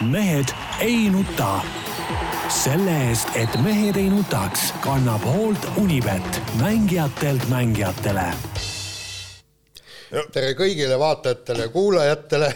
mehed 0.00 0.48
ei 0.80 1.10
nuta. 1.10 1.60
selle 2.48 3.08
eest, 3.08 3.28
et 3.34 3.56
mehed 3.62 3.96
ei 3.96 4.08
nutaks, 4.10 4.72
kannab 4.80 5.24
hoolt 5.24 5.66
Unibet, 5.76 6.40
mängijatelt 6.60 7.48
mängijatele. 7.48 8.24
tere 10.32 10.52
kõigile 10.56 10.98
vaatajatele 10.98 11.62
ja 11.62 11.68
kuulajatele. 11.68 12.54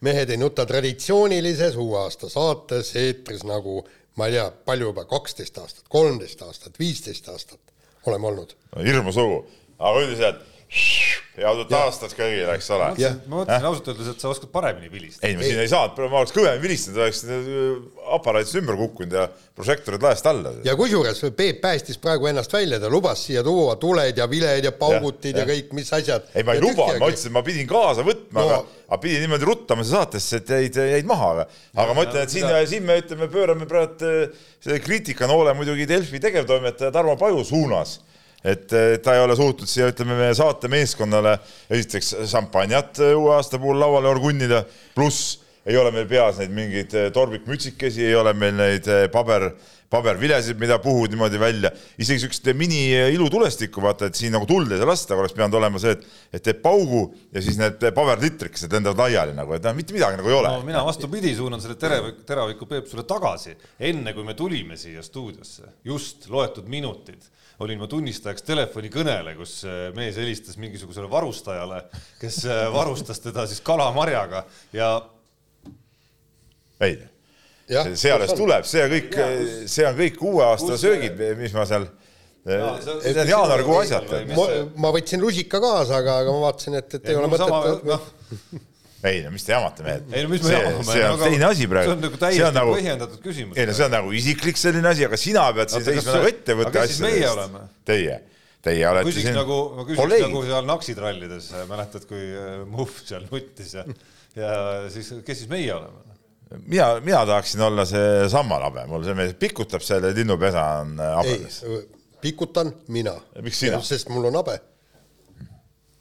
mehed 0.00 0.30
ei 0.30 0.36
nuta 0.36 0.66
traditsioonilises 0.66 1.76
uue 1.76 1.98
aasta 1.98 2.28
saates 2.28 2.96
eetris 2.96 3.44
nagu 3.44 3.84
ma 4.16 4.26
ei 4.26 4.32
tea, 4.32 4.50
palju 4.64 4.86
juba, 4.86 5.04
kaksteist 5.04 5.58
aastat, 5.58 5.84
kolmteist 5.88 6.42
aastat, 6.42 6.78
viisteist 6.78 7.28
aastat 7.28 7.60
oleme 8.06 8.26
olnud. 8.26 8.56
hirmus 8.84 9.16
lugu, 9.16 9.46
aga 9.78 10.00
üldiselt 10.00 10.51
head 10.72 11.60
uut 11.62 11.72
aastat 11.76 12.12
kõigile, 12.16 12.52
eks 12.56 12.68
ole. 12.72 12.88
ma 13.28 13.40
mõtlesin 13.40 13.66
ausalt 13.68 13.88
öeldes, 13.92 14.08
et 14.12 14.22
sa 14.22 14.30
oskad 14.32 14.50
paremini 14.52 14.90
vilistada. 14.92 15.28
ei, 15.28 15.36
ma 15.36 15.44
siin 15.46 15.60
ei 15.62 15.70
saanud, 15.70 16.00
ma 16.12 16.20
oleks 16.20 16.34
kõvemini 16.36 16.62
vilistanud, 16.64 17.00
oleks 17.04 17.22
äh, 17.24 18.02
aparaadist 18.16 18.58
ümber 18.60 18.76
kukkunud 18.80 19.16
ja 19.16 19.26
prožektorid 19.56 20.04
laest 20.04 20.28
alla. 20.28 20.52
ja 20.64 20.74
kusjuures 20.76 21.22
Peep 21.36 21.62
päästis 21.64 22.00
praegu 22.02 22.28
ennast 22.28 22.52
välja, 22.52 22.80
ta 22.80 22.90
lubas 22.92 23.24
siia 23.26 23.44
tuua 23.46 23.78
tuled 23.80 24.20
ja 24.20 24.28
viled 24.28 24.68
ja 24.68 24.74
paugutid 24.76 25.36
ja, 25.36 25.42
ja, 25.42 25.46
ja 25.46 25.50
kõik, 25.54 25.74
mis 25.76 25.92
asjad. 25.96 26.28
ei, 26.34 26.44
ma 26.44 26.56
ei 26.56 26.64
lubanud, 26.64 27.00
ma 27.00 27.10
ütlesin, 27.12 27.32
et 27.32 27.36
ma 27.36 27.44
pidin 27.48 27.68
kaasa 27.72 28.06
võtma 28.06 28.44
no., 28.44 28.46
aga, 28.46 28.78
aga 28.88 29.02
pidin 29.06 29.26
niimoodi 29.26 29.48
ruttama 29.48 29.88
saatesse, 29.88 30.40
et 30.40 30.54
jäid, 30.56 30.80
jäid 30.96 31.08
maha, 31.08 31.34
aga, 31.34 31.50
aga 31.84 31.96
ma 31.96 32.06
ütlen, 32.08 32.28
et 32.28 32.32
siin, 32.32 32.48
siin 32.68 32.88
me 32.88 33.00
ütleme, 33.00 33.28
pöörame 33.32 33.68
praegu 33.68 34.08
äh, 34.08 34.48
selle 34.60 34.80
kriitikanoole 34.84 35.56
muidugi 35.56 35.88
Delfi 35.88 36.20
tegevtoimetaja 36.20 36.92
Tarmo 36.92 37.16
Paju 37.20 37.44
suunas 37.44 38.00
et 38.44 38.66
ta 39.02 39.14
ei 39.14 39.22
ole 39.22 39.36
suutnud 39.38 39.70
siia, 39.70 39.90
ütleme, 39.92 40.16
meie 40.18 40.34
saatemeeskonnale 40.34 41.36
esiteks 41.70 42.14
šampanjat 42.32 43.02
äh, 43.02 43.14
uue 43.18 43.36
aasta 43.36 43.60
puhul 43.62 43.78
lauale 43.82 44.10
orgunnida, 44.10 44.64
pluss 44.96 45.38
ei 45.66 45.76
ole 45.78 45.92
meil 45.94 46.08
peas 46.10 46.40
neid 46.42 46.54
mingeid 46.54 46.96
äh, 46.98 47.12
torbikmütsikesi, 47.14 48.08
ei 48.08 48.16
ole 48.18 48.34
meil 48.34 48.56
neid 48.58 48.88
paber, 49.14 49.52
pabervilesid, 49.92 50.58
mida 50.58 50.80
puhud 50.82 51.12
niimoodi 51.12 51.38
välja, 51.38 51.70
isegi 52.02 52.24
siukest 52.24 52.50
mini 52.58 52.80
ilutulestikku, 53.14 53.82
vaata, 53.84 54.08
et 54.08 54.18
siin 54.18 54.34
nagu 54.34 54.48
tuld 54.48 54.72
ei 54.72 54.80
saa 54.80 54.88
lasta, 54.90 55.18
oleks 55.18 55.36
pidanud 55.36 55.54
olema 55.60 55.82
see, 55.82 55.92
et, 55.94 56.06
et 56.38 56.46
teeb 56.48 56.62
paugu 56.64 57.04
ja 57.30 57.44
siis 57.44 57.60
need 57.60 57.84
paberlitrikesed 57.94 58.74
lendavad 58.74 59.04
laiali 59.04 59.36
nagu, 59.36 59.54
et 59.54 59.68
noh, 59.68 59.76
mitte 59.78 59.94
midagi 59.94 60.18
nagu 60.18 60.32
ei 60.32 60.38
ole. 60.40 60.50
No,. 60.50 60.64
mina 60.66 60.82
vastupidi 60.88 61.34
suunan 61.38 61.62
selle 61.62 61.78
teravik, 61.78 62.24
teraviku 62.26 62.66
Peep 62.72 62.90
sulle 62.90 63.06
tagasi, 63.06 63.54
enne 63.92 64.16
kui 64.16 64.26
me 64.26 64.34
tulime 64.38 64.80
siia 64.80 65.04
stuudiosse, 65.04 65.76
just 65.86 66.26
loetud 66.32 66.66
minutid 66.72 67.30
olin 67.62 67.80
ma 67.80 67.88
tunnistajaks 67.90 68.44
telefonikõnele, 68.46 69.34
kus 69.38 69.60
äh, 69.68 69.88
mees 69.96 70.18
helistas 70.20 70.58
mingisugusele 70.60 71.10
varustajale, 71.10 71.82
kes 72.20 72.42
äh, 72.48 72.66
varustas 72.74 73.20
teda 73.22 73.46
siis 73.50 73.62
kalamarjaga 73.64 74.44
ja. 74.76 74.92
ei, 76.80 76.98
see 77.68 78.12
alles 78.12 78.34
tuleb, 78.38 78.66
see 78.68 78.88
kõik, 78.96 79.18
see 79.70 79.86
on 79.88 79.98
kõik 80.00 80.24
uue 80.24 80.46
aasta 80.46 80.78
söögid, 80.80 81.20
mis 81.40 81.56
ma 81.56 81.68
seal 81.68 81.90
Need 82.42 83.18
on 83.22 83.28
jaanuarikuu 83.28 83.76
asjad. 83.84 84.08
ma, 84.34 84.90
võtsin 84.90 85.22
rusika 85.22 85.60
kaasa, 85.62 86.00
aga, 86.00 86.16
aga 86.24 86.34
ma 86.34 86.48
vaatasin, 86.48 86.74
et, 86.80 86.96
et 86.98 87.04
ei, 87.06 87.14
ei 87.14 87.20
ole 87.20 87.28
mõtet. 87.30 87.86
No 87.86 88.00
ei 89.02 89.22
no 89.24 89.32
mis 89.34 89.44
te 89.46 89.54
jamate 89.54 89.84
mehed. 89.86 90.12
ei 90.14 90.24
no 90.24 90.30
mis 90.30 90.44
me 90.46 90.52
jamame. 90.54 90.84
see 90.86 91.06
on 91.08 91.22
teine 91.22 91.46
asi 91.48 91.66
praegu. 91.70 91.88
see 91.88 91.96
on 91.96 92.04
nagu 92.06 92.20
täiesti 92.20 92.50
nagu, 92.54 92.74
põhjendatud 92.76 93.24
küsimus. 93.24 93.58
ei 93.58 93.66
no 93.66 93.74
see 93.78 93.86
on 93.88 93.96
nagu 93.96 94.12
isiklik 94.18 94.60
selline 94.60 94.92
asi, 94.92 95.06
aga 95.08 95.18
sina 95.18 95.46
pead 95.56 95.74
siin 95.74 95.86
seisma 95.88 96.14
nagu 96.18 96.30
ettevõtte 96.30 96.84
asjadest. 96.84 97.58
Teie, 97.88 98.16
teie 98.62 98.86
olete 98.90 99.10
küsiks 99.10 99.28
siin 99.28 99.38
nagu, 99.40 99.58
ma 99.74 99.86
küsiks 99.88 100.02
kolleeg. 100.04 100.24
nagu 100.28 100.44
seal 100.46 100.70
naksitrallides, 100.70 101.50
mäletad, 101.72 102.06
kui 102.10 102.22
äh, 102.30 102.54
Muhv 102.70 103.02
seal 103.02 103.26
nuttis 103.26 103.74
ja, 103.78 103.86
ja 104.38 104.54
siis, 104.94 105.10
kes 105.26 105.44
siis 105.44 105.50
meie 105.50 105.74
oleme? 105.74 106.06
mina, 106.62 106.92
mina 107.02 107.26
tahaksin 107.26 107.66
olla 107.66 107.86
see 107.88 108.28
sammalhabe, 108.30 108.86
mul 108.90 109.02
see 109.06 109.18
mees 109.18 109.34
pikutab 109.40 109.82
seal 109.82 110.06
ja 110.06 110.14
linnupesa 110.14 110.68
on 110.84 110.94
äh, 111.02 111.16
habemes. 111.18 111.64
pikutan 112.22 112.70
mina. 112.94 113.18
sest 113.82 114.14
mul 114.14 114.30
on 114.30 114.44
habe 114.44 114.60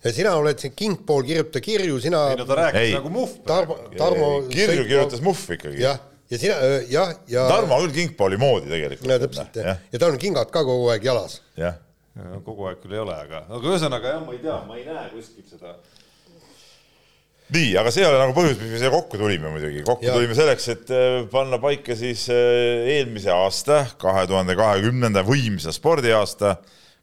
ja 0.03 0.13
sina 0.15 0.33
oled 0.39 0.61
siin 0.61 0.73
kingpool, 0.77 1.23
kirjuta 1.27 1.61
kirju, 1.63 1.99
sina. 2.01 2.23
ei 2.31 2.39
no 2.39 2.47
ta 2.49 2.57
rääkis 2.63 2.87
ei. 2.87 2.95
nagu 2.97 3.11
Muhv. 3.13 3.37
Tarmo, 3.47 3.77
Tarmo. 3.97 4.31
kirju 4.49 4.87
kirjutas 4.89 5.21
Muhv 5.25 5.55
ikkagi. 5.57 5.81
jah, 5.83 6.01
ja 6.31 6.41
sina, 6.41 6.57
jah, 6.89 7.15
ja. 7.29 7.45
Tarmo 7.51 7.79
küll 7.85 7.95
kingpooli 8.01 8.41
moodi 8.41 8.71
tegelikult. 8.71 9.09
no 9.11 9.21
täpselt 9.21 9.61
jah 9.61 9.71
ja., 9.71 9.77
ja 9.93 10.01
tal 10.03 10.15
on 10.15 10.21
kingad 10.21 10.53
ka 10.53 10.65
kogu 10.67 10.91
aeg 10.93 11.07
jalas. 11.11 11.39
jah. 11.59 11.79
kogu 12.45 12.69
aeg 12.69 12.81
küll 12.83 12.97
ei 12.97 13.03
ole, 13.03 13.17
aga, 13.27 13.45
aga 13.47 13.73
ühesõnaga 13.73 14.15
jah, 14.15 14.21
ma 14.25 14.37
ei 14.37 14.43
tea, 14.43 14.59
ma 14.67 14.79
ei 14.79 14.87
näe 14.89 15.09
kuskilt 15.13 15.53
seda 15.53 15.77
nii, 17.51 17.71
aga 17.79 17.91
see 17.91 18.03
ei 18.03 18.07
ole 18.07 18.19
nagu 18.21 18.35
põhjus, 18.35 18.59
miks 18.61 18.71
me 18.71 18.79
siia 18.79 18.91
kokku 18.93 19.19
tulime 19.19 19.49
muidugi, 19.51 19.81
kokku 19.87 20.07
ja. 20.07 20.15
tulime 20.15 20.35
selleks, 20.37 20.67
et 20.71 20.91
äh, 20.95 21.07
panna 21.31 21.59
paika 21.61 21.97
siis 21.99 22.25
äh, 22.31 22.87
eelmise 22.95 23.33
aasta, 23.35 23.83
kahe 24.01 24.23
tuhande 24.29 24.55
kahekümnenda 24.59 25.25
võimsa 25.27 25.73
spordiaasta 25.75 26.55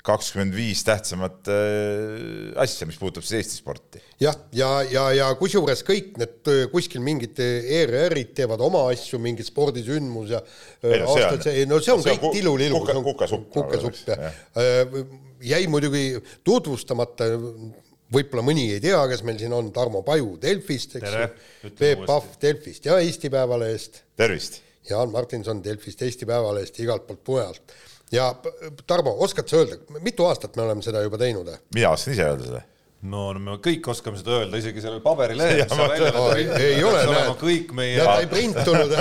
kakskümmend 0.09 0.55
viis 0.57 0.81
tähtsamat 0.87 1.49
äh, 1.53 2.61
asja, 2.63 2.89
mis 2.89 2.99
puudutab 3.01 3.27
siis 3.27 3.43
Eesti 3.43 3.59
sporti. 3.61 4.03
jah, 4.23 4.37
ja, 4.53 4.69
ja, 4.83 4.93
ja, 4.93 5.07
ja 5.19 5.31
kusjuures 5.39 5.83
kõik 5.87 6.17
need 6.21 6.53
äh, 6.53 6.63
kuskil 6.73 7.03
mingid 7.05 7.39
ERR-id 7.43 8.33
teevad 8.39 8.63
oma 8.65 8.87
asju, 8.93 9.21
mingi 9.23 9.47
spordisündmus 9.47 10.33
ja 10.37 10.43
äh, 10.43 10.93
ei, 10.93 11.03
no, 11.03 11.11
aastad, 11.15 11.45
see, 11.49 11.67
no 11.71 11.81
see 11.85 11.97
on 11.97 12.05
see 12.05 12.17
kõik 12.17 12.39
tilulilu. 12.39 12.81
kuke, 12.81 12.97
kukesupp. 13.11 13.51
kukesupp, 13.57 14.01
jah 14.13 14.29
ja. 14.29 15.05
jäi 15.55 15.67
muidugi 15.71 16.05
tutvustamata, 16.47 17.29
võib-olla 18.15 18.45
mõni 18.47 18.71
ei 18.75 18.81
tea, 18.83 19.01
kes 19.11 19.25
meil 19.27 19.39
siin 19.41 19.53
on, 19.55 19.69
Tarmo 19.75 20.03
Paju 20.07 20.39
Delfist, 20.43 20.97
eks 20.99 21.19
ju, 21.19 21.75
Peep 21.79 22.07
Pahv 22.09 22.33
Delfist 22.43 22.89
ja 22.89 22.99
Eesti 23.03 23.31
Päevalehest. 23.33 24.03
tervist! 24.19 24.63
Jaan 24.89 25.13
Martinson 25.13 25.61
Delfist, 25.61 26.01
Eesti 26.03 26.27
Päevalehest 26.27 26.79
ja 26.81 26.87
igalt 26.87 27.05
poolt 27.07 27.27
mujalt 27.29 27.77
ja 28.13 28.35
Tarmo, 28.87 29.15
oskad 29.25 29.49
sa 29.49 29.61
öelda, 29.63 29.79
mitu 30.05 30.27
aastat 30.29 30.57
me 30.57 30.65
oleme 30.65 30.85
seda 30.85 31.03
juba 31.05 31.21
teinud? 31.21 31.51
mina 31.75 31.93
oskan 31.95 32.15
ise 32.15 32.27
öelda 32.27 32.47
seda. 32.49 32.63
no, 33.03 33.29
no 33.37 33.43
me 33.43 33.59
kõik 33.65 33.91
oskame 33.93 34.21
seda 34.21 34.41
öelda, 34.41 34.61
isegi 34.63 34.85
sellel 34.85 35.03
paberilehel. 35.05 35.65
ei 36.57 36.81
ole, 36.85 37.05
näed. 37.13 37.35
kõik 37.43 37.75
meie. 37.77 38.01
ta 38.01 38.19
ei 38.23 38.31
printunud 38.31 38.97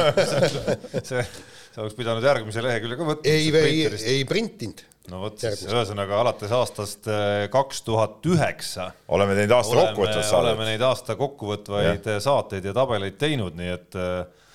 see, 1.09 1.23
sa 1.23 1.83
oleks 1.83 1.97
pidanud 1.97 2.25
järgmise 2.25 2.63
lehekülje 2.65 2.99
ka 2.99 3.09
võtma. 3.13 3.33
ei, 3.33 3.49
ei, 3.63 3.81
ei 4.17 4.27
printinud 4.27 4.85
no 5.11 5.21
vot 5.23 5.39
siis, 5.39 5.63
ühesõnaga 5.69 6.19
alates 6.19 6.51
aastast 6.51 7.07
äh, 7.11 7.45
kaks 7.53 7.83
tuhat 7.87 8.25
üheksa. 8.27 8.89
oleme 9.07 9.37
teinud 9.37 9.55
aasta 9.55 9.77
kokkuvõtvad 9.79 10.23
saadet. 10.23 10.39
oleme 10.41 10.71
neid 10.73 10.83
aasta 10.83 11.15
kokkuvõtvaid 11.19 12.09
ja. 12.11 12.19
saateid 12.23 12.67
ja 12.67 12.75
tabeleid 12.75 13.15
teinud, 13.21 13.55
nii 13.55 13.75
et 13.77 13.99
äh, 14.01 14.49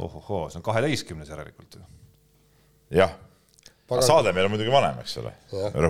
ohohoo, 0.00 0.46
see 0.48 0.62
on 0.62 0.64
kaheteistkümnes 0.64 1.28
järelikult 1.28 1.76
ju. 1.76 1.84
jah 2.96 3.12
pagan, 3.90 4.06
saade 4.06 4.32
meil 4.36 4.46
on 4.46 4.54
muidugi 4.54 4.72
vanem, 4.72 5.00
eks 5.02 5.18
ole. 5.20 5.32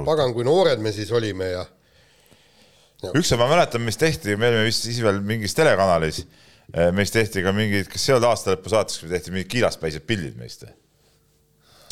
pagan, 0.06 0.33
kui 0.37 0.47
noored 0.47 0.83
me 0.83 0.93
siis 0.97 1.11
olime 1.16 1.50
ja, 1.53 1.65
ja.. 3.05 3.12
ükskord 3.12 3.43
ma 3.43 3.50
mäletan, 3.53 3.84
mis 3.84 4.00
tehti, 4.00 4.37
me 4.41 4.50
olime 4.50 4.66
vist 4.69 4.87
siis 4.88 5.00
veel 5.05 5.21
mingis 5.27 5.56
telekanalis, 5.59 6.22
eh, 6.72 6.91
meist 6.97 7.16
tehti 7.16 7.44
ka 7.44 7.55
mingid, 7.56 7.91
kas 7.93 8.06
see 8.06 8.16
olnud 8.16 8.31
aastalõpu 8.31 8.72
saates, 8.72 9.00
kui 9.03 9.12
tehti 9.12 9.34
mingid 9.34 9.53
kiilaspäised 9.53 10.06
pildid 10.09 10.41
meist 10.41 10.66
või? 10.66 10.75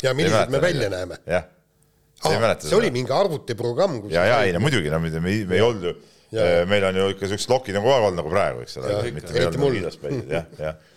ja 0.05 0.15
millised 0.17 0.53
me 0.53 0.61
välja 0.63 0.91
näeme? 0.91 1.21
jah. 1.29 1.49
Ah, 2.19 2.33
see 2.33 2.67
seda. 2.67 2.75
oli 2.75 2.89
mingi 2.91 3.13
arvutiprogramm. 3.15 4.01
ja, 4.11 4.25
ja 4.27 4.39
ei 4.43 4.55
no 4.55 4.59
muidugi, 4.63 4.91
no 4.91 4.99
me, 4.99 5.11
me, 5.23 5.35
me 5.47 5.55
ei 5.55 5.63
olnud 5.63 5.87
ju, 5.87 5.95
eh, 6.35 6.63
meil 6.67 6.89
on 6.89 6.99
ju 6.99 7.09
ikka 7.13 7.29
siuksed 7.31 7.53
lokid 7.53 7.77
nagu 7.77 7.87
kogu 7.87 7.95
aeg 7.95 8.07
olnud 8.09 8.23
nagu 8.23 8.33
praegu, 8.33 8.65
eks 8.65 8.79
ole. 8.81 8.97
eriti 9.07 9.61
mul. 9.61 9.77
jah, 10.33 10.49
jah 10.59 10.87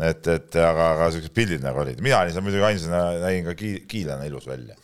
et, 0.00 0.28
et 0.28 0.58
aga, 0.60 0.90
aga 0.96 1.08
siuksed 1.14 1.34
pildid 1.36 1.64
nagu 1.64 1.80
olid, 1.84 2.02
mina 2.04 2.20
olin 2.20 2.34
seal 2.34 2.44
muidugi 2.44 2.66
ainsana, 2.68 3.04
nägin 3.22 3.48
ka 3.48 3.54
kiilana 3.90 4.28
ilus 4.28 4.48
välja. 4.48 4.76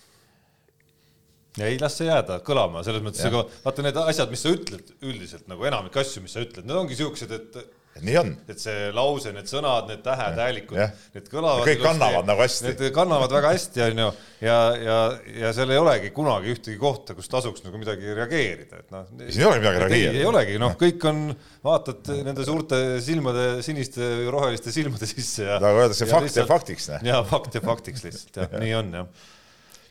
ja 1.59 1.69
ei 1.69 1.79
las 1.81 1.99
see 1.99 2.09
jääda 2.09 2.41
kõlama, 2.47 2.85
selles 2.87 3.05
mõttes, 3.05 3.25
aga 3.29 3.45
vaata 3.65 3.85
need 3.85 4.01
asjad, 4.07 4.33
mis 4.33 4.45
sa 4.45 4.55
ütled 4.55 4.95
üldiselt 5.05 5.49
nagu 5.53 5.69
enamik 5.69 5.99
asju, 6.01 6.25
mis 6.25 6.33
sa 6.37 6.45
ütled, 6.45 6.65
need 6.65 6.79
ongi 6.79 6.97
siuksed, 6.97 7.35
et 7.37 7.61
nii 8.01 8.17
on. 8.21 8.31
et 8.49 8.61
see 8.63 8.87
lause, 8.97 9.33
need 9.35 9.49
sõnad, 9.51 9.89
need 9.91 10.01
tähed, 10.05 10.39
häälikud, 10.41 10.79
need 11.13 11.27
kõlavad. 11.33 11.67
kõik 11.69 11.83
kannavad 11.85 12.29
nagu 12.29 12.41
hästi. 12.45 12.71
Need 12.71 12.95
kannavad 12.97 13.35
väga 13.37 13.51
hästi, 13.53 13.83
onju, 13.89 14.07
ja, 14.45 14.57
ja, 14.81 14.97
ja 15.43 15.53
seal 15.57 15.75
ei 15.75 15.81
olegi 15.83 16.13
kunagi 16.17 16.55
ühtegi 16.55 16.79
kohta, 16.81 17.17
kus 17.19 17.29
tasuks 17.33 17.67
nagu 17.67 17.81
midagi 17.81 18.17
reageerida, 18.17 18.81
et 18.81 18.95
noh. 18.95 19.05
siin 19.27 19.45
ei 19.45 19.51
olegi 19.51 19.65
midagi 19.67 19.85
reageerida. 19.85 20.23
ei 20.23 20.31
olegi, 20.31 20.57
noh, 20.63 20.79
kõik 20.81 21.07
on, 21.11 21.23
vaatad 21.67 22.15
nende 22.31 22.49
suurte 22.49 22.81
silmade, 23.05 23.47
siniste 23.67 24.09
roheliste 24.33 24.75
silmade 24.75 25.11
sisse 25.11 25.47
ja. 25.51 25.61
nagu 25.63 25.85
öeldakse, 25.85 26.09
fakt 26.11 26.41
jääb 26.41 26.51
faktiks. 26.51 26.91
ja 27.05 27.23
fakt 27.29 27.61
jääb 27.61 27.69
faktiks 27.69 28.09
lihtsalt, 28.09 28.35
jah, 28.45 28.59
nii 28.63 28.75
on, 28.81 28.99
jah 29.03 29.31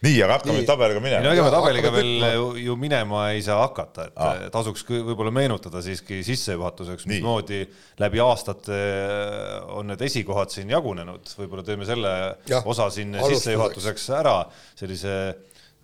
nii, 0.06 0.15
aga 0.25 0.38
hakkame 0.38 0.57
nüüd 0.57 0.69
tabeliga 0.69 1.03
minema. 1.03 1.21
no 1.25 1.33
ega 1.36 1.45
me 1.45 1.51
tabeliga 1.53 1.92
veel 1.94 2.57
ju 2.62 2.77
minema 2.80 3.27
ei 3.36 3.44
saa 3.45 3.59
hakata, 3.63 4.07
et 4.09 4.18
Aa. 4.18 4.50
tasuks 4.53 4.86
võib-olla 4.89 5.33
meenutada 5.36 5.83
siiski 5.86 6.24
sissejuhatuseks, 6.25 7.06
mismoodi 7.12 7.62
läbi 8.01 8.24
aastate 8.24 8.81
on 9.77 9.92
need 9.92 10.01
esikohad 10.09 10.53
siin 10.53 10.74
jagunenud, 10.74 11.30
võib-olla 11.38 11.65
teeme 11.68 11.88
selle 11.89 12.15
ja, 12.50 12.63
osa 12.65 12.89
siin 12.94 13.13
sissejuhatuseks 13.21 14.09
ära, 14.21 14.39
sellise 14.80 15.15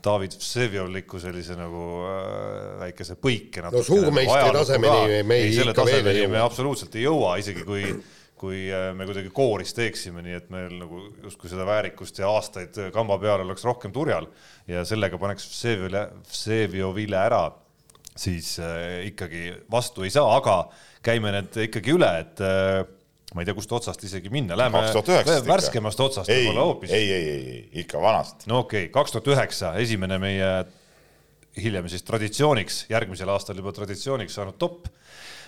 David 0.04 0.36
Vsevjovliku 0.38 1.20
sellise 1.20 1.56
nagu 1.58 1.86
äh, 2.06 2.76
väikese 2.84 3.18
põike. 3.22 3.64
no 3.66 3.82
suurmeistri 3.84 4.54
tasemeni 4.54 5.24
me 5.28 5.40
ei, 5.42 5.56
selle 5.56 5.74
tasemeni 5.78 6.28
me 6.32 6.42
absoluutselt 6.44 6.96
ei 6.98 7.08
jõua, 7.08 7.38
isegi 7.42 7.66
kui 7.68 7.90
kui 8.38 8.68
äh, 8.72 8.90
me 8.98 9.08
kuidagi 9.10 9.32
kooris 9.34 9.74
teeksime, 9.78 10.24
nii 10.26 10.36
et 10.38 10.50
meil 10.54 10.76
nagu 10.82 11.04
justkui 11.24 11.50
seda 11.52 11.66
väärikust 11.68 12.22
ja 12.22 12.30
aastaid 12.32 12.78
kamba 12.96 13.18
peal 13.22 13.46
oleks 13.46 13.66
rohkem 13.68 13.94
turjal 13.96 14.30
ja 14.70 14.84
sellega 14.88 15.20
paneks 15.22 15.48
Vseviovile 16.32 17.18
ära, 17.20 17.46
siis 18.18 18.58
äh, 18.64 19.08
ikkagi 19.12 19.50
vastu 19.72 20.06
ei 20.06 20.14
saa, 20.14 20.38
aga 20.38 20.68
käime 21.06 21.34
need 21.36 21.58
ikkagi 21.68 21.94
üle, 21.96 22.12
et 22.24 22.44
äh, 22.46 22.82
ma 23.36 23.44
ei 23.44 23.48
tea, 23.50 23.58
kust 23.58 23.74
otsast 23.76 24.04
isegi 24.08 24.32
minna, 24.34 24.58
läheme 24.60 24.86
värskemast 25.48 26.04
otsast 26.04 26.32
võib-olla 26.32 26.68
hoopis. 26.70 26.94
ei, 26.96 27.10
ei, 27.12 27.30
ei, 27.30 27.48
ei, 27.56 27.64
ikka 27.84 28.02
vanast. 28.04 28.48
no 28.50 28.64
okei 28.64 28.88
okay,, 28.88 28.94
kaks 28.94 29.16
tuhat 29.16 29.32
üheksa, 29.36 29.74
esimene 29.82 30.20
meie 30.22 30.52
hiljem 31.58 31.90
siis 31.90 32.06
traditsiooniks, 32.06 32.86
järgmisel 32.92 33.30
aastal 33.34 33.58
juba 33.60 33.74
traditsiooniks 33.76 34.38
saanud 34.38 34.58
top 34.62 34.88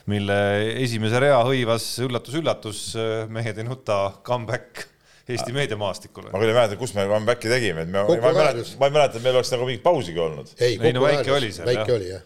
mille 0.09 0.37
esimese 0.83 1.21
rea 1.21 1.39
hõivas 1.45 1.85
üllatus-üllatus, 2.05 2.85
mehed 3.33 3.61
ei 3.61 3.67
nuta, 3.67 3.99
comeback 4.25 4.87
Eesti 5.29 5.53
meediamaastikule. 5.53 6.31
ma 6.33 6.39
küll 6.41 6.49
ei 6.49 6.55
mäleta, 6.57 6.77
kus 6.79 6.95
me 6.97 7.05
comeback'i 7.09 7.51
tegime, 7.51 7.83
et 7.85 7.91
me, 7.93 8.01
ma 8.01 8.15
ei 8.15 8.37
mäleta, 8.37 8.63
ma 8.81 8.89
ei 8.89 8.95
mäleta, 8.95 9.19
et 9.19 9.25
meil 9.25 9.37
oleks 9.37 9.51
nagu 9.53 9.67
mingit 9.67 9.83
pausigi 9.85 10.21
olnud. 10.23 10.53
ei, 10.57 10.77
ei, 10.79 10.93
no 10.95 11.03
väike 11.05 11.33
oli 11.35 11.51
seal, 11.53 11.69
väike 11.69 11.93
oli 11.93 12.09
jah. 12.09 12.23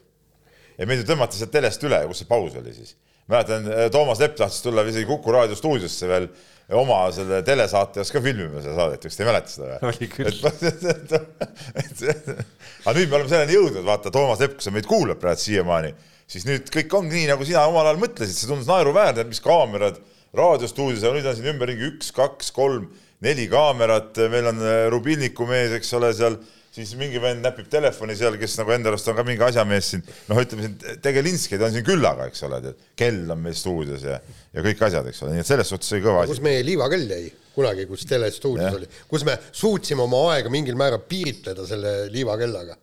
ja 0.77 0.87
meid 0.87 1.03
ju 1.03 1.07
tõmmati 1.09 1.39
sealt 1.39 1.51
telest 1.51 1.83
üle, 1.83 1.99
kus 2.07 2.23
see 2.23 2.29
paus 2.29 2.55
oli 2.61 2.75
siis. 2.75 2.95
mäletan, 3.31 3.67
Toomas 3.91 4.23
Lepp 4.23 4.39
tahtis 4.39 4.63
tulla 4.63 4.85
isegi 4.87 5.07
Kuku 5.09 5.35
raadio 5.35 5.59
stuudiosse 5.59 6.07
veel 6.07 6.29
oma 6.79 7.01
selle 7.11 7.41
telesaate 7.43 7.99
jaoks 7.99 8.13
ka 8.15 8.23
filmima 8.23 8.63
seda 8.63 8.77
saadet, 8.79 9.03
kas 9.03 9.19
te 9.19 9.25
ei 9.25 9.29
mäleta 9.33 9.51
seda 9.51 9.67
või? 9.67 9.91
oli 9.91 10.05
küll. 10.15 10.35
aga 12.87 12.95
nüüd 12.95 13.11
me 13.11 13.19
oleme 13.19 13.29
selleni 13.35 13.59
jõudnud, 13.59 13.83
vaata, 13.87 14.15
Toomas 14.15 14.43
Lepp, 14.43 14.63
sa 14.63 14.71
meid 14.71 14.87
kuulad 14.87 15.19
praegu 15.19 15.43
siiamaani 15.43 15.91
siis 16.29 16.47
nüüd 16.47 16.71
kõik 16.73 16.93
on 16.97 17.07
nii, 17.11 17.27
nagu 17.31 17.45
sina 17.47 17.65
omal 17.69 17.89
ajal 17.89 18.01
mõtlesid, 18.01 18.37
see 18.37 18.49
tundus 18.49 18.69
naeruväärne, 18.69 19.23
et 19.23 19.31
mis 19.31 19.43
kaamerad 19.43 19.99
raadiostuudios, 20.37 21.03
aga 21.05 21.17
nüüd 21.17 21.29
on 21.29 21.37
siin 21.37 21.51
ümberringi 21.53 21.87
üks, 21.91 22.09
kaks, 22.15 22.49
kolm, 22.55 22.89
neli 23.23 23.45
kaamerat, 23.51 24.17
meil 24.33 24.49
on 24.49 24.61
äh, 24.65 24.83
Rubilniku 24.93 25.47
mees, 25.49 25.75
eks 25.77 25.95
ole, 25.99 26.11
seal. 26.17 26.41
Siis 26.73 26.95
mingi 26.97 27.19
vend 27.21 27.45
näpib 27.45 27.67
telefoni 27.69 28.15
seal, 28.17 28.33
kes 28.41 28.55
nagu 28.57 28.71
enda 28.73 28.89
arust 28.89 29.05
on 29.11 29.13
ka 29.13 29.21
mingi 29.27 29.43
asjamees 29.45 29.91
siin, 29.91 30.01
noh, 30.25 30.39
ütleme 30.41 30.63
siin 30.65 31.01
tegelinskeid 31.05 31.61
on 31.61 31.69
siin 31.75 31.85
küllaga, 31.85 32.25
eks 32.31 32.41
ole, 32.47 32.71
kell 32.97 33.29
on 33.29 33.43
meil 33.43 33.53
stuudios 33.53 34.01
ja, 34.07 34.15
ja 34.49 34.63
kõik 34.65 34.81
asjad, 34.87 35.05
eks 35.11 35.21
ole, 35.21 35.35
nii 35.35 35.43
et 35.43 35.51
selles 35.51 35.69
suhtes 35.69 35.93
oli 35.93 36.01
kõva 36.01 36.23
asi. 36.23 36.33
kus 36.33 36.41
meie 36.41 36.65
liivakell 36.65 37.13
jäi 37.13 37.29
kunagi, 37.53 37.85
kus 37.85 38.07
telestuudios 38.09 38.79
oli, 38.79 38.89
kus 39.05 39.27
me 39.29 39.37
suutsime 39.51 40.01
oma 40.07 40.23
aega 40.31 40.49
mingil 40.49 40.73
määral 40.81 41.05
piiritleda 41.05 41.69
selle 41.69 41.93
liivakellaga. 42.09 42.79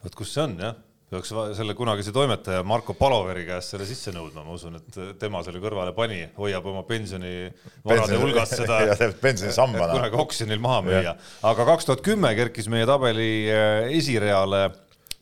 vot 0.00 0.16
kus 0.16 0.32
see 0.32 0.46
on, 0.46 0.56
jah 0.64 0.80
peaks 1.10 1.30
selle 1.54 1.74
kunagise 1.78 2.12
toimetaja 2.14 2.64
Marko 2.66 2.94
Paloveri 2.98 3.44
käest 3.46 3.74
selle 3.74 3.86
sisse 3.86 4.10
nõudma, 4.14 4.42
ma 4.46 4.56
usun, 4.56 4.78
et 4.80 4.98
tema 5.20 5.42
selle 5.46 5.60
kõrvale 5.62 5.94
pani, 5.94 6.24
hoiab 6.38 6.66
oma 6.72 6.82
pensionivarade 6.88 8.18
hulgast 8.22 8.58
seda 8.58 8.80
pensionisambana 9.26 9.92
kunagi 9.94 10.20
oksjonil 10.24 10.62
maha 10.62 10.82
müüa. 10.88 11.14
aga 11.46 11.68
kaks 11.70 11.86
tuhat 11.86 12.02
kümme 12.06 12.34
kerkis 12.38 12.70
meie 12.72 12.88
tabeli 12.88 13.30
eh, 13.46 13.96
esireale 13.98 14.68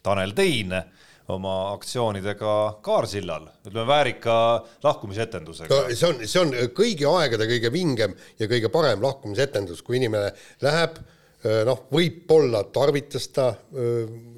Tanel 0.05 0.33
Tein 0.37 0.73
oma 1.33 1.73
aktsioonidega 1.73 2.55
Kaarsillal, 2.85 3.47
ütleme 3.65 3.87
väärika 3.89 4.35
lahkumisetendusega. 4.85 5.85
see 5.93 6.09
on, 6.09 6.25
see 6.29 6.41
on 6.41 6.53
kõigi 6.77 7.09
aegade 7.09 7.49
kõige 7.49 7.73
vingem 7.73 8.17
ja 8.41 8.49
kõige 8.49 8.73
parem 8.73 9.05
lahkumisetendus, 9.05 9.81
kui 9.85 10.01
inimene 10.01 10.33
läheb 10.65 11.01
noh, 11.67 11.85
võib-olla 11.93 12.63
tarvitas 12.73 13.27
ta 13.35 13.51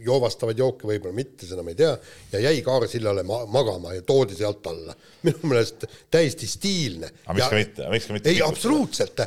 joovastavaid 0.06 0.58
jooke, 0.58 0.88
võib-olla 0.88 1.14
mitte, 1.16 1.46
seda 1.48 1.64
ma 1.66 1.72
ei 1.72 1.78
tea, 1.78 1.92
ja 2.32 2.40
jäi 2.48 2.62
Kaarsillale 2.66 3.22
ma 3.26 3.42
magama 3.50 3.94
ja 3.94 4.02
toodi 4.06 4.38
sealt 4.38 4.66
alla. 4.70 4.96
minu 5.26 5.50
meelest 5.50 5.86
täiesti 6.12 6.48
stiilne. 6.50 7.12
aga 7.26 7.38
miks 7.38 7.52
ka 7.52 7.60
mitte, 7.60 7.92
miks 7.92 8.08
ka 8.10 8.16
mitte? 8.16 8.32
ei, 8.32 8.42
absoluutselt, 8.44 9.22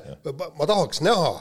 ma 0.60 0.70
tahaks 0.70 1.02
näha 1.06 1.34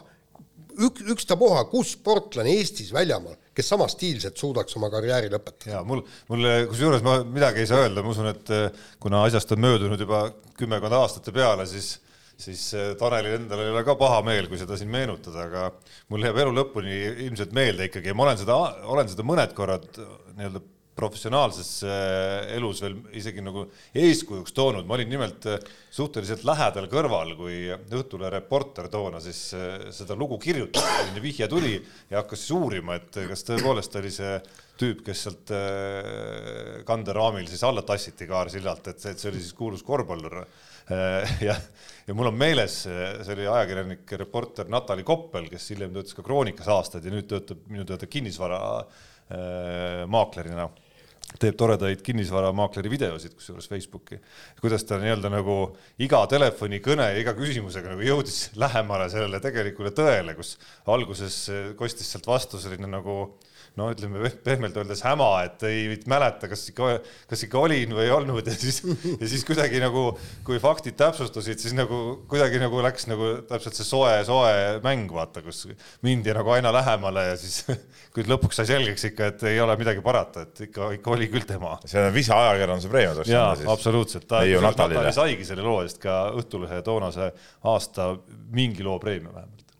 ük, 0.86 1.02
ükstapuha, 1.14 1.64
kus 1.72 1.92
sportlane 1.96 2.54
Eestis 2.58 2.90
väljamaal, 2.94 3.36
kes 3.54 3.70
sama 3.74 3.88
stiilselt 3.90 4.38
suudaks 4.38 4.76
oma 4.78 4.90
karjääri 4.92 5.30
lõpetada. 5.32 5.72
ja 5.76 5.84
mul, 5.86 6.04
mul 6.30 6.50
kusjuures 6.70 7.04
ma 7.06 7.20
midagi 7.26 7.64
ei 7.64 7.70
saa 7.70 7.84
öelda, 7.86 8.04
ma 8.04 8.14
usun, 8.14 8.30
et 8.30 8.52
kuna 9.02 9.24
asjast 9.26 9.54
on 9.54 9.64
möödunud 9.66 10.00
juba 10.06 10.28
kümmekond 10.58 10.94
aastate 11.00 11.34
peale, 11.34 11.66
siis 11.70 11.96
siis 12.38 12.70
eh, 12.78 12.94
Tanelil 12.98 13.40
endal 13.40 13.64
ei 13.64 13.72
ole 13.72 13.84
ka 13.86 13.98
paha 13.98 14.22
meel, 14.26 14.48
kui 14.50 14.60
seda 14.60 14.78
siin 14.78 14.90
meenutada, 14.92 15.46
aga 15.48 15.68
mul 16.12 16.26
jääb 16.26 16.42
elu 16.44 16.56
lõpuni 16.60 16.98
ilmselt 17.28 17.54
meelde 17.56 17.88
ikkagi. 17.88 18.12
Ja 18.12 18.18
ma 18.18 18.28
olen 18.28 18.42
seda, 18.42 18.58
olen 18.94 19.10
seda 19.10 19.26
mõned 19.26 19.54
korrad 19.58 19.88
nii-öelda 20.36 20.62
professionaalses 20.98 21.68
eh, 21.86 22.54
elus 22.56 22.80
veel 22.82 22.96
isegi 23.18 23.42
nagu 23.42 23.64
eeskujuks 23.94 24.54
toonud, 24.54 24.86
ma 24.86 24.96
olin 24.96 25.10
nimelt 25.10 25.46
suhteliselt 25.94 26.46
lähedal 26.46 26.88
kõrval, 26.90 27.34
kui 27.38 27.58
Õhtulehe 27.70 28.32
reporter 28.34 28.88
toona 28.90 29.20
siis 29.22 29.42
seda 29.94 30.18
lugu 30.18 30.40
kirjutas, 30.42 30.86
selline 30.86 31.22
vihje 31.22 31.50
tuli 31.50 31.76
ja 32.10 32.22
hakkas 32.22 32.42
siis 32.42 32.54
uurima, 32.58 32.98
et 32.98 33.20
kas 33.30 33.46
tõepoolest 33.46 33.98
oli 33.98 34.14
see 34.14 34.40
tüüp, 34.78 35.02
kes 35.06 35.22
sealt 35.26 35.54
kanderaamil 36.86 37.46
siis 37.50 37.62
alla 37.66 37.82
tassiti 37.86 38.26
Kaarsillalt, 38.30 38.90
et 38.90 39.02
see, 39.02 39.14
et 39.14 39.22
see 39.22 39.30
oli 39.32 39.42
siis 39.42 39.54
kuulus 39.58 39.82
korvpallur 39.86 40.44
ja 41.48 41.54
ja 42.08 42.14
mul 42.16 42.30
on 42.30 42.38
meeles, 42.40 42.74
see 42.88 43.34
oli 43.34 43.44
ajakirjanik, 43.44 44.08
reporter 44.22 44.64
Natali 44.72 45.02
Koppel, 45.04 45.44
kes 45.52 45.66
hiljem 45.74 45.92
töötas 45.92 46.16
ka 46.16 46.24
Kroonikas 46.24 46.64
aastaid 46.72 47.04
ja 47.04 47.12
nüüd 47.12 47.28
töötab 47.28 47.60
minu 47.68 47.84
teada 47.88 48.06
kinnisvaramaaklerina 48.08 50.64
äh, 50.64 50.72
teeb 51.36 51.58
toredaid 51.60 52.00
kinnisvaramaakleri 52.06 52.88
videosid, 52.88 53.34
kusjuures 53.36 53.68
Facebooki, 53.68 54.16
kuidas 54.62 54.86
ta 54.88 54.96
nii-öelda 55.02 55.28
nagu 55.34 55.56
iga 56.00 56.22
telefonikõne 56.30 57.10
ja 57.12 57.18
iga 57.20 57.34
küsimusega 57.36 57.92
nagu 57.92 58.00
jõudis 58.06 58.38
lähemale 58.56 59.10
sellele 59.12 59.40
tegelikule 59.44 59.92
tõele, 59.92 60.32
kus 60.38 60.54
alguses 60.88 61.50
kostis 61.76 62.08
sealt 62.14 62.26
vastu 62.30 62.56
selline 62.62 62.88
nagu 62.88 63.36
no 63.78 63.88
ütleme 63.94 64.30
pehmelt 64.44 64.76
öeldes 64.78 65.02
häma, 65.06 65.28
et 65.46 65.62
ei 65.68 65.98
mäleta, 66.10 66.50
kas 66.50 66.64
ikka, 66.72 66.96
kas 67.30 67.44
ikka 67.46 67.60
olin 67.62 67.94
või 67.94 68.06
ei 68.06 68.12
olnud 68.14 68.48
ja 68.48 68.54
siis, 68.58 68.80
ja 69.14 69.30
siis 69.30 69.44
kuidagi 69.48 69.80
nagu, 69.82 70.10
kui 70.46 70.58
faktid 70.62 70.96
täpsustusid, 70.98 71.60
siis 71.62 71.76
nagu 71.78 72.00
kuidagi 72.30 72.60
nagu 72.62 72.82
läks 72.84 73.06
nagu 73.10 73.30
täpselt 73.48 73.78
see 73.78 73.86
soe, 73.86 74.14
soe 74.26 74.52
mäng, 74.84 75.10
vaata, 75.14 75.42
kus 75.44 75.66
mindi 76.06 76.34
nagu 76.34 76.54
aina 76.54 76.72
lähemale 76.74 77.28
ja 77.30 77.36
siis 77.40 77.62
kui 78.14 78.26
lõpuks 78.28 78.58
sai 78.58 78.68
selgeks 78.72 79.08
ikka, 79.12 79.30
et 79.32 79.44
ei 79.52 79.60
ole 79.62 79.76
midagi 79.80 80.02
parata, 80.04 80.46
et 80.48 80.64
ikka, 80.68 80.90
ikka 80.98 81.14
oli 81.14 81.30
küll 81.32 81.46
tema. 81.48 81.76
see 81.86 82.02
on 82.02 82.14
visa 82.14 82.38
ajakirjanduse 82.46 82.92
preemia. 82.92 83.28
jaa, 83.30 83.52
absoluutselt. 83.74 84.26
ta 84.30 84.42
Natali 84.64 85.12
saigi 85.14 85.46
selle 85.46 85.66
loo 85.66 85.82
eest 85.84 86.02
ka 86.02 86.18
Õhtulehe 86.38 86.80
toonase 86.86 87.30
aasta 87.68 88.10
mingi 88.54 88.84
loo 88.86 88.98
preemia 89.02 89.30
vähemalt. 89.34 89.76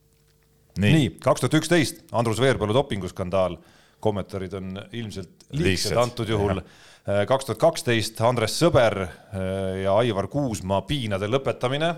nii, 0.79 1.11
kaks 1.25 1.43
tuhat 1.43 1.59
üksteist, 1.59 2.05
Andrus 2.15 2.41
Veerpalu 2.43 2.77
dopinguskandaal 2.77 3.59
kommentaarid 4.01 4.55
on 4.59 4.77
ilmselt 4.93 5.49
liigsed 5.59 5.97
antud 5.99 6.29
juhul. 6.31 6.61
Äh, 6.61 7.25
kaks 7.29 7.49
tuhat 7.49 7.61
kaksteist 7.63 8.21
Andres 8.25 8.59
Sõber 8.61 9.01
äh, 9.05 9.83
ja 9.85 9.97
Aivar 9.99 10.29
Kuusmaa 10.33 10.83
piinade 10.89 11.29
lõpetamine 11.31 11.95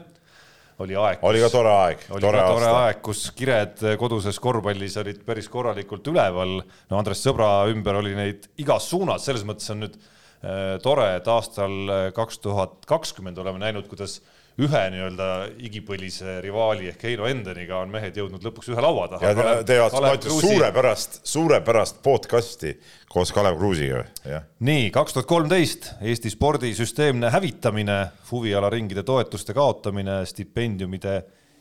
oli 0.80 0.96
aeg. 0.96 1.24
oli 1.28 1.42
ka 1.42 1.50
tore 1.52 1.72
aeg. 1.74 2.06
oli 2.14 2.24
tore 2.24 2.40
ka 2.40 2.46
tore 2.54 2.68
aasta. 2.68 2.84
aeg, 2.86 3.02
kus 3.04 3.24
kired 3.36 3.82
koduses 4.00 4.38
korvpallis 4.40 4.96
olid 5.02 5.20
päris 5.26 5.50
korralikult 5.52 6.08
üleval. 6.12 6.60
no 6.62 7.00
Andres 7.00 7.24
Sõbra 7.26 7.50
ümber 7.72 8.00
oli 8.00 8.14
neid 8.16 8.48
igas 8.62 8.88
suunas, 8.92 9.26
selles 9.26 9.44
mõttes 9.48 9.68
on 9.74 9.84
nüüd 9.84 9.98
äh, 10.00 10.78
tore, 10.84 11.10
et 11.18 11.28
aastal 11.28 12.12
kaks 12.16 12.40
tuhat 12.40 12.86
kakskümmend 12.88 13.38
oleme 13.42 13.60
näinud, 13.60 13.90
kuidas 13.90 14.20
ühe 14.60 14.82
nii-öelda 14.94 15.26
igipõlise 15.66 16.38
rivaali 16.44 16.90
ehk 16.90 17.04
Heino 17.08 17.26
Endeniga 17.30 17.80
on 17.80 17.92
mehed 17.92 18.16
jõudnud 18.20 18.44
lõpuks 18.44 18.70
ühe 18.72 18.84
laua 18.84 19.06
taha. 19.10 19.30
ja 19.30 19.54
teevad, 19.66 19.96
ma 20.02 20.12
ütlen, 20.18 20.36
suurepärast, 20.44 21.20
suurepärast 21.28 22.00
podcast'i 22.04 22.74
koos 23.10 23.32
Kalev 23.34 23.58
Kruusiga, 23.60 24.04
jah. 24.28 24.46
nii, 24.66 24.88
kaks 24.94 25.16
tuhat 25.16 25.28
kolmteist 25.30 25.92
Eesti 26.00 26.32
spordi 26.32 26.72
süsteemne 26.76 27.32
hävitamine, 27.34 28.00
huvialaringide 28.30 29.04
toetuste 29.06 29.56
kaotamine, 29.56 30.22
stipendiumide 30.28 31.20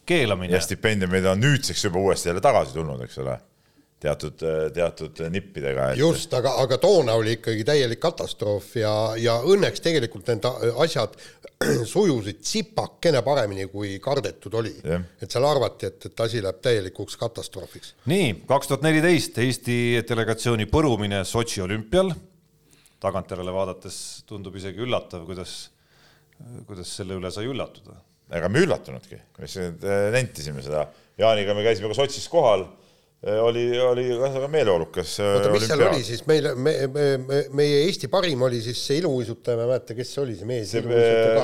keelamine. 0.09 0.53
ja 0.53 0.63
stipendiumid 0.63 1.29
on 1.31 1.41
nüüdseks 1.43 1.87
juba 1.89 2.03
uuesti 2.03 2.29
jälle 2.29 2.43
tagasi 2.43 2.75
tulnud, 2.75 3.03
eks 3.07 3.21
ole 3.23 3.39
teatud, 3.99 4.43
teatud 4.73 5.19
nippidega 5.31 5.89
et.... 5.91 5.99
just, 5.99 6.31
aga, 6.37 6.53
aga 6.63 6.77
toona 6.81 7.15
oli 7.19 7.35
ikkagi 7.37 7.65
täielik 7.67 7.99
katastroof 8.03 8.71
ja, 8.79 8.93
ja 9.19 9.35
õnneks 9.43 9.83
tegelikult 9.83 10.29
need 10.31 10.47
asjad 10.79 11.17
sujusid 11.93 12.39
tsipakene 12.39 13.21
paremini, 13.25 13.67
kui 13.71 13.97
kardetud 14.03 14.55
oli. 14.61 14.71
et 14.79 15.27
seal 15.27 15.47
arvati, 15.47 15.89
et, 15.91 16.09
et 16.11 16.23
asi 16.25 16.43
läheb 16.43 16.61
täielikuks 16.63 17.19
katastroofiks. 17.19 17.93
nii, 18.11 18.31
kaks 18.47 18.71
tuhat 18.71 18.87
neliteist 18.87 19.41
Eesti 19.43 19.79
delegatsiooni 20.07 20.69
põrumine 20.71 21.25
Sotši 21.27 21.65
olümpial. 21.67 22.13
tagantjärele 23.03 23.51
vaadates 23.55 23.99
tundub 24.27 24.55
isegi 24.59 24.83
üllatav, 24.83 25.27
kuidas, 25.27 25.59
kuidas 26.67 26.95
selle 27.01 27.19
üle 27.19 27.31
sai 27.35 27.51
üllatuda. 27.51 27.99
ega 28.31 28.47
me 28.47 28.63
üllatunudki, 28.63 29.19
me 29.39 29.53
nentisime 30.15 30.63
seda, 30.63 30.87
Jaaniga 31.19 31.51
me 31.51 31.67
käisime 31.67 31.91
ka 31.91 31.99
Sotšis 31.99 32.31
kohal 32.31 32.69
oli, 33.23 33.79
oli 33.79 34.19
väga 34.19 34.47
meeleolukas. 34.47 35.17
oota, 35.19 35.49
mis 35.51 35.65
seal 35.67 35.81
oli 35.83 36.03
siis 36.07 36.21
meil, 36.27 36.45
me, 36.55 36.73
me, 36.87 37.05
me, 37.19 37.39
meie 37.59 37.81
Eesti 37.83 38.07
parim 38.11 38.45
oli 38.47 38.61
siis 38.63 38.79
see 38.79 39.01
iluuisutaja, 39.01 39.57
ma 39.59 39.65
ei 39.65 39.71
mäleta, 39.73 39.97
kes 39.97 40.13
see 40.15 40.21
oli 40.23 40.37
see 40.39 40.47
mees. 40.47 40.71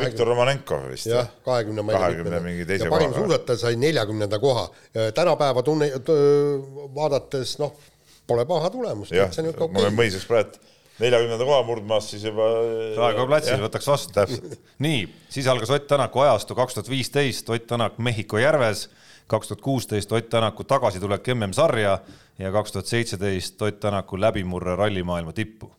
Viktor 0.05 0.31
Romanenkov 0.31 0.85
vist. 0.93 1.09
jah, 1.11 1.27
kahekümne 1.43 1.83
tea. 1.91 2.39
mingi 2.45 2.67
teise 2.69 2.87
koha. 2.87 2.95
parim 2.95 3.17
suusataja 3.17 3.59
sai 3.65 3.75
neljakümnenda 3.81 4.39
koha. 4.39 4.69
tänapäeva 5.17 5.65
tunne, 5.67 5.91
vaadates 6.95 7.57
noh, 7.59 7.75
pole 8.27 8.47
paha 8.47 8.71
tulemus. 8.71 9.11
jah, 9.11 9.35
ma 9.67 9.83
olen 9.83 9.99
mõisaks 9.99 10.29
praegu 10.31 10.63
neljakümnenda 11.03 11.43
koha 11.43 11.63
murdmas, 11.67 12.05
siis 12.13 12.23
juba. 12.23 12.45
Raekoja 12.95 13.27
platsil 13.27 13.63
võtaks 13.65 13.89
vastu. 13.91 14.27
nii, 14.85 15.01
siis 15.27 15.51
algas 15.51 15.75
Ott 15.75 15.91
Tänaku 15.91 16.23
ajastu 16.23 16.55
kaks 16.55 16.77
tuhat 16.77 16.87
viisteist, 16.87 17.51
Ott 17.51 17.67
Tänak 17.67 17.99
Mehhiko 17.99 18.39
järves 18.39 18.87
kaks 19.27 19.47
tuhat 19.47 19.61
kuusteist 19.61 20.11
Ott 20.11 20.29
Tänaku 20.29 20.63
tagasitulek 20.63 21.27
MM-sarja 21.33 21.99
ja 22.39 22.51
kaks 22.51 22.71
tuhat 22.71 22.85
seitseteist 22.85 23.61
Ott 23.61 23.79
Tänaku 23.79 24.19
läbimurre 24.21 24.75
rallimaailma 24.75 25.33
tippu. 25.33 25.71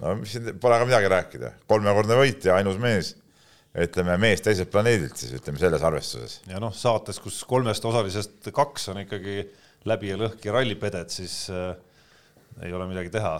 no 0.00 0.14
mis 0.14 0.32
siin 0.32 0.58
pole 0.60 0.78
ka 0.78 0.84
midagi 0.84 1.08
rääkida, 1.08 1.52
kolmekordne 1.66 2.18
võitja, 2.18 2.58
ainus 2.58 2.76
mees, 2.78 3.14
ütleme 3.80 4.18
mees 4.20 4.42
teiselt 4.44 4.70
planeedilt 4.70 5.16
siis 5.16 5.32
ütleme 5.38 5.58
selles 5.58 5.82
arvestuses. 5.82 6.40
ja 6.50 6.60
noh, 6.60 6.74
saates, 6.74 7.20
kus 7.20 7.44
kolmest 7.48 7.84
osalisest 7.84 8.50
kaks 8.52 8.90
on 8.92 9.00
ikkagi 9.06 9.46
läbi 9.86 10.10
ja 10.10 10.18
lõhki 10.20 10.52
rallipeded, 10.52 11.12
siis 11.14 11.46
äh, 11.54 11.76
ei 12.66 12.72
ole 12.72 12.88
midagi 12.90 13.12
teha. 13.14 13.38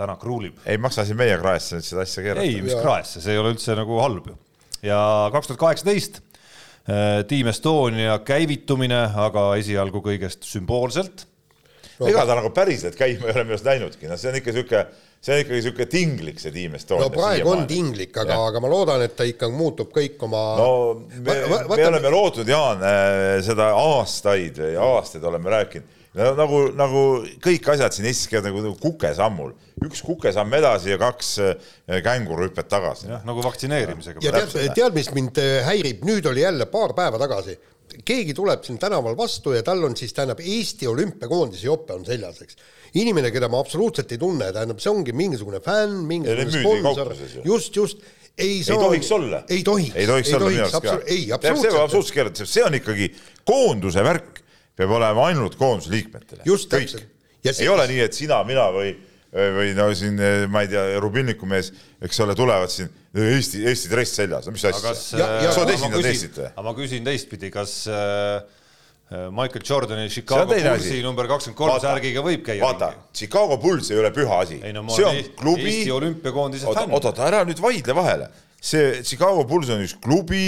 Tänak 0.00 0.22
ruulib. 0.24 0.56
ei 0.64 0.78
maksa 0.78 1.04
siin 1.04 1.18
meie 1.18 1.34
kraesse 1.36 1.76
nüüd 1.76 1.84
seda 1.84 2.06
asja 2.06 2.22
keerata. 2.24 2.46
ei, 2.46 2.62
mis 2.64 2.78
kraesse, 2.78 3.20
see 3.20 3.34
ei 3.34 3.40
ole 3.42 3.50
üldse 3.52 3.74
nagu 3.76 3.98
halb 4.00 4.30
ju. 4.30 4.36
ja 4.86 5.00
kaks 5.34 5.50
tuhat 5.50 5.60
kaheksateist 5.60 6.22
Team 7.30 7.50
Estonia 7.52 8.16
käivitumine, 8.26 9.04
aga 9.26 9.50
esialgu 9.60 10.02
kõigest 10.04 10.46
sümboolselt 10.48 11.26
no,. 12.00 12.08
ega 12.08 12.24
ta 12.26 12.36
nagu 12.38 12.50
päriselt 12.56 12.98
käima 12.98 13.28
ei 13.28 13.34
ole 13.34 13.44
minu 13.44 13.56
arust 13.56 13.68
läinudki, 13.68 14.08
noh, 14.10 14.18
see 14.20 14.32
on 14.32 14.38
ikka 14.40 14.54
sihuke, 14.56 14.82
see 15.20 15.36
on 15.36 15.44
ikkagi 15.44 15.62
sihuke 15.66 15.86
tinglik, 15.92 16.42
see 16.42 16.54
Team 16.54 16.74
Estonia. 16.78 17.06
no 17.06 17.14
praegu 17.14 17.52
on 17.52 17.64
tinglik, 17.70 18.16
aga, 18.22 18.40
aga 18.48 18.64
ma 18.64 18.72
loodan, 18.72 19.04
et 19.06 19.14
ta 19.18 19.28
ikka 19.28 19.50
muutub 19.52 19.92
kõik 19.94 20.20
oma. 20.26 20.42
no 20.60 20.70
me, 21.12 21.38
me 21.70 21.88
oleme 21.92 22.12
lootnud, 22.16 22.50
Jaan, 22.50 22.84
äh, 22.84 23.38
seda 23.46 23.70
aastaid 23.78 24.62
ja 24.74 24.92
aastaid 24.96 25.24
oleme 25.30 25.52
rääkinud 25.56 25.99
nagu, 26.18 26.60
nagu 26.74 27.02
kõik 27.42 27.68
asjad 27.74 27.94
siin 27.94 28.08
Eestis 28.10 28.30
käivad 28.30 28.50
nagu, 28.50 28.74
kukesammul, 28.82 29.52
üks 29.86 30.02
kukesamm 30.06 30.54
edasi 30.58 30.94
ja 30.94 30.98
kaks 31.00 31.32
äh, 31.44 31.74
kängurhüpet 32.04 32.70
tagasi. 32.70 33.10
jah, 33.12 33.22
nagu 33.26 33.44
vaktsineerimisega. 33.46 34.22
ja 34.24 34.34
tead, 34.34 34.56
tead, 34.74 34.96
mis 34.96 35.10
mind 35.14 35.38
äh, 35.42 35.60
häirib, 35.68 36.02
nüüd 36.08 36.26
oli 36.26 36.42
jälle 36.42 36.66
paar 36.70 36.96
päeva 36.98 37.20
tagasi, 37.22 37.56
keegi 38.06 38.34
tuleb 38.34 38.66
siin 38.66 38.78
tänaval 38.82 39.16
vastu 39.18 39.54
ja 39.54 39.62
tal 39.66 39.82
on 39.86 39.96
siis, 39.98 40.14
tähendab, 40.16 40.42
Eesti 40.42 40.90
olümpiakoondise 40.90 41.66
jope 41.70 41.94
on 41.94 42.06
seljas, 42.06 42.42
eks. 42.42 42.58
inimene, 42.98 43.30
keda 43.30 43.50
ma 43.50 43.62
absoluutselt 43.62 44.10
ei 44.10 44.18
tunne, 44.18 44.50
tähendab, 44.54 44.82
see 44.82 44.90
ongi 44.90 45.14
mingisugune 45.14 45.62
fänn, 45.62 46.02
mingisugune 46.10 46.82
sponsor, 46.82 47.14
just, 47.46 47.76
just 47.76 48.02
ei, 48.40 48.58
ei 48.58 48.64
tohiks 48.66 49.12
olla. 49.12 49.44
ei 49.48 49.62
tohiks. 49.62 49.96
ei 49.96 50.06
tohiks 50.06 50.34
olla 50.34 50.50
minu 50.50 50.66
arust 50.66 50.84
ka. 50.84 50.98
ei, 51.06 51.32
absoluutselt. 51.32 52.44
see 52.46 52.64
on 52.64 52.78
ikkagi 52.78 53.10
koonduse 53.46 54.04
värk 54.04 54.39
peab 54.80 54.96
olema 54.96 55.28
ainult 55.28 55.58
koondise 55.60 55.92
liikmetele. 55.92 56.44
just 56.48 56.70
täpselt. 56.72 57.06
ei 57.44 57.52
see... 57.52 57.68
ole 57.70 57.86
nii, 57.90 58.00
et 58.06 58.16
sina, 58.16 58.40
mina 58.48 58.68
või, 58.74 58.94
või 59.30 59.74
no 59.76 59.90
siin, 59.96 60.20
ma 60.52 60.64
ei 60.64 60.72
tea, 60.72 60.86
Rubinniku 61.02 61.48
mees, 61.48 61.72
eks 62.02 62.24
ole, 62.24 62.36
tulevad 62.38 62.72
siin 62.72 62.90
Eesti, 63.10 63.64
Eesti 63.66 63.90
dress 63.90 64.14
seljas, 64.20 64.46
no 64.46 64.54
mis 64.54 64.64
asja. 64.70 64.94
sa 64.94 65.60
oled 65.64 65.74
esindanud 65.74 66.06
Eestit 66.06 66.36
või? 66.38 66.48
aga 66.52 66.66
ma 66.68 66.74
küsin 66.78 67.06
teistpidi, 67.06 67.50
kas 67.50 67.76
äh, 67.90 68.60
Michael 69.34 69.64
Jordani 69.66 70.06
Chicago 70.08 70.54
Bullsi 70.54 71.00
number 71.02 71.26
kakskümmend 71.26 71.58
kolm 71.58 71.80
särgiga 71.82 72.22
võib 72.22 72.44
käia. 72.46 72.62
vaata, 72.62 72.92
Chicago 73.16 73.58
Bulls 73.58 73.90
ei 73.90 73.98
ole 73.98 74.12
püha 74.14 74.36
asi. 74.44 74.60
No, 74.76 74.84
see 74.94 75.08
on 75.08 75.18
klubi. 75.40 75.66
Eesti 75.66 75.90
olümpiakoondise 75.96 76.70
fänn. 76.70 76.94
oot, 76.94 77.08
oot, 77.10 77.18
ära 77.26 77.42
nüüd 77.48 77.58
vaidle 77.62 77.96
vahele. 77.98 78.30
see 78.62 79.00
Chicago 79.02 79.42
Bulls 79.50 79.72
on 79.74 79.82
üks 79.82 79.96
klubi 79.98 80.44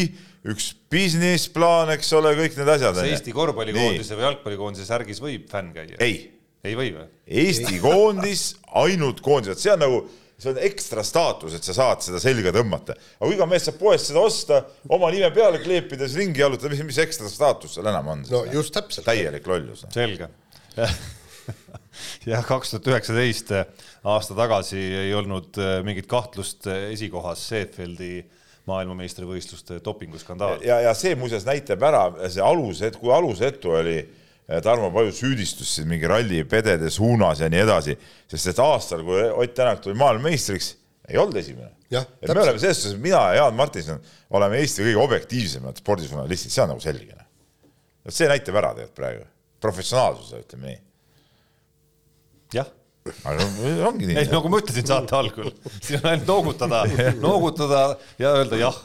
üks 0.50 0.72
business 0.90 1.46
plaan, 1.52 1.92
eks 1.94 2.10
ole, 2.18 2.32
kõik 2.38 2.56
need 2.58 2.70
asjad. 2.74 2.96
kas 2.96 3.10
Eesti 3.10 3.34
korvpallikoondise 3.34 4.16
või 4.18 4.26
jalgpallikoondise 4.26 4.86
särgis 4.88 5.22
võib 5.22 5.46
fänn 5.50 5.70
käia? 5.74 5.98
ei. 6.02 6.24
ei 6.66 6.74
või 6.78 6.90
või? 6.96 7.06
Eesti 7.42 7.78
koondis, 7.82 8.48
ainult 8.82 9.22
koondised, 9.22 9.62
see 9.62 9.72
on 9.74 9.82
nagu, 9.84 10.02
see 10.42 10.50
on 10.50 10.58
ekstra 10.66 11.04
staatus, 11.06 11.54
et 11.58 11.68
sa 11.68 11.76
saad 11.76 12.02
seda 12.02 12.18
selga 12.22 12.54
tõmmata. 12.54 12.98
aga 12.98 13.28
kui 13.28 13.38
iga 13.38 13.48
mees 13.50 13.68
saab 13.68 13.78
poest 13.78 14.10
seda 14.10 14.26
osta, 14.26 14.60
oma 14.90 15.12
nime 15.14 15.30
peale 15.34 15.62
kleepida, 15.62 16.08
siis 16.08 16.24
ringi 16.24 16.42
jalutada, 16.42 16.74
mis, 16.74 16.82
mis 16.90 17.00
ekstra 17.06 17.30
staatus 17.30 17.78
seal 17.78 17.90
enam 17.92 18.10
on? 18.16 18.26
no 18.32 18.44
just 18.50 18.74
täpselt. 18.74 19.06
täielik 19.06 19.46
lollus. 19.46 19.86
selge 19.94 20.30
jah, 22.32 22.42
kaks 22.48 22.74
tuhat 22.74 22.94
üheksateist 22.96 23.54
aasta 23.54 24.34
tagasi 24.34 24.82
ei 25.06 25.14
olnud 25.14 25.58
mingit 25.86 26.10
kahtlust 26.10 26.66
esikohas 26.66 27.42
Seefeldi 27.52 28.14
äh, 28.18 28.38
maailmameistrivõistluste 28.70 29.80
dopinguskandaal. 29.84 30.60
ja, 30.66 30.78
ja 30.86 30.94
see 30.94 31.16
muuseas 31.18 31.46
näitab 31.48 31.82
ära 31.86 32.04
see 32.30 32.42
aluset, 32.44 32.96
kui 33.00 33.12
alusetu 33.14 33.74
oli 33.78 33.96
eh, 33.98 34.60
Tarmo 34.62 34.92
Paju 34.94 35.14
süüdistus 35.16 35.74
siin 35.76 35.88
mingi 35.90 36.08
rallipedede 36.10 36.90
suunas 36.90 37.42
ja 37.42 37.50
nii 37.52 37.62
edasi, 37.64 37.96
sest 38.30 38.52
et 38.52 38.62
aastal, 38.62 39.02
kui 39.06 39.24
Ott 39.30 39.54
Tänak 39.58 39.82
tuli 39.82 39.98
maailmameistriks, 39.98 40.74
ei 41.08 41.18
olnud 41.18 41.40
esimene. 41.42 41.72
et 41.90 42.30
me 42.30 42.38
oleme 42.40 42.58
selles 42.62 42.82
suhtes, 42.84 43.00
mina 43.02 43.24
ja 43.32 43.42
Jaan 43.42 43.58
Martinson 43.58 43.98
oleme 44.30 44.62
Eesti 44.62 44.86
kõige 44.86 45.02
objektiivsemad 45.02 45.82
spordižurnalistid, 45.82 46.54
see 46.54 46.62
on 46.64 46.72
nagu 46.74 46.84
selge. 46.84 47.18
vot 48.02 48.14
see 48.14 48.30
näitab 48.30 48.56
ära 48.62 48.74
tegelikult 48.76 48.98
praegu, 48.98 49.26
professionaalsuse, 49.62 50.44
ütleme 50.46 50.70
nii. 50.70 50.78
jah 52.60 52.70
aga 53.02 53.46
ongi 53.88 54.08
nii. 54.08 54.16
ei, 54.20 54.28
nagu 54.30 54.50
ma 54.52 54.60
ütlesin 54.62 54.86
saate 54.86 55.16
algul, 55.18 55.50
siin 55.80 56.00
on 56.00 56.10
ainult 56.12 56.28
noogutada, 56.30 56.82
noogutada 57.26 57.82
ja 58.22 58.34
öelda 58.38 58.60
jah. 58.60 58.78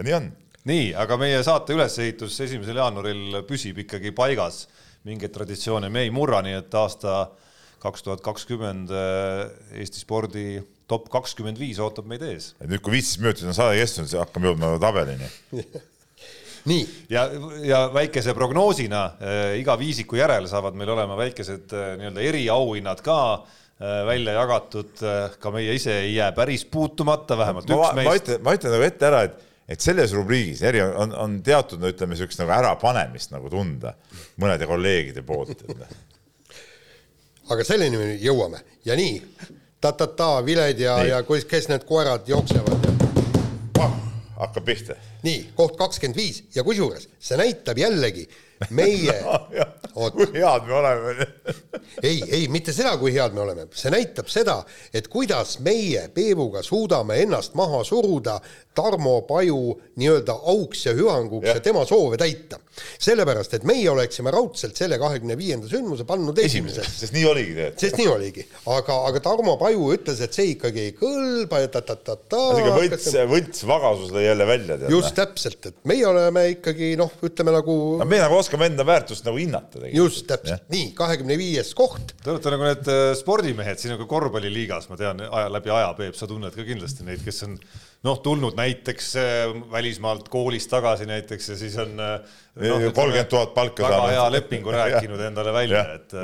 nii 0.00 0.16
on. 0.18 0.28
nii, 0.68 0.90
aga 1.04 1.18
meie 1.20 1.40
saate 1.46 1.76
ülesehitus 1.76 2.36
esimesel 2.44 2.80
jaanuaril 2.82 3.40
püsib 3.48 3.80
ikkagi 3.84 4.12
paigas, 4.16 4.66
mingeid 5.08 5.32
traditsioone 5.34 5.90
me 5.92 6.04
ei 6.04 6.12
murra, 6.14 6.42
nii 6.44 6.58
et 6.60 6.78
aasta 6.80 7.24
kaks 7.84 8.04
tuhat 8.04 8.22
kakskümmend 8.24 8.92
eh, 8.92 9.80
Eesti 9.80 10.00
spordi 10.00 10.46
top 10.88 11.10
kakskümmend 11.12 11.60
viis 11.60 11.80
ootab 11.80 12.08
meid 12.08 12.24
ees. 12.24 12.52
et 12.60 12.68
nüüd, 12.68 12.84
kui 12.84 12.96
viisteist 12.98 13.20
minutit 13.24 13.48
on 13.48 13.56
saade 13.56 13.80
kestnud, 13.80 14.08
siis 14.08 14.20
hakkame 14.20 14.52
jõudma 14.52 14.76
tabelini 14.82 15.28
nii. 15.56 15.66
ja, 17.10 17.24
ja 17.62 17.80
väikese 17.94 18.34
prognoosina 18.34 19.04
äh, 19.04 19.42
iga 19.60 19.76
viisiku 19.78 20.16
järel 20.16 20.48
saavad 20.48 20.76
meil 20.78 20.94
olema 20.94 21.16
väikesed 21.18 21.74
äh, 21.76 21.90
nii-öelda 22.00 22.24
eriauhinnad 22.30 23.02
ka 23.04 23.18
äh, 23.34 23.98
välja 24.08 24.36
jagatud, 24.38 24.94
ka 25.40 25.52
meie 25.54 25.74
ise 25.76 25.98
ei 26.06 26.14
jää 26.14 26.32
päris 26.32 26.64
puutumata, 26.64 27.38
vähemalt 27.38 27.68
ma, 27.68 27.80
üks 27.80 27.98
meist. 27.98 28.08
ma 28.08 28.16
ütlen, 28.20 28.46
ma 28.46 28.56
ütlen 28.56 28.74
nagu 28.76 28.88
ette 28.88 29.10
ära, 29.10 29.22
et, 29.28 29.44
et 29.76 29.84
selles 29.84 30.16
rubriigis 30.16 30.62
eri 30.64 30.82
on, 30.86 31.12
on 31.26 31.36
teatud, 31.44 31.82
no 31.82 31.92
ütleme, 31.92 32.16
niisugust 32.16 32.40
nagu 32.40 32.56
ärapanemist 32.56 33.34
nagu 33.34 33.52
tunda 33.52 33.96
mõnede 34.40 34.68
kolleegide 34.70 35.24
poolt 35.26 35.66
aga 37.52 37.64
selleni 37.66 38.00
me 38.00 38.14
jõuame. 38.16 38.62
Ja 38.88 38.96
nii 38.96 39.18
ta-ta-ta, 39.84 40.38
viled 40.46 40.80
ja, 40.80 40.96
ja 41.04 41.22
kus, 41.28 41.44
kes 41.48 41.68
need 41.68 41.84
koerad 41.88 42.28
jooksevad 42.28 42.84
hakkab 44.38 44.66
pihta 44.66 44.96
nii, 45.26 45.50
koht 45.56 45.76
kakskümmend 45.80 46.18
viis 46.18 46.42
ja 46.54 46.64
kusjuures 46.66 47.08
see 47.18 47.38
näitab 47.40 47.78
jällegi 47.78 48.26
meie 48.70 49.18
no,. 49.24 49.40
Kui 49.94 50.30
head 50.34 50.66
me 50.66 50.74
oleme 50.80 51.26
ei, 52.02 52.22
ei 52.30 52.48
mitte 52.52 52.72
seda, 52.74 52.96
kui 52.98 53.14
head 53.14 53.34
me 53.36 53.44
oleme, 53.44 53.66
see 53.76 53.92
näitab 53.94 54.28
seda, 54.32 54.58
et 54.94 55.08
kuidas 55.12 55.58
meie 55.64 56.08
Peebuga 56.14 56.62
suudame 56.66 57.20
ennast 57.24 57.54
maha 57.58 57.82
suruda 57.86 58.38
Tarmo 58.74 59.20
Paju 59.22 59.74
nii-öelda 60.00 60.34
auks 60.50 60.86
ja 60.88 60.94
hüvanguks 60.96 61.46
ja. 61.46 61.54
ja 61.54 61.62
tema 61.62 61.84
soove 61.86 62.18
täita. 62.18 62.58
sellepärast, 62.98 63.54
et 63.54 63.64
meie 63.68 63.86
oleksime 63.90 64.32
raudselt 64.34 64.76
selle 64.76 64.98
kahekümne 64.98 65.36
viienda 65.38 65.68
sündmuse 65.70 66.02
pannud 66.08 66.38
esimeseks. 66.42 66.96
sest 67.04 67.14
nii 67.14 67.24
oligi 67.30 67.52
tegelikult. 67.54 67.84
sest 67.84 68.00
nii 68.00 68.08
oligi, 68.10 68.46
aga, 68.74 68.96
aga 69.10 69.22
Tarmo 69.22 69.54
Paju 69.60 69.92
ütles, 69.94 70.22
et 70.24 70.34
see 70.34 70.50
ikkagi 70.56 70.88
ei 70.88 70.94
kõlba 70.98 71.62
ja 71.62 71.70
ta-ta-ta-ta. 71.76 72.42
võlts, 72.74 73.06
võltsvagasus 73.30 74.10
lõi 74.14 74.26
jälle 74.26 74.48
välja. 74.48 74.78
just 74.90 75.14
täpselt, 75.14 75.70
et 75.70 75.78
meie 75.86 76.06
oleme 76.10 76.48
ikkagi 76.56 76.94
noh, 76.98 77.14
ütleme 77.22 77.54
nagu 77.54 77.78
no,. 78.00 78.08
me 78.10 78.18
nagu 78.24 78.40
oskame 78.40 78.66
enda 78.72 78.86
väärtust 78.86 79.28
nagu 79.28 79.38
hinnata. 79.38 79.83
Just 79.92 80.26
täpselt, 80.30 80.66
nii 80.72 80.92
kahekümne 80.96 81.36
viies 81.40 81.72
koht. 81.76 82.14
Te 82.22 82.32
olete 82.32 82.52
nagu 82.54 82.68
need 82.68 82.92
äh, 82.92 83.06
spordimehed 83.18 83.80
siin 83.80 83.94
nagu 83.94 84.06
korvpalliliigas, 84.10 84.88
ma 84.90 85.00
tean 85.00 85.24
aja, 85.26 85.48
läbi 85.52 85.72
aja, 85.74 85.90
Peep, 85.98 86.16
sa 86.18 86.28
tunned 86.30 86.54
ka 86.56 86.66
kindlasti 86.66 87.06
neid, 87.06 87.22
kes 87.24 87.44
on 87.48 87.58
noh, 88.04 88.18
tulnud 88.24 88.56
näiteks 88.58 89.10
äh, 89.20 89.52
välismaalt 89.72 90.28
koolist 90.32 90.70
tagasi 90.72 91.06
näiteks 91.08 91.48
ja 91.52 91.56
siis 91.58 91.76
on 91.80 91.94
äh, 92.00 92.34
noh, 92.60 92.84
kolmkümmend 92.94 93.30
tuhat 93.32 93.54
palka 93.56 93.86
saanud. 93.86 94.02
väga 94.02 94.16
hea 94.16 94.26
lepingu 94.34 94.74
rääkinud 94.78 95.22
endale 95.28 95.54
välja, 95.56 95.84
et, 95.96 96.16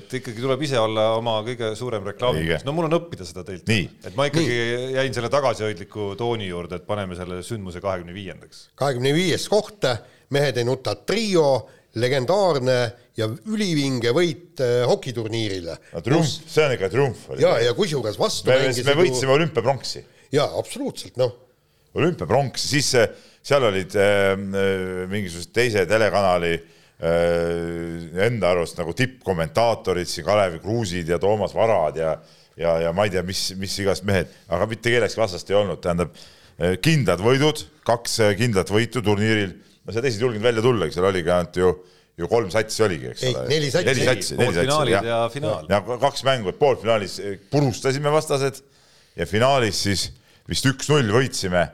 et 0.00 0.18
ikkagi 0.20 0.44
tuleb 0.44 0.66
ise 0.68 0.80
olla 0.80 1.08
oma 1.16 1.38
kõige 1.46 1.72
suurem 1.78 2.04
reklaamimees. 2.12 2.66
no 2.66 2.74
mul 2.76 2.90
on 2.90 2.98
õppida 3.00 3.28
seda 3.28 3.46
teilt. 3.48 3.70
et 3.70 4.12
ma 4.18 4.28
ikkagi 4.30 4.52
Nii. 4.52 4.92
jäin 4.98 5.16
selle 5.16 5.32
tagasihoidliku 5.32 6.12
tooni 6.20 6.50
juurde, 6.50 6.80
et 6.80 6.86
paneme 6.88 7.18
selle 7.18 7.40
sündmuse 7.46 7.80
kahekümne 7.84 8.14
viiendaks. 8.16 8.68
kahekümne 8.74 9.14
viies 9.16 9.48
koht, 9.52 9.88
mehed 10.34 10.60
ei 10.60 10.68
nuta 10.68 10.96
trio 11.06 11.48
legendaarne 11.96 12.76
ja 13.16 13.28
ülivinge 13.48 14.12
võit 14.16 14.60
äh, 14.64 14.84
hokiturniirile. 14.88 15.78
no 15.94 16.04
triumf, 16.04 16.36
see 16.52 16.66
on 16.66 16.76
ikka 16.76 16.92
triumf. 16.92 17.26
ja, 17.40 17.56
ja 17.64 17.74
kusjuures 17.78 18.18
vastu 18.20 18.52
me, 18.52 18.70
me 18.70 18.96
võitsime 19.00 19.32
ju... 19.32 19.36
olümpiapronksi. 19.40 20.04
jaa, 20.36 20.48
absoluutselt, 20.60 21.16
noh. 21.20 21.34
olümpiapronks, 21.96 22.70
siis 22.74 22.92
seal 23.46 23.68
olid 23.68 23.96
äh, 24.00 24.32
mingisugused 25.10 25.52
teise 25.56 25.86
telekanali 25.88 26.54
äh, 26.56 28.24
enda 28.28 28.52
arust 28.52 28.80
nagu 28.80 28.94
tippkommentaatorid 28.96 30.10
siin, 30.10 30.26
Kalev 30.28 30.60
Kruusid 30.64 31.08
ja 31.12 31.20
Toomas 31.22 31.56
Varad 31.56 32.02
ja 32.02 32.16
ja, 32.56 32.78
ja 32.80 32.92
ma 32.96 33.06
ei 33.06 33.12
tea, 33.12 33.22
mis, 33.26 33.50
mis 33.60 33.76
igast 33.82 34.06
mehed, 34.08 34.32
aga 34.52 34.68
mitte 34.70 34.92
kellestki 34.92 35.20
vastast 35.20 35.50
ei 35.50 35.58
olnud, 35.58 35.80
tähendab 35.84 36.16
äh, 36.16 36.76
kindlad 36.82 37.22
võidud, 37.24 37.62
kaks 37.86 38.20
äh, 38.24 38.34
kindlat 38.38 38.72
võitu 38.72 39.02
turniiril, 39.04 39.54
no 39.86 39.94
seal 39.94 40.04
teised 40.04 40.20
ei 40.20 40.26
julgenud 40.26 40.48
välja 40.50 40.64
tullagi, 40.64 40.96
seal 40.96 41.08
oligi 41.10 41.32
ainult 41.32 41.60
ju 41.62 41.70
ju 42.16 42.28
kolm 42.32 42.48
satsi 42.52 42.84
oligi, 42.86 43.10
eks 43.12 43.24
ole. 43.28 43.44
neli 43.50 43.70
satsi. 43.70 43.88
neli 43.90 44.04
satsi, 44.08 44.36
neli 44.40 44.56
satsi, 44.56 44.92
jah. 44.94 45.04
ja 45.04 45.18
finaal. 45.32 45.66
ja 45.68 45.80
kaks 46.00 46.24
mängu, 46.24 46.52
et 46.52 46.58
poolfinaalis 46.60 47.18
äh, 47.20 47.34
purustasime 47.52 48.12
vastased 48.12 48.62
ja 49.16 49.26
finaalis 49.28 49.82
siis 49.84 50.06
vist 50.48 50.68
üks-null 50.70 51.12
võitsime. 51.12 51.66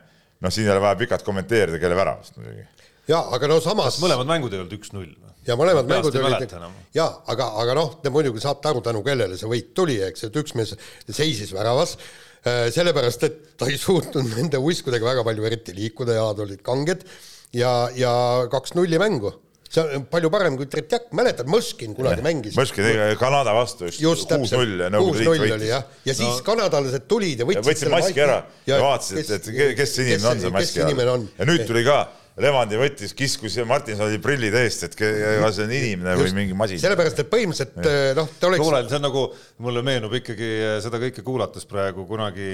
noh, 0.42 0.50
siin 0.50 0.66
ei 0.66 0.74
ole 0.74 0.82
vaja 0.82 0.98
pikalt 0.98 1.22
kommenteerida, 1.26 1.78
kelle 1.82 1.98
väravast 1.98 2.40
muidugi. 2.40 2.66
ja 3.10 3.22
aga 3.36 3.52
no 3.52 3.60
samas. 3.62 4.00
mõlemad 4.02 4.26
mängud 4.32 4.56
ei 4.56 4.64
olnud 4.64 4.74
üks-null 4.80 5.12
ja 5.46 5.58
mõlemad 5.58 5.86
mängud 5.90 6.18
olid, 6.18 6.58
ja 6.96 7.06
aga, 7.30 7.52
aga 7.62 7.78
noh, 7.78 7.96
te 8.02 8.10
muidugi 8.14 8.42
saate 8.42 8.72
aru, 8.72 8.82
tänu 8.82 9.06
kellele 9.06 9.38
see 9.38 9.50
võit 9.50 9.70
tuli, 9.78 10.00
eks, 10.10 10.26
et 10.26 10.42
üks 10.42 10.58
mees 10.58 10.74
seisis 11.06 11.54
väravas, 11.54 11.94
äh, 12.42 12.66
sellepärast 12.74 13.28
et 13.30 13.42
ta 13.62 13.70
ei 13.70 13.78
suutnud 13.78 14.34
nende 14.34 14.58
uiskudega 14.58 15.12
väga 15.14 15.26
palju 15.30 15.46
eriti 15.46 15.78
liikuda, 15.78 16.18
jalad 16.18 16.42
olid 16.48 16.66
kanged 16.66 17.06
ja, 17.56 17.72
ja 17.96 18.12
kaks 18.52 18.76
nulli 18.78 19.00
mängu 19.02 19.32
see 19.72 19.96
on 19.96 20.06
palju 20.12 20.30
parem 20.32 20.56
kui 20.60 20.68
Tretjak, 20.70 21.08
mäletad, 21.16 21.48
Mõškin 21.50 21.94
kunagi 21.96 22.20
ja, 22.20 22.26
mängis. 22.26 22.56
Mõškin 22.58 22.84
tegi 22.84 23.18
Kanada 23.20 23.54
vastu 23.56 23.88
just, 23.88 24.02
just 24.04 24.32
kuus-null 24.32 24.84
ja 24.84 24.90
Nõukogude 24.92 25.24
Liit 25.24 25.44
võitis. 25.46 25.68
ja, 25.70 25.82
ja 26.04 26.16
siis 26.16 26.28
no. 26.28 26.40
kanadalased 26.46 27.06
tulid 27.08 27.40
ja 27.40 27.46
võtsid 27.48 27.70
võtsid 27.70 27.92
maski 27.92 28.24
ära 28.24 28.42
ja, 28.66 28.74
ja 28.74 28.80
vaatasid, 28.84 29.22
et, 29.22 29.52
et 29.52 29.78
kes 29.78 29.94
see 29.96 30.10
inimene 30.10 30.34
on, 30.34 30.42
see 30.42 30.52
maski 30.58 30.84
all. 30.84 31.30
ja 31.38 31.48
nüüd 31.48 31.64
tuli 31.68 31.86
ka 31.88 32.02
Levandi 32.40 32.78
võttis, 32.80 33.10
kiskus 33.12 33.58
ja 33.58 33.64
Martinson 33.68 34.06
oli 34.06 34.16
prillid 34.22 34.54
eest, 34.56 34.86
et 34.86 34.94
kas 34.96 35.56
see 35.58 35.66
on 35.66 35.72
inimene 35.76 36.14
Just, 36.16 36.24
või 36.24 36.38
mingi 36.38 36.54
masin. 36.56 36.80
sellepärast, 36.80 37.18
et 37.20 37.28
põhimõtteliselt 37.28 37.88
eh, 37.90 38.12
noh, 38.16 38.30
ta 38.40 38.48
oleks. 38.48 38.62
kuule, 38.64 38.80
see 38.88 38.96
on 38.96 39.04
nagu, 39.04 39.24
mulle 39.66 39.82
meenub 39.84 40.16
ikkagi 40.16 40.48
eh, 40.48 40.76
seda 40.80 41.00
kõike 41.02 41.24
kuulates 41.26 41.68
praegu 41.68 42.06
kunagi 42.08 42.46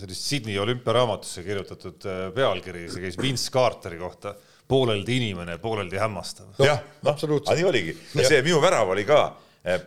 sellist 0.00 0.24
Sydney 0.24 0.56
olümpiaraamatusse 0.64 1.44
kirjutatud 1.44 2.08
eh, 2.08 2.22
pealkiri, 2.36 2.86
see 2.94 3.04
käis 3.04 3.20
Vince 3.20 3.52
Carteri 3.52 4.00
kohta 4.00 4.32
pooleldi 4.68 5.16
inimene, 5.20 5.58
pooleldi 5.62 5.98
hämmastav 6.00 6.46
no,. 6.52 6.64
jah, 6.64 6.80
noh, 7.06 7.18
aga 7.18 7.58
nii 7.58 7.66
oligi. 7.70 7.96
see 8.16 8.40
minu 8.42 8.60
värav 8.62 8.94
oli 8.94 9.04
ka 9.08 9.24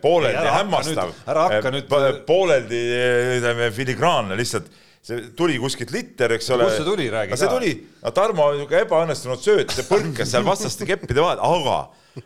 pooleldi 0.02 0.52
hämmastav. 0.58 1.12
ära 1.26 1.48
hakka 1.48 1.72
nüüd. 1.74 1.90
pooleldi, 2.26 2.84
ütleme, 3.38 3.70
filigraanne 3.76 4.38
lihtsalt 4.40 4.68
see 5.04 5.30
tuli 5.36 5.56
kuskilt 5.60 5.92
litter, 5.94 6.34
eks 6.36 6.50
ole. 6.52 6.66
kust 6.68 6.82
see 6.82 6.88
tuli, 6.88 7.08
räägi 7.12 7.32
ka. 7.32 7.38
see 7.40 7.48
tuli, 7.48 7.72
no 8.02 8.12
Tarmo 8.16 8.50
niisugune 8.52 8.82
ebaõnnestunud 8.84 9.40
sööt, 9.44 9.72
see 9.72 9.86
põrkas 9.88 10.34
seal 10.34 10.44
vastaste 10.44 10.88
keppide 10.88 11.24
vahel, 11.24 11.40
aga, 11.40 11.78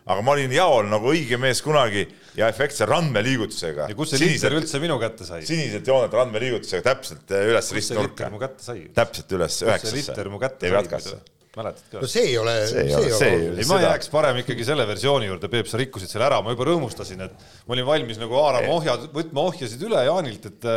aga 0.03 0.25
ma 0.27 0.35
olin 0.35 0.55
jaol 0.55 0.91
nagu 0.91 1.13
õige 1.13 1.39
mees 1.41 1.63
kunagi 1.63 2.03
ja 2.35 2.49
efektse 2.51 2.89
randmeliigutusega. 2.91 3.87
ja 3.93 3.99
kust 3.99 4.17
see 4.17 4.25
litter 4.27 4.59
üldse 4.59 4.83
minu 4.83 4.99
kätte 5.03 5.27
sai? 5.29 5.45
sinised 5.47 5.87
jooned 5.87 6.19
randmeliigutusega 6.19 6.83
täpselt 6.89 7.37
üles 7.39 7.71
ristnurka. 7.79 8.33
täpselt 8.99 9.39
üles 9.39 9.61
üheksasse. 9.63 9.95
kust 9.95 9.95
see 9.95 10.03
litter 10.03 10.33
mu 10.35 10.43
kätte 10.43 10.75
sai? 11.07 11.23
Mäletad 11.59 11.87
ka? 11.91 12.03
no 12.03 12.11
see 12.11 12.29
ei 12.31 12.39
ole, 12.41 12.55
see 12.71 12.85
ei 12.87 12.95
ole, 12.95 13.11
see 13.19 13.31
ei 13.31 13.49
ole. 13.51 13.63
ei, 13.63 13.69
ma 13.71 13.79
jääks 13.83 14.11
parem 14.13 14.41
ikkagi 14.43 14.67
selle 14.67 14.87
versiooni 14.89 15.29
juurde, 15.31 15.51
Peep, 15.53 15.69
sa 15.71 15.81
rikkusid 15.81 16.11
selle 16.11 16.27
ära, 16.29 16.41
ma 16.45 16.55
juba 16.55 16.69
rõõmustasin, 16.71 17.25
et 17.27 17.45
ma 17.67 17.77
olin 17.77 17.89
valmis 17.89 18.21
nagu 18.21 18.39
haarama 18.41 18.73
ohjad, 18.75 19.07
võtma 19.15 19.47
ohjasid 19.51 19.85
üle 19.89 20.05
Jaanilt, 20.09 20.49
et 20.51 20.69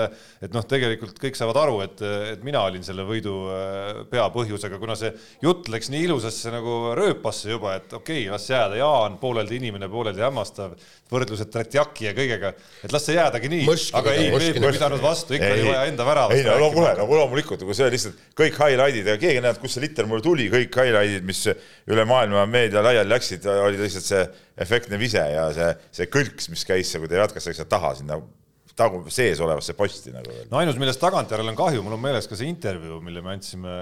et 0.48 0.54
noh, 0.54 0.66
tegelikult 0.68 1.18
kõik 1.22 1.38
saavad 1.40 1.60
aru, 1.64 1.80
et, 1.86 2.04
et 2.34 2.44
mina 2.46 2.62
olin 2.68 2.86
selle 2.86 3.06
võidu 3.08 3.36
äh, 3.54 4.02
peapõhjusega, 4.12 4.80
kuna 4.82 4.98
see 5.00 5.12
jutt 5.44 5.70
läks 5.72 5.92
nii 5.94 6.06
ilusasse 6.08 6.54
nagu 6.54 6.94
rööpasse 6.98 7.52
juba, 7.52 7.78
et 7.80 7.92
okei 7.92 8.26
okay,, 8.26 8.32
las 8.34 8.48
jääda, 8.52 8.78
Jaan 8.80 9.18
pooleldi 9.22 9.58
inimene, 9.62 9.90
pooleldi 9.92 10.24
hämmastav, 10.26 10.78
võrdlused 11.12 11.52
Tretjaki 11.52 12.08
ja 12.10 12.14
kõigega, 12.18 12.52
et 12.84 12.94
las 12.94 13.06
see 13.08 13.16
jäädagi 13.16 13.52
nii, 13.52 13.68
aga 14.00 14.16
ei, 14.16 14.32
Peep 14.34 14.60
ei 14.60 14.74
pidanud 14.78 15.04
vastu, 15.04 15.38
ikka 15.38 15.52
oli 15.54 15.68
vaja 15.70 15.84
enda 15.92 16.08
väravast 16.08 16.40
ei 16.40 16.48
no 16.62 16.72
kuule, 16.74 16.94
nagu 17.00 17.20
loomulikult, 17.20 17.64
kui 17.68 17.78
see 17.78 17.90
lihtsalt 17.94 18.24
kõik 18.38 18.60
highlight'id 18.60 19.12
ja 19.14 19.18
keegi 19.22 19.40
ei 19.40 19.46
näinud, 19.46 19.62
kust 19.64 19.78
see 19.78 19.86
liter 19.86 20.10
mulle 20.10 20.26
tuli, 20.26 20.50
kõik 20.54 20.80
highlight'id, 20.82 21.28
mis 21.28 21.44
üle 21.48 22.08
maailma 22.10 22.48
meedia 22.50 22.84
laiali 22.86 23.14
läksid, 23.14 23.48
oli 23.48 23.80
lihtsalt 23.82 24.10
see 24.10 24.26
efektne 24.68 25.00
vise 25.00 25.24
ja 25.32 25.48
see, 25.56 25.72
see 26.02 26.12
kõlks, 26.12 26.52
mis 26.52 26.68
käis, 26.68 26.92
kui 26.98 27.10
te 27.12 27.22
jatkas 27.22 27.48
sealt 27.52 27.72
taha 27.72 27.96
sinna 28.00 28.20
tagu 28.78 29.02
sees 29.14 29.40
olevasse 29.42 29.74
posti 29.78 30.12
nagu 30.14 30.30
veel. 30.30 30.46
no 30.52 30.60
ainus, 30.60 30.78
millest 30.78 31.02
tagantjärele 31.02 31.50
on 31.52 31.58
kahju, 31.58 31.82
mul 31.86 31.96
on 31.98 32.02
meeles 32.04 32.30
ka 32.30 32.38
see 32.38 32.50
intervjuu, 32.52 33.00
mille 33.04 33.24
me 33.26 33.34
andsime 33.34 33.74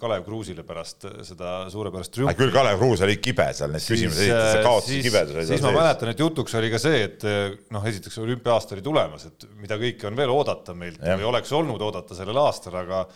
Kalev 0.00 0.24
Kruusile 0.26 0.64
pärast 0.66 1.06
seda 1.28 1.54
suurepärast 1.72 2.14
triumfi. 2.16 2.38
küll 2.40 2.54
Kalev 2.54 2.80
Kruus 2.80 3.04
oli 3.06 3.18
kibe 3.22 3.46
seal, 3.56 3.70
need 3.74 3.86
küsimused 3.86 4.24
esitas, 4.26 4.50
see 4.56 4.66
kaotas 4.66 5.06
kibeduse. 5.06 5.46
siis 5.52 5.64
ma 5.66 5.72
mäletan, 5.78 6.12
et 6.12 6.24
jutuks 6.24 6.58
oli 6.58 6.72
ka 6.74 6.82
see, 6.82 7.06
et 7.06 7.28
noh, 7.74 7.88
esiteks 7.92 8.18
olümpia-aasta 8.24 8.76
oli 8.76 8.84
tulemas, 8.86 9.28
et 9.30 9.48
mida 9.62 9.78
kõike 9.80 10.10
on 10.10 10.18
veel 10.18 10.34
oodata 10.34 10.74
meilt 10.76 11.02
ja. 11.02 11.18
või 11.20 11.30
oleks 11.30 11.54
olnud 11.56 11.86
oodata 11.86 12.18
sellel 12.18 12.42
aastal, 12.42 12.80
aga 12.82 13.06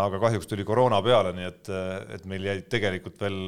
aga 0.00 0.20
kahjuks 0.22 0.46
tuli 0.46 0.64
koroona 0.66 1.00
peale, 1.02 1.32
nii 1.34 1.46
et, 1.48 1.70
et 2.14 2.26
meil 2.30 2.44
jäid 2.46 2.68
tegelikult 2.70 3.16
veel 3.18 3.40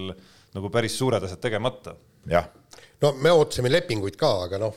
nagu 0.57 0.71
päris 0.75 0.97
suured 0.99 1.23
asjad 1.23 1.41
tegemata. 1.43 1.95
jah. 2.31 2.49
no 3.03 3.13
me 3.23 3.31
ootasime 3.35 3.71
lepinguid 3.71 4.19
ka, 4.19 4.33
aga 4.49 4.59
noh, 4.63 4.75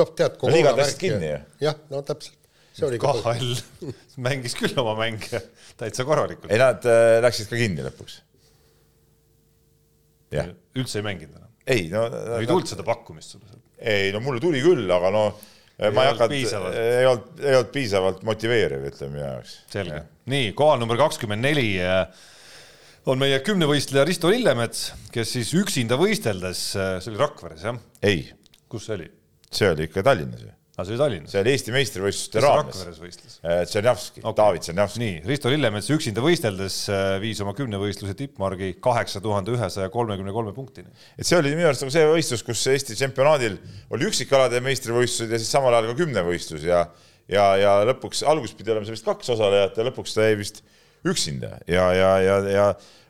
noh 0.00 0.12
tead. 0.18 0.38
liigad 0.54 0.78
läksid 0.80 1.00
kinni 1.02 1.32
ju. 1.32 1.40
jah, 1.68 1.80
no 1.92 2.02
täpselt. 2.06 2.36
KHL 2.78 3.88
mängis 4.28 4.54
küll 4.54 4.76
oma 4.78 4.94
mänge 5.00 5.40
täitsa 5.80 6.06
korralikult. 6.06 6.50
ei, 6.52 6.60
nad 6.62 6.84
äh, 6.86 7.18
läksid 7.24 7.50
ka 7.50 7.58
kinni 7.58 7.82
lõpuks. 7.86 8.20
üldse 10.78 11.00
ei 11.00 11.06
mänginud 11.06 11.34
enam? 11.40 11.52
ei, 11.66 11.88
no. 11.92 12.06
ei 12.38 12.46
tulnud 12.48 12.70
seda 12.70 12.86
pakkumist 12.86 13.34
sulle 13.34 13.50
sealt? 13.50 13.64
ei, 13.78 14.12
no 14.14 14.22
mulle 14.22 14.42
tuli 14.42 14.62
küll, 14.62 14.86
aga 14.94 15.10
no 15.14 15.24
ei 15.78 15.94
ma 15.94 16.06
ei 16.06 16.12
hakanud, 16.12 16.72
ei 16.74 17.06
olnud, 17.06 17.42
ei 17.42 17.54
olnud 17.58 17.70
piisavalt 17.74 18.24
motiveeriv, 18.26 18.88
ütleme 18.90 19.14
minu 19.14 19.24
jaoks. 19.26 19.58
selge, 19.74 20.02
nii 20.30 20.50
kohal 20.58 20.80
number 20.82 20.98
kakskümmend 21.00 21.44
neli 21.46 21.68
äh, 21.82 22.06
on 23.08 23.20
meie 23.20 23.38
kümnevõistleja 23.46 24.06
Risto 24.08 24.30
Lillemets, 24.32 24.88
kes 25.14 25.36
siis 25.36 25.54
üksinda 25.58 25.98
võisteldes, 26.00 26.64
äh, 26.78 26.96
see 27.02 27.14
oli 27.14 27.22
Rakveres 27.22 27.66
jah? 27.68 27.78
ei. 28.06 28.26
kus 28.68 28.88
see 28.88 28.98
oli? 28.98 29.08
See 29.50 29.72
oli 29.72 29.88
ikka 29.88 30.04
Tallinnas 30.06 30.44
ju 30.44 30.54
aga 30.78 30.86
see 30.86 30.94
oli 30.94 31.00
Tallinnas? 31.00 31.32
see 31.32 31.40
oli 31.42 31.52
Eesti 31.54 31.74
meistrivõistluste 31.74 32.42
raames. 32.44 32.82
Äh, 33.42 33.64
Tšernjavski 33.66 34.22
okay., 34.22 34.36
David 34.38 34.62
Tšernjavski. 34.62 35.02
nii, 35.02 35.16
Risto 35.26 35.50
Lillemets 35.50 35.90
üksinda 35.94 36.22
võisteldes 36.22 36.76
äh, 36.94 37.16
viis 37.22 37.40
oma 37.42 37.54
kümnevõistluse 37.58 38.14
tippmargi 38.18 38.76
kaheksa 38.84 39.22
tuhande 39.24 39.56
ühesaja 39.56 39.90
kolmekümne 39.94 40.34
kolme 40.34 40.54
punktini. 40.54 40.92
et 41.18 41.26
see 41.26 41.38
oli 41.40 41.56
minu 41.56 41.66
arust 41.70 41.82
nagu 41.82 41.94
see 41.94 42.06
võistlus, 42.06 42.44
kus 42.46 42.62
Eesti 42.70 42.94
tsempionaadil 42.94 43.58
oli 43.94 44.06
üksikalade 44.06 44.62
meistrivõistlused 44.62 45.34
ja 45.34 45.42
siis 45.42 45.50
samal 45.50 45.74
ajal 45.74 45.90
ka 45.90 45.98
kümnevõistlus 46.04 46.68
ja 46.68 46.84
ja, 47.28 47.48
ja 47.60 47.74
lõpuks, 47.90 48.22
alguses 48.28 48.54
pidi 48.56 48.72
olema 48.72 48.86
seal 48.86 48.96
vist 48.96 49.08
kaks 49.08 49.34
osalejat 49.34 49.80
ja 49.80 49.88
lõpuks 49.90 50.14
ta 50.14 50.28
jäi 50.28 50.38
vist 50.38 50.62
üksinda 51.06 51.58
ja, 51.66 51.90
ja, 51.94 52.12
ja, 52.22 52.38
ja 52.54 52.68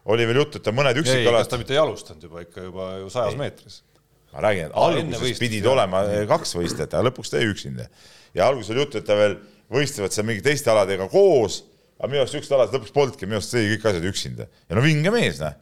oli 0.09 0.25
veel 0.25 0.41
juttu, 0.41 0.57
et 0.57 0.65
ta 0.65 0.73
mõned 0.73 0.97
üksikalad. 1.03 1.45
kas 1.45 1.53
ta 1.53 1.61
mitte 1.61 1.77
ei 1.77 1.83
alustanud 1.83 2.25
juba 2.25 2.43
ikka 2.47 2.65
juba 2.65 2.89
ju 3.03 3.13
sajas 3.13 3.37
meetris? 3.37 3.83
Ma 4.33 4.45
räägin, 4.45 4.69
et 4.69 4.77
alguses 4.77 5.41
pidid 5.41 5.67
olema 5.69 6.03
kaks 6.31 6.57
võistlejat, 6.59 6.95
aga 6.95 7.09
lõpuks 7.09 7.33
ta 7.33 7.41
jäi 7.41 7.53
üksinda. 7.53 7.89
ja 8.37 8.49
alguses 8.49 8.73
oli 8.75 8.85
juttu, 8.85 9.01
et 9.01 9.07
ta 9.09 9.17
veel 9.19 9.39
võistlevad 9.73 10.15
seal 10.15 10.27
mingi 10.29 10.45
teiste 10.45 10.73
aladega 10.73 11.09
koos, 11.13 11.63
aga 11.99 12.11
minu 12.11 12.23
arust 12.23 12.37
siuksed 12.37 12.57
alad 12.57 12.75
lõpuks 12.77 12.95
polnudki, 12.97 13.29
minu 13.29 13.41
arust 13.41 13.55
tegi 13.55 13.73
kõik 13.75 13.89
asjad 13.93 14.11
üksinda. 14.13 14.49
ja 14.69 14.79
no 14.79 14.85
vinge 14.85 15.15
mees, 15.15 15.41
noh. 15.43 15.57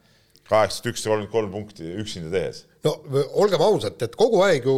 kaheksakümmend 0.46 0.94
üks 0.94 1.05
ja 1.05 1.11
kolmkümmend 1.11 1.33
kolm 1.37 1.55
punkti 1.55 1.94
üksinda 2.02 2.33
tehes. 2.35 2.64
no 2.87 2.96
olgem 3.42 3.62
ausad, 3.66 4.02
et 4.02 4.18
kogu 4.18 4.42
aeg 4.46 4.66
ju 4.66 4.76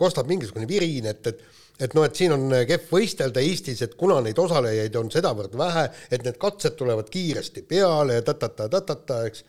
kostab 0.00 0.30
mingisugune 0.30 0.68
viriin, 0.70 1.08
et, 1.12 1.32
et 1.32 1.46
et 1.78 1.92
noh, 1.94 2.02
et 2.02 2.18
siin 2.18 2.32
on 2.34 2.50
kehv 2.66 2.88
võistelda 2.90 3.38
Eestis, 3.38 3.84
et 3.86 3.92
kuna 3.98 4.16
neid 4.24 4.38
osalejaid 4.42 4.96
on 4.98 5.12
sedavõrd 5.14 5.52
vähe, 5.58 5.84
et 6.10 6.24
need 6.26 6.38
katsed 6.42 6.74
tulevad 6.78 7.06
kiiresti 7.12 7.62
peale 7.70 8.18
ja 8.18 8.24
ta-ta-ta-ta-ta, 8.26 9.20
eks 9.28 9.44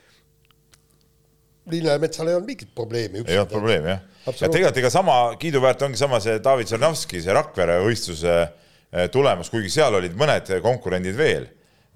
Lillemetsal 1.71 2.29
ei 2.29 2.37
olnud 2.37 2.49
mingit 2.49 2.73
probleemi. 2.75 3.23
ei 3.25 3.37
olnud 3.37 3.51
probleemi 3.51 3.93
jah. 3.93 4.01
ja 4.27 4.49
tegelikult 4.49 4.81
ega 4.81 4.91
sama 4.93 5.19
kiiduväärt 5.41 5.85
ongi 5.87 5.99
sama 6.01 6.19
see 6.23 6.39
David 6.43 6.71
Sarnavski, 6.71 7.21
see 7.23 7.35
Rakvere 7.35 7.79
võistluse 7.85 8.35
eh, 8.41 9.07
tulemus, 9.13 9.51
kuigi 9.53 9.71
seal 9.73 9.97
olid 9.99 10.17
mõned 10.19 10.51
konkurendid 10.65 11.17
veel, 11.17 11.47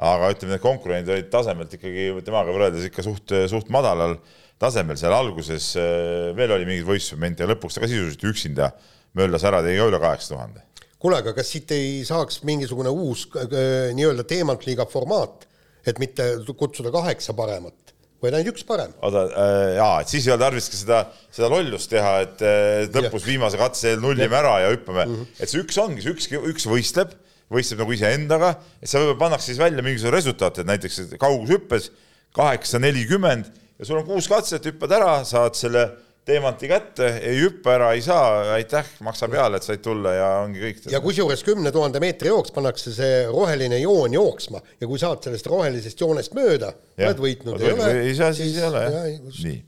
aga 0.03 0.31
ütleme, 0.33 0.55
need 0.55 0.63
konkurendid 0.63 1.13
olid 1.15 1.29
tasemelt 1.33 1.75
ikkagi 1.77 2.09
temaga 2.25 2.55
võrreldes 2.55 2.89
ikka 2.89 3.05
suht, 3.05 3.35
suht 3.51 3.69
madalal 3.73 4.17
tasemel, 4.61 4.97
seal 4.99 5.15
alguses 5.15 5.73
eh, 5.79 6.31
veel 6.37 6.55
oli 6.55 6.67
mingeid 6.69 6.87
võistlusmomente 6.87 7.45
ja 7.45 7.51
lõpuks 7.51 7.77
ta 7.77 7.83
ka 7.83 7.91
sisuliselt 7.91 8.27
üksinda 8.31 8.73
möllas 9.17 9.45
ära, 9.45 9.61
tegi 9.65 9.79
ka 9.81 9.89
üle 9.91 10.01
kaheksa 10.01 10.33
tuhande. 10.33 10.63
kuule, 11.03 11.19
aga 11.19 11.33
kas 11.35 11.49
siit 11.51 11.71
ei 11.75 12.03
saaks 12.07 12.41
mingisugune 12.47 12.91
uus 12.93 13.25
nii-öelda 13.33 14.23
teemantliiga 14.27 14.85
formaat, 14.89 15.47
et 15.85 15.99
mitte 15.99 16.25
kutsuda 16.55 16.93
kaheksa 16.93 17.35
paremat, 17.35 17.92
vaid 18.23 18.37
ainult 18.37 18.53
üks 18.53 18.65
parem. 18.67 18.93
oota 19.03 19.25
äh,, 19.27 19.73
jaa, 19.77 19.97
et 20.03 20.11
siis 20.13 20.27
ei 20.27 20.33
ole 20.35 20.43
tarvis 20.45 20.69
ka 20.71 20.79
seda, 20.79 20.99
seda 21.33 21.49
lollust 21.51 21.91
teha, 21.91 22.13
et 22.23 22.43
äh, 22.47 22.85
lõpus 22.95 23.27
viimase 23.27 23.59
katse 23.59 23.91
eel 23.91 24.03
nullime 24.03 24.39
ära 24.39 24.55
ja 24.63 24.71
hüppame 24.73 25.05
mm. 25.05 25.17
-hmm. 25.17 25.41
et 25.43 25.51
see 25.51 25.63
üks 25.63 25.79
ongi, 25.83 26.05
see 26.05 26.15
üks, 26.15 26.29
üks 26.53 26.67
võistleb, 26.71 27.11
võistleb 27.53 27.83
nagu 27.83 27.97
iseendaga, 27.97 28.55
et 28.79 28.87
seal 28.87 29.03
võib-olla 29.03 29.25
pannakse 29.25 29.51
siis 29.51 29.59
välja 29.61 29.83
mingisugune 29.85 30.15
resultaat, 30.15 30.63
et 30.63 30.71
näiteks 30.71 31.01
kaugushüppes 31.21 31.91
kaheksa, 32.33 32.79
nelikümmend 32.81 33.51
ja 33.79 33.85
sul 33.89 33.99
on 33.99 34.07
kuus 34.07 34.29
katset, 34.31 34.71
hüppad 34.71 34.95
ära, 34.95 35.19
saad 35.27 35.59
selle 35.59 35.89
teemanti 36.27 36.69
kätte, 36.71 37.09
ei 37.19 37.35
hüppa 37.41 37.73
ära, 37.75 37.89
ei 37.97 38.01
saa, 38.03 38.53
aitäh, 38.55 38.87
maksa 39.03 39.27
peale, 39.31 39.59
et 39.59 39.65
said 39.67 39.81
tulla 39.83 40.13
ja 40.15 40.29
ongi 40.45 40.61
kõik. 40.61 40.85
ja 40.93 41.01
kusjuures 41.03 41.43
kümne 41.43 41.71
tuhande 41.75 41.99
meetri 42.03 42.31
jooks 42.31 42.53
pannakse 42.55 42.93
see 42.95 43.25
roheline 43.27 43.81
joon 43.81 44.15
jooksma 44.15 44.61
ja 44.79 44.87
kui 44.87 45.01
saad 45.01 45.23
sellest 45.25 45.49
rohelisest 45.51 45.99
joonest 45.99 46.35
mööda, 46.37 46.71
oled 46.95 47.21
võitnud. 47.25 47.67
ei 47.91 48.15
saa, 48.15 48.31
siis 48.35 48.55
ei 48.55 48.67
ole 48.69 48.85
jah. 48.87 49.11
nii, 49.43 49.59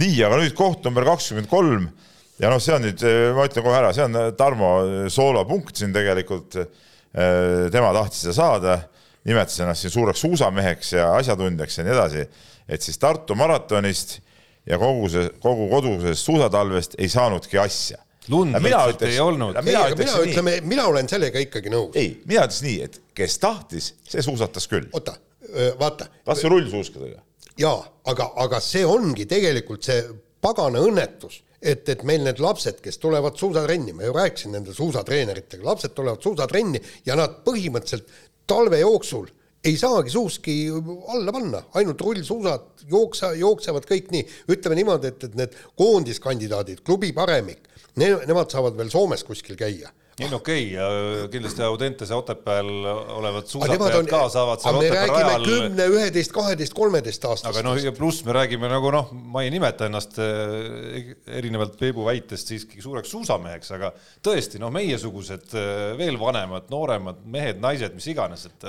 nii, 0.00 0.16
aga 0.28 0.40
nüüd 0.40 0.56
koht 0.56 0.86
number 0.88 1.04
kakskümmend 1.12 1.52
kolm 1.52 1.90
ja 2.40 2.52
noh, 2.52 2.60
see 2.62 2.76
on 2.76 2.86
nüüd, 2.88 3.06
ma 3.36 3.48
ütlen 3.48 3.68
kohe 3.68 3.80
ära, 3.82 3.92
see 3.96 4.08
on 4.08 4.20
Tarmo 4.38 4.74
soolopunkt 5.12 5.76
siin 5.82 5.92
tegelikult. 5.96 6.60
tema 7.72 7.92
tahtis 7.96 8.26
seda 8.26 8.32
saada, 8.36 8.72
nimetas 9.24 9.60
ennast 9.64 9.84
siin 9.84 9.92
suureks 9.92 10.20
suusameheks 10.20 10.90
ja 10.98 11.06
asjatundjaks 11.16 11.78
ja 11.78 11.84
nii 11.84 11.94
edasi, 11.94 12.24
et 12.68 12.84
siis 12.84 12.98
Tartu 13.00 13.36
maratonist 13.38 14.18
ja 14.66 14.78
kogu 14.78 15.08
see, 15.12 15.28
kogu 15.42 15.68
kodusest 15.70 16.26
suusatalvest 16.26 16.98
ei 16.98 17.08
saanudki 17.12 17.58
asja. 17.58 18.02
lund 18.28 18.56
lihtsalt 18.58 19.02
ei 19.06 19.20
olnud. 19.20 19.56
ei, 19.62 19.76
aga 19.76 19.96
mina 19.96 20.18
ütleme, 20.24 20.56
mina 20.66 20.86
olen 20.90 21.08
sellega 21.08 21.40
ikkagi 21.42 21.70
nõus. 21.70 21.94
ei, 21.94 22.16
mina 22.26 22.46
ütleks 22.46 22.62
nii, 22.66 22.76
et 22.88 23.00
kes 23.14 23.38
tahtis, 23.42 23.94
see 24.08 24.24
suusatas 24.26 24.68
küll. 24.70 24.88
oota, 24.92 25.16
vaata, 25.78 26.10
kas 26.26 26.44
või 26.44 26.56
rullsuuskadega. 26.56 27.22
jaa, 27.62 27.80
aga, 28.12 28.30
aga 28.46 28.60
see 28.60 28.84
ongi 28.86 29.28
tegelikult 29.30 29.86
see 29.86 30.02
pagana 30.42 30.82
õnnetus, 30.82 31.40
et, 31.62 31.88
et 31.88 32.02
meil 32.06 32.24
need 32.26 32.42
lapsed, 32.42 32.82
kes 32.84 32.98
tulevad 33.02 33.38
suusatrenni, 33.38 33.94
ma 33.96 34.06
ju 34.06 34.14
rääkisin 34.14 34.54
nende 34.54 34.74
suusatreeneritega, 34.76 35.64
lapsed 35.66 35.94
tulevad 35.96 36.22
suusatrenni 36.22 36.82
ja 37.06 37.16
nad 37.18 37.40
põhimõtteliselt 37.46 38.10
talve 38.46 38.82
jooksul 38.82 39.30
ei 39.64 39.76
saagi 39.76 40.10
suuski 40.10 40.56
alla 41.08 41.32
panna, 41.32 41.62
ainult 41.74 42.00
rullsuusad 42.00 42.86
jooksa, 42.90 43.32
jooksevad 43.34 43.86
kõik 43.88 44.10
nii, 44.14 44.26
ütleme 44.54 44.78
niimoodi, 44.78 45.12
et, 45.12 45.28
et 45.28 45.38
need 45.38 45.56
koondiskandidaadid, 45.78 46.82
klubi 46.86 47.12
paremik, 47.16 47.64
nemad 47.96 48.52
saavad 48.52 48.76
veel 48.78 48.92
Soomes 48.92 49.24
kuskil 49.26 49.58
käia 49.58 49.92
ei 50.16 50.30
no 50.32 50.38
okei 50.40 50.62
okay,, 50.72 50.76
ja 51.20 51.26
kindlasti 51.28 51.62
Audentese 51.62 52.14
Otepääl 52.16 52.68
olevad 53.18 53.50
suusatajad 53.50 53.98
on, 53.98 54.06
ka 54.08 54.20
saavad 54.32 54.62
seal 54.62 54.78
Otepää 54.78 55.02
rajal 55.10 55.44
kümne, 55.44 55.88
üheteist, 55.92 56.32
kaheteist, 56.32 56.72
kolmeteist 56.76 57.26
aastast. 57.28 57.50
aga 57.50 57.64
noh, 57.66 57.76
ja 57.76 57.92
pluss 57.96 58.24
me 58.24 58.32
räägime 58.32 58.70
nagu 58.72 58.92
noh, 58.94 59.10
ma 59.12 59.44
ei 59.44 59.52
nimeta 59.52 59.90
ennast 59.90 60.16
eh, 60.24 61.12
erinevalt 61.36 61.76
Peebu 61.80 62.06
väitest 62.08 62.48
siiski 62.48 62.80
suureks 62.80 63.12
suusameheks, 63.12 63.74
aga 63.76 63.92
tõesti 64.24 64.62
noh, 64.62 64.72
meiesugused 64.72 65.52
eh, 65.52 65.92
veel 66.00 66.16
vanemad, 66.22 66.70
nooremad 66.72 67.20
mehed, 67.36 67.60
naised, 67.60 67.92
mis 67.98 68.08
iganes, 68.14 68.48
et 68.48 68.66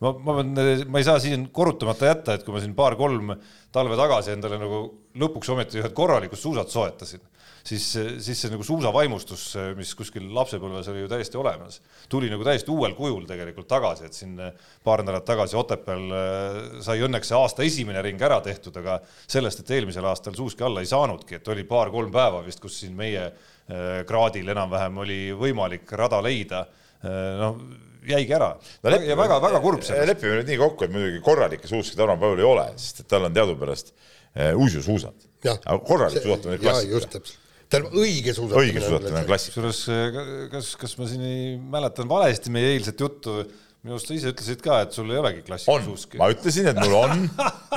ma, 0.00 0.14
ma 0.16 0.40
pean, 0.40 0.56
ma 0.88 1.04
ei 1.04 1.08
saa 1.12 1.20
siin 1.20 1.50
korrutamata 1.52 2.08
jätta, 2.08 2.38
et 2.38 2.48
kui 2.48 2.56
ma 2.56 2.64
siin 2.64 2.72
paar-kolm 2.78 3.36
talve 3.74 4.00
tagasi 4.00 4.32
endale 4.32 4.64
nagu 4.64 4.86
lõpuks 5.20 5.52
ometi 5.52 5.84
ühed 5.84 5.92
korralikud 5.96 6.40
suusad 6.40 6.72
soetasin, 6.72 7.20
siis, 7.66 7.86
siis 8.22 8.40
see 8.40 8.52
nagu 8.52 8.64
suusavaimustus, 8.66 9.44
mis 9.78 9.92
kuskil 9.98 10.28
lapsepõlves 10.36 10.88
oli 10.92 11.02
ju 11.02 11.10
täiesti 11.10 11.38
olemas, 11.40 11.80
tuli 12.12 12.30
nagu 12.32 12.46
täiesti 12.46 12.70
uuel 12.72 12.94
kujul 12.98 13.26
tegelikult 13.28 13.68
tagasi, 13.70 14.06
et 14.06 14.16
siin 14.16 14.36
paar 14.86 15.02
nädalat 15.04 15.26
tagasi 15.26 15.58
Otepääl 15.58 16.06
äh, 16.16 16.60
sai 16.86 17.02
õnneks 17.06 17.32
see 17.32 17.38
aasta 17.38 17.66
esimene 17.66 18.02
ring 18.06 18.22
ära 18.22 18.38
tehtud, 18.44 18.76
aga 18.82 19.00
sellest, 19.26 19.64
et 19.64 19.74
eelmisel 19.78 20.06
aastal 20.06 20.36
suuski 20.38 20.66
alla 20.66 20.84
ei 20.84 20.90
saanudki, 20.90 21.40
et 21.40 21.52
oli 21.52 21.66
paar-kolm 21.68 22.12
päeva 22.14 22.44
vist, 22.46 22.62
kus 22.62 22.78
siin 22.82 22.94
meie 22.98 23.26
äh, 23.26 24.02
kraadil 24.08 24.54
enam-vähem 24.54 25.02
oli 25.04 25.20
võimalik 25.36 25.90
rada 25.98 26.22
leida, 26.24 26.66
noh, 27.06 27.58
jäigi 28.06 28.34
ära 28.34 28.50
no,. 28.56 28.90
ja 28.90 29.16
väga-väga 29.18 29.60
kurb 29.62 29.82
sellest. 29.84 30.10
lepime 30.12 30.38
nüüd 30.40 30.52
nii 30.52 30.60
kokku, 30.60 30.86
et 30.86 30.94
muidugi 30.94 31.22
korralikke 31.24 31.70
suuski 31.70 31.98
Tarmo 31.98 32.16
Paul 32.20 32.40
ei 32.40 32.46
ole, 32.46 32.66
sest 32.80 33.02
et 33.02 33.10
tal 33.10 33.26
on 33.28 33.34
teadupärast 33.34 33.92
äh, 33.92 34.54
uisusuusad. 34.54 35.26
aga 35.56 35.78
korralik 35.86 36.22
suusatamine 36.22 36.60
jaa, 36.62 36.80
just 36.82 36.90
klassika. 36.90 37.18
täpselt. 37.18 37.45
tähendab, 37.72 37.94
õige 37.98 38.34
suusatamine. 38.36 38.72
õige 38.72 38.82
suusatamine 38.84 39.22
on 39.22 39.28
klassika. 39.30 39.54
kusjuures 39.54 40.50
kas, 40.52 40.72
kas 40.80 40.98
ma 41.00 41.08
siin 41.10 41.24
ei 41.26 41.46
mäletan 41.76 42.10
valesti 42.10 42.52
meie 42.54 42.74
eilset 42.76 43.00
juttu, 43.02 43.40
minu 43.86 43.94
arust 43.94 44.10
sa 44.10 44.16
ise 44.16 44.30
ütlesid 44.32 44.62
ka, 44.64 44.80
et 44.82 44.96
sul 44.96 45.10
ei 45.12 45.20
olegi 45.20 45.42
on 45.44 45.46
klassikasuuski,. 45.46 46.18
ma 46.18 46.26
ütlesin, 46.32 46.66
et 46.72 46.78
mul 46.80 46.94
on, 46.98 47.24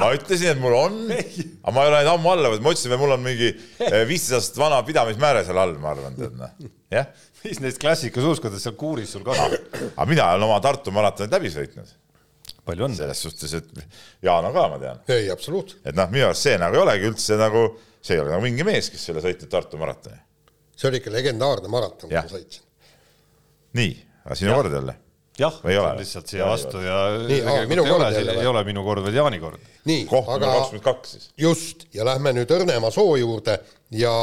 ma 0.02 0.10
ütlesin, 0.16 0.56
et 0.56 0.62
mul 0.62 0.76
on, 0.80 0.98
aga 1.14 1.74
ma 1.76 1.86
ei 1.86 1.92
ole 1.92 2.00
neid 2.00 2.12
ammu 2.16 2.32
alla 2.34 2.52
võtnud, 2.54 2.66
ma 2.66 2.74
ütlesin, 2.74 2.96
et 2.96 3.02
mul 3.04 3.14
on 3.14 3.24
mingi 3.26 3.50
äh, 3.52 3.98
viisteist 4.10 4.38
aastat 4.40 4.62
vana 4.64 4.80
pidamismääre 4.88 5.44
seal 5.46 5.62
all, 5.62 5.76
ma 5.82 5.94
arvan, 5.94 6.18
tead 6.18 6.38
noh, 6.40 6.56
jah. 6.96 7.12
mis 7.44 7.62
neist 7.62 7.82
klassikasuuskadest 7.84 8.66
seal 8.66 8.78
kuuris 8.80 9.14
sul 9.14 9.26
kasvab? 9.28 9.54
aga 9.92 10.08
mina 10.10 10.32
olen 10.34 10.48
oma 10.50 10.58
Tartu 10.66 10.94
maratonid 10.96 11.38
läbi 11.38 11.54
sõitnud, 11.54 11.94
palju 12.66 12.90
õnne. 12.90 12.98
selles 13.04 13.22
suhtes, 13.28 13.54
et 13.62 13.86
Jaan 14.26 14.50
on 14.50 14.58
ka, 14.58 14.66
ma 14.74 14.82
tean, 14.82 15.06
ei, 15.14 15.30
absoluutselt. 15.34 15.84
et 15.86 16.00
noh, 16.00 16.10
minu 16.10 16.26
arust 16.32 16.50
see 16.50 16.58
nagu 16.62 16.80
ei 16.80 16.86
olegi 16.88 17.14
üldse 17.14 17.38
nagu, 17.38 17.68
see 18.02 18.16
ei 18.16 18.22
ole 18.24 18.32
nagu 18.34 18.44
mingi 18.46 18.66
mees, 18.68 18.90
kes 18.94 19.06
selle 19.10 19.22
sõitnud 19.24 19.52
Tartu 19.52 19.78
maratoni. 19.82 20.18
see 20.76 20.90
oli 20.90 21.02
ikka 21.02 21.12
legendaarne 21.14 21.72
maraton, 21.72 22.10
kui 22.10 22.16
ma 22.18 22.32
sõitsin. 22.32 22.64
nii, 23.80 23.94
aga 24.26 24.38
sinu 24.40 24.56
kord 24.56 24.74
jälle. 24.78 24.96
jah, 25.40 25.58
Või 25.64 25.74
ei 25.76 25.82
ole? 25.82 25.92
lihtsalt 26.00 26.32
siia 26.32 26.44
Ei 26.46 26.50
vastu 26.52 26.82
ja 26.84 26.96
Nii, 27.26 27.42
aa, 27.48 27.66
minu 27.68 27.86
ei 27.86 27.92
ole, 27.96 28.10
ei 28.36 28.48
ole 28.54 28.64
minu 28.68 28.84
kord, 28.88 29.04
vaid 29.04 29.20
Jaani 29.20 29.40
kord. 29.40 29.68
nii, 29.90 30.08
aga 30.36 30.54
just, 31.38 31.86
ja 31.94 32.06
lähme 32.08 32.34
nüüd 32.38 32.52
Õrnemaa 32.56 32.92
soo 32.92 33.16
juurde 33.20 33.60
ja 33.92 34.14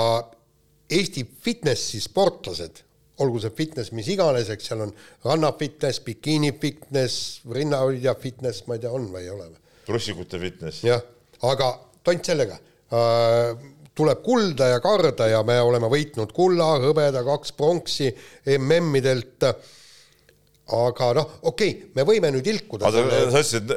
Eesti 0.86 1.24
fitnessi 1.42 1.98
sportlased, 2.00 2.82
olgu 3.18 3.40
see 3.42 3.50
fitness 3.58 3.90
mis 3.96 4.06
iganes, 4.12 4.50
eks 4.52 4.68
seal 4.70 4.84
on 4.84 4.92
rannafitness, 5.24 5.98
bikiini 6.04 6.52
fitness, 6.62 7.40
rinnahoidja 7.50 8.14
fitness, 8.22 8.62
ma 8.68 8.76
ei 8.76 8.84
tea, 8.84 8.92
on 8.94 9.08
või 9.10 9.24
ei 9.24 9.32
ole 9.32 9.48
või? 9.48 9.62
trussikute 9.86 10.38
fitness. 10.42 10.84
jah, 10.86 11.02
aga 11.42 11.72
tont 12.06 12.24
sellega 12.28 12.58
tuleb 13.96 14.20
kulda 14.22 14.68
ja 14.74 14.82
karda 14.84 15.30
ja 15.30 15.40
me 15.46 15.56
oleme 15.64 15.88
võitnud 15.90 16.32
kulla, 16.36 16.76
hõbeda, 16.84 17.24
kaks 17.26 17.54
pronksi 17.56 18.10
MM-idelt. 18.58 19.48
aga 20.76 21.08
noh, 21.14 21.34
okei 21.46 21.70
okay,, 21.70 21.90
me 21.94 22.02
võime 22.02 22.32
nüüd 22.34 22.46
ilkuda 22.50 22.88
aga 22.88 23.04
sa 23.06 23.26
ütlesid, 23.28 23.70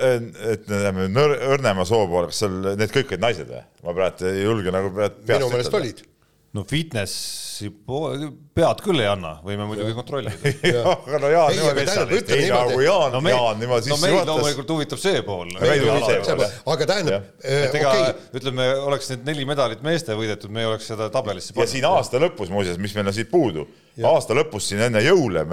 et 0.53 0.63
me 0.65 0.79
läheme 0.81 1.05
Nõr- 1.13 1.37
Õrnemaa 1.53 1.85
soo 1.85 2.07
poole, 2.09 2.31
kas 2.31 2.41
seal 2.41 2.55
need 2.79 2.89
kõik 2.95 3.13
olid 3.13 3.21
naised 3.21 3.51
või? 3.51 3.61
ma 3.85 3.93
praegu 3.93 4.31
ei 4.31 4.41
julge 4.41 4.73
nagu 4.73 4.89
pead 4.95 5.19
peast 5.21 5.37
minu 5.37 5.51
meelest 5.53 5.77
olid. 5.77 6.01
no 6.57 6.65
fitnessi 6.65 7.48
poole, 7.69 8.29
pead 8.55 8.81
küll 8.83 9.01
ei 9.01 9.07
anna, 9.09 9.35
võime 9.45 9.65
muidugi 9.67 9.93
kontrollida. 9.97 10.33
aga 10.93 11.19
no 11.21 11.31
Jaan 11.31 11.51
Ei, 11.51 11.59
niimoodi 11.59 11.83
ei 11.83 12.21
ütleme 12.21 12.47
saa, 12.47 12.63
kui 12.71 12.85
Jaan 12.85 13.13
no 13.13 13.21
no,, 13.21 13.31
Jaan 13.33 13.59
niimoodi 13.61 13.91
no 13.91 13.97
sisse 13.97 14.05
meid 14.05 14.15
juhatas. 14.15 14.31
loomulikult 14.31 14.73
huvitab 14.75 15.01
see 15.01 15.21
pool. 15.27 15.51
Aga 16.73 16.87
tähendab, 16.93 17.29
ega 17.43 17.69
okei. 17.69 17.85
okay., 17.85 18.39
ütleme, 18.39 18.67
oleks 18.87 19.11
need 19.13 19.27
neli 19.29 19.47
medalit 19.49 19.83
meeste 19.85 20.17
võidetud, 20.17 20.53
me 20.55 20.63
ei 20.63 20.69
oleks 20.71 20.89
seda 20.91 21.09
tabelisse 21.13 21.55
ja 21.57 21.69
siin 21.69 21.87
aasta 21.89 22.21
lõpus 22.21 22.51
muuseas, 22.53 22.79
mis 22.81 22.95
meil 22.97 23.11
on 23.11 23.15
siit 23.15 23.31
puudu, 23.31 23.65
aasta 24.09 24.37
lõpus 24.37 24.69
siin 24.71 24.85
enne 24.87 25.03
jõule, 25.05 25.45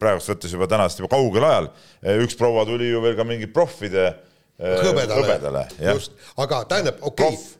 praegust 0.00 0.34
võttes 0.34 0.56
juba 0.56 0.68
tänast 0.70 1.02
juba 1.02 1.12
kaugel 1.14 1.46
ajal, 1.48 1.70
üks 2.26 2.38
proua 2.38 2.66
tuli 2.68 2.90
ju 2.90 3.04
veel 3.04 3.18
ka 3.18 3.26
mingi 3.28 3.50
proffide 3.52 4.08
eh, 4.08 4.80
hõbedale, 4.82 5.22
hõbedale, 5.22 5.68
just, 5.92 6.16
aga 6.40 6.64
tähendab, 6.70 7.00
okei. 7.02 7.34
Okay,, 7.34 7.54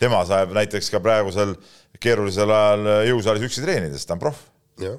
tema 0.00 0.24
saab 0.28 0.54
näiteks 0.56 0.90
ka 0.92 1.02
praegusel 1.04 1.54
keerulisel 2.00 2.50
ajal 2.56 2.90
jõusaalis 3.10 3.46
üksi 3.50 3.64
treenides, 3.64 4.06
ta 4.08 4.16
on 4.16 4.22
proff. 4.22 4.48
jah. 4.80 4.98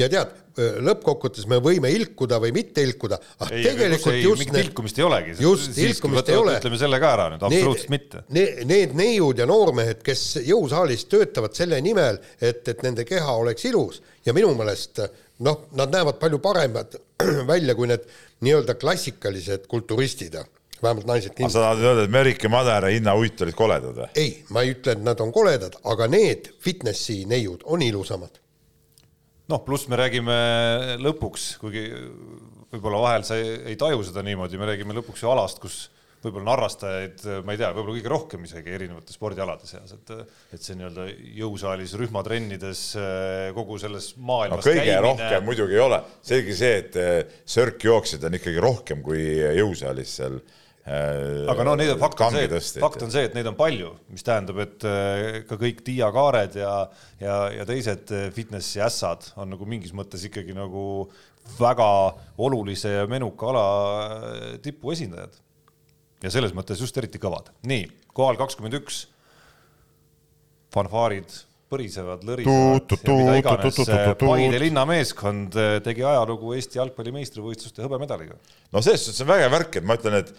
ja 0.00 0.08
tead, 0.12 0.34
lõppkokkuvõttes 0.56 1.44
me 1.50 1.58
võime 1.60 1.90
ilkuda 1.92 2.38
või 2.40 2.52
mitte 2.56 2.84
ilkuda, 2.84 3.18
aga 3.40 3.52
ei, 3.52 3.64
tegelikult 3.66 4.14
ei, 4.14 4.22
just 4.24 4.42
mingit 4.42 4.60
ilkumist 4.62 5.00
ei 5.00 5.04
olegi. 5.04 5.36
just, 5.44 5.76
ilkumist 5.76 6.32
ei 6.32 6.38
ole. 6.40 6.56
ütleme 6.60 6.80
selle 6.80 7.00
ka 7.02 7.12
ära 7.12 7.28
nüüd, 7.32 7.44
absoluutselt 7.48 7.92
mitte. 7.92 8.24
Need, 8.36 8.62
need 8.70 8.96
neiud 8.96 9.42
ja 9.42 9.48
noormehed, 9.48 10.00
kes 10.06 10.24
jõusaalis 10.46 11.04
töötavad 11.12 11.56
selle 11.58 11.80
nimel, 11.84 12.20
et, 12.40 12.62
et 12.72 12.84
nende 12.86 13.04
keha 13.08 13.36
oleks 13.42 13.68
ilus 13.68 14.00
ja 14.24 14.34
minu 14.36 14.54
meelest 14.56 15.02
noh, 15.44 15.66
nad 15.76 15.92
näevad 15.92 16.20
palju 16.22 16.40
paremad 16.44 16.96
välja 17.52 17.76
kui 17.76 17.90
need 17.92 18.08
nii-öelda 18.46 18.76
klassikalised 18.80 19.68
kulturistid, 19.70 20.36
vähemalt 20.86 21.08
naised 21.10 21.34
kindlasti. 21.34 21.58
sa 21.58 21.66
tahad 21.66 21.84
öelda, 21.84 22.06
et 22.06 22.14
Merike 22.14 22.50
Madar 22.52 22.88
ja 22.88 22.94
Inna 22.96 23.16
Uit 23.18 23.42
olid 23.44 23.58
koledad 23.58 23.98
või? 23.98 24.08
ei, 24.18 24.32
ma 24.54 24.64
ei 24.64 24.72
ütle, 24.76 24.96
et 24.96 25.04
nad 25.04 25.20
on 25.24 25.34
koledad, 25.34 25.78
aga 25.92 26.08
need 26.10 26.50
fitnessi 26.62 27.24
neiud 27.28 27.66
on 27.66 27.84
ilusamad. 27.84 28.40
noh, 29.52 29.62
pluss 29.66 29.90
me 29.92 29.98
räägime 30.00 30.38
lõpuks, 31.02 31.52
kuigi 31.62 31.88
võib-olla 32.72 33.02
vahel 33.02 33.26
sa 33.28 33.38
ei, 33.40 33.52
ei 33.72 33.76
taju 33.80 34.02
seda 34.06 34.24
niimoodi, 34.26 34.58
me 34.60 34.70
räägime 34.72 34.96
lõpuks 34.96 35.22
ju 35.22 35.30
alast, 35.30 35.60
kus 35.62 35.84
võib-olla 36.24 36.46
on 36.46 36.52
harrastajaid, 36.54 37.24
ma 37.46 37.54
ei 37.54 37.60
tea, 37.60 37.70
võib-olla 37.74 37.96
kõige 37.98 38.10
rohkem 38.10 38.46
isegi 38.48 38.74
erinevate 38.74 39.14
spordialade 39.14 39.68
seas, 39.68 39.94
et 39.96 40.12
et 40.56 40.62
see 40.62 40.76
nii-öelda 40.78 41.06
jõusaalis 41.38 41.94
rühmatrennides 42.00 42.82
kogu 43.56 43.78
selles 43.82 44.12
no 44.16 44.28
maailmas 44.32 44.66
kõige 44.66 44.84
käimine, 44.84 45.02
rohkem 45.04 45.46
muidugi 45.46 45.76
ei 45.76 45.82
ole, 45.84 46.00
selge 46.26 46.56
see, 46.58 46.78
et 46.82 47.00
eh, 47.00 47.18
sörkjooksjaid 47.56 48.26
on 48.28 48.38
ikkagi 48.40 48.62
rohkem 48.64 49.04
kui 49.06 49.22
jõusaalis 49.60 50.16
seal 50.20 50.40
aga 50.86 51.64
no 51.66 51.74
neid 51.78 51.94
on 51.96 52.02
fakt 52.02 52.20
on 52.22 52.36
see, 52.36 52.80
fakt 52.82 53.02
on 53.02 53.10
see, 53.10 53.24
et 53.26 53.34
neid 53.34 53.48
on 53.50 53.56
palju, 53.58 53.90
mis 54.12 54.22
tähendab, 54.26 54.60
et 54.62 54.86
ka 55.48 55.58
kõik 55.58 55.82
Tiia 55.86 56.12
Kaared 56.14 56.58
ja, 56.60 56.74
ja, 57.22 57.38
ja 57.54 57.66
teised 57.66 58.12
fitnessi 58.36 58.82
ässad 58.84 59.32
on 59.34 59.50
nagu 59.54 59.66
mingis 59.66 59.94
mõttes 59.96 60.22
ikkagi 60.28 60.54
nagu 60.54 60.84
väga 61.58 61.88
olulise 62.42 62.92
ja 62.92 63.10
menuka 63.10 63.50
ala 63.50 63.66
tipuesindajad. 64.62 65.42
ja 66.22 66.32
selles 66.32 66.54
mõttes 66.56 66.80
just 66.80 66.96
eriti 66.96 67.18
kõvad. 67.22 67.50
nii, 67.66 67.90
kohal 68.14 68.38
kakskümmend 68.38 68.78
üks 68.80 69.06
fanfaarid 70.74 71.30
põrisevad, 71.70 72.22
lõrisevad 72.26 72.92
ja 72.94 72.98
mida 73.04 73.36
iganes. 73.40 73.78
Paide 74.20 74.60
linnameeskond 74.62 75.56
eh, 75.58 75.70
tegi 75.84 76.04
ajalugu 76.06 76.54
Eesti 76.56 76.78
jalgpalli 76.78 77.14
meistrivõistluste 77.16 77.82
hõbemedaliga. 77.84 78.36
no 78.72 78.82
selles 78.84 79.06
suhtes 79.06 79.24
on 79.24 79.30
vägev 79.32 79.50
värk, 79.56 79.78
et 79.80 79.88
ma 79.88 79.96
ütlen, 79.98 80.18
et, 80.20 80.30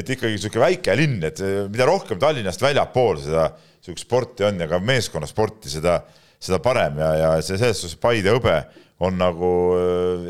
et 0.00 0.12
ikkagi 0.16 0.36
niisugune 0.36 0.64
väike 0.66 0.96
linn, 1.00 1.22
et 1.24 1.40
eh, 1.44 1.62
mida 1.72 1.88
rohkem 1.88 2.20
Tallinnast 2.20 2.64
väljapool 2.64 3.22
seda 3.24 3.48
niisugust 3.54 4.04
sporti 4.04 4.48
on 4.48 4.60
ja 4.60 4.68
ka 4.68 4.80
meeskonnasporti, 4.80 5.72
seda, 5.72 6.00
seda 6.42 6.60
parem 6.64 7.00
ja, 7.00 7.12
ja 7.22 7.30
see 7.40 7.56
selles 7.56 7.80
suhtes 7.80 8.00
Paide 8.00 8.34
hõbe 8.36 8.58
on 9.04 9.16
nagu 9.18 9.48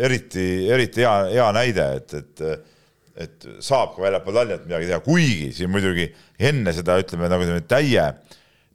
eriti, 0.02 0.46
eriti 0.72 1.02
hea, 1.04 1.16
hea 1.34 1.50
näide, 1.54 1.90
et, 1.98 2.14
et 2.22 2.70
et 3.14 3.44
saab 3.62 3.92
ka 3.94 4.02
väljapool 4.02 4.34
Tallinnat 4.34 4.64
midagi 4.66 4.88
teha, 4.90 5.02
kuigi 5.04 5.52
siin 5.54 5.70
muidugi 5.70 6.08
enne 6.42 6.72
seda 6.74 6.96
ütleme 6.98 7.28
nagu 7.30 7.46
täie 7.70 8.08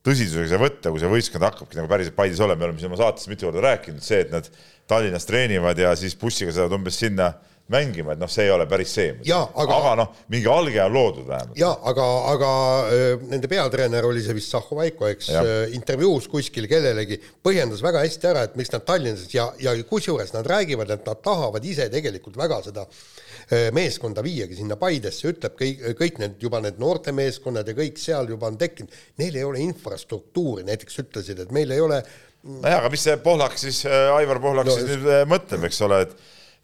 tõsisusega 0.09 0.49
seda 0.49 0.61
võtta, 0.63 0.93
kui 0.93 1.01
see 1.01 1.11
võistkond 1.11 1.45
hakkabki 1.47 1.79
nagu 1.79 1.91
päriselt 1.91 2.17
Paides 2.17 2.41
olema, 2.43 2.63
me 2.63 2.69
oleme 2.69 2.81
siin 2.81 2.91
oma 2.91 2.99
saates 3.01 3.29
mitu 3.31 3.49
korda 3.49 3.63
rääkinud, 3.69 4.03
see, 4.05 4.23
et 4.25 4.33
nad 4.33 4.49
Tallinnas 4.89 5.27
treenivad 5.29 5.77
ja 5.79 5.93
siis 5.97 6.17
bussiga 6.19 6.53
sõidavad 6.53 6.79
umbes 6.79 6.97
sinna 6.99 7.33
mängima, 7.69 8.15
et 8.15 8.21
noh, 8.21 8.29
see 8.31 8.47
ei 8.47 8.51
ole 8.51 8.65
päris 8.69 8.89
see. 8.97 9.11
aga, 9.29 9.75
aga 9.75 9.91
noh, 9.99 10.09
mingi 10.33 10.49
alge 10.49 10.81
on 10.81 10.95
loodud 10.95 11.27
vähemalt. 11.27 11.59
ja 11.59 11.69
aga, 11.91 12.07
aga 12.31 12.49
äh, 12.89 13.27
nende 13.29 13.51
peatreener 13.51 14.07
oli 14.09 14.23
see 14.25 14.33
vist 14.37 14.55
Zahho 14.55 14.79
Vaiko, 14.79 15.05
eks, 15.11 15.29
äh, 15.37 15.53
intervjuus 15.77 16.25
kuskil 16.31 16.65
kellelegi 16.71 17.19
põhjendas 17.45 17.85
väga 17.85 18.01
hästi 18.07 18.31
ära, 18.31 18.47
et 18.49 18.57
miks 18.59 18.73
nad 18.73 18.87
Tallinnas 18.89 19.29
ja, 19.35 19.51
ja 19.61 19.77
kusjuures 19.89 20.33
nad 20.33 20.49
räägivad, 20.49 20.97
et 20.97 21.05
nad 21.05 21.21
tahavad 21.21 21.65
ise 21.65 21.91
tegelikult 21.93 22.41
väga 22.41 22.63
seda 22.65 22.89
Äh, 22.89 23.28
meeskonda 23.73 24.21
viiagi 24.25 24.57
sinna 24.59 24.75
Paidesse, 24.77 25.31
ütleb 25.31 25.55
kõik, 25.57 25.79
kõik 25.97 26.19
need 26.21 26.43
juba 26.43 26.59
need 26.61 26.77
noortemeeskonnad 26.81 27.69
ja 27.69 27.73
kõik 27.77 27.97
seal 28.01 28.29
juba 28.29 28.49
on 28.51 28.59
tekkinud, 28.61 28.93
neil 29.21 29.39
ei 29.39 29.45
ole 29.47 29.63
infrastruktuuri, 29.65 30.65
näiteks 30.67 31.01
ütlesid, 31.01 31.41
et 31.41 31.53
meil 31.55 31.73
ei 31.73 31.81
ole 31.81 31.97
nojah, 32.43 32.79
aga 32.79 32.91
mis 32.93 33.05
see 33.07 33.15
Pohlak 33.23 33.57
siis, 33.59 33.81
äh, 33.89 34.11
Aivar 34.17 34.41
Pohlak 34.43 34.69
no, 34.69 34.75
siis 34.77 34.91
nüüd 34.93 35.09
äh, 35.09 35.23
mõtleb, 35.29 35.65
eks 35.69 35.81
ole, 35.87 36.03
et 36.07 36.19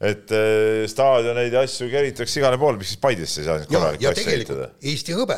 et 0.05 0.31
staadioneid 0.91 1.53
ja 1.55 1.61
asju 1.63 1.85
keritakse 1.87 2.41
igale 2.41 2.57
poole, 2.59 2.75
miks 2.81 2.89
siis 2.91 2.99
Paidesse 2.99 3.39
ei 3.39 3.45
saa 3.47 3.61
ja, 3.71 3.83
ja 4.03 4.11
tegelikult 4.11 4.83
Eesti 4.83 5.15
hõbe. 5.15 5.37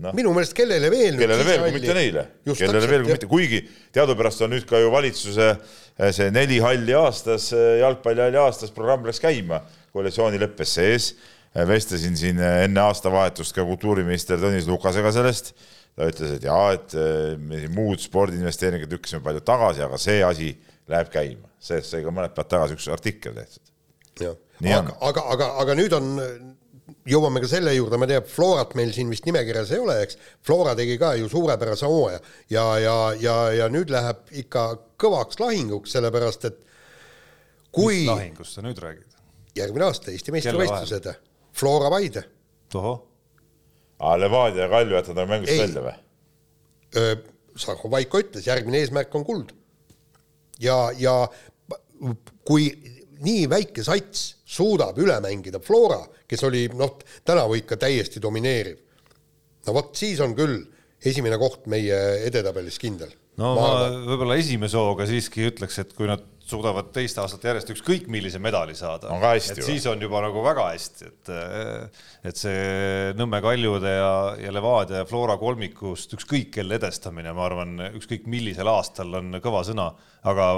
No.. 0.00 0.12
minu 0.16 0.30
meelest 0.32 0.54
kellele 0.56 0.88
veel 0.88 1.18
kellele 1.20 1.44
veel, 1.44 1.64
kui 1.64 1.74
mitte 1.74 1.96
neile. 1.96 2.22
kellele 2.46 2.86
veel, 2.88 3.02
kui 3.04 3.16
mitte, 3.16 3.28
kuigi 3.28 3.58
teadupärast 3.92 4.46
on 4.46 4.54
nüüd 4.54 4.64
ka 4.70 4.78
ju 4.80 4.92
valitsuse 4.94 5.48
see 6.16 6.30
neli 6.32 6.56
halli 6.62 6.94
aastas, 6.96 7.50
jalgpallihalli 7.52 8.40
aastas 8.40 8.72
programm 8.72 9.04
läks 9.10 9.20
käima 9.20 9.58
koalitsioonileppes 9.92 10.74
sees. 10.74 11.12
vestlesin 11.66 12.14
siin 12.16 12.38
enne 12.38 12.80
aastavahetust 12.80 13.54
ka 13.56 13.64
kultuuriminister 13.66 14.38
Tõnis 14.38 14.68
Lukasega 14.70 15.12
sellest. 15.12 15.54
ta 15.96 16.06
ütles, 16.06 16.36
et 16.36 16.44
jaa, 16.46 16.72
et 16.76 16.94
eh, 16.94 17.34
me 17.36 17.58
siin 17.58 17.74
muud 17.74 18.00
spordiinvesteeringud 18.00 18.92
lükkasime 18.94 19.24
palju 19.24 19.42
tagasi, 19.44 19.82
aga 19.82 19.98
see 19.98 20.22
asi 20.24 20.52
läheb 20.88 21.10
käima. 21.12 21.50
sellest 21.60 21.90
sai 21.90 22.04
ka 22.04 22.14
mõned 22.14 22.32
päevad 22.36 22.54
tagasi 22.54 22.78
üks 22.78 22.88
artikkel 22.92 23.34
tehtud. 23.34 23.74
aga, 24.62 24.96
aga, 25.00 25.26
aga, 25.34 25.52
aga 25.64 25.76
nüüd 25.78 25.98
on 25.98 26.14
jõuame 27.08 27.42
ka 27.42 27.50
selle 27.50 27.74
juurde, 27.74 27.98
ma 28.00 28.08
tean, 28.08 28.24
Florat 28.28 28.74
meil 28.78 28.92
siin 28.94 29.10
vist 29.12 29.26
nimekirjas 29.28 29.74
ei 29.74 29.82
ole, 29.82 29.98
eks. 30.04 30.18
Flora 30.46 30.74
tegi 30.78 30.96
ka 31.00 31.14
ju 31.18 31.28
suurepärase 31.32 31.88
hooaja 31.90 32.20
ja, 32.52 32.64
ja, 32.82 32.96
ja, 33.20 33.36
ja 33.56 33.68
nüüd 33.72 33.92
läheb 33.92 34.34
ikka 34.44 34.66
kõvaks 35.00 35.40
lahinguks, 35.42 35.94
sellepärast 35.96 36.50
et 36.50 36.60
kui. 37.74 38.04
mis 38.04 38.10
lahingust 38.10 38.58
sa 38.58 38.64
nüüd 38.66 38.80
räägid? 38.82 39.09
Järgmine 39.56 39.88
aasta 39.88 40.12
Eesti 40.12 40.34
meistrivõistlused, 40.34 41.10
Flora 41.56 41.90
Paide. 41.90 42.24
tohoh. 42.72 43.02
aa, 43.98 44.16
Levadia 44.20 44.66
ja 44.66 44.70
Kalju 44.72 44.96
jätad 44.98 45.18
nagu 45.18 45.32
mängust 45.32 45.58
välja 45.58 45.84
või? 45.88 45.96
Sarko 47.60 47.90
Vaiko 47.90 48.20
ütles, 48.22 48.46
järgmine 48.46 48.80
eesmärk 48.80 49.14
on 49.14 49.24
kuld. 49.26 49.52
ja, 50.60 50.90
ja 50.98 51.14
kui 52.46 52.70
nii 53.20 53.46
väike 53.50 53.84
sats 53.84 54.36
suudab 54.48 54.98
üle 54.98 55.18
mängida 55.22 55.60
Flora, 55.62 56.00
kes 56.28 56.44
oli 56.48 56.66
noh, 56.74 56.96
tänavu 57.26 57.58
ikka 57.60 57.76
täiesti 57.80 58.22
domineeriv, 58.22 58.78
no 59.66 59.74
vot 59.76 59.92
siis 59.96 60.20
on 60.24 60.34
küll 60.38 60.62
esimene 61.04 61.38
koht 61.40 61.66
meie 61.70 61.98
edetabelis 62.28 62.78
kindel. 62.80 63.12
No 63.38 63.54
ma, 63.54 63.68
ma 63.68 64.02
võib-olla 64.10 64.38
esimese 64.40 64.80
hooga 64.80 65.06
siiski 65.08 65.46
ütleks, 65.52 65.78
et 65.84 65.94
kui 65.96 66.10
nad 66.10 66.26
suudavad 66.50 66.90
teist 66.94 67.18
aastat 67.20 67.44
järjest 67.46 67.72
ükskõik 67.74 68.08
millise 68.10 68.40
medali 68.42 68.74
saada. 68.78 69.10
et 69.60 69.66
siis 69.66 69.86
on 69.90 70.00
juba 70.02 70.22
nagu 70.24 70.42
väga 70.44 70.66
hästi, 70.72 71.10
et, 71.10 71.32
et 72.30 72.40
see 72.40 73.12
Nõmme 73.18 73.40
Kaljude 73.44 73.92
ja, 73.92 74.12
ja 74.40 74.52
Levadia 74.54 75.02
ja 75.02 75.08
Flora 75.08 75.36
kolmikust 75.40 76.14
ükskõik 76.16 76.50
kelle 76.56 76.78
edestamine, 76.80 77.32
ma 77.36 77.46
arvan, 77.46 77.76
ükskõik 77.98 78.26
millisel 78.30 78.70
aastal 78.70 79.20
on 79.20 79.38
kõva 79.42 79.62
sõna, 79.66 79.90
aga 80.30 80.48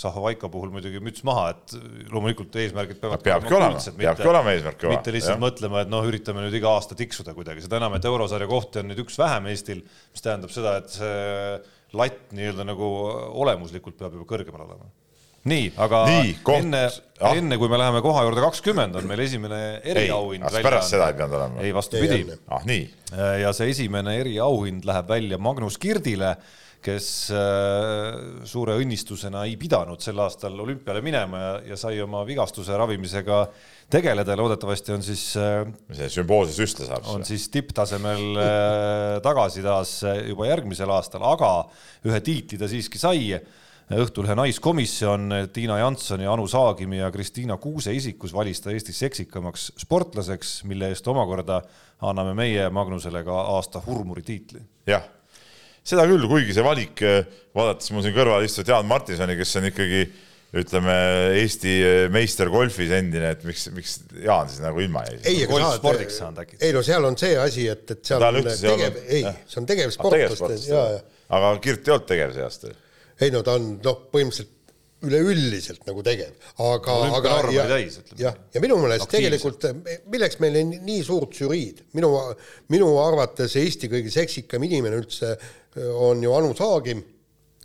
Zahovaiko 0.00 0.50
puhul 0.52 0.72
muidugi 0.74 1.02
müts 1.04 1.24
maha, 1.28 1.50
et 1.54 1.76
loomulikult 2.12 2.56
eesmärgid 2.62 3.00
peavad 3.02 3.24
peabki 3.24 3.56
olema, 3.56 3.82
peabki 3.98 4.30
olema 4.30 4.54
eesmärk 4.54 4.86
mitte 4.94 5.14
lihtsalt 5.16 5.36
jah. 5.36 5.42
mõtlema, 5.42 5.84
et 5.84 5.92
noh, 5.92 6.06
üritame 6.08 6.46
nüüd 6.46 6.56
iga 6.60 6.72
aasta 6.76 6.96
tiksuda 6.98 7.34
kuidagi, 7.36 7.66
seda 7.66 7.80
enam, 7.80 7.98
et 7.98 8.08
eurosarja 8.08 8.48
kohti 8.50 8.82
on 8.82 8.90
nüüd 8.92 9.04
üks 9.04 9.18
vähem 9.20 9.50
Eestil, 9.50 9.84
mis 10.14 10.24
tähendab 10.24 10.54
seda, 10.54 10.78
et 10.80 10.94
see 10.94 11.60
latt 11.96 12.34
nii-öelda 12.36 12.66
nagu 12.68 12.88
olemuslikult 13.42 13.98
peab 13.98 14.14
juba 14.16 14.28
kõrgemal 14.34 14.66
olema 14.66 14.90
nii, 15.48 15.68
aga 15.80 16.00
nii, 16.08 16.32
koht... 16.44 16.60
enne 16.60 16.82
ah., 16.86 17.34
enne 17.36 17.56
kui 17.60 17.70
me 17.72 17.78
läheme 17.80 18.02
koha 18.04 18.26
juurde 18.26 18.42
kakskümmend, 18.44 18.96
on 19.00 19.06
meil 19.08 19.22
esimene 19.24 19.60
eriauhind 19.88 20.44
välja. 20.44 20.64
pärast 20.66 20.92
seda 20.92 21.08
ei 21.08 21.16
pidanud 21.16 21.36
olema? 21.38 21.62
ei, 21.64 21.74
vastupidi. 21.76 22.40
ah 22.52 22.66
nii. 22.68 22.82
ja 23.44 23.52
see 23.56 23.70
esimene 23.72 24.18
eriauhind 24.20 24.88
läheb 24.88 25.08
välja 25.08 25.38
Magnus 25.40 25.80
Kirdile, 25.80 26.34
kes 26.84 27.06
äh, 27.36 28.44
suure 28.48 28.76
õnnistusena 28.80 29.46
ei 29.48 29.56
pidanud 29.60 30.00
sel 30.04 30.20
aastal 30.24 30.56
olümpiale 30.64 31.02
minema 31.04 31.42
ja, 31.42 31.50
ja 31.72 31.80
sai 31.80 32.00
oma 32.04 32.22
vigastuse 32.28 32.76
ravimisega 32.76 33.42
tegeleda 33.90 34.34
ja 34.34 34.38
loodetavasti 34.38 34.94
on 34.94 35.02
siis 35.04 35.24
äh, 35.38 35.64
see 35.96 36.10
sümboolse 36.14 36.54
süstle 36.56 36.86
saab 36.88 37.08
on 37.10 37.24
siis 37.26 37.48
tipptasemel 37.52 38.38
äh, 38.38 39.16
tagasi 39.24 39.64
taas 39.66 39.96
juba 40.28 40.48
järgmisel 40.50 40.90
aastal, 40.94 41.24
aga 41.26 41.52
ühe 42.08 42.20
tiitli 42.24 42.60
ta 42.60 42.70
siiski 42.70 43.00
sai. 43.00 43.34
Õhtulehe 43.90 44.36
naiskomisjon 44.38 45.32
Tiina 45.50 45.80
Jansoni, 45.80 46.22
Anu 46.30 46.44
Saagimi 46.46 47.00
ja 47.00 47.08
Kristiina 47.10 47.56
Kuuse 47.58 47.90
isikus 47.90 48.30
valis 48.30 48.62
ta 48.62 48.70
Eestis 48.70 49.00
seksikamaks 49.02 49.64
sportlaseks, 49.82 50.60
mille 50.70 50.92
eest 50.92 51.08
omakorda 51.10 51.56
anname 52.06 52.36
meie 52.38 52.68
Magnusele 52.70 53.24
ka 53.26 53.40
aasta 53.56 53.82
hurmuri 53.82 54.22
tiitli. 54.22 54.62
jah, 54.86 55.02
seda 55.82 56.06
küll, 56.06 56.22
kuigi 56.30 56.54
see 56.54 56.62
valik, 56.62 57.02
vaadates 57.50 57.90
mul 57.90 58.06
siin 58.06 58.14
kõrval 58.14 58.46
istuvat 58.46 58.70
Jaan 58.76 58.86
Martinsoni, 58.86 59.34
kes 59.42 59.58
on 59.58 59.66
ikkagi 59.72 60.04
ütleme, 60.50 60.94
Eesti 61.38 61.74
meister 62.10 62.50
golfis 62.50 62.90
endine, 62.94 63.32
et 63.36 63.44
miks, 63.46 63.68
miks 63.74 63.98
Jaan 64.24 64.50
siis 64.50 64.62
nagu 64.64 64.82
ilma 64.82 65.04
jäi? 65.06 65.18
ei, 65.30 65.42
aga 65.46 65.60
sa 65.76 65.90
oled, 65.92 66.54
ei 66.58 66.72
no 66.74 66.84
seal 66.86 67.06
on 67.06 67.18
see 67.20 67.36
asi, 67.38 67.66
et, 67.70 67.84
et 67.94 68.00
seal 68.06 68.24
on 68.26 68.40
tegev, 68.50 69.02
ei, 69.06 69.26
see 69.46 69.60
on 69.62 69.68
tegevsportlaste, 69.70 70.56
jaa, 70.66 70.86
jaa. 70.96 71.04
aga 71.38 71.52
Kirt 71.62 71.86
ei 71.86 71.94
olnud 71.94 72.08
tegev 72.10 72.34
see 72.34 72.46
aasta? 72.46 72.72
Ei 73.20 73.30
no 73.34 73.44
ta 73.46 73.58
on 73.60 73.76
noh, 73.84 74.02
põhimõtteliselt 74.10 74.56
üleüldiselt 75.06 75.86
nagu 75.88 76.02
tegev, 76.04 76.34
aga, 76.60 76.96
aga 77.16 77.36
ja, 77.54 77.64
jah, 78.20 78.34
ja 78.52 78.60
minu 78.60 78.76
meelest 78.82 79.08
tegelikult, 79.08 79.64
milleks 80.12 80.36
meile 80.42 80.64
nii 80.66 80.98
suurt 81.06 81.38
žüriid, 81.38 81.86
minu, 81.96 82.10
minu 82.72 82.90
arvates 83.00 83.56
Eesti 83.60 83.88
kõige 83.92 84.12
seksikam 84.12 84.66
inimene 84.66 85.00
üldse 85.00 85.32
äh, 85.32 85.88
on 85.94 86.20
ju 86.24 86.34
Anu 86.36 86.52
Saagim 86.58 87.00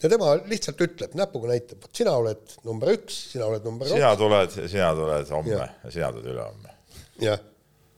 ja 0.03 0.11
tema 0.11 0.35
lihtsalt 0.49 0.85
ütleb, 0.85 1.17
näpuga 1.17 1.53
näitab, 1.53 1.81
vot 1.85 2.03
sina 2.03 2.15
oled 2.19 2.55
number 2.67 2.93
üks, 2.97 3.19
sina 3.33 3.49
oled 3.49 3.65
number 3.67 3.87
kaks. 3.87 3.97
sina 3.97 4.13
tuled, 4.19 4.55
sina 4.71 4.93
tuled 4.97 5.35
homme 5.37 5.67
sina 5.89 6.13
tuled 6.15 6.31
ülehomme. 6.33 6.79
jah 7.23 7.43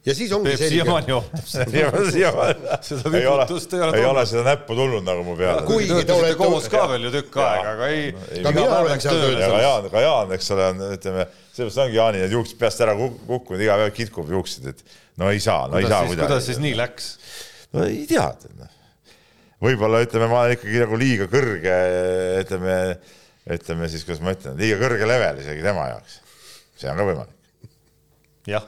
ja 0.08 0.16
siis 0.16 0.32
ongi 0.32 0.50
Peep 0.50 0.60
selge. 0.62 0.76
siiamaani 0.76 1.14
ootab 1.16 1.50
seda. 1.54 2.78
seda 2.86 3.12
viputust 3.12 3.74
ei 3.74 3.82
ole. 3.84 3.98
ei 3.98 4.06
ole 4.08 4.24
seda 4.30 4.44
näppu 4.48 4.78
tulnud 4.78 5.04
nagu 5.08 5.26
mu 5.28 5.36
peale. 5.40 5.66
kuigi 5.68 6.06
te 6.08 6.16
olete 6.16 6.38
koos 6.40 6.70
ka 6.72 6.86
veel 6.92 7.10
ju 7.10 7.12
tükk 7.18 7.40
aega, 7.44 7.74
aga 7.74 7.90
ei. 7.92 8.06
ka 8.46 8.54
mina 8.56 8.80
olen 8.86 9.04
seal 9.04 9.20
töötanud. 9.20 9.58
ka 9.58 9.66
Jaan, 9.66 9.90
ka 9.92 10.06
Jaan, 10.06 10.32
eks 10.38 10.54
ole, 10.56 10.70
on, 10.72 10.86
ütleme, 10.96 11.28
sellepärast 11.52 11.84
ongi 11.84 12.00
Jaani 12.00 12.24
need 12.24 12.38
juuksed 12.38 12.62
peast 12.62 12.86
ära 12.86 12.96
kukkunud, 13.00 13.66
iga 13.66 13.78
päev 13.82 13.94
kitkub 14.00 14.32
juukseid, 14.38 14.72
et 14.72 14.98
no 15.20 15.32
ei 15.34 15.44
saa, 15.44 15.68
no 15.72 15.82
ei 15.82 15.90
saa 15.90 16.06
kuidagi. 16.06 16.24
kuidas 16.24 16.50
siis 16.52 16.64
nii 16.64 16.74
läks? 16.80 17.12
no 17.76 17.86
ei 17.90 18.06
tea, 18.10 18.30
noh. 18.56 18.74
Võib-olla 19.64 20.04
ütleme, 20.06 20.30
ma 20.32 20.44
olen 20.44 20.58
ikkagi 20.58 20.82
nagu 20.84 21.00
liiga 21.00 21.28
kõrge, 21.32 21.76
ütleme, 22.44 22.78
ütleme 23.58 23.92
siis, 23.92 24.06
kuidas 24.08 24.24
ma 24.24 24.36
ütlen, 24.38 24.58
liiga 24.60 24.80
kõrge 24.84 25.10
level 25.10 25.44
isegi 25.44 25.66
tema 25.66 25.90
jaoks. 25.94 26.22
see 26.78 26.92
on 26.92 27.00
ka 27.00 27.08
võimalik. 27.12 27.70
jah 28.48 28.68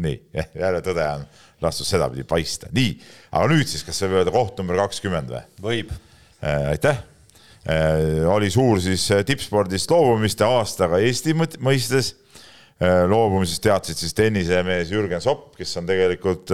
nii, 0.00 0.16
jälle 0.62 0.80
tõde 0.84 1.04
on 1.14 1.24
lastud 1.62 1.88
sedapidi 1.88 2.24
paista. 2.28 2.70
nii, 2.72 2.94
aga 3.32 3.52
nüüd 3.52 3.68
siis, 3.68 3.84
kas 3.86 4.00
võib 4.04 4.20
öelda 4.20 4.34
koht 4.34 4.58
number 4.60 4.80
kakskümmend 4.84 5.32
või? 5.32 5.44
võib. 5.68 5.94
aitäh 6.42 7.06
oli 8.32 8.48
suur 8.50 8.80
siis 8.80 9.02
tippspordist 9.28 9.90
loobumiste 9.92 10.46
aastaga 10.48 10.98
Eesti 11.04 11.34
mõistes. 11.36 12.14
loobumisest 12.80 13.60
teadsid 13.62 13.98
siis 14.00 14.14
tennisemees 14.16 14.88
Jürgen 14.90 15.20
Sopp, 15.20 15.52
kes 15.58 15.76
on 15.76 15.86
tegelikult 15.86 16.48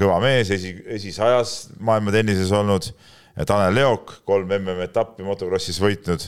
kõva 0.00 0.16
mees, 0.24 0.50
esi, 0.54 0.72
esisajas 0.96 1.56
maailma 1.78 2.14
tennises 2.14 2.52
olnud. 2.56 2.88
Tanel 3.36 3.74
Leok, 3.76 4.22
kolm 4.24 4.48
MM-etappi 4.56 5.24
motokrossis 5.26 5.76
võitnud 5.82 6.22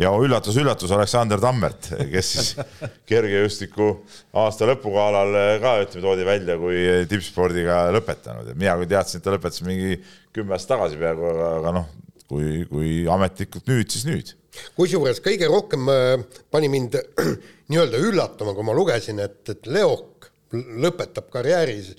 ja 0.00 0.10
üllatus-üllatus, 0.18 0.92
Aleksander 0.94 1.40
Tammert, 1.42 1.90
kes 2.10 2.30
siis 2.32 2.48
kergejõustiku 3.10 3.90
aasta 4.42 4.66
lõpugalal 4.66 5.36
ka 5.62 5.76
ütleme, 5.84 6.02
toodi 6.02 6.26
välja 6.26 6.56
kui 6.58 6.80
tippspordiga 7.10 7.84
lõpetanud, 7.94 8.50
et 8.50 8.58
mina 8.58 8.74
küll 8.80 8.90
teadsin, 8.90 9.20
et 9.20 9.26
ta 9.26 9.34
lõpetas 9.34 9.62
mingi 9.66 10.00
kümme 10.34 10.56
aastat 10.56 10.74
tagasi 10.74 10.98
peaaegu, 10.98 11.28
aga, 11.30 11.50
aga 11.60 11.74
noh, 11.78 11.92
kui, 12.30 12.64
kui 12.70 12.96
ametlikult 13.10 13.70
nüüd, 13.70 13.90
siis 13.94 14.08
nüüd. 14.08 14.34
kusjuures 14.74 15.22
kõige 15.22 15.50
rohkem 15.50 15.86
äh, 15.92 16.16
pani 16.50 16.72
mind 16.72 16.98
nii-öelda 17.70 18.02
üllatama, 18.08 18.56
kui 18.56 18.66
ma 18.66 18.74
lugesin, 18.74 19.22
et, 19.22 19.44
et 19.54 19.70
Leok 19.70 20.30
lõpetab 20.54 21.30
karjääris 21.30 21.94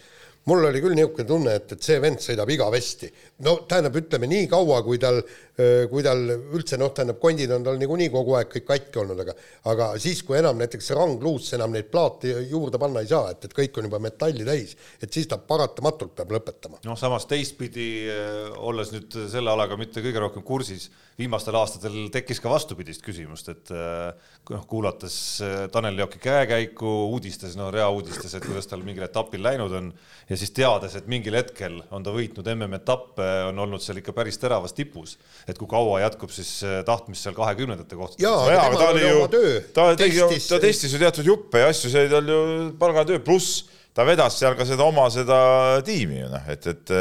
mul 0.49 0.67
oli 0.69 0.81
küll 0.84 0.95
niisugune 0.97 1.27
tunne, 1.27 1.55
et, 1.60 1.71
et 1.73 1.88
see 1.88 1.97
vend 2.01 2.21
sõidab 2.21 2.51
igavesti. 2.53 3.10
no 3.45 3.58
tähendab, 3.69 3.97
ütleme 4.01 4.29
nii 4.29 4.49
kaua, 4.51 4.81
kui 4.86 5.01
tal, 5.01 5.21
kui 5.56 6.04
tal 6.04 6.20
üldse 6.28 6.76
noh, 6.76 6.91
tähendab, 6.91 7.20
kondid 7.22 7.52
on 7.56 7.63
tal 7.63 7.78
niikuinii 7.80 8.10
kogu 8.12 8.36
aeg 8.36 8.50
kõik 8.52 8.65
katki 8.68 9.00
olnud, 9.00 9.22
aga 9.24 9.36
aga 9.72 9.88
siis, 10.02 10.20
kui 10.28 10.36
enam 10.39 10.60
näiteks 10.60 10.91
rangluusse 10.98 11.56
enam 11.56 11.72
neid 11.72 11.88
plaate 11.91 12.34
juurde 12.50 12.80
panna 12.82 13.04
ei 13.04 13.08
saa, 13.08 13.32
et, 13.32 13.48
et 13.48 13.56
kõik 13.56 13.80
on 13.80 13.88
juba 13.88 14.02
metalli 14.04 14.44
täis, 14.48 14.76
et 15.00 15.15
siis 15.15 15.30
ta 15.32 15.39
paratamatult 15.39 16.12
peab 16.18 16.34
lõpetama. 16.36 16.82
noh, 16.84 17.00
samas 17.00 17.28
teistpidi, 17.30 17.88
olles 18.68 18.91
nüüd 18.91 19.15
selle 19.32 19.54
alaga 19.54 19.80
mitte 19.80 20.04
kõige 20.04 20.24
rohkem 20.26 20.44
kursis, 20.44 20.89
viimastel 21.15 21.56
aastatel 21.56 21.96
tekkis 22.12 22.41
ka 22.44 22.52
vastupidist 22.52 23.04
küsimust, 23.06 23.48
et 23.54 23.72
noh, 23.72 24.65
kuulates 24.68 25.15
Tanel 25.72 26.04
Jaaki 26.04 26.20
käekäiku 26.20 26.91
uudistes, 27.13 27.56
no 27.56 27.70
reauudistes, 27.72 28.36
et 28.36 28.44
kuidas 28.44 28.68
tal 28.68 28.84
mingil 28.84 29.08
etapil 29.08 29.44
läinud 29.46 29.72
on 29.80 29.91
ja 30.30 30.39
siis 30.39 30.52
teades, 30.56 30.98
et 31.00 31.08
mingil 31.12 31.38
hetkel 31.39 31.80
on 31.96 32.04
ta 32.04 32.12
võitnud 32.15 32.52
MM-etappe, 32.58 33.30
on 33.50 33.63
olnud 33.63 33.84
seal 33.84 34.04
ikka 34.04 34.15
päris 34.18 34.39
teravas 34.41 34.76
tipus, 34.76 35.15
et 35.45 35.60
kui 35.60 35.69
kaua 35.69 36.01
jätkub 36.01 36.34
siis 36.34 36.51
äh, 36.65 36.79
tahtmist 36.88 37.25
seal 37.25 37.38
kahekümnendate 37.38 37.97
kohta. 37.99 38.19
jaa, 38.21 38.41
aga 38.49 38.65
tema 38.73 38.89
oli 38.95 39.05
ju, 39.05 39.62
ta 39.75 39.88
tegi, 39.99 40.25
ta 40.49 40.60
testis 40.63 40.95
ju 40.95 41.01
teatud 41.01 41.27
juppe 41.27 41.62
ja 41.63 41.69
asju, 41.73 41.93
see 41.93 42.05
oli 42.05 42.13
tal 42.15 42.34
ju 42.34 42.41
palgatöö, 42.81 43.21
pluss 43.25 43.63
ta 43.95 44.08
vedas 44.08 44.39
seal 44.41 44.58
ka 44.58 44.67
seda 44.67 44.88
oma 44.88 45.08
seda 45.13 45.38
tiimi 45.86 46.23
ju 46.23 46.34
noh, 46.34 46.51
et, 46.51 46.67
et 46.73 46.95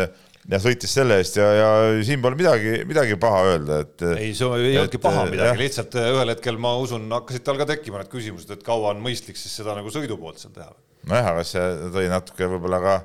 ja 0.50 0.60
sõitis 0.60 0.92
selle 0.92 1.18
eest 1.22 1.38
ja, 1.40 1.46
ja 1.56 1.68
siin 2.04 2.22
pole 2.24 2.36
midagi, 2.38 2.76
midagi 2.88 3.16
paha 3.20 3.40
öelda, 3.52 3.80
et. 3.84 4.04
ei, 4.18 4.32
see 4.36 4.48
ei 4.60 4.76
olnudki 4.76 5.00
paha 5.02 5.24
midagi, 5.30 5.56
lihtsalt 5.62 5.96
äh, 6.00 6.10
ühel 6.12 6.32
hetkel 6.34 6.60
ma 6.60 6.74
usun, 6.80 7.06
hakkasid 7.14 7.46
tal 7.46 7.60
ka 7.60 7.68
tekkima 7.70 8.02
need 8.02 8.12
küsimused, 8.12 8.52
et 8.52 8.64
kaua 8.66 8.92
on 8.92 9.02
mõistlik 9.04 9.40
siis 9.40 9.54
seda 9.62 9.76
nagu 9.78 9.92
sõidu 9.92 10.18
poolt 10.20 10.42
seal 10.42 10.52
teha. 10.56 10.70
nojah, 11.08 11.30
aga 11.32 11.46
see 11.48 11.64
tõi 11.96 12.08
natuke 12.12 12.50
võib-olla 12.52 12.82
ka 12.84 12.96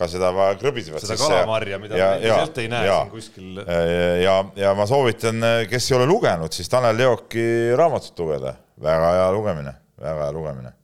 ka 0.00 0.08
seda 0.08 0.32
krõbisevat 0.60 1.04
seda 1.04 1.18
kalamarja, 1.20 1.78
mida 1.82 1.98
ja, 1.98 2.08
me 2.16 2.24
ilmselt 2.24 2.58
ei 2.62 2.72
näe 2.72 2.88
ja, 2.88 2.96
siin 3.02 3.12
kuskil. 3.12 3.62
ja, 4.24 4.36
ja 4.56 4.74
ma 4.78 4.88
soovitan, 4.88 5.46
kes 5.70 5.90
ei 5.90 5.98
ole 5.98 6.08
lugenud, 6.08 6.56
siis 6.56 6.72
Tanel 6.72 6.96
Leoki 6.96 7.46
raamatut 7.78 8.24
lugeda, 8.24 8.56
väga 8.80 9.14
hea 9.18 9.30
lugemine, 9.36 9.76
väga 10.00 10.26
hea 10.26 10.36
lugemine 10.36 10.76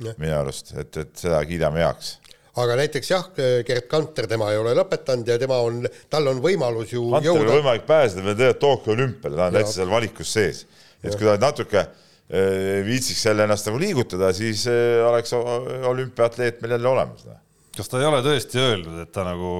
minu 0.00 0.32
arust, 0.38 0.72
et, 0.80 0.96
et 0.96 1.10
seda 1.26 1.42
kiidame 1.48 1.82
heaks 1.82 2.14
aga 2.60 2.76
näiteks 2.80 3.10
jah, 3.10 3.26
Gerd 3.66 3.86
Kanter, 3.90 4.26
tema 4.30 4.50
ei 4.52 4.58
ole 4.60 4.72
lõpetanud 4.78 5.28
ja 5.28 5.36
tema 5.40 5.60
on, 5.64 5.82
tal 6.12 6.30
on 6.32 6.40
võimalus 6.44 6.94
ju 6.94 7.04
Kanteril 7.12 7.44
jõuda. 7.44 7.58
võimalik 7.60 7.86
pääseda 7.88 8.24
veel 8.26 8.38
tegelikult 8.38 8.62
Tokyo 8.64 8.96
olümpiale, 8.96 9.38
ta 9.38 9.48
on 9.48 9.58
täitsa 9.58 9.76
seal 9.78 9.92
valikus 9.92 10.32
sees. 10.34 10.64
et 11.02 11.12
ja. 11.12 11.18
kui 11.18 11.28
ta 11.28 11.36
natuke 11.40 11.84
eh, 11.84 12.80
viitsiks 12.86 13.22
jälle 13.26 13.46
ennast 13.46 13.70
nagu 13.70 13.78
liigutada, 13.80 14.32
siis 14.36 14.66
eh, 14.70 14.98
oleks 15.06 15.34
olümpiaatleet 15.34 16.60
meil 16.62 16.76
jälle 16.78 16.92
olemas 16.94 17.28
noh 17.28 17.38
kas 17.76 17.90
ta 17.90 18.00
ei 18.00 18.08
ole 18.08 18.22
tõesti 18.24 18.60
öelnud, 18.60 18.98
et 19.04 19.12
ta 19.14 19.24
nagu, 19.26 19.52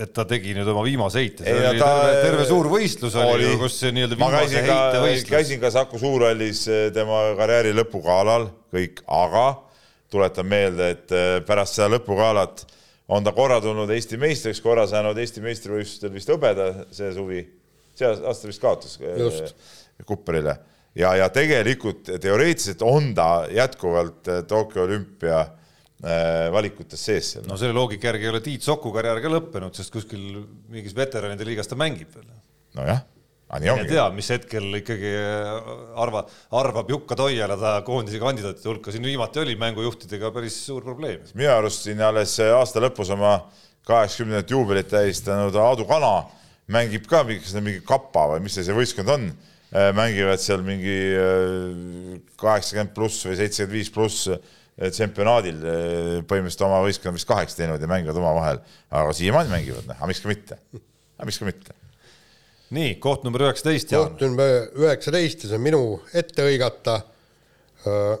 et 0.00 0.12
ta 0.14 0.24
tegi 0.28 0.54
nüüd 0.56 0.68
oma 0.72 0.84
viimase 0.86 1.22
heite, 1.22 1.46
see 1.46 1.54
ei, 1.54 1.68
oli 1.72 1.82
ta, 1.82 1.90
terve, 2.00 2.22
terve 2.26 2.46
suur 2.48 2.68
võistlus 2.72 3.16
oli, 3.18 3.34
oli 3.34 3.50
ju, 3.50 3.58
kus 3.62 3.78
nii-öelda 3.88 4.18
viimase 4.20 4.64
heite 4.64 5.02
võistlus. 5.04 5.30
käisin 5.32 5.62
ka 5.62 5.72
Saku 5.74 6.00
Suurhallis 6.02 6.64
eh, 6.72 6.86
tema 6.94 7.24
karjääri 7.38 7.74
lõpugalal 7.76 8.48
kõik, 8.74 9.04
aga 9.12 9.46
tuletan 10.12 10.48
meelde, 10.48 10.90
et 10.96 11.16
eh, 11.16 11.38
pärast 11.46 11.78
seda 11.78 11.92
lõpugalat 11.96 12.66
on 13.12 13.24
ta 13.24 13.32
korra 13.36 13.60
tulnud 13.60 13.90
Eesti 13.92 14.18
meistriks, 14.20 14.60
korra 14.64 14.86
saanud 14.88 15.18
Eesti 15.20 15.44
meistrivõistlustel 15.44 16.12
vist 16.14 16.32
hõbeda 16.32 16.72
see 16.94 17.12
suvi, 17.16 17.46
see 17.98 18.08
aasta 18.08 18.48
vist 18.48 18.62
kaotas 18.62 19.00
Just. 19.20 19.56
Kupperile 20.08 20.56
ja, 20.98 21.14
ja 21.16 21.28
tegelikult 21.32 22.08
teoreetiliselt 22.20 22.82
on 22.86 23.12
ta 23.16 23.46
jätkuvalt 23.52 24.28
Tokyo 24.48 24.86
olümpia 24.86 25.44
valikutes 26.02 26.98
sees 26.98 27.28
seal. 27.36 27.44
no 27.46 27.54
selle 27.60 27.76
loogika 27.76 28.08
järgi 28.10 28.26
ei 28.26 28.32
ole 28.32 28.40
Tiit 28.42 28.64
Soku 28.66 28.90
karjäär 28.94 29.20
ka 29.22 29.30
lõppenud, 29.30 29.76
sest 29.78 29.92
kuskil 29.94 30.42
mingis 30.72 30.96
veteranide 30.98 31.46
liigas 31.46 31.70
ta 31.70 31.78
mängib 31.78 32.10
veel. 32.16 32.26
nojah, 32.74 33.04
ei 33.60 33.86
tea, 33.86 34.08
mis 34.16 34.30
hetkel 34.32 34.80
ikkagi 34.80 35.12
arva, 36.00 36.24
arvab 36.58 36.90
Jukka 36.90 37.18
Toiala 37.20 37.58
ta 37.60 37.74
koondise 37.86 38.18
kandidaatide 38.22 38.70
hulka, 38.70 38.94
siin 38.94 39.06
viimati 39.06 39.42
oli 39.44 39.54
mängujuhtidega 39.60 40.32
päris 40.34 40.56
suur 40.66 40.82
probleem. 40.82 41.22
minu 41.34 41.52
arust 41.54 41.86
siin 41.86 42.00
alles 42.02 42.38
aasta 42.48 42.82
lõpus 42.82 43.12
oma 43.12 43.36
kaheksakümnendat 43.86 44.50
juubelit 44.50 44.88
tähistanud 44.88 45.54
Aadu 45.58 45.84
Kana 45.86 46.22
mängib 46.72 47.06
ka 47.10 47.22
mingi, 47.26 47.60
mingi 47.60 47.82
kapa 47.86 48.28
või 48.32 48.44
mis 48.46 48.56
see, 48.56 48.64
see 48.66 48.76
võistkond 48.76 49.10
on, 49.12 49.28
äh, 49.74 49.90
mängivad 49.96 50.40
seal 50.42 50.62
mingi 50.64 50.96
äh, 51.18 52.18
kaheksakümmend 52.40 52.94
pluss 52.96 53.26
või 53.26 53.38
seitsekümmend 53.40 53.78
viis 53.78 53.92
pluss 53.92 54.30
tsempionaadil 54.80 55.60
eh, 55.68 56.16
põhimõtteliselt 56.28 56.66
oma 56.66 56.80
võistkonna 56.86 57.18
vist 57.18 57.28
kaheks 57.28 57.58
teinud 57.58 57.82
ja 57.82 57.90
mängivad 57.90 58.18
omavahel, 58.18 58.62
aga 58.90 59.14
siiamaani 59.16 59.52
mängivad, 59.52 59.86
noh, 59.88 59.98
aga 59.98 60.10
miks 60.10 60.22
ka 60.24 60.32
mitte, 60.32 60.58
aga 61.18 61.28
miks 61.28 61.40
ka 61.42 61.48
mitte. 61.48 61.78
nii, 62.72 62.96
koht 63.04 63.26
number 63.26 63.44
üheksateist, 63.48 63.92
koht 63.92 64.24
number 64.24 64.70
üheksateist 64.80 65.44
ja 65.44 65.52
see 65.52 65.60
on 65.60 65.66
minu 65.66 65.82
ette 66.16 66.46
hõigata 66.46 67.02
uh, 67.84 68.14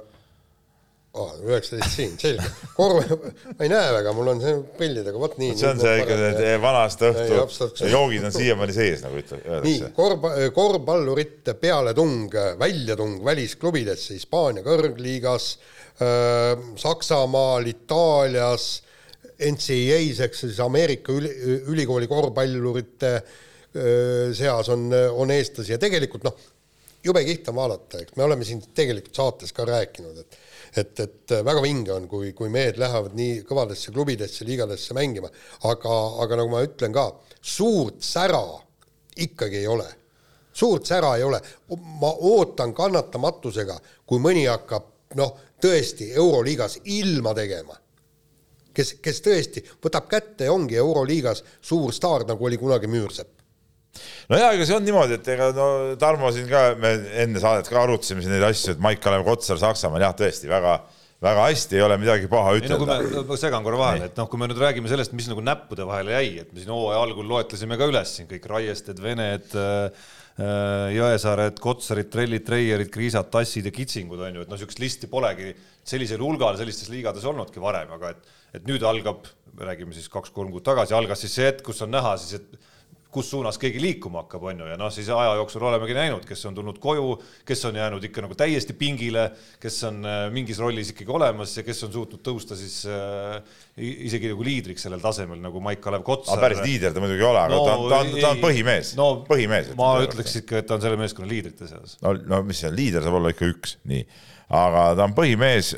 üheksateist 1.12 1.92
siin, 1.92 2.14
selge. 2.20 2.46
korv, 2.76 3.00
ma 3.56 3.64
ei 3.64 3.72
näe 3.72 3.90
väga, 3.96 4.14
mul 4.16 4.30
on 4.32 4.44
see 4.44 4.54
prillidega, 4.78 5.18
vot 5.20 5.34
nii. 5.40 5.56
see 5.60 5.68
on 5.68 5.80
see 5.80 5.98
ikka 6.00 6.16
see 6.38 6.54
vana 6.62 6.84
aasta 6.86 7.10
õhtu, 7.10 7.88
joogid 7.92 8.28
on 8.28 8.32
siiamaani 8.36 8.76
sees, 8.76 9.02
nagu 9.04 9.20
ütleb. 9.20 9.44
nii, 9.66 9.92
korv, 9.96 10.24
korvpallurite 10.56 11.56
pealetung, 11.60 12.32
väljatung 12.60 13.20
välisklubidesse 13.24 14.16
Hispaania 14.16 14.64
kõrgliigas, 14.64 15.54
Saksamaal, 16.82 17.66
Itaalias, 17.68 18.68
NCAA-s 19.42 20.22
ehk 20.24 20.34
siis 20.38 20.60
Ameerika 20.64 21.12
üli, 21.12 21.30
ülikooli 21.72 22.08
korvpallurite 22.10 23.12
seas 24.36 24.68
on, 24.72 24.88
on 24.92 25.30
eestlasi. 25.32 25.74
Ja 25.74 25.78
tegelikult 25.80 26.24
noh, 26.26 26.40
jube 27.04 27.22
kihvt 27.26 27.50
on 27.52 27.58
vaadata, 27.58 28.02
eks 28.02 28.16
me 28.16 28.26
oleme 28.26 28.46
siin 28.46 28.62
tegelikult 28.74 29.16
saates 29.16 29.54
ka 29.56 29.66
rääkinud, 29.68 30.18
et 30.24 30.40
et, 30.76 31.00
et 31.00 31.32
väga 31.44 31.60
vinge 31.60 31.92
on, 31.92 32.06
kui, 32.08 32.32
kui 32.36 32.48
mehed 32.52 32.78
lähevad 32.80 33.16
nii 33.16 33.42
kõvadesse 33.48 33.92
klubidesse, 33.92 34.46
liigadesse 34.48 34.94
mängima, 34.96 35.28
aga, 35.68 35.96
aga 36.24 36.38
nagu 36.40 36.52
ma 36.52 36.62
ütlen 36.64 36.94
ka, 36.96 37.10
suurt 37.40 38.00
sära 38.06 38.40
ikkagi 39.20 39.60
ei 39.60 39.68
ole. 39.68 39.88
suurt 40.52 40.84
sära 40.86 41.14
ei 41.16 41.22
ole, 41.24 41.40
ma 42.00 42.10
ootan 42.12 42.74
kannatamatusega, 42.76 43.78
kui 44.06 44.20
mõni 44.20 44.44
hakkab 44.48 44.88
noh, 45.16 45.36
tõesti 45.62 46.12
Euroliigas 46.16 46.80
ilma 46.84 47.34
tegema. 47.38 47.76
Kes, 48.72 48.94
kes 49.04 49.20
tõesti 49.24 49.62
võtab 49.84 50.08
kätte 50.08 50.48
ja 50.48 50.54
ongi 50.54 50.78
Euroliigas 50.80 51.44
suur 51.60 51.92
staar, 51.92 52.24
nagu 52.28 52.48
oli 52.48 52.58
kunagi 52.60 52.88
Müürsepp. 52.88 53.42
No 54.32 54.38
jaa, 54.40 54.54
ega 54.56 54.64
see 54.64 54.76
on 54.78 54.86
niimoodi, 54.86 55.18
et 55.18 55.26
ega 55.34 55.50
no 55.52 55.66
Tarmo 56.00 56.30
siin 56.32 56.48
ka, 56.48 56.70
me 56.80 56.94
enne 57.20 57.42
saadet 57.42 57.68
ka 57.68 57.82
arutasime 57.82 58.24
siin 58.24 58.32
neid 58.32 58.46
asju, 58.46 58.72
et 58.72 58.80
Maik-Kalev 58.80 59.26
Kotsar 59.26 59.60
Saksamaal 59.60 60.06
jah, 60.06 60.14
tõesti 60.16 60.48
väga, 60.48 60.78
väga 61.22 61.44
hästi, 61.50 61.76
ei 61.76 61.84
ole 61.84 61.98
midagi 62.00 62.30
paha 62.32 62.54
ütelda. 62.56 62.96
No, 63.02 63.26
ma 63.28 63.38
segan 63.40 63.66
korra 63.66 63.82
vahele, 63.82 64.08
et 64.08 64.16
noh, 64.16 64.30
kui 64.32 64.40
me 64.40 64.48
nüüd 64.48 64.62
räägime 64.62 64.88
sellest, 64.88 65.12
mis 65.18 65.28
nagu 65.28 65.44
näppude 65.44 65.84
vahele 65.88 66.16
jäi, 66.16 66.32
et 66.46 66.54
me 66.54 66.64
siin 66.64 66.72
hooaja 66.72 67.04
algul 67.04 67.28
loetlesime 67.34 67.76
ka 67.76 67.90
üles 67.92 68.16
siin 68.16 68.30
kõik 68.32 68.48
Raiested, 68.54 69.04
Vened 69.04 69.52
äh,, 69.60 70.08
Jõesaared, 70.38 71.58
Kotsarid, 71.60 72.08
Trellid, 72.12 72.44
Treierid, 72.46 72.88
Kriisad, 72.92 73.28
Tassid 73.32 73.66
ja 73.68 73.72
Kitsingud 73.74 74.20
on 74.24 74.38
ju, 74.38 74.44
et 74.44 74.48
noh, 74.48 74.56
niisugust 74.56 74.80
listi 74.80 75.10
polegi 75.10 75.50
sellisel 75.84 76.22
hulgal 76.24 76.56
sellistes 76.56 76.88
liigades 76.88 77.26
olnudki 77.28 77.60
varem, 77.60 77.90
aga 77.92 78.14
et, 78.14 78.30
et 78.56 78.68
nüüd 78.68 78.84
algab, 78.88 79.28
räägime 79.60 79.92
siis 79.92 80.08
kaks-kolm 80.12 80.54
kuud 80.54 80.64
tagasi, 80.64 80.96
algas 80.96 81.20
siis 81.20 81.36
see 81.36 81.50
hetk, 81.50 81.60
kus 81.66 81.84
on 81.84 81.92
näha 81.92 82.14
siis, 82.22 82.40
et 82.40 82.71
kus 83.12 83.28
suunas 83.30 83.58
keegi 83.60 83.80
liikuma 83.82 84.22
hakkab, 84.22 84.46
on 84.48 84.62
ju, 84.62 84.66
ja 84.70 84.76
noh, 84.80 84.88
siis 84.92 85.08
aja 85.12 85.34
jooksul 85.36 85.64
olemegi 85.68 85.96
näinud, 85.96 86.24
kes 86.24 86.46
on 86.48 86.56
tulnud 86.56 86.78
koju, 86.82 87.10
kes 87.48 87.64
on 87.68 87.76
jäänud 87.76 88.04
ikka 88.08 88.24
nagu 88.24 88.36
täiesti 88.38 88.72
pingile, 88.78 89.26
kes 89.60 89.76
on 89.88 90.00
äh, 90.08 90.22
mingis 90.32 90.60
rollis 90.62 90.94
ikkagi 90.94 91.12
olemas 91.12 91.52
ja 91.58 91.64
kes 91.66 91.84
on 91.86 91.92
suutnud 91.92 92.22
tõusta 92.24 92.56
siis 92.56 92.78
äh, 92.88 93.36
isegi 93.76 94.32
nagu 94.32 94.46
liidriks 94.46 94.86
sellel 94.88 95.02
tasemel 95.04 95.42
nagu 95.44 95.60
Maik-Kalev 95.64 96.06
Kotsar. 96.06 96.40
päris 96.40 96.62
liider 96.64 96.94
ta 96.96 97.04
muidugi 97.04 97.20
ei 97.20 97.28
ole, 97.28 97.42
aga 97.44 97.58
no, 97.58 97.66
ta 97.66 97.76
on, 97.76 97.84
ta 97.90 98.00
on, 98.00 98.14
ta 98.16 98.32
on 98.32 98.42
põhimees 98.46 98.94
no,, 98.96 99.10
põhimees. 99.28 99.72
ma 99.76 99.92
ütleks 100.06 100.40
ikka, 100.40 100.62
et 100.62 100.70
ta 100.70 100.78
on 100.78 100.86
selle 100.86 101.00
meeskonna 101.00 101.28
liidrite 101.28 101.68
seas. 101.68 101.98
no, 102.00 102.14
no 102.32 102.40
mis 102.48 102.64
on, 102.64 102.76
liider 102.78 103.04
saab 103.04 103.20
olla 103.20 103.34
ikka 103.36 103.52
üks, 103.52 103.76
nii 103.92 104.06
aga 104.52 104.88
ta 104.96 105.04
on 105.04 105.14
põhimees, 105.16 105.74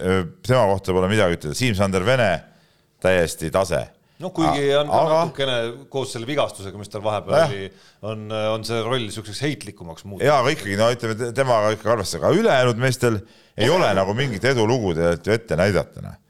tema 0.46 0.64
kohta 0.70 0.94
pole 0.94 1.10
midagi 1.10 1.40
ütelda, 1.40 1.58
Siim-Sander 1.58 2.06
Vene 2.06 2.32
täiesti 3.02 3.50
tase 3.54 3.82
noh, 4.22 4.32
kuigi 4.34 4.68
on 4.78 4.90
aga... 4.92 5.20
natukene 5.20 5.86
koos 5.92 6.12
selle 6.14 6.28
vigastusega, 6.28 6.78
mis 6.80 6.92
tal 6.92 7.02
vahepeal 7.04 7.38
ja. 7.38 7.46
oli, 7.48 7.70
on, 8.10 8.26
on 8.54 8.66
see 8.66 8.82
roll 8.84 9.06
niisuguseks 9.06 9.42
heitlikumaks 9.46 10.06
muutunud. 10.06 10.26
jaa, 10.28 10.38
aga 10.42 10.52
ikkagi 10.54 10.76
no 10.80 10.90
ütleme, 10.94 11.30
temaga 11.36 11.72
ikkagi 11.74 11.94
arvestada, 11.96 12.28
aga 12.28 12.42
ülejäänud 12.42 12.84
meestel 12.84 13.18
ei 13.54 13.72
ole 13.72 13.90
nagu 13.98 14.14
mingit 14.18 14.46
edulugu 14.50 14.94
tegelikult 14.98 15.30
ju 15.30 15.36
ette 15.38 15.58
näidata, 15.58 16.04
noh. 16.04 16.20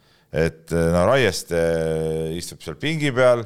et 0.44 0.72
no 0.72 1.04
Raieste 1.10 1.60
istub 2.38 2.64
seal 2.64 2.80
pingi 2.80 3.12
peal, 3.16 3.44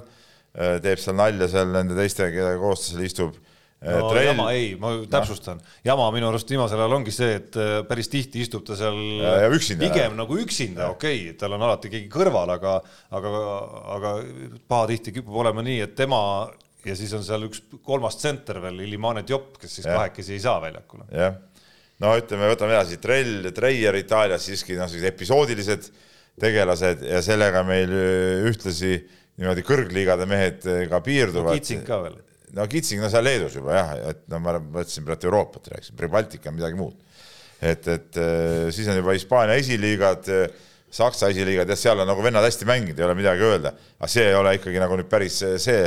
teeb 0.54 1.02
seal 1.02 1.18
nalja 1.18 1.50
seal 1.50 1.74
nende 1.74 1.98
teiste, 1.98 2.30
kellega 2.34 2.58
koos 2.62 2.84
ta 2.86 2.92
seal 2.94 3.06
istub 3.08 3.36
no 3.86 4.10
Trell... 4.10 4.26
jama 4.26 4.48
ei, 4.56 4.70
ma 4.80 4.90
täpsustan 5.10 5.60
jama 5.86 6.08
minu 6.14 6.28
arust 6.32 6.50
viimasel 6.50 6.80
ajal 6.82 6.96
ongi 6.96 7.14
see, 7.14 7.36
et 7.38 7.58
äh, 7.60 7.74
päris 7.86 8.10
tihti 8.10 8.42
istub 8.42 8.64
ta 8.66 8.76
seal 8.78 8.96
ja, 9.20 9.34
ja 9.44 9.50
üksinda, 9.54 9.84
pigem 9.86 10.14
ja. 10.14 10.16
nagu 10.18 10.38
üksinda, 10.42 10.88
okei 10.94 11.20
okay,, 11.28 11.36
tal 11.38 11.54
on 11.54 11.66
alati 11.68 11.92
keegi 11.92 12.10
kõrval, 12.12 12.50
aga, 12.56 12.78
aga, 13.14 13.44
aga 13.96 14.14
pahatihti 14.70 15.14
kipub 15.20 15.38
olema 15.44 15.62
nii, 15.66 15.78
et 15.86 15.94
tema 15.98 16.20
ja 16.86 16.98
siis 16.98 17.14
on 17.14 17.22
seal 17.26 17.46
üks 17.46 17.62
kolmas 17.86 18.18
tsenter 18.18 18.58
veel, 18.64 18.82
Illimane 18.86 19.22
Diop, 19.26 19.54
kes 19.62 19.78
siis 19.78 19.86
ja. 19.86 19.94
kahekesi 20.00 20.34
ei 20.34 20.42
saa 20.42 20.58
väljakule. 20.64 21.06
jah, 21.14 21.38
no 22.02 22.18
ütleme, 22.18 22.50
võtame 22.50 22.74
edasi, 22.74 22.98
Trell, 23.02 23.52
Treier 23.54 24.02
Itaalias 24.02 24.50
siiski 24.50 24.78
noh, 24.78 24.90
sellised 24.90 25.14
episoodilised 25.14 25.90
tegelased 26.38 27.02
ja 27.06 27.22
sellega 27.22 27.62
meil 27.66 27.94
ühtlasi 28.50 28.96
niimoodi 29.38 29.62
kõrgliigade 29.66 30.26
mehed 30.26 30.66
ka 30.90 30.98
piirduvad. 31.02 31.58
Kitsing 31.58 31.86
ka 31.86 32.02
veel 32.02 32.18
no 32.56 32.66
Kitsing, 32.70 33.02
no 33.02 33.10
seal 33.12 33.26
Leedus 33.26 33.58
juba 33.58 33.76
jah, 33.76 33.92
et 34.12 34.24
no 34.32 34.40
ma 34.44 34.56
mõtlesin 34.60 35.06
praegu 35.06 35.28
Euroopat 35.30 35.70
rääkisin, 35.74 35.98
Baltika 36.12 36.50
on 36.52 36.58
midagi 36.58 36.78
muud. 36.78 36.96
et, 37.60 37.88
et 37.88 38.18
äh, 38.22 38.68
siis 38.74 38.88
on 38.88 38.98
juba 39.00 39.16
Hispaania 39.16 39.58
esiliigad, 39.58 40.28
Saksa 40.88 41.28
esiliigad, 41.28 41.68
jah, 41.68 41.80
seal 41.80 42.00
on 42.00 42.08
nagu 42.08 42.22
vennad 42.24 42.46
hästi 42.46 42.68
mänginud, 42.68 42.98
ei 42.98 43.04
ole 43.04 43.16
midagi 43.18 43.44
öelda, 43.44 43.74
aga 43.98 44.08
see 44.08 44.24
ei 44.30 44.36
ole 44.38 44.54
ikkagi 44.56 44.80
nagu 44.80 44.96
nüüd 44.96 45.10
päris 45.10 45.42
see, 45.60 45.82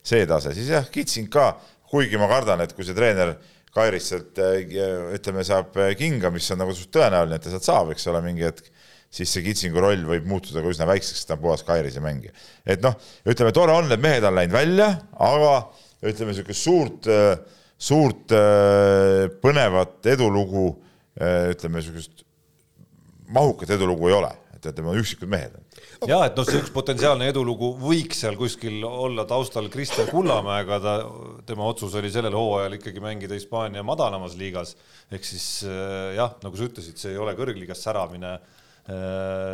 see 0.00 0.28
tase, 0.28 0.54
siis 0.56 0.70
jah, 0.72 0.86
Kitsing 0.92 1.28
ka, 1.32 1.50
kuigi 1.90 2.20
ma 2.20 2.30
kardan, 2.30 2.62
et 2.64 2.72
kui 2.76 2.86
see 2.86 2.96
treener 2.96 3.36
Kairis 3.76 4.06
sealt 4.08 4.38
äh, 4.40 4.62
ütleme, 5.18 5.44
saab 5.44 5.76
kinga, 5.98 6.32
mis 6.32 6.48
on 6.54 6.62
nagu 6.62 6.72
suht 6.76 6.94
tõenäoline, 6.94 7.36
et 7.36 7.44
ta 7.44 7.52
sealt 7.52 7.68
saab, 7.68 7.92
eks 7.92 8.08
ole, 8.08 8.22
mingi 8.24 8.46
hetk 8.46 8.72
siis 9.16 9.32
see 9.32 9.44
Kitsingu 9.46 9.80
roll 9.82 10.04
võib 10.08 10.26
muutuda 10.28 10.62
ka 10.62 10.70
üsna 10.72 10.86
väikseks, 10.88 11.22
sest 11.22 11.30
ta 11.30 11.36
on 11.36 11.42
puhas 11.44 11.64
Kairise 11.66 12.02
mängija. 12.04 12.34
et 12.66 12.82
noh, 12.84 12.96
ütleme, 13.28 13.52
tore 13.54 13.74
on, 13.76 13.90
et 13.92 14.02
mehed 14.02 14.24
on 14.26 14.36
läinud 14.36 14.56
välja, 14.56 14.88
aga 15.28 15.52
ütleme, 16.10 16.32
niisugust 16.32 16.62
suurt, 16.62 17.08
suurt 17.78 18.34
põnevat 19.42 20.08
edulugu, 20.12 20.68
ütleme, 21.16 21.80
niisugust 21.80 22.26
mahukat 23.32 23.70
edulugu 23.76 24.10
ei 24.10 24.16
ole, 24.16 24.32
et 24.56 24.68
ütleme, 24.70 24.92
on 24.92 25.00
üksikud 25.00 25.30
mehed. 25.30 25.56
ja 26.06 26.20
et 26.26 26.36
noh, 26.38 26.46
see 26.46 26.60
üks 26.60 26.70
potentsiaalne 26.74 27.28
edulugu 27.32 27.72
võiks 27.80 28.20
seal 28.22 28.36
kuskil 28.38 28.84
olla 28.86 29.26
taustal 29.28 29.70
Kristjan 29.72 30.08
Kullamäega, 30.10 30.78
ta, 30.82 30.94
tema 31.48 31.66
otsus 31.70 31.96
oli 31.98 32.12
sellel 32.12 32.36
hooajal 32.36 32.78
ikkagi 32.78 33.02
mängida 33.02 33.38
Hispaania 33.38 33.84
madalamas 33.86 34.36
liigas, 34.38 34.76
ehk 35.10 35.26
siis 35.26 35.48
jah, 36.16 36.36
nagu 36.44 36.58
sa 36.58 36.68
ütlesid, 36.68 37.00
see 37.00 37.14
ei 37.14 37.20
ole 37.22 37.36
kõrgliigas 37.38 37.82
säramine. 37.82 38.38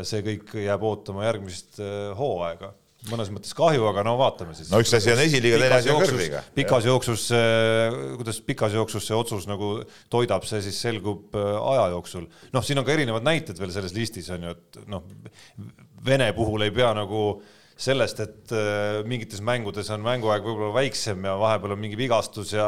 see 0.05 0.21
kõik 0.21 0.51
jääb 0.61 0.83
ootama 0.85 1.25
järgmist 1.25 1.79
hooaega 2.19 2.75
mõnes 3.11 3.31
mõttes 3.35 3.55
kahju, 3.59 3.85
aga 3.91 4.05
no 4.07 4.15
vaatame 4.21 4.55
siis. 4.55 4.69
no 4.71 4.79
üks 4.83 4.93
asi 4.95 5.11
on 5.11 5.23
esiliiga, 5.25 5.59
teine 5.59 5.79
asi 5.81 5.91
on 5.91 6.03
kõrgliiga. 6.05 6.43
pikas 6.55 6.87
jooksus, 6.87 7.25
kuidas 8.19 8.39
pikas 8.47 8.77
jooksus 8.77 9.09
see 9.09 9.17
otsus 9.19 9.49
nagu 9.51 9.73
toidab, 10.13 10.47
see 10.47 10.63
siis 10.63 10.79
selgub 10.87 11.35
äh, 11.39 11.49
aja 11.73 11.89
jooksul. 11.97 12.29
noh, 12.55 12.67
siin 12.67 12.79
on 12.79 12.87
ka 12.87 12.95
erinevad 12.95 13.27
näited 13.27 13.59
veel 13.59 13.75
selles 13.75 13.97
listis 13.97 14.31
on 14.35 14.47
ju, 14.49 14.55
et 14.55 14.85
noh, 14.91 15.09
Vene 16.03 16.33
puhul 16.35 16.65
ei 16.67 16.73
pea 16.75 16.89
nagu 16.99 17.19
sellest, 17.83 18.21
et 18.23 18.53
äh, 18.55 19.01
mingites 19.09 19.43
mängudes 19.45 19.91
on 19.95 20.05
mänguaeg 20.05 20.45
võib-olla 20.47 20.71
väiksem 20.77 21.25
ja 21.27 21.35
vahepeal 21.41 21.75
on 21.75 21.83
mingi 21.83 21.99
vigastus 21.99 22.55
ja 22.55 22.67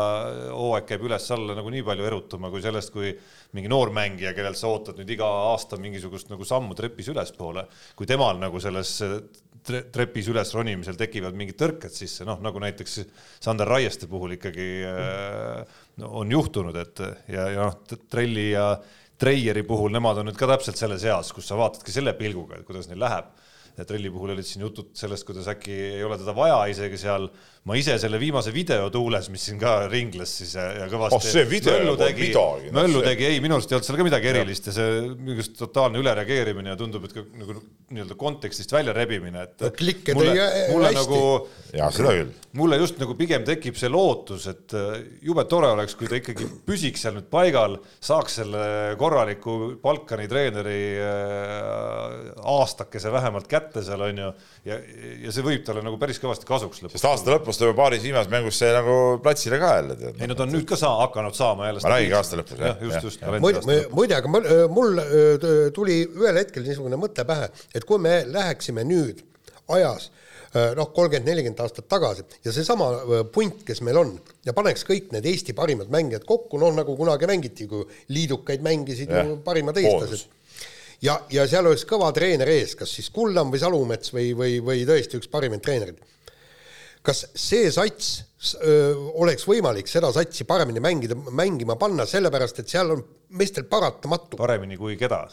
hooaeg 0.51 0.89
käib 0.89 1.07
üles-alla 1.07 1.57
nagu 1.59 1.71
nii 1.71 1.85
palju 1.87 2.09
erutama 2.09 2.51
kui 2.53 2.65
sellest, 2.65 2.91
kui 2.95 3.13
mingi 3.55 3.71
noor 3.71 3.93
mängija, 3.95 4.35
kellelt 4.37 4.59
sa 4.59 4.73
ootad 4.73 4.99
nüüd 4.99 5.15
iga 5.15 5.29
aasta 5.53 5.79
mingisugust 5.81 6.33
nagu 6.33 6.47
sammu 6.49 6.77
trepis 6.79 7.13
ülespoole, 7.15 7.67
kui 7.95 8.11
temal 8.11 8.43
nagu 8.43 8.63
selles 8.63 8.97
trepis 9.65 10.27
üles 10.29 10.51
ronimisel 10.53 10.99
tekivad 11.01 11.37
mingid 11.39 11.57
tõrked 11.61 11.95
sisse, 11.95 12.27
noh 12.29 12.43
nagu 12.45 12.61
näiteks 12.61 12.99
Sander 13.45 13.71
Raieste 13.71 14.11
puhul 14.11 14.37
ikkagi 14.37 14.69
äh, 14.91 15.81
on 16.05 16.35
juhtunud, 16.35 16.77
et 16.77 17.07
ja, 17.31 17.49
ja 17.55 17.71
noh, 17.71 17.97
Trelli 18.11 18.51
ja 18.51 18.75
Treieri 19.21 19.63
puhul 19.63 19.95
nemad 19.95 20.19
on 20.21 20.27
nüüd 20.29 20.39
ka 20.39 20.49
täpselt 20.51 20.79
selles 20.81 21.05
eas, 21.07 21.31
kus 21.33 21.47
sa 21.47 21.57
vaatadki 21.59 21.95
selle 21.95 22.17
pilguga, 22.19 22.59
et 22.59 22.67
kuidas 22.67 22.91
neil 22.91 22.99
läheb. 23.05 23.31
Trelli 23.83 24.11
puhul 24.15 24.37
olid 24.37 24.47
siin 24.47 24.63
jutud 24.63 24.93
sellest, 24.95 25.27
kuidas 25.27 25.49
äkki 25.51 25.75
ei 25.99 26.05
ole 26.07 26.19
teda 26.21 26.35
vaja 26.37 26.61
isegi 26.71 27.01
seal 27.01 27.27
ma 27.65 27.77
ise 27.81 27.95
selle 27.97 28.19
viimase 28.21 28.53
video 28.53 28.91
tuules, 28.93 29.31
mis 29.33 29.47
siin 29.49 29.57
ka 29.61 29.87
ringles 29.89 30.35
siis 30.43 30.53
ja, 30.59 30.67
ja 30.83 30.89
kõvasti 30.93 31.17
oh, 31.17 31.23
see 31.25 31.47
video 31.49 31.79
möllu 31.81 31.95
tegi, 31.97 32.29
möllu 32.77 33.01
tegi, 33.07 33.25
ei, 33.31 33.39
minu 33.41 33.57
arust 33.57 33.73
ei 33.73 33.79
olnud 33.79 33.89
seal 33.89 34.01
ka 34.01 34.05
midagi 34.05 34.29
erilist 34.35 34.69
ja 34.69 34.75
see 34.77 34.99
mingisugust 35.15 35.57
totaalne 35.63 36.03
ülereageerimine 36.03 36.75
ja 36.75 36.77
tundub, 36.77 37.07
et 37.09 37.15
ka 37.17 37.25
nagu 37.41 37.57
nii-öelda 37.95 38.19
kontekstist 38.21 38.75
välja 38.75 38.93
rebimine, 38.97 39.47
et 39.49 39.65
no, 39.65 39.71
klikke 39.79 40.17
mulle, 40.19 40.49
mulle 40.75 40.91
hästi. 40.91 40.99
nagu 41.01 41.23
ja 41.79 41.89
seda 41.95 42.13
küll. 42.19 42.35
mulle 42.61 42.81
just 42.83 43.01
nagu 43.01 43.17
pigem 43.17 43.49
tekib 43.49 43.81
see 43.81 43.89
lootus, 43.89 44.45
et 44.53 44.77
äh, 44.77 45.01
jube 45.25 45.47
tore 45.49 45.73
oleks, 45.73 45.97
kui 45.97 46.11
ta 46.11 46.21
ikkagi 46.21 46.51
püsiks 46.69 47.07
seal 47.07 47.17
nüüd 47.17 47.31
paigal, 47.33 47.79
saaks 48.05 48.43
selle 48.43 48.67
korraliku 49.01 49.57
Balkani 49.81 50.29
treeneri 50.29 50.83
äh, 51.01 52.29
aastakese 52.45 53.13
vähemalt 53.15 53.49
kätte 53.49 53.64
seal 53.85 54.05
onju 54.11 54.31
ja, 54.69 54.79
ja 55.25 55.33
see 55.33 55.47
võib 55.47 55.65
talle 55.65 55.85
nagu 55.87 55.97
päris 56.01 56.21
kõvasti 56.23 56.49
kasuks 56.49 56.83
lõpuks. 56.85 56.99
sest 56.99 57.09
aasta 57.09 57.35
lõpus 57.35 57.55
lõpus 57.55 57.61
tuleb 57.61 57.77
paaris 57.79 58.03
viimases 58.05 58.33
mängus 58.33 58.59
see 58.59 58.73
nagu 58.75 58.97
platsile 59.23 59.59
ka 59.61 59.75
jälle. 59.79 59.97
ei 60.19 60.29
no 60.29 60.35
ta 60.35 60.45
on 60.47 60.53
nüüd 60.55 60.67
ka 60.69 60.77
saa, 60.77 60.97
hakanud 61.05 61.37
saama 61.37 61.69
jälle. 61.69 61.85
ma 61.85 61.93
räägingi 61.95 62.17
aasta 62.19 62.41
lõpus 62.41 62.59
jah. 62.59 62.83
just, 62.83 63.05
just. 63.05 63.25
muide, 63.95 64.17
aga 64.17 64.33
mul 64.73 65.01
tuli 65.77 66.03
ühel 66.09 66.41
hetkel 66.41 66.67
niisugune 66.67 66.99
mõte 67.01 67.27
pähe, 67.29 67.51
et 67.75 67.87
kui 67.89 68.01
me 68.03 68.23
läheksime 68.27 68.85
nüüd 68.89 69.25
ajas 69.75 70.11
noh, 70.55 70.91
kolmkümmend, 70.95 71.27
nelikümmend 71.27 71.61
aastat 71.65 71.89
tagasi 71.91 72.25
ja 72.45 72.53
seesama 72.55 72.91
punt, 73.35 73.65
kes 73.67 73.83
meil 73.87 73.99
on 73.99 74.15
ja 74.47 74.55
paneks 74.57 74.87
kõik 74.87 75.11
need 75.15 75.27
Eesti 75.27 75.55
parimad 75.57 75.91
mängijad 75.93 76.27
kokku, 76.29 76.61
noh 76.63 76.75
nagu 76.75 76.97
kunagi 76.99 77.29
mängiti, 77.31 77.67
kui 77.71 77.83
liidukaid 78.15 78.63
mängisid 78.65 79.11
ja. 79.11 79.25
ju 79.27 79.41
parimad 79.45 79.81
eestlased. 79.83 80.31
Ja, 81.05 81.19
ja 81.31 81.47
seal 81.51 81.69
oleks 81.69 81.85
kõva 81.89 82.11
treener 82.17 82.49
ees, 82.49 82.75
kas 82.79 82.97
siis 82.97 83.11
Kullam 83.15 83.53
või 83.53 83.63
Salumets 83.63 84.13
või, 84.15 84.33
või, 84.37 84.59
või 84.65 84.85
tõesti 84.89 85.21
üks 85.21 85.31
parimaid 85.33 85.65
treenereid 85.65 86.03
kas 87.05 87.25
see 87.37 87.69
sats 87.73 88.15
öö, 88.65 88.95
oleks 89.21 89.45
võimalik 89.49 89.89
seda 89.91 90.09
satsi 90.15 90.47
paremini 90.49 90.81
mängida, 90.81 91.17
mängima 91.37 91.77
panna, 91.81 92.07
sellepärast 92.09 92.63
et 92.63 92.73
seal 92.73 92.95
on 92.95 93.03
meestel 93.37 93.67
paratamatu. 93.69 94.39
paremini 94.41 94.79
kui 94.81 94.97
keda? 95.01 95.27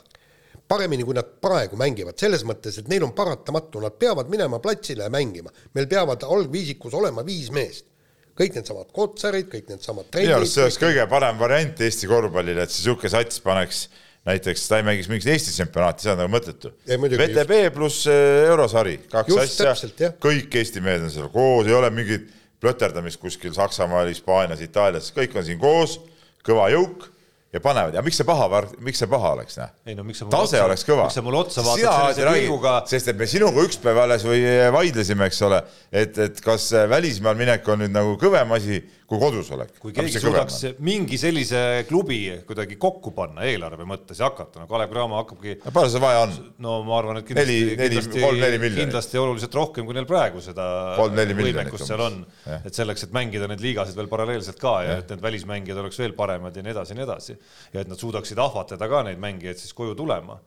paremini, 0.72 1.03
kui 1.03 1.15
nad 1.17 1.28
praegu 1.43 1.76
mängivad, 1.76 2.15
selles 2.19 2.45
mõttes, 2.47 2.78
et 2.80 2.88
neil 2.88 3.03
on 3.03 3.11
paratamatu, 3.15 3.82
nad 3.84 3.95
peavad 3.99 4.30
minema 4.32 4.61
platsile 4.63 5.03
ja 5.03 5.11
mängima. 5.11 5.51
meil 5.76 5.88
peavad 5.88 6.24
algviisikus 6.28 6.93
olema 6.95 7.24
viis 7.28 7.51
meest. 7.51 7.88
kõik 8.36 8.55
needsamad 8.55 8.91
Kotsarid, 8.95 9.47
kõik 9.51 9.72
needsamad 9.72 10.11
minu 10.15 10.36
arust 10.36 10.55
see 10.55 10.63
oleks 10.63 10.80
kõige 10.80 11.07
parem 11.09 11.39
variant 11.39 11.82
Eesti 11.88 12.07
korvpallile, 12.07 12.63
et 12.63 12.72
see 12.72 12.84
niisugune 12.84 13.15
sats 13.15 13.43
paneks 13.43 13.86
näiteks 14.28 14.67
ta 14.69 14.80
ei 14.80 14.86
mängiks 14.86 15.09
mingit 15.09 15.32
Eesti 15.34 15.53
tsempionaati, 15.55 16.05
see 16.05 16.13
on 16.13 16.22
nagu 16.22 16.32
mõttetu. 16.34 16.74
VTB 16.88 17.61
pluss 17.76 18.05
äh, 18.09 18.49
eurosari, 18.51 18.99
kaks 19.11 19.34
just, 19.34 19.63
asja, 19.65 20.11
kõik 20.22 20.59
Eesti 20.61 20.84
mehed 20.84 21.07
on 21.07 21.13
seal 21.13 21.32
koos, 21.34 21.69
ei 21.69 21.78
ole 21.78 21.89
mingit 21.93 22.30
plöterdamist 22.61 23.22
kuskil 23.22 23.55
Saksamaal, 23.55 24.11
Hispaanias, 24.11 24.61
Itaalias, 24.61 25.09
kõik 25.15 25.34
on 25.39 25.47
siin 25.47 25.61
koos, 25.61 25.97
kõva 26.45 26.69
jõuk 26.74 27.09
ja 27.51 27.59
panevad 27.59 27.97
ja 27.97 28.03
miks 28.05 28.22
see 28.22 28.28
paha, 28.28 28.61
miks 28.86 29.01
see 29.01 29.09
paha 29.11 29.34
oleks, 29.36 29.57
noh? 29.59 29.72
ei 29.89 29.95
no 29.97 30.05
miks 30.07 30.22
sa 30.22 30.28
tase 30.32 30.61
oleks 30.63 30.86
kõva. 30.88 31.09
miks 31.09 31.17
sa 31.17 31.24
mulle 31.26 31.41
otsa 31.41 31.65
vaatad 31.65 32.15
sellise 32.15 32.36
pilguga, 32.38 32.76
sest 32.88 33.11
et 33.11 33.19
me 33.19 33.28
sinuga 33.28 33.65
üks 33.65 33.82
päev 33.82 33.99
alles 34.05 34.24
või 34.28 34.45
vaidlesime, 34.78 35.28
eks 35.28 35.41
ole, 35.49 35.59
et, 35.91 36.22
et 36.30 36.39
kas 36.45 36.69
välismaal 36.93 37.36
minek 37.39 37.67
on 37.74 37.84
nüüd 37.84 37.95
nagu 37.95 38.15
kõvem 38.22 38.55
asi 38.55 38.80
kui 39.12 39.20
kodus 39.20 39.49
olek. 39.51 39.74
kui 39.82 39.91
keegi 39.95 40.22
suudaks 40.24 40.62
mingi 40.88 41.18
sellise 41.20 41.62
klubi 41.89 42.22
kuidagi 42.47 42.78
kokku 42.80 43.12
panna 43.16 43.43
eelarve 43.47 43.84
mõttes 43.88 44.22
ja 44.22 44.30
hakata, 44.30 44.62
no 44.62 44.70
Kalev 44.70 44.91
Cramo 44.93 45.20
hakkabki 45.20 45.57
palju 45.68 45.91
seda 45.91 46.03
vaja 46.05 46.22
on? 46.28 46.36
no 46.64 46.78
ma 46.88 46.97
arvan, 47.01 47.20
et 47.20 47.28
kindlasti 47.28 47.57
Neli-, 47.57 47.76
neli- 47.76 47.97
kindlasti, 47.99 48.22
miljonit. 48.62 48.80
kindlasti 48.86 49.22
oluliselt 49.22 49.57
rohkem, 49.59 49.88
kui 49.88 49.97
neil 49.97 50.07
praegu 50.09 50.43
seda 50.43 50.68
võimekust 51.01 51.89
seal 51.89 52.05
on 52.07 52.22
et 52.62 52.78
selleks, 52.78 53.07
et 53.07 53.16
mängida 53.16 53.49
neid 53.51 53.64
liigasid 53.64 53.97
veel 53.99 54.09
paralleelselt 54.12 54.62
ka 54.62 54.78
ja 54.88 54.97
et 55.01 55.12
need 55.12 55.24
välismängijad 55.24 55.84
oleks 55.84 55.99
veel 55.99 56.16
paremad 56.18 56.55
ja 56.55 56.64
nii 56.64 56.76
edasi 56.76 56.95
ja 56.95 57.01
nii 57.01 57.07
edasi. 57.09 57.38
ja 57.74 57.84
et 57.84 57.91
nad 57.91 57.99
suudaksid 57.99 58.39
ahvatleda 58.39 58.88
ka 58.91 59.03
neid 59.09 59.20
mängijaid 59.22 59.59
siis 59.59 59.76
koju 59.76 59.95
tulema. 59.99 60.39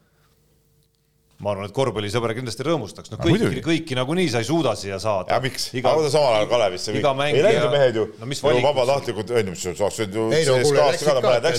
Ma 1.42 1.50
arvan, 1.50 1.66
et 1.66 1.74
korvpallisõber 1.74 2.32
kindlasti 2.38 2.62
rõõmustaks, 2.68 3.10
no 3.10 3.18
No 3.18 3.24
kõiki 3.26 3.62
kõiki 3.64 3.96
nagunii 3.98 4.28
sa 4.30 4.38
ei 4.38 4.46
suuda 4.48 4.74
siia 4.78 4.98
saada. 5.02 5.34
ja 5.34 5.40
miks? 5.42 5.66
aga 5.74 5.94
omal 6.20 6.36
ajal 6.38 6.48
Kalevisse 6.52 6.94
iga 6.94 7.10
kõik, 7.10 7.34
ei 7.34 7.42
läinud 7.42 7.58
ju 7.58 7.68
mängija- 7.68 7.72
mehed 7.74 7.94
ju 7.98 8.06
no 8.20 8.26
mis 8.30 8.40
ju 8.42 8.62
vabatahtlikult, 8.62 9.30
on 9.30 9.50
ju, 9.50 9.50
mis 9.56 9.66
saaks 9.82 9.98
ju 9.98 10.30
ei 10.32 10.44
no 10.46 10.56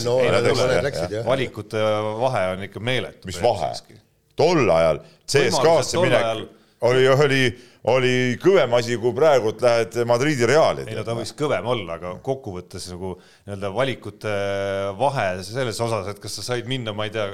no 0.05 1.23
valikute 1.27 1.83
vahe 2.23 2.43
on 2.55 2.63
ikka 2.69 2.79
meeletu. 2.79 3.25
mis 3.27 3.41
vahe? 3.43 3.71
tol 4.35 4.69
ajal 4.69 4.99
CSKA-sse 5.27 5.93
tol 5.99 6.05
minek 6.07 6.23
ajal- 6.23 6.47
oli, 6.85 7.07
oli, 7.07 7.41
oli 7.91 8.13
kõvem 8.41 8.73
asi, 8.77 8.97
kui 9.01 9.13
praegu 9.15 9.53
lähed 9.61 9.95
Madridi 10.05 10.45
Reali. 10.45 10.83
ei 10.87 10.95
no 10.95 11.03
ta 11.03 11.13
võiks 11.17 11.33
kõvem 11.37 11.65
olla, 11.65 11.93
aga 11.99 12.15
kokkuvõttes 12.23 12.89
nagu 12.91 13.15
nii-öelda 13.45 13.71
valikute 13.73 14.33
vahe 14.99 15.27
selles 15.43 15.79
osas, 15.81 16.07
et 16.11 16.19
kas 16.19 16.35
sa 16.39 16.41
said 16.53 16.67
minna, 16.67 16.93
ma 16.93 17.05
ei 17.07 17.13
tea, 17.15 17.31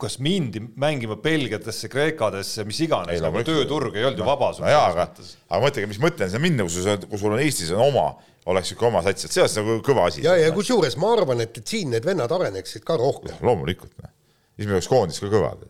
kas 0.00 0.18
mindi 0.22 0.60
mängima 0.80 1.16
Belgiatesse, 1.22 1.88
Kreekadesse, 1.92 2.64
mis 2.68 2.80
iganes, 2.84 3.18
nagu 3.20 3.38
loomulikult. 3.38 3.50
tööturg 3.50 3.98
ei 3.98 4.06
olnud 4.08 4.22
ju 4.22 4.28
vaba. 4.28 4.50
no 4.60 4.70
jaa, 4.70 4.86
aga, 4.92 5.08
aga 5.48 5.60
mõtlege, 5.64 5.90
mis 5.90 6.00
mõte 6.02 6.26
on 6.26 6.32
seal 6.32 6.42
minna, 6.44 6.66
kui 6.66 6.74
sul, 6.74 7.08
kui 7.10 7.20
sul 7.20 7.36
on 7.36 7.42
Eestis 7.42 7.72
on 7.74 7.82
oma, 7.86 8.06
oleks 8.50 8.74
ikka 8.74 8.88
oma 8.90 9.02
sats, 9.06 9.26
et 9.26 9.36
see 9.36 9.44
oleks 9.44 9.58
nagu 9.60 9.76
kõva 9.86 10.08
asi. 10.10 10.24
ja, 10.24 10.36
ja 10.40 10.54
kusjuures 10.54 10.96
ma 11.00 11.12
arvan, 11.16 11.44
et, 11.44 11.60
et 11.60 11.74
siin 11.74 11.92
need 11.94 12.06
vennad 12.06 12.32
areneksid 12.38 12.86
ka 12.86 12.98
rohkem. 13.00 13.36
loomulikult, 13.44 13.94
siis 14.56 14.68
me 14.68 14.78
oleks 14.78 14.90
koondis 14.90 15.20
ka 15.22 15.30
kõvad. 15.32 15.68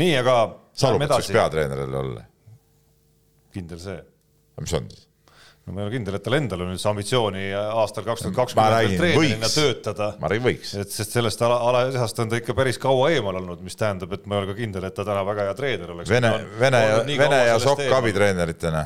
nii, 0.00 0.16
aga 0.22 0.40
Salupets 0.80 1.12
võiks 1.12 1.30
edasi, 1.30 1.36
peatreener 1.36 1.84
jälle 1.84 2.02
olla. 2.04 2.26
kindel 3.54 3.82
see. 3.82 4.02
mis 4.60 4.76
on 4.78 4.90
siis? 4.90 5.09
No 5.70 5.76
ma 5.76 5.84
ei 5.84 5.86
ole 5.86 5.94
kindel, 5.94 6.16
et 6.18 6.24
tal 6.26 6.36
endal 6.36 6.64
on 6.64 6.72
üldse 6.74 6.88
ambitsiooni 6.90 7.44
aastal 7.54 8.06
kaks 8.06 8.24
tuhat 8.24 8.34
Ma 8.34 8.38
kakskümmend 8.40 8.94
treenerina 8.98 9.46
võiks. 9.46 9.56
töötada. 9.56 10.08
ma 10.20 10.28
arvan, 10.28 10.44
võiks. 10.48 10.72
et 10.82 10.94
sest 10.94 11.14
sellest 11.16 11.44
ala, 11.46 11.60
alalisast 11.70 12.22
on 12.24 12.32
ta 12.32 12.40
ikka 12.40 12.56
päris 12.58 12.80
kaua 12.82 13.10
eemal 13.14 13.38
olnud, 13.40 13.62
mis 13.64 13.78
tähendab, 13.78 14.12
et 14.16 14.26
ma 14.26 14.36
ei 14.36 14.42
ole 14.42 14.50
ka 14.50 14.56
kindel, 14.58 14.88
et 14.88 14.96
ta 14.96 15.06
täna 15.06 15.22
väga 15.26 15.46
hea 15.48 15.58
treener 15.58 15.94
oleks. 15.94 16.10
Vene, 16.10 16.32
Vene 16.60 16.82
ja, 16.86 16.98
Vene 17.22 17.42
ja 17.46 17.58
Sokk. 17.62 17.86
abitreeneritena. 18.00 18.84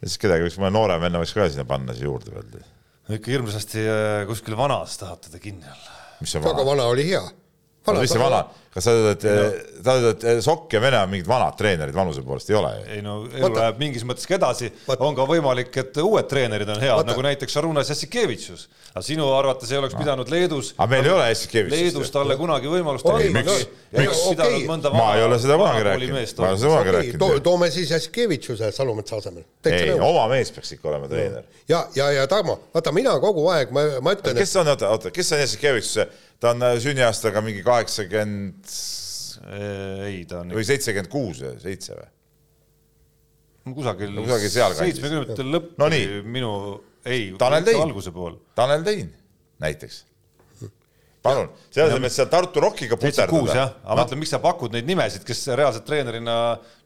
ja 0.00 0.08
siis 0.10 0.20
kedagi 0.20 0.46
võiks, 0.48 0.60
mõne 0.60 0.74
noore 0.76 1.00
venna 1.00 1.22
võiks 1.22 1.34
ka 1.36 1.48
sinna 1.48 1.66
panna 1.68 1.96
siia 1.96 2.10
juurde 2.10 2.36
veel. 2.36 2.64
ikka 3.16 3.34
hirmsasti 3.36 3.86
äh, 3.86 4.24
kuskil 4.28 4.58
vanas 4.60 4.98
tahate 5.00 5.32
te 5.32 5.42
kinni 5.42 5.64
olla. 5.64 5.96
väga 6.50 6.66
vana 6.66 6.90
oli 6.92 7.08
hea. 7.10 7.24
Mis 7.88 8.12
see 8.12 8.20
vana, 8.20 8.40
kas 8.74 8.84
sa 8.86 8.92
ütled, 8.94 9.24
et 9.24 9.84
sa 9.84 9.94
ütled, 9.98 10.24
et 10.30 10.42
Sokk 10.44 10.74
ja 10.76 10.80
Vene 10.82 10.98
on 11.00 11.10
mingid 11.10 11.28
vanad 11.28 11.56
treenerid 11.58 11.96
vanuse 11.96 12.22
poolest, 12.22 12.50
ei 12.52 12.56
ole 12.58 12.70
ju? 12.76 12.82
ei 12.96 13.00
no 13.02 13.14
elu 13.24 13.42
Vaata- 13.46 13.62
läheb 13.64 13.80
mingis 13.80 14.04
mõttes 14.06 14.28
ka 14.28 14.36
edasi, 14.36 14.68
on 14.98 15.16
ka 15.16 15.24
võimalik, 15.28 15.72
et 15.80 15.96
uued 16.04 16.28
treenerid 16.30 16.68
on 16.70 16.82
head, 16.82 17.02
nagu 17.08 17.24
näiteks 17.24 17.56
Šarunas 17.56 17.90
Jassikevitšus. 17.90 18.66
aga 18.92 19.02
sinu 19.06 19.26
arvates 19.34 19.70
ei 19.72 19.78
oleks 19.80 19.96
pidanud 19.98 20.30
Leedus, 20.30 20.74
aga 20.76 20.90
meil 20.92 21.08
ei 21.08 21.14
ole 21.16 21.28
Jassikevitšist. 21.32 21.82
Leedus 21.82 22.12
talle 22.14 22.36
kunagi 22.36 22.70
võimalust 22.70 23.08
andmagi 23.08 23.32
miks? 23.34 23.66
ja 23.90 24.04
Miks? 24.04 24.22
mõnda 24.68 24.92
ma 24.94 25.08
ei 25.16 25.24
ole 25.24 25.40
seda 25.42 25.56
kunagi 25.58 25.84
rääkinud, 25.88 26.14
ma 26.14 26.20
ei 26.20 26.52
ole 26.52 26.60
seda 26.60 26.70
kunagi 26.76 26.96
rääkinud. 26.98 27.42
toome 27.48 27.70
siis 27.74 27.90
Jassikevitšuse 27.96 28.72
Salumetsa 28.76 29.16
asemel. 29.18 29.44
ei, 29.66 29.96
oma 29.98 30.28
mees 30.30 30.52
peaks 30.54 30.76
ikka 30.76 30.92
olema 30.92 31.08
treener. 31.10 31.42
ja, 31.68 31.86
ja, 31.96 32.10
ja 32.20 32.26
Tarmo, 32.30 32.60
vaata 32.74 32.92
mina 32.92 33.16
kogu 33.22 33.48
aeg, 33.50 33.72
ma, 33.74 33.86
ma 34.04 34.14
ütlen, 34.14 34.36
kes 34.38 34.56
on, 34.60 34.68
oota, 34.68 34.90
oota, 34.94 35.10
kes 35.14 35.32
on 35.32 35.42
Jassikevitš, 35.42 35.96
ta 36.40 36.54
on 36.54 36.62
äh, 36.66 36.76
sünniaastaga 36.82 37.42
mingi 37.44 37.62
kaheksakümmend 37.66 38.74
ei, 40.06 40.24
ta 40.28 40.42
on 40.42 40.50
või 40.56 40.64
seitsekümmend 40.68 41.10
kuus 41.12 41.40
või 41.44 41.56
seitse 41.62 41.96
või? 41.96 42.08
kusagil 43.76 44.12
No 44.16 44.22
kusagil 44.26 44.50
sealkandis. 44.52 44.84
seitsmekümnendate 44.96 45.44
lõpp 45.46 45.74
No 45.80 45.88
nii. 45.92 46.06
minu, 46.26 46.52
ei, 47.06 47.32
Tanel 47.38 47.64
Tein. 47.66 47.92
Tanel 48.58 48.82
Tein 48.86 49.10
näiteks. 49.60 49.98
palun, 51.22 51.50
selle 51.68 51.90
asemel, 51.92 52.08
et 52.08 52.14
seal 52.16 52.28
Tartu 52.32 52.62
Rockiga 52.64 52.96
kuus 52.96 53.12
jah, 53.20 53.28
puterdada. 53.28 53.64
aga 53.84 53.96
mõtle, 54.00 54.16
miks 54.22 54.30
sa 54.32 54.38
pakud 54.40 54.72
neid 54.72 54.86
nimesid, 54.88 55.20
kes 55.28 55.42
reaalselt 55.52 55.84
treenerina 55.84 56.36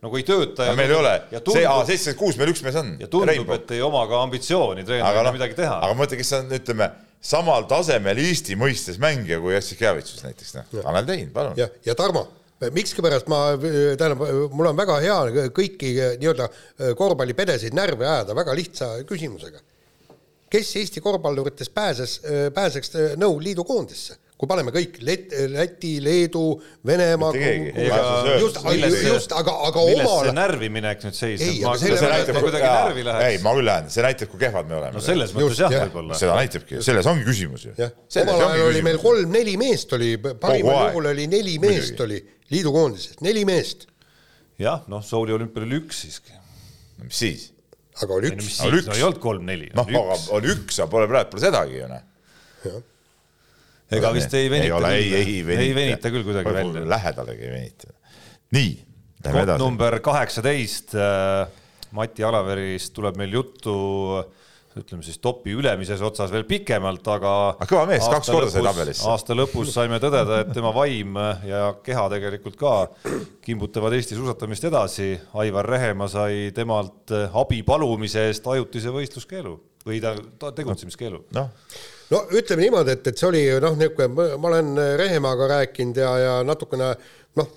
nagu 0.02 0.18
ei 0.18 0.24
tööta. 0.26 0.66
meil 0.74 0.90
ei 0.90 0.96
ole, 0.98 1.12
see, 1.30 1.40
tundub, 1.46 1.84
seitsekümmend 1.86 2.18
kuus 2.18 2.38
meil 2.40 2.50
üks 2.50 2.64
mees 2.66 2.78
on. 2.82 2.90
ja 2.98 3.06
tundub, 3.12 3.52
et 3.54 3.70
ei 3.78 3.82
oma 3.86 4.02
ka 4.10 4.18
ambitsiooni 4.26 4.82
treenerina 4.84 5.22
noh, 5.28 5.36
midagi 5.38 5.54
teha. 5.62 5.78
aga 5.86 5.94
mõtle, 6.02 6.18
kes 6.18 6.32
on, 6.40 6.50
ütleme, 6.58 6.90
samal 7.24 7.66
tasemel 7.70 8.20
Eesti 8.20 8.56
mõistes 8.60 8.98
mängija 9.02 9.40
kui 9.42 9.54
Jassikevitšus 9.56 10.24
näiteks, 10.26 10.56
noh, 10.58 10.72
Tanel 10.80 11.06
Tein, 11.08 11.30
palun. 11.34 11.54
ja, 11.58 11.68
ja 11.86 11.94
Tarmo, 11.98 12.26
miskipärast 12.74 13.28
ma, 13.32 13.44
tähendab, 13.60 14.24
mul 14.54 14.70
on 14.70 14.78
väga 14.78 14.98
hea 15.04 15.48
kõiki 15.56 15.94
nii-öelda 16.20 16.48
korvpallipedesid 16.98 17.76
närvi 17.76 18.06
ajada 18.06 18.36
väga 18.36 18.56
lihtsa 18.56 18.90
küsimusega. 19.08 19.62
kes 20.50 20.76
Eesti 20.76 21.00
korvpalluritest 21.02 21.74
pääses, 21.74 22.20
pääseks 22.54 22.92
Nõukogude 23.16 23.48
Liidu 23.48 23.64
koondisse? 23.64 24.20
Kui 24.44 24.50
paneme 24.50 24.72
kõik 24.74 24.98
Let-, 25.04 25.32
Läti, 25.50 25.94
Leedu, 26.04 26.44
Venemaa 26.86 27.32
just, 27.34 28.60
just, 29.08 29.32
aga, 29.36 29.54
aga 29.70 29.84
omal, 29.94 30.30
närviminek 30.36 31.04
nüüd 31.06 31.16
seisneb 31.16 31.48
Ei,? 31.48 31.62
ma 31.64 31.72
aga 31.72 31.80
selle 31.80 32.12
näitab, 32.12 32.38
kuidagi 32.44 32.68
närvi 32.68 33.02
ei, 33.02 33.08
läheks. 33.08 33.46
ma 33.46 33.54
küll 33.56 33.68
lähen, 33.70 33.90
see 33.94 34.04
näitab, 34.04 34.30
kui 34.32 34.42
kehvad 34.44 34.68
me 34.68 34.78
oleme. 34.80 34.92
no 34.98 35.02
selles 35.04 35.34
mõttes 35.36 35.64
jah, 35.64 35.74
võib-olla. 35.86 36.20
seda 36.20 36.36
näitabki, 36.38 36.82
selles 36.84 37.10
ongi 37.10 37.26
küsimus 37.26 37.66
ju. 37.70 37.74
omal 38.24 38.44
ajal 38.50 38.68
oli 38.68 38.84
meil 38.86 39.00
kolm-neli 39.02 39.56
meest 39.60 39.96
oli, 39.96 40.12
parimal 40.20 40.88
juhul 40.90 41.10
oli 41.14 41.26
neli 41.32 41.58
meest 41.62 42.04
oli 42.04 42.20
liidu 42.52 42.72
koondises, 42.74 43.18
neli 43.24 43.46
meest, 43.48 43.88
jah, 44.60 44.84
noh, 44.92 45.04
Souli 45.04 45.34
olümpial 45.34 45.66
oli 45.66 45.80
üks 45.80 46.04
siiski. 46.04 46.36
mis 47.02 47.20
siis? 47.24 47.50
aga 48.02 48.18
oli 48.18 48.32
ei 48.32 48.36
üks, 48.36 48.58
no 48.60 48.96
ei 48.96 49.06
olnud 49.06 49.22
kolm-neli, 49.22 49.70
noh, 49.76 49.88
aga 49.88 50.18
on 50.36 50.50
üks, 50.56 50.80
aga 50.80 50.90
pole 50.92 51.08
praegu, 51.10 51.32
pole 51.32 51.46
sedagi 51.46 51.80
ju 51.80 51.92
noh. 51.92 52.10
Ega 53.92 54.12
vist 54.14 54.34
ei 54.34 54.48
venita 54.50 54.70
ei 54.70 54.72
ole, 54.78 54.94
ei, 54.96 55.10
ei 55.14 55.36
venita. 55.46 55.62
ei 55.62 55.74
venita 55.74 56.14
küll 56.14 56.24
kuidagi 56.26 56.54
välja. 56.54 56.86
lähedalegi 56.94 57.44
ei 57.44 57.52
venita. 57.52 57.92
nii, 58.56 58.72
lähme 59.26 59.44
edasi. 59.48 59.64
number 59.64 59.98
kaheksateist, 60.04 60.96
Mati 61.94 62.24
Alaverist 62.26 62.94
tuleb 62.96 63.20
meil 63.20 63.36
juttu 63.36 63.74
ütleme 64.74 65.04
siis 65.06 65.20
topi 65.22 65.52
ülemises 65.54 66.00
otsas 66.02 66.32
veel 66.34 66.42
pikemalt, 66.48 67.06
aga 67.06 67.32
Aga 67.54 67.68
kõva 67.70 67.84
mees, 67.86 68.06
kaks 68.10 68.30
korda 68.32 68.50
sai 68.50 68.64
tabelisse. 68.66 69.04
aasta 69.10 69.36
lõpus 69.36 69.70
saime 69.74 70.00
tõdeda, 70.02 70.40
et 70.42 70.50
tema 70.56 70.72
vaim 70.74 71.14
ja 71.46 71.68
keha 71.84 72.08
tegelikult 72.16 72.58
ka 72.58 72.74
kimbutavad 73.44 73.94
Eesti 73.94 74.18
suusatamist 74.18 74.66
edasi. 74.66 75.12
Aivar 75.38 75.68
Rehemaa 75.70 76.10
sai 76.10 76.48
temalt 76.56 77.14
abi 77.14 77.62
palumise 77.66 78.26
eest 78.30 78.46
ajutise 78.50 78.90
võistluskeelu 78.94 79.54
või 79.86 80.00
ta, 80.02 80.16
ta 80.40 80.50
tegutsemiskeelu. 80.56 81.22
noh, 81.36 81.50
no 82.12 82.22
ütleme 82.36 82.66
niimoodi, 82.66 82.96
et, 82.96 83.06
et 83.10 83.18
see 83.18 83.28
oli 83.28 83.42
noh, 83.62 83.76
niisugune, 83.80 84.30
ma 84.38 84.48
olen 84.50 84.72
Rehemaaga 85.00 85.50
rääkinud 85.56 86.00
ja, 86.00 86.10
ja 86.20 86.32
natukene 86.46 86.90
noh, 87.38 87.50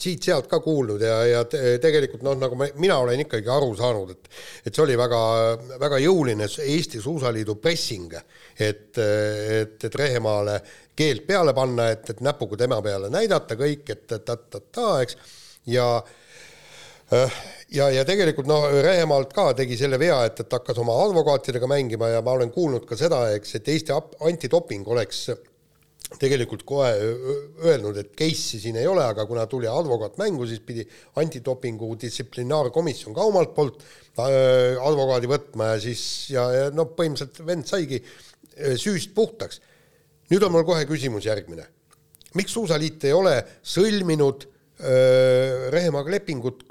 siit-sealt 0.00 0.48
ka 0.50 0.58
kuulnud 0.64 1.02
ja, 1.04 1.20
ja 1.28 1.42
te- 1.48 1.76
tegelikult 1.82 2.24
noh, 2.26 2.36
nagu 2.40 2.56
ma, 2.58 2.66
mina 2.82 2.96
olen 3.02 3.22
ikkagi 3.24 3.50
aru 3.52 3.70
saanud, 3.78 4.10
et 4.16 4.30
et 4.66 4.74
see 4.74 4.84
oli 4.84 4.96
väga, 4.98 5.20
väga 5.82 6.00
jõuline 6.02 6.48
Eesti 6.48 7.02
Suusaliidu 7.02 7.56
pressing, 7.62 8.16
et, 8.58 8.98
et, 8.98 9.84
et 9.84 10.00
Rehemaale 10.02 10.58
keeld 10.96 11.24
peale 11.28 11.54
panna, 11.56 11.90
et, 11.94 12.10
et 12.12 12.24
näpuga 12.24 12.58
tema 12.60 12.80
peale 12.84 13.08
näidata 13.12 13.56
kõik, 13.56 13.86
et 13.94 14.18
ta-ta-ta, 14.26 14.90
eks, 15.04 15.16
ja 15.70 15.86
ja, 17.74 17.90
ja 17.94 18.04
tegelikult 18.06 18.48
noh, 18.50 18.66
Rehemaalt 18.82 19.34
ka 19.34 19.50
tegi 19.58 19.78
selle 19.78 19.98
vea, 20.00 20.18
et, 20.26 20.42
et 20.42 20.58
hakkas 20.58 20.80
oma 20.82 20.96
advokaatidega 21.04 21.68
mängima 21.70 22.10
ja 22.14 22.24
ma 22.24 22.34
olen 22.38 22.50
kuulnud 22.54 22.86
ka 22.88 22.98
seda, 22.98 23.26
eks, 23.36 23.56
et 23.60 23.70
Eesti 23.74 23.96
antidoping 24.26 24.88
oleks 24.90 25.28
tegelikult 26.18 26.64
kohe 26.66 26.88
öelnud, 27.62 27.98
et 28.00 28.14
case'i 28.18 28.58
siin 28.58 28.78
ei 28.80 28.88
ole, 28.90 29.04
aga 29.04 29.26
kuna 29.28 29.44
tuli 29.50 29.68
advokaat 29.70 30.16
mängu, 30.18 30.46
siis 30.48 30.62
pidi 30.66 30.82
antidopingu 31.20 31.92
distsiplinaarkomisjon 32.02 33.14
ka 33.14 33.26
omalt 33.30 33.52
poolt 33.54 33.84
äh, 34.18 34.78
advokaadi 34.80 35.30
võtma 35.30 35.74
ja 35.74 35.80
siis 35.82 36.02
ja, 36.34 36.48
ja 36.56 36.70
noh, 36.74 36.90
põhimõtteliselt 36.96 37.44
vend 37.46 37.68
saigi 37.70 38.00
äh, 38.00 38.74
süüst 38.80 39.14
puhtaks. 39.14 39.60
nüüd 40.30 40.42
on 40.46 40.54
mul 40.54 40.66
kohe 40.66 40.82
küsimus 40.86 41.26
järgmine. 41.26 41.68
miks 42.34 42.52
Suusaliit 42.58 43.04
ei 43.04 43.14
ole 43.14 43.36
sõlminud 43.62 44.48
öö, 44.80 45.70
Rehemaaga 45.74 46.10
lepingut 46.10 46.64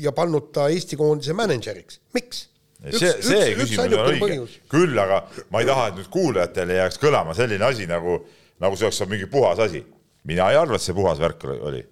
ja 0.00 0.12
pannud 0.12 0.52
ta 0.54 0.68
Eesti 0.72 0.98
koondise 1.00 1.36
mänedžeriks, 1.38 2.00
miks? 2.16 2.46
see, 2.94 3.12
see 3.22 3.54
küsimus 3.58 3.94
on 3.98 4.12
õige, 4.12 4.40
küll 4.70 4.98
aga 5.02 5.22
ma 5.50 5.62
ei 5.62 5.68
taha, 5.68 5.88
et 5.90 5.98
nüüd 5.98 6.10
kuulajatele 6.14 6.78
jääks 6.78 7.00
kõlama 7.02 7.34
selline 7.36 7.66
asi 7.66 7.88
nagu, 7.90 8.20
nagu 8.62 8.78
see 8.78 8.86
oleks 8.86 9.00
mingi 9.10 9.30
puhas 9.30 9.62
asi. 9.66 9.82
mina 10.28 10.50
ei 10.52 10.58
arva, 10.60 10.76
et 10.76 10.84
see 10.84 10.94
puhas 10.94 11.18
värk 11.18 11.46
oli. 11.48 11.82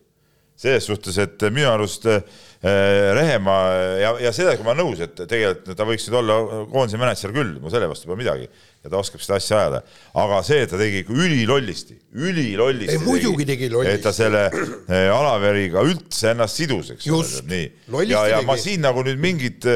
Selles 0.57 0.87
suhtes, 0.89 1.19
et 1.21 1.43
minu 1.53 1.69
arust 1.69 2.07
äh, 2.09 2.23
Rehemaa 2.67 3.65
ja, 4.01 4.13
ja 4.25 4.31
sellega 4.35 4.65
ma 4.65 4.73
olen 4.73 4.87
nõus, 4.87 5.03
et 5.05 5.19
tegelikult 5.29 5.77
ta 5.77 5.85
võiks 5.87 6.07
nüüd 6.09 6.17
olla 6.23 6.39
koondise 6.73 7.01
mänedžer 7.01 7.35
küll, 7.37 7.59
mul 7.61 7.71
selle 7.71 7.91
vastu 7.91 8.09
pole 8.09 8.23
midagi 8.23 8.49
ja 8.49 8.91
ta 8.91 8.97
oskab 8.99 9.23
seda 9.23 9.37
asja 9.37 9.59
ajada. 9.61 9.83
aga 10.23 10.41
see, 10.47 10.63
et 10.65 10.73
ta 10.73 10.81
tegi 10.81 11.03
ikka 11.05 11.15
ülilollisti, 11.15 11.99
ülilollisti. 12.17 12.99
muidugi 13.05 13.47
tegi 13.53 13.69
lollisti. 13.73 13.99
et 13.99 14.07
ta 14.07 14.15
selle 14.17 14.47
eh, 14.49 15.13
Alaveriga 15.13 15.85
üldse 15.85 16.33
ennast 16.33 16.63
sidus, 16.63 16.95
eks 16.97 17.11
ole, 17.13 17.45
nii. 17.53 17.71
ja, 18.09 18.25
ja 18.33 18.43
ma 18.49 18.57
siin 18.61 18.81
nagu 18.87 19.05
nüüd 19.07 19.21
mingit, 19.21 19.69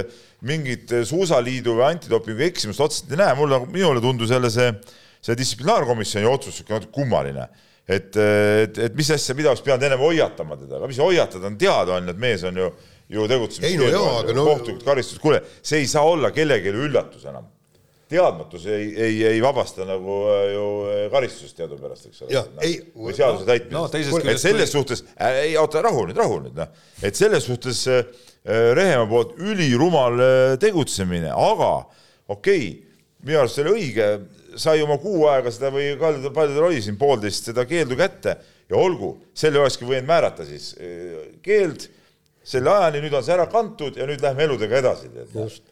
mingit 0.49 0.97
Suusaliidu 1.11 1.77
või 1.77 1.91
antidopingu 1.93 2.49
eksimust 2.49 2.81
otseselt 2.89 3.13
ei 3.13 3.21
näe, 3.21 3.37
mulle, 3.39 3.61
minule 3.69 4.01
tundus 4.01 4.33
jälle 4.33 4.49
see, 4.53 4.73
see 5.21 5.37
distsiplinaarkomisjoni 5.37 6.33
otsus 6.33 6.65
natuke 6.65 6.95
kummaline 6.97 7.51
et, 7.91 8.17
et, 8.17 8.83
et 8.87 8.99
mis 8.99 9.13
asja, 9.17 9.35
mida 9.39 9.53
oleks 9.53 9.65
pidanud 9.67 9.87
ennem 9.89 10.03
hoiatama 10.03 10.59
teda, 10.61 10.79
aga 10.79 10.91
mis 10.91 11.01
hoiatada 11.03 11.51
on 11.51 11.61
teada 11.61 11.97
on, 11.99 12.11
et 12.13 12.21
mees 12.23 12.45
on 12.47 12.61
ju, 12.63 12.69
ju 13.11 13.31
tegutsemas. 13.31 13.71
ei 13.71 13.81
no 13.81 13.89
jaa, 13.91 14.19
aga 14.25 14.37
no. 14.37 14.45
kohtulikud 14.53 14.85
karistused, 14.87 15.23
kuule, 15.23 15.43
see 15.63 15.83
ei 15.83 15.89
saa 15.91 16.05
olla 16.07 16.33
kellelegi 16.35 16.75
üllatus 16.75 17.27
enam 17.31 17.49
teadmatus 18.11 18.67
ei, 18.67 18.89
ei, 18.99 19.19
ei 19.27 19.43
vabasta 19.43 19.85
nagu 19.87 20.17
äh, 20.33 20.41
ju 20.55 20.65
äh, 20.91 21.05
karistusest 21.13 21.57
teadupärast, 21.61 22.09
eks 22.11 22.25
ole. 22.27 22.43
või 22.99 23.15
seaduse 23.15 23.47
täitmisest 23.47 23.77
no,. 23.77 24.33
et 24.33 24.43
selles 24.43 24.73
kui... 24.73 24.81
suhtes 24.81 25.05
äh,, 25.15 25.39
ei 25.45 25.57
oota, 25.61 25.83
rahu 25.87 26.09
nüüd, 26.09 26.19
rahu 26.19 26.41
nüüd, 26.43 26.57
noh. 26.59 26.73
et 27.07 27.19
selles 27.19 27.47
suhtes 27.47 27.85
äh, 27.91 28.05
Rehemaa 28.75 29.07
poolt 29.07 29.35
ülirumal 29.39 30.23
äh, 30.25 30.55
tegutsemine, 30.63 31.31
aga 31.31 31.73
okei 32.27 32.65
okay,, 32.67 32.71
minu 33.27 33.41
arust 33.43 33.59
see 33.59 33.65
oli 33.67 33.77
õige, 33.79 34.09
sai 34.61 34.83
oma 34.85 34.97
kuu 35.03 35.27
aega 35.31 35.53
seda 35.55 35.71
või 35.75 35.93
paljudel, 36.01 36.33
paljudel 36.35 36.67
oli 36.71 36.83
siin 36.85 36.99
poolteist 37.01 37.51
seda 37.51 37.67
keeldu 37.69 37.99
kätte. 37.99 38.37
Ja 38.71 38.79
olgu, 38.79 39.17
selle 39.35 39.59
olekski 39.59 39.87
võinud 39.89 40.07
määrata 40.07 40.47
siis 40.47 40.73
keeld. 41.43 41.89
Selle 42.51 42.71
ajani, 42.73 43.03
nüüd 43.05 43.13
on 43.15 43.23
see 43.23 43.35
ära 43.35 43.45
kantud 43.53 43.99
ja 44.01 44.07
nüüd 44.09 44.23
lähme 44.25 44.47
eludega 44.47 44.79
edasi. 44.79 45.11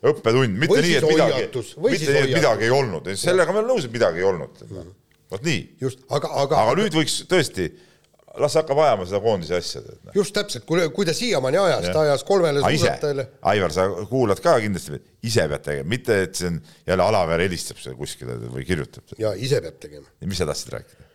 õppetund, 0.04 0.58
mitte 0.60 0.82
nii, 0.84 0.96
et 0.98 1.06
midagi, 1.08 1.46
mitte 1.80 2.10
nii, 2.12 2.24
et 2.26 2.34
midagi 2.36 2.66
ei 2.66 2.74
olnud, 2.76 3.08
sellega 3.18 3.54
ma 3.54 3.62
olen 3.62 3.70
nõus, 3.72 3.86
et 3.88 3.94
midagi 3.94 4.20
ei 4.20 4.26
olnud. 4.28 4.60
-hmm.. 4.66 4.90
vot 5.32 5.46
nii. 5.48 5.62
just, 5.80 6.04
aga, 6.12 6.28
aga. 6.42 6.60
aga 6.66 6.74
nüüd 6.82 6.98
võiks 7.00 7.16
tõesti, 7.30 7.70
las 8.42 8.56
hakkab 8.58 8.80
ajama 8.84 9.06
seda 9.08 9.20
koondise 9.24 9.58
asja. 9.58 9.82
Noh. 9.82 10.14
just 10.16 10.34
täpselt, 10.36 10.64
kui, 10.68 10.84
kui 10.94 11.08
ta 11.08 11.14
siiamaani 11.16 11.60
ajas, 11.62 11.90
ta 11.92 12.04
ajas 12.06 12.24
kolmele 12.28 12.62
suusatajale. 12.64 13.28
Aivar, 13.52 13.74
sa 13.74 13.88
kuulad 14.10 14.42
ka 14.44 14.56
kindlasti, 14.64 15.00
ise 15.28 15.46
pead 15.50 15.66
tegema, 15.66 15.90
mitte 15.94 16.22
et 16.26 16.40
see 16.40 16.50
on 16.52 16.58
jälle 16.88 17.06
Alaver 17.06 17.44
helistab 17.46 17.80
seal 17.82 17.96
kuskile 17.98 18.38
või 18.48 18.66
kirjutab. 18.68 19.14
ja 19.20 19.34
ise 19.36 19.62
peab 19.64 19.78
tegema. 19.82 20.08
mis 20.24 20.40
sa 20.40 20.48
tahtsid 20.48 20.74
rääkida? 20.76 21.08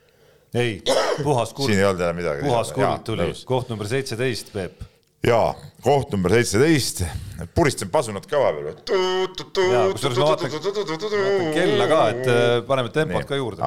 ei, 0.62 0.80
puhas 1.24 1.54
kuld. 1.54 1.72
siin 1.72 1.82
ei 1.82 1.90
olnud 1.90 2.02
jälle 2.06 2.18
midagi. 2.18 2.48
puhas 2.48 2.74
kuld 2.76 3.06
tuli, 3.08 3.30
koht 3.50 3.72
number 3.74 3.90
seitseteist, 3.90 4.54
Peep 4.54 4.90
jaa, 5.24 5.54
koht 5.84 6.12
number 6.12 6.34
seitseteist, 6.36 7.04
puristan 7.56 7.92
pasunat 7.94 8.26
ka 8.28 8.42
vahepeal. 8.42 8.82
kusjuures 8.84 10.20
ma 10.20 10.28
vaatan, 10.34 10.52
vaatan 10.52 11.54
kella 11.56 11.88
ka, 11.92 12.02
et 12.12 12.28
äh, 12.28 12.56
paneme 12.68 12.92
tempot 12.96 13.28
ka 13.30 13.40
juurde. 13.40 13.64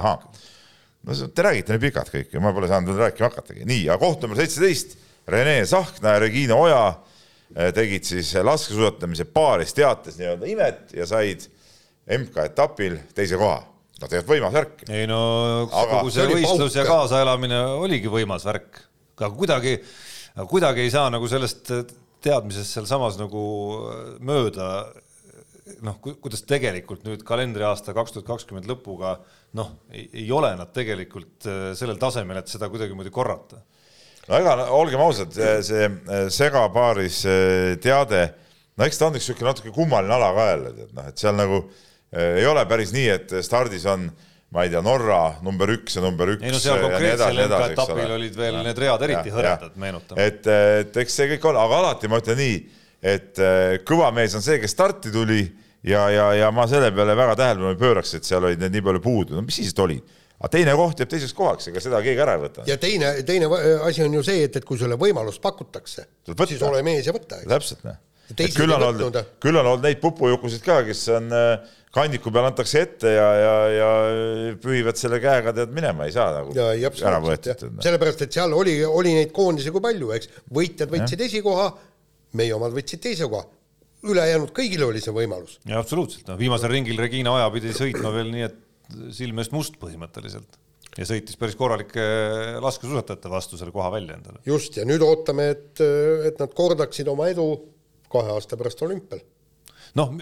No 1.07 1.29
te 1.35 1.47
räägite 1.47 1.75
nii 1.75 1.85
pikalt 1.87 2.13
kõik 2.13 2.33
ja 2.35 2.43
ma 2.43 2.53
pole 2.57 2.71
saanud 2.71 2.93
veel 2.93 3.07
rääkima 3.07 3.31
hakatagi. 3.31 3.67
nii, 3.69 3.85
aga 3.89 3.99
koht 4.03 4.25
number 4.25 4.41
seitseteist, 4.41 4.97
Rene 5.31 5.61
Sahkna 5.67 6.17
ja 6.17 6.23
Regina 6.23 6.59
Oja 6.59 6.83
äh, 6.89 7.71
tegid 7.75 8.07
siis 8.07 8.33
laskesuusatamise 8.47 9.29
paaris 9.31 9.75
teates 9.77 10.19
nii-öelda 10.21 10.51
imet 10.51 10.97
ja 10.97 11.07
said 11.09 11.47
MK-etapil 12.07 13.01
teise 13.15 13.39
koha 13.41 13.61
no 13.97 14.11
tegelikult 14.11 14.35
võimas 14.35 14.57
värk. 14.57 14.85
ei 14.91 15.07
no 15.11 15.21
aga 15.67 16.01
kogu 16.01 16.13
see, 16.13 16.27
see 16.27 16.41
võistlus 16.41 16.77
ja 16.79 16.85
kaasaelamine 16.89 17.63
oligi 17.81 18.13
võimas 18.13 18.45
värk, 18.47 18.83
aga 19.17 19.33
kuidagi 19.39 19.79
kuidagi 20.45 20.85
ei 20.85 20.93
saa 20.93 21.09
nagu 21.13 21.29
sellest 21.31 21.73
teadmisest 22.25 22.77
sealsamas 22.77 23.17
nagu 23.21 23.43
mööda, 24.25 24.87
noh, 25.87 25.97
kuidas 26.01 26.45
tegelikult 26.47 27.07
nüüd 27.07 27.25
kalendriaasta 27.27 27.95
kaks 27.97 28.15
tuhat 28.15 28.29
kakskümmend 28.29 28.69
lõpuga 28.71 29.17
noh, 29.59 29.73
ei 29.93 30.27
ole 30.35 30.53
nad 30.59 30.71
tegelikult 30.75 31.49
äh, 31.49 31.71
sellel 31.79 31.99
tasemel, 32.01 32.41
et 32.41 32.53
seda 32.53 32.69
kuidagimoodi 32.73 33.13
korrata. 33.15 33.63
no 34.29 34.39
ega 34.39 34.57
olgem 34.77 35.03
ausad, 35.03 35.35
see 35.35 35.89
äh, 35.89 36.29
segapaaris 36.33 37.25
äh, 37.31 37.73
teade, 37.83 38.29
no 38.77 38.87
eks 38.87 39.01
ta 39.01 39.11
on 39.11 39.19
üks 39.19 39.27
niisugune 39.27 39.51
natuke 39.51 39.75
kummaline 39.75 40.17
ala 40.17 40.31
ka 40.37 40.47
jälle, 40.53 40.73
tead 40.79 40.97
noh, 40.97 41.11
et 41.11 41.27
seal 41.27 41.37
nagu 41.39 41.67
ei 42.17 42.47
ole 42.47 42.63
päris 42.71 42.93
nii, 42.95 43.09
et 43.13 43.33
stardis 43.45 43.83
on 43.91 44.07
ma 44.55 44.63
ei 44.65 44.71
tea, 44.71 44.81
Norra 44.81 45.37
number 45.45 45.69
üks 45.75 45.99
ja 45.99 46.03
number 46.05 46.31
üks. 46.37 46.45
ei 46.47 46.55
no 46.55 46.61
seal 46.63 46.79
konkreetsel 46.85 47.41
MK-etapil 47.49 48.13
olid 48.15 48.39
veel 48.39 48.55
ja, 48.55 48.63
need 48.65 48.81
read 48.81 49.05
eriti 49.09 49.33
hõredad, 49.35 49.75
meenutame. 49.83 50.23
et, 50.31 50.47
et 50.47 50.99
eks 51.03 51.19
see 51.19 51.27
kõik 51.35 51.49
on, 51.51 51.59
aga 51.61 51.81
alati 51.83 52.11
ma 52.13 52.21
ütlen 52.23 52.39
nii, 52.41 52.61
et 53.07 53.41
äh, 53.43 53.79
kõva 53.87 54.11
mees 54.15 54.35
on 54.37 54.45
see, 54.45 54.59
kes 54.63 54.75
starti 54.75 55.13
tuli 55.15 55.43
ja, 55.87 56.07
ja, 56.11 56.31
ja 56.43 56.53
ma 56.55 56.67
selle 56.71 56.93
peale 56.95 57.17
väga 57.19 57.37
tähelepanu 57.39 57.75
ei 57.75 57.81
pööraks, 57.81 58.17
et 58.19 58.29
seal 58.29 58.45
olid 58.45 58.63
need 58.63 58.75
nii 58.79 58.87
palju 58.89 59.05
puudu, 59.05 59.37
no 59.39 59.45
mis 59.47 59.61
siis 59.61 59.77
olid 59.83 60.05
aga 60.37 60.51
teine 60.53 60.75
koht 60.77 61.01
jääb 61.01 61.13
teiseks 61.13 61.33
kohaks, 61.37 61.71
ega 61.71 61.83
seda 61.83 62.03
keegi 62.05 62.21
ära 62.25 62.37
ei 62.37 62.43
võta. 62.43 62.67
ja 62.69 62.77
teine, 62.81 63.15
teine 63.29 63.49
asi 63.87 64.05
on 64.05 64.19
ju 64.19 64.25
see, 64.27 64.45
et, 64.49 64.59
et 64.61 64.67
kui 64.69 64.81
sulle 64.81 64.99
võimalust 65.01 65.41
pakutakse, 65.45 66.09
siis 66.27 66.67
ole 66.67 66.83
mees 66.87 67.09
ja 67.09 67.15
võta. 67.17 67.41
täpselt, 67.49 67.87
noh. 67.87 67.97
küll 68.57 68.75
on 68.75 68.85
olnud, 68.91 69.19
küll 69.43 69.57
on 69.57 69.65
olnud 69.65 69.87
neid 69.87 70.03
pupujukusid 70.03 70.65
ka, 70.67 70.83
kes 70.89 71.07
on 71.17 71.33
äh, 71.33 71.73
kandiku 71.97 72.33
peal 72.35 72.51
antakse 72.51 72.83
ette 72.85 73.15
ja, 73.15 73.27
ja, 73.41 73.55
ja 73.73 73.91
pühivad 74.61 75.01
selle 75.01 75.23
käega 75.23 75.55
tead 75.57 75.73
minema, 75.77 76.05
ei 76.05 76.13
saa 76.13 76.29
nagu 76.35 76.53
ja, 76.57 76.69
ära 77.09 77.21
võetud. 77.25 77.81
sellepärast, 77.85 78.27
et 78.27 78.37
seal 78.37 78.53
oli, 78.53 78.77
oli 78.85 79.17
neid 79.17 79.33
koondisi 79.37 79.73
kui 79.73 79.85
palju, 79.85 80.13
eks, 80.19 80.35
võitjad 80.53 80.93
võtsid 80.93 81.25
esikoha, 81.31 81.71
meie 82.37 82.55
omad 82.57 82.75
võtsid 82.77 83.03
teise 83.03 83.29
koha 83.31 83.47
ülejäänud 84.07 84.53
kõigil 84.55 84.85
oli 84.87 85.03
see 85.03 85.15
võimalus. 85.15 85.59
ja 85.67 85.81
absoluutselt, 85.81 86.27
noh, 86.29 86.39
viimasel 86.39 86.71
ringil 86.73 87.01
Regina 87.01 87.35
Oja 87.35 87.49
pidi 87.55 87.75
sõitma 87.77 88.13
veel 88.15 88.31
nii, 88.35 88.47
et 88.47 88.63
silme 89.17 89.43
eest 89.43 89.55
must 89.57 89.79
põhimõtteliselt 89.83 90.61
ja 90.97 91.07
sõitis 91.09 91.39
päris 91.39 91.57
korralike 91.59 92.05
laskesuusatajate 92.63 93.31
vastu 93.33 93.59
selle 93.61 93.75
koha 93.75 93.91
välja 93.93 94.17
endale. 94.17 94.41
just, 94.49 94.77
ja 94.79 94.87
nüüd 94.89 95.05
ootame, 95.05 95.51
et, 95.57 95.85
et 96.29 96.43
nad 96.43 96.53
kordaksid 96.57 97.09
oma 97.13 97.29
edu 97.33 97.47
kahe 98.13 98.37
aasta 98.37 98.59
pärast 98.59 98.83
olümpial. 98.87 99.23
noh, 99.99 100.15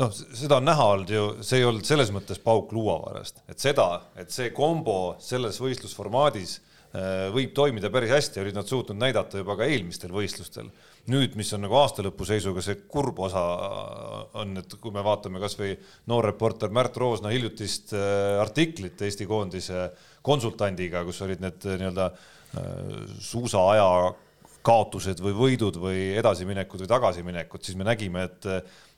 noh, 0.00 0.14
seda 0.14 0.60
on 0.60 0.68
näha 0.68 0.88
olnud 0.94 1.14
ju, 1.14 1.26
see 1.46 1.60
ei 1.60 1.68
olnud 1.68 1.86
selles 1.88 2.12
mõttes 2.14 2.40
pauk 2.42 2.72
luuavarast, 2.76 3.42
et 3.50 3.62
seda, 3.62 3.88
et 4.20 4.32
see 4.34 4.52
kombo 4.56 5.16
selles 5.22 5.58
võistlusformaadis 5.62 6.58
äh, 6.58 7.26
võib 7.34 7.54
toimida 7.56 7.90
päris 7.92 8.14
hästi, 8.14 8.44
olid 8.44 8.60
nad 8.60 8.70
suutnud 8.70 9.00
näidata 9.00 9.42
juba 9.42 9.58
ka 9.60 9.68
eelmistel 9.68 10.14
võistlustel. 10.14 10.70
Nüüd, 11.10 11.36
mis 11.38 11.50
on 11.56 11.64
nagu 11.64 11.78
aastalõpu 11.80 12.26
seisuga 12.28 12.62
see 12.64 12.82
kurb 12.90 13.18
osa 13.24 13.42
on, 14.40 14.56
et 14.60 14.74
kui 14.80 14.92
me 14.94 15.04
vaatame 15.06 15.40
kasvõi 15.42 15.72
noorreporter 16.10 16.72
Märt 16.74 16.98
Roosna 17.00 17.32
hiljutist 17.32 17.94
äh, 17.96 18.36
artiklit 18.42 19.00
Eesti 19.00 19.28
koondise 19.30 19.88
konsultandiga, 20.26 21.04
kus 21.08 21.22
olid 21.26 21.42
need 21.44 21.66
äh, 21.66 21.80
nii-öelda 21.80 22.10
suusaaja 23.22 23.84
kaotused 24.66 25.20
või 25.22 25.34
võidud 25.38 25.76
või 25.80 26.00
edasiminekud 26.18 26.82
või 26.82 26.90
tagasiminekud, 26.90 27.62
siis 27.64 27.78
me 27.78 27.86
nägime, 27.86 28.26
et 28.26 28.48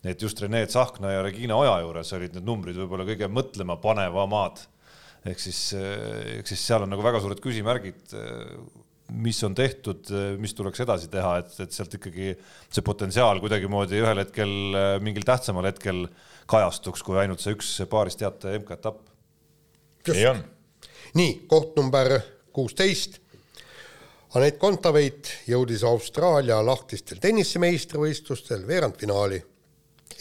et 0.03 0.23
just 0.23 0.41
Rene 0.43 0.65
Tsahkna 0.67 1.13
ja 1.13 1.23
Regina 1.23 1.55
Oja 1.61 1.77
juures 1.85 2.09
olid 2.17 2.33
need 2.35 2.47
numbrid 2.47 2.79
võib-olla 2.81 3.07
kõige 3.07 3.29
mõtlemapanevamad. 3.31 4.65
ehk 5.31 5.39
siis, 5.39 5.61
ehk 5.77 6.49
siis 6.51 6.65
seal 6.67 6.83
on 6.83 6.91
nagu 6.91 7.05
väga 7.05 7.21
suured 7.23 7.39
küsimärgid, 7.39 8.17
mis 9.13 9.39
on 9.45 9.55
tehtud, 9.55 10.09
mis 10.41 10.55
tuleks 10.57 10.83
edasi 10.85 11.09
teha, 11.13 11.37
et, 11.43 11.55
et 11.65 11.75
sealt 11.75 11.95
ikkagi 11.99 12.33
see 12.73 12.85
potentsiaal 12.87 13.41
kuidagimoodi 13.43 14.01
ühel 14.01 14.23
hetkel, 14.23 14.53
mingil 15.05 15.27
tähtsamal 15.29 15.69
hetkel 15.69 16.07
kajastuks, 16.51 17.05
kui 17.07 17.19
ainult 17.21 17.43
see 17.43 17.57
üks 17.57 17.75
paarist 17.91 18.23
teate 18.23 18.57
MK-etapp. 18.61 19.03
nii 20.09 20.29
on. 20.31 20.45
nii, 21.19 21.35
koht 21.51 21.77
number 21.79 22.17
kuusteist 22.53 23.23
Anett 24.33 24.57
Kontaveit 24.57 25.29
jõudis 25.45 25.83
Austraalia 25.85 26.57
lahtistel 26.65 27.19
tennisemeistrivõistlustel 27.21 28.63
veerandfinaali 28.65 29.43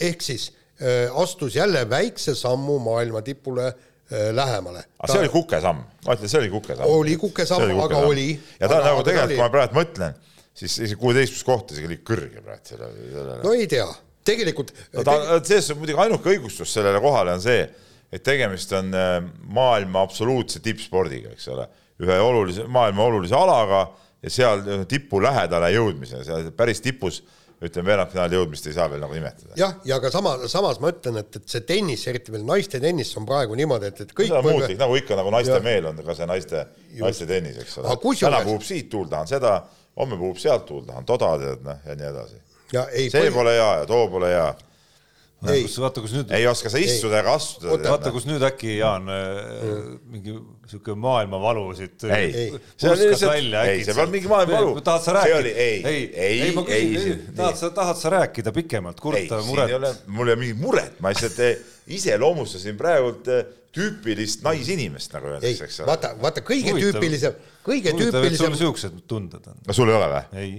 ehk 0.04 0.24
siis 0.24 0.50
äh, 0.50 1.08
astus 1.16 1.56
jälle 1.56 1.86
väikse 1.88 2.34
sammu 2.36 2.76
maailma 2.84 3.22
tipule 3.24 3.70
lähemale. 4.10 4.84
aga 4.98 5.12
see 5.12 5.22
oli 5.22 5.30
kukesamm, 5.32 5.82
ma 6.06 6.16
ütlen, 6.16 6.30
see 6.30 6.40
oli 6.40 6.50
kukesamm. 6.52 6.88
oli 6.90 7.16
kukesamm, 7.20 7.74
aga 7.84 8.00
oli. 8.06 8.28
ja 8.60 8.68
ta 8.68 8.80
on 8.80 8.88
nagu 8.90 9.04
tegelikult, 9.06 9.36
kui 9.36 9.42
ma 9.44 9.50
praegu 9.52 9.78
mõtlen, 9.78 10.16
siis 10.52 10.74
isegi 10.78 10.98
kuueteistkümnes 11.00 11.46
koht 11.48 11.72
isegi 11.72 11.88
oli 11.88 12.00
kõrge 12.04 12.42
praegu 12.44 12.72
selle, 12.72 12.90
sellele. 13.12 13.38
no 13.46 13.54
ei 13.56 13.68
tea, 13.70 13.86
tegelikult 14.28 14.74
no 14.92 15.06
ta 15.06 15.16
teg..., 15.16 15.46
selles 15.48 15.70
suhtes 15.70 15.80
muidugi 15.80 16.04
ainuke 16.04 16.34
õigustus 16.34 16.74
sellele 16.76 17.00
kohale 17.04 17.36
on 17.38 17.44
see, 17.44 17.64
et 18.12 18.24
tegemist 18.26 18.74
on 18.76 18.92
äh, 18.96 19.14
maailma 19.54 20.04
absoluutse 20.04 20.60
tippspordiga, 20.64 21.32
eks 21.32 21.48
ole, 21.54 21.68
ühe 22.02 22.18
olulise, 22.20 22.66
maailma 22.68 23.06
olulise 23.08 23.36
alaga 23.38 23.86
ja 24.22 24.30
seal 24.30 24.62
tipu 24.90 25.22
lähedale 25.22 25.72
jõudmise, 25.74 26.20
seal 26.26 26.50
päris 26.56 26.82
tipus 26.84 27.22
ütleme, 27.62 27.88
veerandfinaali 27.92 28.38
jõudmist 28.38 28.66
ei 28.66 28.74
saa 28.76 28.88
veel 28.90 29.02
nagu 29.02 29.14
nimetada. 29.16 29.54
jah, 29.58 29.76
ja 29.86 29.98
ka 30.02 30.10
sama, 30.14 30.34
samas 30.50 30.80
ma 30.82 30.90
ütlen, 30.92 31.20
et, 31.22 31.38
et 31.38 31.54
see 31.54 31.64
tennis, 31.68 32.06
eriti 32.10 32.34
veel 32.34 32.44
naiste 32.48 32.80
tennis 32.82 33.12
on 33.20 33.28
praegu 33.28 33.58
niimoodi, 33.58 33.92
et, 33.92 34.02
et 34.06 34.16
kõik 34.18 34.34
on 34.38 34.48
muutlik, 34.48 34.78
nagu 34.80 34.98
ikka, 34.98 35.18
nagu 35.18 35.34
naiste 35.34 35.54
ja. 35.58 35.62
meel 35.64 35.90
on 35.92 36.02
ka 36.06 36.16
see 36.18 36.28
naiste, 36.30 36.64
naiste 36.98 37.28
tennis, 37.30 37.60
eks 37.62 37.78
ole. 37.82 37.94
täna 38.20 38.42
puhub 38.46 38.66
siit, 38.66 38.90
tuul 38.92 39.08
tahan 39.12 39.30
seda, 39.30 39.56
homme 40.00 40.18
puhub 40.18 40.40
sealt, 40.42 40.66
tuul 40.68 40.84
tahan 40.88 41.08
toda, 41.08 41.32
tead 41.42 41.64
noh, 41.68 41.86
ja 41.86 41.98
nii 41.98 42.10
edasi. 42.10 42.42
see 43.12 43.26
põhi... 43.28 43.34
pole 43.38 43.56
hea 43.56 43.72
ja 43.82 43.88
too 43.88 44.10
pole 44.12 44.32
hea 44.32 44.46
ei, 44.50 44.71
kus, 45.42 45.76
vaata, 45.82 46.02
kus 46.04 46.12
nüüd. 46.14 46.32
ei 46.36 46.46
oska 46.46 46.70
sa 46.72 46.80
istuda 46.80 47.20
ega 47.22 47.34
astuda. 47.36 47.78
vaata, 47.90 48.12
kus 48.14 48.26
nüüd 48.28 48.42
äkki 48.46 48.76
Jaan 48.78 49.08
mm. 49.08 49.94
mingi 50.12 50.34
sihuke 50.70 50.94
maailmavalu 50.98 51.64
siit. 51.78 52.04
ei, 52.06 52.50
see 52.76 52.90
oli 52.90 53.08
lihtsalt, 53.10 53.56
ei, 53.62 53.84
see 53.86 53.96
polnud 53.96 54.14
mingi 54.14 54.30
maailmavalu. 54.30 54.82
tahad 54.86 55.06
sa 55.06 55.16
rääkida? 55.18 55.54
ei, 55.54 55.78
ei, 55.82 56.04
ei, 56.26 56.42
ei, 56.50 56.82
ei, 56.98 57.16
tahad 57.36 57.58
sa, 57.58 57.72
tahad 57.74 57.98
sa 57.98 58.12
rääkida 58.16 58.54
pikemalt, 58.54 59.00
kurta 59.02 59.40
muret? 59.48 60.04
mul 60.06 60.30
ei 60.30 60.36
ole 60.36 60.40
mingit 60.44 60.60
muret, 60.62 61.00
ma 61.02 61.14
lihtsalt 61.14 61.40
eh, 61.42 61.56
iseloomustasin 61.98 62.78
praegult 62.78 63.32
eh, 63.32 63.42
tüüpilist 63.72 64.44
naisinimest, 64.44 65.14
nagu 65.16 65.32
öeldakse, 65.32 65.66
eks 65.66 65.80
ole. 65.80 65.90
vaata, 65.90 66.12
vaata 66.22 66.44
kõige 66.46 66.76
tüüpilisem, 66.76 67.40
kõige 67.66 67.96
tüüpilisem. 67.96 68.52
sul 68.52 68.60
siuksed 68.66 69.02
tunded 69.10 69.50
on? 69.50 69.58
no 69.66 69.76
sul 69.76 69.90
ei 69.90 69.98
ole 69.98 70.12
või? 70.12 70.24
ei 70.44 70.54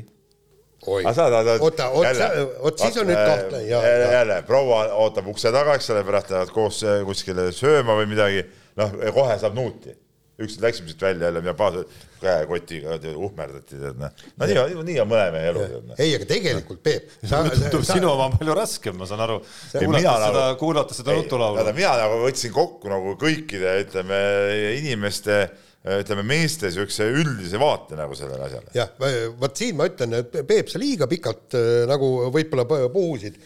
oota, 1.93 2.29
oot 2.59 2.85
siis 2.85 2.97
on 3.01 3.09
nüüd 3.09 3.19
kahtlane. 3.19 3.63
jälle, 3.67 4.13
jälle, 4.13 4.39
proua 4.47 4.85
ootab 5.03 5.27
ukse 5.33 5.51
taga, 5.55 5.75
eks 5.79 5.89
ole, 5.93 6.05
pärast 6.07 6.31
lähevad 6.33 6.53
koos 6.55 6.83
äh, 6.87 7.01
kuskile 7.07 7.49
sööma 7.55 7.97
või 7.99 8.09
midagi, 8.13 8.45
noh, 8.79 8.95
kohe 9.15 9.37
saab 9.41 9.57
nuuti. 9.57 9.95
ükskord 10.43 10.65
läksime 10.65 10.89
siit 10.89 11.01
välja 11.01 11.27
jälle, 11.27 11.41
mida 11.45 11.53
baas, 11.53 11.75
käekotiga 12.23 12.95
uhmerdati, 13.15 13.77
tead 13.77 13.99
noh. 13.99 14.23
no 14.39 14.47
nii 14.49 14.57
on, 14.61 14.85
nii 14.87 14.95
on 15.03 15.09
mõne 15.11 15.27
mehe 15.35 15.51
elu, 15.51 15.65
noh. 15.89 15.99
ei, 15.99 16.15
aga 16.17 16.27
tegelikult 16.29 16.81
Peep. 16.83 17.11
tundub 17.29 17.85
sinu 17.87 18.09
oma 18.11 18.29
on 18.29 18.37
palju 18.39 18.55
raskem, 18.57 18.97
ma 18.97 19.07
saan 19.09 19.23
aru. 19.25 19.41
kuulata 19.75 20.01
seda 20.01 20.23
nagu,, 20.23 20.57
kuulata 20.61 20.97
seda 20.97 21.17
nutulaulu. 21.19 21.67
mina 21.75 21.93
nagu 22.01 22.23
võtsin 22.25 22.55
kokku 22.55 22.91
nagu 22.91 23.13
kõikide, 23.21 23.77
ütleme, 23.85 24.23
inimeste 24.79 25.43
ütleme, 25.83 26.23
meeste 26.23 26.69
niisuguse 26.69 27.09
üldise 27.11 27.59
vaate 27.59 27.97
nagu 27.99 28.15
sellele 28.15 28.45
asjale. 28.47 28.71
jah, 28.75 28.93
vot 29.39 29.57
siin 29.59 29.75
ma 29.79 29.87
ütlen, 29.89 30.15
et 30.21 30.37
Peep, 30.47 30.71
sa 30.71 30.79
liiga 30.79 31.09
pikalt 31.11 31.57
äh, 31.59 31.83
nagu 31.89 32.11
võib-olla 32.33 32.65
puhusid. 32.67 33.39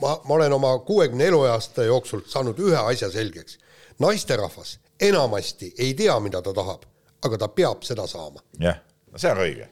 ma, 0.00 0.16
ma 0.24 0.38
olen 0.38 0.56
oma 0.56 0.72
kuuekümne 0.86 1.28
eluaasta 1.32 1.84
jooksul 1.84 2.24
saanud 2.28 2.60
ühe 2.64 2.80
asja 2.80 3.10
selgeks. 3.12 3.58
naisterahvas 3.98 4.78
enamasti 5.00 5.74
ei 5.78 5.94
tea, 5.94 6.16
mida 6.20 6.40
ta 6.42 6.54
tahab, 6.56 6.86
aga 7.24 7.38
ta 7.38 7.48
peab 7.48 7.84
seda 7.84 8.06
saama. 8.08 8.40
jah, 8.58 8.80
see 9.16 9.34
on 9.34 9.44
õige. 9.44 9.68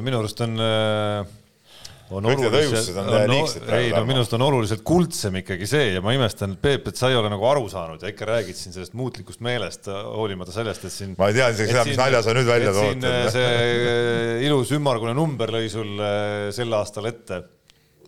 minu 0.00 0.20
arust 0.20 0.44
on 0.44 0.60
äh 0.60 1.40
on 2.12 2.26
kõik 2.28 2.44
õigustused 2.50 2.98
on, 3.00 3.08
on 3.08 3.32
praegu. 3.32 3.78
ei 3.78 3.90
no 3.94 4.02
minu 4.08 4.20
arust 4.20 4.36
on 4.36 4.44
oluliselt 4.46 4.84
kuldsem 4.86 5.38
ikkagi 5.40 5.68
see 5.68 5.90
ja 5.94 6.02
ma 6.04 6.14
imestan, 6.16 6.56
Peep, 6.60 6.90
et 6.90 7.00
sa 7.00 7.10
ei 7.12 7.18
ole 7.18 7.30
nagu 7.32 7.48
aru 7.48 7.66
saanud 7.72 8.04
ja 8.04 8.12
ikka 8.12 8.28
räägid 8.28 8.58
siin 8.58 8.76
sellest 8.76 8.96
muutlikust 8.98 9.42
meelest, 9.44 9.88
hoolimata 9.88 10.54
sellest, 10.54 10.84
et 10.88 10.94
siin. 10.94 11.14
ma 11.18 11.30
ei 11.32 11.38
tea 11.38 11.50
isegi 11.54 11.72
seda, 11.72 11.84
mis 11.88 12.00
nalja 12.00 12.22
sa 12.26 12.36
nüüd 12.36 12.48
välja 12.48 12.74
tood. 12.76 13.08
see 13.34 13.52
äh, 13.52 14.46
ilus 14.48 14.74
ümmargune 14.76 15.16
number 15.16 15.54
lõi 15.56 15.68
sul 15.72 15.94
äh, 15.96 16.48
sel 16.56 16.76
aastal 16.76 17.08
ette. 17.10 17.44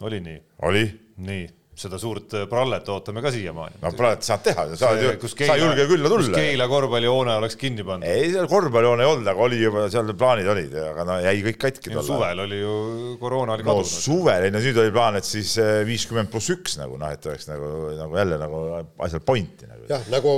oli 0.05 0.21
nii? 0.25 0.43
oli. 0.69 0.89
nii 1.27 1.47
seda 1.77 1.99
suurt 2.01 2.33
äh, 2.37 2.47
prallet 2.49 2.87
ootame 2.93 3.21
ka 3.25 3.31
siiamaani. 3.35 3.81
no 3.83 3.93
prallet 3.97 4.25
saad 4.25 4.43
teha, 4.47 4.65
sa 4.81 4.93
oled 4.95 5.05
ju, 5.21 5.31
sa 5.35 5.57
ei 5.57 5.63
julge 5.63 5.87
külla 5.91 6.13
tulla. 6.13 6.33
Keila 6.41 6.69
korvpallihoone 6.71 7.35
oleks 7.43 7.59
kinni 7.61 7.85
pandud? 7.87 8.09
ei, 8.09 8.31
seal 8.33 8.49
korvpallihoone 8.51 9.05
ei 9.05 9.11
olnud, 9.11 9.29
aga 9.33 9.45
oli 9.45 9.61
juba, 9.61 9.87
seal 9.93 10.13
plaanid 10.17 10.49
olid, 10.55 10.77
aga 10.93 11.07
no 11.09 11.19
jäi 11.25 11.37
kõik 11.51 11.61
katki. 11.67 11.93
suvel 12.07 12.45
oli 12.47 12.63
ju, 12.63 12.77
koroona 13.21 13.59
oli 13.59 13.67
no, 13.67 13.75
kadunud. 13.75 14.05
suvel, 14.09 14.49
ei 14.49 14.55
no 14.55 14.63
nüüd 14.65 14.81
oli 14.85 14.95
plaan, 14.95 15.21
et 15.21 15.29
siis 15.29 15.57
äh, 15.63 15.83
viiskümmend 15.89 16.33
pluss 16.33 16.53
üks 16.55 16.79
nagu 16.81 16.97
noh, 17.01 17.13
et 17.13 17.29
oleks 17.29 17.51
nagu, 17.51 17.73
nagu 18.01 18.23
jälle 18.23 18.41
nagu 18.41 18.63
asjal 19.09 19.25
pointi 19.29 19.69
nagu. 19.69 19.85
jah, 19.93 20.09
nagu 20.13 20.33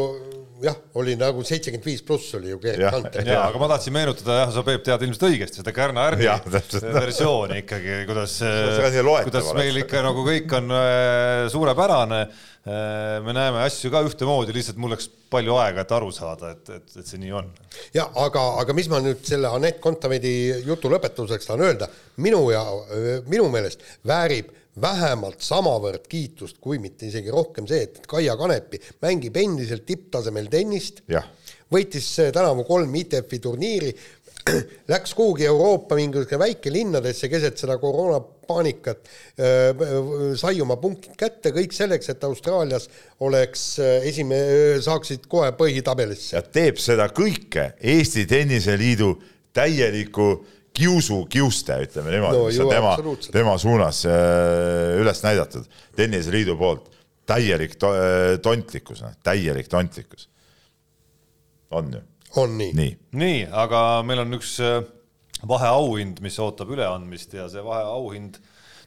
jah, 0.63 0.77
oli 0.99 1.15
nagu 1.19 1.43
seitsekümmend 1.47 1.87
viis 1.87 2.03
pluss 2.07 2.35
oli 2.39 2.51
ju 2.53 2.59
Gerd 2.63 2.83
Kanter. 2.91 3.27
jaa, 3.27 3.45
aga 3.51 3.61
ma 3.61 3.69
tahtsin 3.73 3.95
meenutada, 3.95 4.41
jah, 4.43 4.53
sa 4.55 4.65
Peep 4.67 4.85
tead 4.87 5.05
ilmselt 5.07 5.27
õigesti 5.29 5.61
seda 5.61 5.75
Kärna 5.77 6.07
Ärni 6.11 6.29
versiooni 6.99 7.63
ikkagi, 7.63 8.03
kuidas, 8.09 8.39
kuidas 8.43 9.51
meil 9.59 9.83
ikka 9.85 10.03
nagu 10.07 10.25
kõik 10.27 10.55
on 10.59 10.75
äh, 10.75 11.47
suurepärane. 11.53 12.21
Äh, 12.69 13.19
me 13.25 13.33
näeme 13.37 13.63
asju 13.65 13.93
ka 13.93 14.03
ühtemoodi, 14.05 14.53
lihtsalt 14.57 14.81
mul 14.83 14.93
läks 14.97 15.09
palju 15.33 15.57
aega, 15.63 15.85
et 15.87 15.95
aru 15.95 16.11
saada, 16.13 16.53
et, 16.57 16.75
et, 16.75 16.99
et 17.01 17.07
see 17.07 17.21
nii 17.23 17.33
on. 17.39 17.49
ja 17.97 18.09
aga, 18.27 18.45
aga 18.63 18.77
mis 18.77 18.91
ma 18.93 19.01
nüüd 19.05 19.23
selle 19.29 19.53
Anett 19.55 19.81
Kontaveidi 19.85 20.35
jutu 20.67 20.91
lõpetuseks 20.93 21.49
tahan 21.49 21.65
öelda, 21.69 21.89
minu 22.25 22.43
ja 22.53 22.65
minu 23.31 23.49
meelest 23.53 23.85
väärib 24.09 24.53
vähemalt 24.81 25.43
samavõrd 25.45 26.07
kiitust, 26.11 26.59
kui 26.61 26.79
mitte 26.83 27.09
isegi 27.09 27.33
rohkem 27.35 27.67
see, 27.71 27.89
et 27.89 28.07
Kaia 28.09 28.37
Kanepi 28.39 28.81
mängib 29.05 29.37
endiselt 29.41 29.87
tipptasemel 29.89 30.49
tennist, 30.53 31.03
võitis 31.73 32.09
tänavu 32.35 32.65
kolm 32.69 32.95
ITF-i 33.01 33.41
turniiri, 33.45 33.93
läks 34.93 35.15
kuhugi 35.17 35.47
Euroopa 35.49 35.97
mingisuguse 35.99 36.39
väikelinnadesse 36.41 37.29
keset 37.29 37.61
seda 37.61 37.77
koroonapaanikat, 37.81 39.11
sai 40.41 40.61
oma 40.65 40.79
punktid 40.81 41.17
kätte, 41.21 41.53
kõik 41.57 41.75
selleks, 41.77 42.13
et 42.13 42.25
Austraalias 42.25 42.89
oleks 43.25 43.65
esime-, 44.09 44.79
saaksid 44.85 45.27
kohe 45.29 45.53
põhitabelisse. 45.59 46.37
ja 46.39 46.43
teeb 46.43 46.81
seda 46.81 47.11
kõike 47.15 47.73
Eesti 47.81 48.25
Tenniseliidu 48.31 49.13
täieliku 49.53 50.31
kiusu 50.79 51.23
kiuste, 51.31 51.79
ütleme 51.87 52.13
niimoodi 52.15 52.39
no,, 52.39 52.45
mis 52.49 52.61
on 52.63 52.71
tema, 52.73 52.95
tema 53.35 53.57
suunas 53.61 54.05
äh, 54.09 54.99
üles 55.01 55.23
näidatud 55.25 55.67
tenniseliidu 55.99 56.57
poolt. 56.61 56.91
täielik 57.29 57.75
to 57.77 57.91
äh, 57.93 58.37
tontlikkus, 58.43 59.03
noh, 59.05 59.17
täielik 59.23 59.69
tontlikkus. 59.69 60.29
on 61.71 61.91
ju? 61.95 62.05
on 62.37 62.59
nii? 62.59 62.73
nii, 62.75 62.95
nii, 63.13 63.41
aga 63.65 63.83
meil 64.07 64.23
on 64.25 64.39
üks 64.39 64.59
äh, 64.65 64.79
vaheauhind, 65.49 66.23
mis 66.25 66.39
ootab 66.43 66.71
üleandmist 66.75 67.35
ja 67.37 67.49
see 67.51 67.65
vaheauhind 67.65 68.39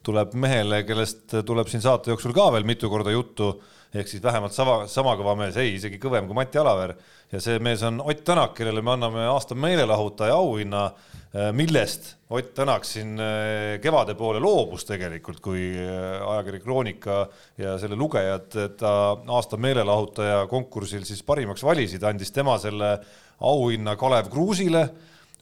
tuleb 0.06 0.34
mehele, 0.34 0.82
kellest 0.88 1.36
tuleb 1.46 1.70
siin 1.70 1.84
saate 1.84 2.12
jooksul 2.12 2.34
ka 2.34 2.50
veel 2.56 2.66
mitu 2.68 2.90
korda 2.90 3.14
juttu, 3.14 3.54
ehk 3.94 4.10
siis 4.10 4.24
vähemalt 4.24 4.56
sama, 4.56 4.82
sama 4.90 5.14
kõva 5.20 5.36
mees, 5.38 5.58
ei, 5.60 5.76
isegi 5.78 6.00
kõvem 6.02 6.28
kui 6.28 6.38
Mati 6.38 6.60
Alaver 6.62 6.96
ja 7.32 7.42
see 7.44 7.60
mees 7.64 7.84
on 7.88 8.02
Ott 8.02 8.24
Tänak, 8.28 8.56
kellele 8.58 8.82
me 8.82 8.96
anname 8.96 9.28
aasta 9.30 9.56
meelelahutaja 9.56 10.40
auhinna 10.40 10.90
millest 11.32 12.16
Ott 12.32 12.54
Tänak 12.56 12.86
siin 12.88 13.20
äh, 13.20 13.80
kevade 13.84 14.14
poole 14.16 14.40
loobus 14.40 14.86
tegelikult, 14.88 15.42
kui 15.44 15.66
äh, 15.76 16.22
ajakiri 16.24 16.62
Kroonika 16.64 17.26
ja 17.60 17.74
selle 17.80 17.98
lugejad 18.00 18.56
ta 18.80 18.92
aasta 19.36 19.60
meelelahutaja 19.60 20.46
konkursil 20.48 21.04
siis 21.04 21.20
parimaks 21.28 21.66
valisid, 21.68 22.06
andis 22.08 22.32
tema 22.32 22.56
selle 22.62 22.94
auhinna 23.44 23.98
Kalev 24.00 24.30
Kruusile, 24.32 24.86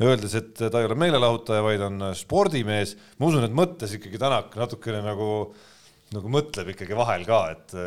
öeldes, 0.01 0.33
et 0.39 0.63
ta 0.63 0.81
ei 0.81 0.89
ole 0.89 0.97
meelelahutaja, 0.97 1.61
vaid 1.61 1.85
on 1.85 2.07
spordimees. 2.17 2.95
ma 3.19 3.29
usun, 3.29 3.45
et 3.45 3.53
mõttes 3.53 3.93
ikkagi 3.99 4.17
Tänak 4.17 4.57
natukene 4.57 5.03
nagu, 5.05 5.29
nagu 6.15 6.33
mõtleb 6.39 6.73
ikkagi 6.73 6.97
vahel 6.97 7.29
ka, 7.29 7.43
et 7.53 7.77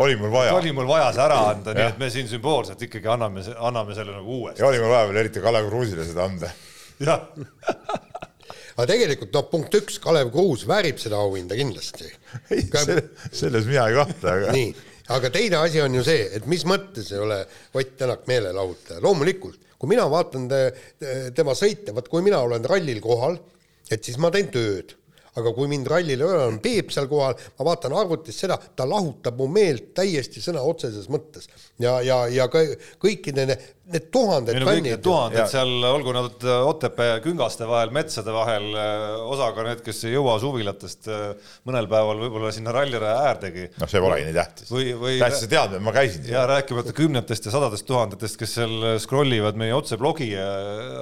oli 0.00 0.16
mul 0.16 0.32
vaja. 0.32 0.56
oli 0.56 0.72
mul 0.72 0.88
vaja 0.88 1.12
see 1.12 1.26
ära 1.28 1.42
anda, 1.50 1.76
nii 1.76 1.88
et 1.90 2.00
me 2.00 2.08
siin 2.08 2.32
sümboolselt 2.32 2.88
ikkagi 2.88 3.12
anname, 3.18 3.44
anname 3.58 4.00
selle 4.00 4.16
nagu 4.16 4.40
uuesti. 4.40 4.64
ja 4.64 4.72
oli 4.72 4.80
mul 4.80 4.96
vaja 4.96 5.12
veel 5.12 5.24
eriti 5.26 5.44
Kalev 5.44 5.68
Kruusile 5.68 6.08
seda 6.08 6.24
anda 6.24 6.54
aga 8.80 8.86
tegelikult 8.88 9.32
noh, 9.34 9.46
punkt 9.50 9.74
üks, 9.80 9.98
Kalev 10.02 10.30
Kruus 10.34 10.66
väärib 10.68 11.00
seda 11.02 11.20
auhinda 11.20 11.56
kindlasti. 11.58 12.10
ei 12.54 12.66
Ka..., 12.72 12.84
selles 13.32 13.68
mina 13.68 13.88
ei 13.88 13.96
kahtle, 13.98 14.36
aga. 14.36 14.54
nii, 14.56 14.70
aga 15.16 15.32
teine 15.34 15.62
asi 15.64 15.82
on 15.84 15.96
ju 15.98 16.04
see, 16.06 16.28
et 16.36 16.46
mis 16.50 16.64
mõttes 16.68 17.10
ei 17.12 17.20
ole 17.22 17.42
Ott 17.74 17.96
Tänak 18.00 18.26
meelelahutaja, 18.30 19.02
loomulikult, 19.04 19.58
kui 19.80 19.94
mina 19.94 20.06
vaatan 20.12 20.48
te, 20.50 20.62
tema 21.36 21.56
sõite, 21.56 21.94
vot 21.96 22.08
kui 22.08 22.24
mina 22.24 22.40
olen 22.44 22.64
rallil 22.68 23.00
kohal, 23.04 23.40
et 23.90 24.04
siis 24.04 24.20
ma 24.20 24.30
teen 24.34 24.52
tööd 24.52 24.99
aga 25.38 25.52
kui 25.54 25.68
mind 25.70 25.88
rallil 25.90 26.18
ei 26.18 26.26
ole, 26.26 26.46
on 26.50 26.60
Peep 26.62 26.90
seal 26.94 27.08
kohal, 27.10 27.36
ma 27.58 27.66
vaatan 27.70 27.94
arvutist 27.96 28.44
seda, 28.44 28.56
ta 28.58 28.86
lahutab 28.88 29.38
mu 29.38 29.46
meelt 29.52 29.92
täiesti 29.96 30.42
sõna 30.42 30.62
otseses 30.66 31.06
mõttes. 31.12 31.46
ja, 31.80 31.98
ja, 32.04 32.22
ja 32.32 32.48
kõikide 32.50 33.46
need, 33.46 33.66
need 33.90 34.08
tuhanded 34.14 34.58
Minu 34.58 34.68
fännid. 34.68 35.02
tuhanded 35.04 35.42
ja. 35.42 35.46
seal, 35.50 35.70
olgu 35.86 36.14
nad 36.16 36.46
Otepää 36.70 37.20
küngaste 37.24 37.68
vahel, 37.68 37.92
metsade 37.94 38.34
vahel, 38.34 38.70
osaga 39.30 39.66
need, 39.68 39.84
kes 39.86 40.02
ei 40.08 40.16
jõua 40.16 40.36
suvilatest 40.42 41.10
mõnel 41.68 41.88
päeval 41.90 42.24
võib-olla 42.24 42.50
sinna 42.54 42.74
ralliraja 42.74 43.28
äärdegi. 43.30 43.68
noh, 43.80 43.90
see 43.90 44.02
polegi 44.02 44.26
nii 44.28 44.38
tähtis. 44.38 44.72
tähtis 44.72 45.44
see 45.44 45.52
teadmine, 45.52 45.84
ma 45.86 45.94
käisin 45.94 46.24
seal. 46.24 46.34
ja 46.38 46.46
rääkimata 46.50 46.96
kümnetest 46.96 47.46
ja 47.46 47.54
sadadest 47.54 47.86
tuhandetest, 47.86 48.40
kes 48.40 48.58
seal 48.58 48.98
scroll 49.02 49.38
ivad 49.38 49.58
meie 49.60 49.76
otseblogi 49.78 50.32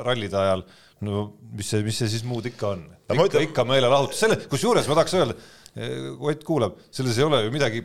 rallide 0.04 0.38
ajal 0.42 0.66
no 1.06 1.28
mis 1.54 1.68
see, 1.70 1.84
mis 1.86 1.98
see 2.00 2.10
siis 2.10 2.24
muud 2.26 2.48
ikka 2.50 2.72
on? 2.74 2.82
ikka, 2.88 3.18
mõtlen... 3.20 3.46
ikka 3.48 3.64
meelelahutus, 3.68 4.18
selle, 4.24 4.38
kusjuures 4.50 4.88
ma 4.90 4.98
tahaks 4.98 5.14
öelda, 5.18 5.36
eh, 5.76 6.10
Ott 6.18 6.42
kuuleb, 6.46 6.80
selles 6.94 7.18
ei 7.18 7.26
ole 7.26 7.44
ju 7.44 7.54
midagi 7.54 7.84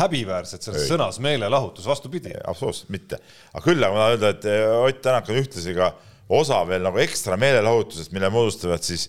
häbiväärset 0.00 0.66
selles 0.66 0.84
ei. 0.84 0.92
sõnas 0.92 1.18
meelelahutus, 1.22 1.88
vastupidi. 1.88 2.34
absoluutselt 2.44 2.92
mitte, 2.94 3.18
aga 3.54 3.64
küll 3.64 3.82
aga 3.82 3.94
ma 3.94 4.04
tahan 4.04 4.16
öelda, 4.16 4.34
et 4.36 4.48
eh, 4.52 4.76
Ott 4.90 5.02
Tänak 5.06 5.30
on 5.32 5.40
ühtlasi 5.40 5.74
ka 5.78 5.94
osa 6.40 6.60
veel 6.68 6.84
nagu 6.86 7.00
ekstra 7.02 7.40
meelelahutusest, 7.40 8.12
mille 8.14 8.30
moodustavad 8.30 8.84
siis 8.86 9.08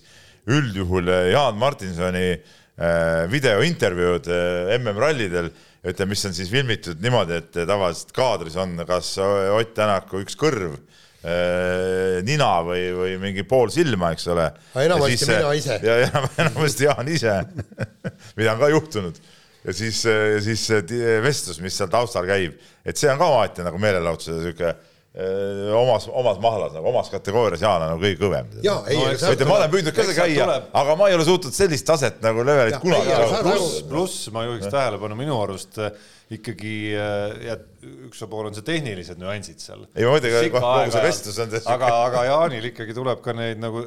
üldjuhul 0.50 1.06
Jaan 1.30 1.54
Martinsoni 1.60 2.32
äh, 2.32 3.28
videointervjuud 3.30 4.26
MM-rallidel, 4.80 5.52
ütleme, 5.86 6.16
mis 6.16 6.24
on 6.26 6.34
siis 6.34 6.50
filmitud 6.50 6.98
niimoodi, 7.02 7.38
et 7.38 7.60
tavaliselt 7.60 8.10
kaadris 8.16 8.56
on 8.58 8.74
kas 8.88 9.14
Ott 9.20 9.76
Tänaku 9.76 10.24
üks 10.24 10.34
kõrv 10.40 10.80
nina 12.26 12.48
või, 12.66 12.86
või 12.96 13.12
mingi 13.22 13.44
pool 13.46 13.70
silma, 13.70 14.10
eks 14.14 14.26
ole. 14.32 14.48
enamasti 14.82 15.28
mina 15.30 15.52
ise. 15.54 15.78
ja 15.86 16.22
enamasti 16.42 16.88
Jaan 16.88 17.12
ise 17.14 17.36
mida 18.38 18.56
on 18.56 18.62
ka 18.62 18.70
juhtunud 18.72 19.20
ja 19.62 19.74
siis, 19.76 20.04
ja 20.04 20.40
siis 20.42 20.64
vestlus, 21.22 21.60
mis 21.62 21.76
seal 21.78 21.90
taustal 21.92 22.26
käib, 22.26 22.56
et 22.84 22.98
see 22.98 23.10
on 23.12 23.20
ka 23.20 23.28
alati 23.36 23.66
nagu 23.66 23.78
meelelahutuse 23.82 24.40
sihuke 24.40 24.72
omas, 25.76 26.08
omas 26.08 26.38
mahlas 26.40 26.72
nagu 26.72 26.88
omas 26.88 27.10
kategoorias 27.12 27.60
Jaan 27.60 27.82
on 27.84 27.90
nagu 27.92 28.00
kõige 28.00 28.18
kõvem. 28.22 28.48
ja 28.64 28.78
ei 28.88 28.96
no,, 28.96 29.48
ma 29.50 29.58
olen 29.58 29.74
püüdnud 29.74 29.94
ka 29.94 30.06
seal 30.08 30.16
käia, 30.16 30.46
aga 30.80 30.96
ma 30.96 31.10
ei 31.10 31.18
ole 31.18 31.26
suutnud 31.28 31.54
sellist 31.54 31.86
taset 31.86 32.22
nagu 32.24 32.44
levelit 32.46 32.80
kunagi. 32.80 33.12
pluss, 33.44 33.82
pluss 33.90 34.30
ma 34.32 34.46
juhiks 34.48 34.72
tähelepanu 34.72 35.18
minu 35.18 35.36
arust 35.44 35.78
ikkagi 36.38 36.74
ja 36.92 37.56
üks 37.82 38.20
pool 38.30 38.46
on 38.46 38.54
see 38.54 38.64
tehnilised 38.66 39.18
nüansid 39.18 39.62
seal. 39.62 39.82
ei 39.98 40.06
ma 40.06 40.12
mõtlen, 40.14 40.50
kogu 40.54 40.92
see 40.94 41.02
vestlus 41.02 41.38
on 41.42 41.54
aga, 41.74 41.88
aga 42.06 42.20
Jaanil 42.28 42.68
ikkagi 42.70 42.94
tuleb 42.94 43.22
ka 43.24 43.34
neid 43.34 43.58
nagu, 43.62 43.82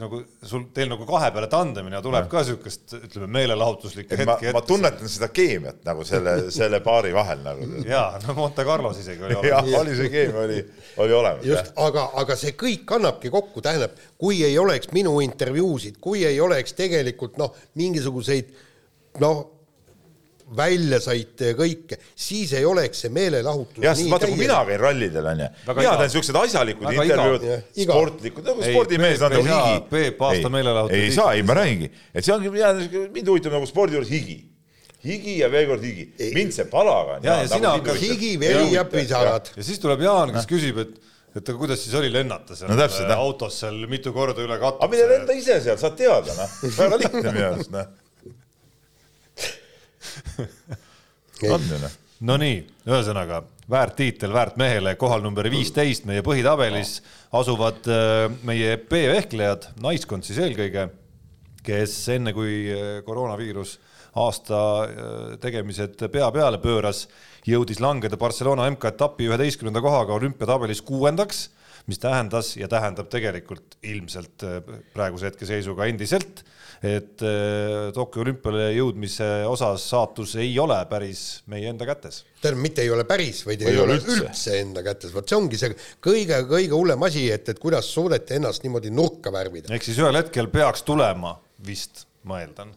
nagu 0.00 0.20
sul, 0.44 0.66
teil 0.76 0.90
nagu 0.92 1.06
kahe 1.08 1.30
peale 1.32 1.48
tandemine 1.52 2.02
tuleb 2.04 2.26
ja. 2.26 2.30
ka 2.34 2.42
siukest, 2.50 2.96
ütleme, 2.98 3.30
meelelahutuslikku 3.38 4.18
hetki. 4.20 4.52
ma 4.56 4.62
tunnetan 4.66 5.10
seda 5.10 5.30
keemiat 5.32 5.80
nagu 5.88 6.04
selle, 6.08 6.36
selle 6.54 6.82
paari 6.84 7.14
vahel 7.16 7.40
nagu. 7.46 7.70
ja, 7.88 8.04
no 8.26 8.36
Monte 8.36 8.66
Carlos 8.68 9.00
isegi 9.00 9.24
oli 9.24 9.38
olemas. 9.40 9.72
jah, 9.72 9.80
oli 9.80 9.96
see 10.02 10.12
keemia 10.12 10.44
oli, 10.44 10.60
oli 11.06 11.18
olemas. 11.22 11.48
just, 11.48 11.72
aga, 11.86 12.10
aga 12.20 12.38
see 12.40 12.52
kõik 12.60 12.84
kannabki 12.92 13.32
kokku, 13.32 13.64
tähendab, 13.64 13.96
kui 14.20 14.44
ei 14.44 14.60
oleks 14.60 14.92
minu 14.92 15.16
intervjuusid, 15.24 15.96
kui 16.04 16.26
ei 16.28 16.40
oleks 16.44 16.76
tegelikult 16.76 17.40
noh, 17.40 17.56
mingisuguseid 17.80 18.52
noh 19.24 19.53
väljasõite 20.56 21.52
ja 21.52 21.58
kõike, 21.58 21.98
siis 22.26 22.54
ei 22.56 22.64
oleks 22.68 23.04
see 23.04 23.12
meelelahutus. 23.14 23.82
jah, 23.84 23.96
sest 23.98 24.10
vaata, 24.12 24.30
kui 24.30 24.40
mina 24.40 24.60
käin 24.68 24.80
rallidel 24.80 25.28
onju, 25.34 25.50
mina 25.70 25.94
teen 26.00 26.14
siuksed 26.16 26.40
asjalikud 26.40 26.90
intervjuud, 26.94 27.46
sportlikud, 27.82 28.48
nagu 28.48 28.66
spordimees 28.70 29.22
on 29.22 29.36
nagu 29.36 29.46
higi. 29.48 29.84
Peep, 29.90 30.26
aasta 30.28 30.52
meelelahutus. 30.52 30.98
ei 30.98 31.14
saa, 31.14 31.36
ei 31.38 31.46
ma 31.46 31.58
räägingi, 31.60 31.90
et 32.14 32.26
see 32.26 32.34
ongi, 32.34 32.52
mind 33.14 33.32
huvitab 33.32 33.56
nagu 33.58 33.70
spordi 33.70 33.98
juures 33.98 34.12
higi 34.12 34.40
higi 35.04 35.38
ja 35.42 35.50
veel 35.52 35.66
kord 35.68 35.82
higi, 35.84 36.06
mind 36.36 36.54
see 36.56 36.68
palagan. 36.70 37.24
ja, 37.24 37.40
ja 37.42 37.48
sina 37.50 37.74
hakkad 37.76 37.98
higi, 38.00 38.36
veri 38.40 38.70
ja 38.72 38.86
pisarad. 38.88 39.50
ja 39.56 39.66
siis 39.66 39.82
tuleb 39.82 40.04
Jaan, 40.06 40.32
kes 40.36 40.48
küsib, 40.50 40.80
et 40.84 41.02
et 41.34 41.48
aga 41.50 41.58
kuidas 41.58 41.80
siis 41.82 41.94
oli 41.98 42.12
lennata 42.14 42.54
seal 42.54 42.70
no, 42.70 42.76
täpselt, 42.78 43.10
autos 43.10 43.56
seal 43.64 43.80
mitu 43.90 44.12
korda 44.14 44.38
üle 44.44 44.54
katuse? 44.60 44.84
aga 44.86 44.90
mine 44.92 45.10
lenda 45.10 45.34
ise 45.34 45.58
seal, 45.64 45.78
saad 45.80 45.98
teada, 45.98 46.36
noh. 46.38 46.56
väga 46.78 47.00
lihtne 47.02 47.32
minu 47.34 47.46
arust, 47.48 47.72
noh 47.74 47.92
on 51.50 51.68
ju 51.70 51.82
noh. 51.82 52.00
Nonii, 52.24 52.60
ühesõnaga 52.88 53.42
väärt 53.70 53.96
tiitel 53.98 54.32
väärt 54.32 54.58
mehele, 54.60 54.94
kohal 55.00 55.22
number 55.24 55.48
viisteist 55.52 56.06
meie 56.08 56.22
põhitabelis 56.24 56.98
asuvad 57.34 57.88
äh, 57.90 58.28
meie 58.46 58.76
B-vehklejad, 58.78 59.70
naiskond 59.82 60.26
siis 60.26 60.38
eelkõige, 60.44 60.88
kes 61.64 61.96
enne 62.14 62.34
kui 62.36 62.62
äh, 62.70 63.00
koroonaviirus 63.06 63.78
aasta 64.20 64.60
äh, 64.84 65.36
tegemised 65.42 66.06
pea 66.12 66.30
peale 66.32 66.60
pööras, 66.62 67.06
jõudis 67.48 67.82
langeda 67.82 68.20
Barcelona 68.20 68.68
MK-etapi 68.72 69.28
üheteistkümnenda 69.28 69.82
kohaga 69.84 70.16
olümpiatabelis 70.16 70.84
kuuendaks, 70.86 71.48
mis 71.90 72.00
tähendas 72.00 72.54
ja 72.56 72.70
tähendab 72.72 73.10
tegelikult 73.12 73.76
ilmselt 73.84 74.44
praeguse 74.94 75.28
hetkeseisuga 75.28 75.90
endiselt 75.90 76.40
et 76.84 77.24
äh, 77.24 77.88
Tokyo 77.96 78.24
olümpiale 78.24 78.68
jõudmise 78.76 79.26
osas 79.48 79.86
saatus 79.88 80.34
ei 80.42 80.52
ole 80.60 80.76
päris 80.90 81.42
meie 81.50 81.70
enda 81.72 81.88
kätes. 81.88 82.22
tähendab, 82.42 82.62
mitte 82.66 82.84
ei 82.84 82.92
ole 82.92 83.06
päris, 83.08 83.44
vaid 83.46 83.64
ei, 83.64 83.72
ei 83.72 83.80
ole 83.80 83.98
üldse. 83.98 84.18
üldse 84.20 84.58
enda 84.60 84.84
kätes, 84.84 85.14
vot 85.14 85.28
see 85.28 85.38
ongi 85.38 85.60
see 85.60 85.72
kõige-kõige 86.04 86.74
hullem 86.76 87.08
asi, 87.08 87.26
et, 87.32 87.48
et 87.48 87.60
kuidas 87.62 87.88
suudeti 87.94 88.36
ennast 88.38 88.66
niimoodi 88.66 88.92
nurka 88.92 89.32
värvida. 89.32 89.72
ehk 89.74 89.86
siis 89.86 90.00
ühel 90.02 90.20
hetkel 90.20 90.50
peaks 90.52 90.84
tulema 90.84 91.38
vist, 91.64 92.04
ma 92.28 92.42
eeldan 92.44 92.74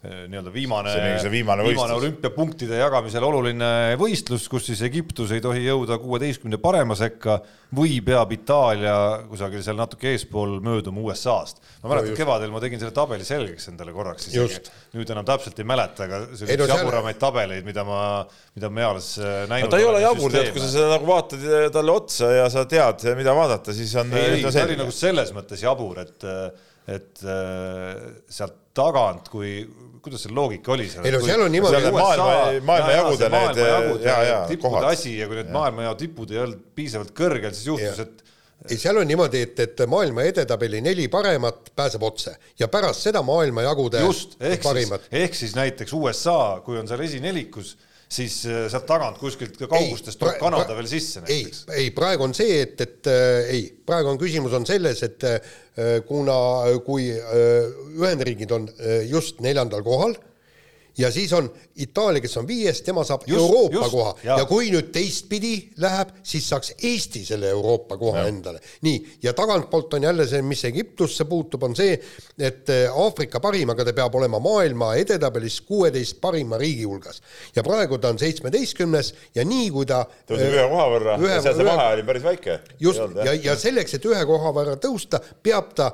nii-öelda 0.00 0.48
viimane, 0.52 0.92
viimane, 1.28 1.64
viimane 1.64 1.92
olümpiapunktide 1.92 2.78
jagamisel 2.80 3.24
oluline 3.26 3.98
võistlus, 4.00 4.46
kus 4.48 4.64
siis 4.70 4.80
Egiptus 4.86 5.34
ei 5.36 5.42
tohi 5.44 5.66
jõuda 5.66 5.98
kuueteistkümne 6.00 6.56
parema 6.62 6.94
sekka 6.96 7.34
või 7.76 7.98
peab 8.04 8.32
Itaalia 8.32 8.94
kusagil 9.28 9.60
seal 9.60 9.76
natuke 9.76 10.14
eespool 10.14 10.56
mööduma 10.64 11.02
USA-st. 11.04 11.60
ma 11.82 11.92
mäletan 11.92 12.14
no, 12.14 12.16
kevadel 12.16 12.54
ma 12.54 12.62
tegin 12.64 12.80
selle 12.80 12.94
tabeli 12.96 13.28
selgeks 13.28 13.68
endale 13.74 13.92
korraks 13.92 14.30
isegi, 14.30 14.72
nüüd 14.96 15.12
enam 15.12 15.26
täpselt 15.28 15.60
ei 15.60 15.68
mäleta, 15.68 16.08
aga 16.08 16.22
on 16.24 16.54
üks 16.56 16.72
jaburamaid 16.72 17.20
tabeleid, 17.20 17.68
mida 17.68 17.84
ma, 17.84 18.00
mida 18.56 18.72
ma 18.72 18.86
eales 18.86 19.10
äh, 19.20 19.36
näinud 19.52 19.68
no, 19.68 19.74
ta 19.74 19.82
ei 19.82 19.88
ole 19.90 20.00
jabur, 20.06 20.32
tead, 20.32 20.48
kui 20.56 20.64
sa 20.64 20.70
seda 20.78 20.88
nagu 20.94 21.10
vaatad 21.12 21.44
äh, 21.44 21.66
talle 21.76 21.98
otsa 22.00 22.32
ja 22.38 22.48
sa 22.56 22.64
tead, 22.72 23.04
mida 23.20 23.36
vaadata, 23.36 23.76
siis 23.76 23.92
on 24.00 24.16
ei, 24.16 24.40
ta 24.48 24.64
oli 24.64 24.80
nagu 24.80 24.96
selles 24.96 25.36
mõttes 25.36 25.68
jabur, 25.68 26.00
et 26.06 26.28
et 26.90 27.20
sealt 28.32 28.56
tagant, 28.74 29.28
kui 29.30 29.60
kuidas 30.02 30.24
see 30.26 30.34
loogika 30.34 30.72
oli 30.74 30.88
seal? 30.90 31.04
ei 31.06 31.12
no 31.14 31.20
seal 31.24 31.44
on 31.44 31.52
niimoodi. 31.52 31.92
maailma, 31.94 32.32
maailmajagude 32.70 33.30
need 33.34 33.62
ja, 34.04 34.16
ja 34.24 34.40
tippude 34.48 34.86
asi 34.88 35.18
ja 35.18 35.28
kui 35.30 35.40
need 35.40 35.52
maailmajao 35.54 35.94
tipud 36.00 36.34
ei 36.34 36.42
olnud 36.44 36.64
piisavalt 36.74 37.12
kõrgel, 37.16 37.54
siis 37.56 37.70
juhtus, 37.70 38.02
et 38.06 38.24
ei, 38.68 38.76
seal 38.76 38.98
on 39.00 39.08
niimoodi, 39.08 39.44
et, 39.46 39.60
et 39.64 39.82
maailma 39.88 40.24
edetabeli 40.28 40.82
neli 40.84 41.06
paremat 41.12 41.70
pääseb 41.76 42.02
otse 42.04 42.34
ja 42.60 42.68
pärast 42.68 43.06
seda 43.08 43.22
maailmajagude 43.24 44.02
just, 44.04 44.36
ehk 44.40 44.64
parimad. 44.64 45.06
ehk 45.12 45.36
siis 45.36 45.54
näiteks 45.56 45.94
USA, 45.96 46.60
kui 46.64 46.78
on 46.80 46.88
seal 46.88 47.00
esinelikus 47.06 47.76
siis 48.10 48.40
äh, 48.48 48.64
sealt 48.70 48.86
tagant 48.88 49.18
kuskilt 49.22 49.58
kaugustest 49.70 50.18
tuleb 50.20 50.40
Kanada 50.40 50.74
veel 50.76 50.88
sisse 50.90 51.22
näiteks. 51.22 51.64
ei, 51.70 51.84
ei 51.84 51.90
praegu 51.94 52.26
on 52.26 52.34
see, 52.36 52.60
et, 52.64 52.80
et 52.82 53.10
äh, 53.10 53.52
ei, 53.54 53.62
praegu 53.86 54.10
on 54.12 54.18
küsimus 54.20 54.54
on 54.56 54.66
selles, 54.68 55.02
et 55.06 55.26
äh, 55.28 55.38
kuna, 56.08 56.36
kui 56.86 57.10
äh, 57.14 57.70
Ühendriigid 57.94 58.50
on 58.56 58.66
äh, 58.72 59.04
just 59.10 59.40
neljandal 59.44 59.86
kohal 59.86 60.16
ja 60.98 61.10
siis 61.12 61.32
on 61.32 61.50
Itaalia, 61.76 62.20
kes 62.20 62.36
on 62.36 62.46
viies, 62.48 62.82
tema 62.82 63.04
saab 63.04 63.22
just, 63.26 63.40
Euroopa 63.40 63.74
just, 63.74 63.90
koha 63.90 64.14
ja. 64.24 64.38
ja 64.38 64.44
kui 64.48 64.70
nüüd 64.72 64.90
teistpidi 64.92 65.52
läheb, 65.80 66.12
siis 66.22 66.48
saaks 66.50 66.74
Eesti 66.76 67.22
selle 67.24 67.48
Euroopa 67.50 67.96
koha 68.00 68.24
ja. 68.24 68.30
endale. 68.32 68.60
nii, 68.86 69.18
ja 69.22 69.32
tagantpoolt 69.36 69.94
on 69.94 70.08
jälle 70.08 70.26
see, 70.28 70.42
mis 70.42 70.64
Egiptusse 70.68 71.24
puutub, 71.24 71.62
on 71.62 71.76
see, 71.76 71.96
et 72.38 72.70
äh, 72.70 73.00
Aafrika 73.04 73.40
parim, 73.40 73.70
aga 73.72 73.86
ta 73.86 73.94
peab 73.96 74.14
olema 74.20 74.40
maailma 74.42 74.92
edetabelis 75.00 75.60
kuueteist 75.68 76.20
parima 76.20 76.58
riigi 76.58 76.84
hulgas. 76.84 77.22
ja 77.56 77.64
praegu 77.66 77.98
ta 77.98 78.12
on 78.12 78.18
seitsmeteistkümnes 78.18 79.14
ja 79.34 79.44
nii 79.44 79.70
kui 79.70 79.86
ta 79.86 80.02
tõuseb 80.28 80.54
ühe 80.54 80.68
koha 80.74 80.86
võrra 80.96 81.18
ühe, 81.20 81.34
ja 81.34 81.42
seal 81.44 81.58
see 81.58 81.68
vahe 81.70 81.88
oli 81.94 82.06
päris 82.12 82.26
väike. 82.26 82.60
just, 82.80 83.18
ja, 83.24 83.34
ja 83.34 83.56
selleks, 83.56 83.96
et 83.96 84.10
ühe 84.10 84.24
koha 84.26 84.54
võrra 84.56 84.76
tõusta, 84.80 85.22
peab 85.42 85.74
ta 85.74 85.92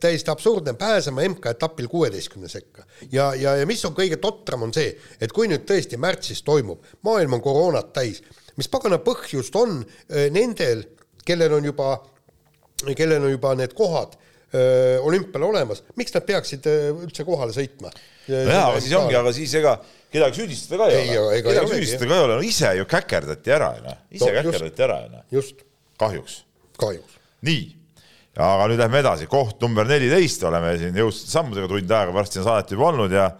täiesti 0.00 0.30
absurdne, 0.30 0.74
pääsema 0.78 1.24
MK-etapil 1.28 1.88
kuueteistkümne 1.88 2.48
sekka. 2.48 2.84
ja, 3.12 3.34
ja, 3.34 3.56
ja 3.56 3.66
mis 3.66 3.84
on 3.84 3.94
kõige 3.96 4.20
totram, 4.20 4.66
on 4.66 4.74
see, 4.74 4.92
et 5.20 5.32
kui 5.32 5.48
nüüd 5.50 5.66
tõesti 5.68 5.98
märtsis 6.00 6.42
toimub, 6.46 6.84
maailm 7.06 7.38
on 7.38 7.44
koroonat 7.44 7.92
täis, 7.96 8.22
mis 8.58 8.68
pagana 8.70 9.00
põhjust 9.02 9.56
on 9.58 9.80
äh, 9.82 10.28
nendel, 10.34 10.84
kellel 11.26 11.58
on 11.58 11.70
juba, 11.70 11.94
kellel 12.92 13.24
on 13.24 13.32
juba 13.32 13.54
need 13.58 13.74
kohad 13.78 14.16
äh, 14.16 14.98
olümpial 15.04 15.48
olemas, 15.50 15.84
miks 16.00 16.14
nad 16.16 16.26
peaksid 16.28 16.68
äh, 16.70 16.90
üldse 16.92 17.26
kohale 17.28 17.56
sõitma? 17.56 17.92
jaa, 18.30 18.68
aga 18.68 18.78
siis 18.78 18.94
ongi, 18.94 19.16
aga 19.18 19.32
siis 19.34 19.56
ega 19.58 19.74
kedagi 20.12 20.42
süüdistada 20.42 20.84
ka 20.84 20.92
ei, 20.92 21.08
ei 21.08 21.18
ole. 21.18 21.42
kedagi 21.42 21.74
süüdistada 21.74 22.12
ka 22.12 22.20
ei 22.20 22.28
ole, 22.28 22.38
no 22.38 22.46
ise 22.46 22.76
ju 22.78 22.86
käkerdati 22.90 23.56
ära, 23.56 23.74
noh, 23.82 23.98
ise 24.10 24.30
no, 24.30 24.38
käkerdati 24.38 24.86
ära, 24.86 25.02
noh. 25.10 25.26
just. 25.34 25.64
kahjuks. 26.00 26.42
kahjuks. 26.78 27.18
nii 27.46 27.79
aga 28.38 28.66
nüüd 28.70 28.78
lähme 28.78 29.00
edasi, 29.02 29.26
koht 29.30 29.62
number 29.62 29.88
neliteist, 29.88 30.44
oleme 30.46 30.76
siin 30.78 30.94
jõudsate 30.96 31.32
sammudega. 31.32 31.70
Tund 31.70 31.96
aega 31.96 32.14
varsti 32.14 32.42
on 32.42 32.46
saadet 32.46 32.76
juba 32.76 32.90
olnud 32.92 33.14
ja 33.16 33.30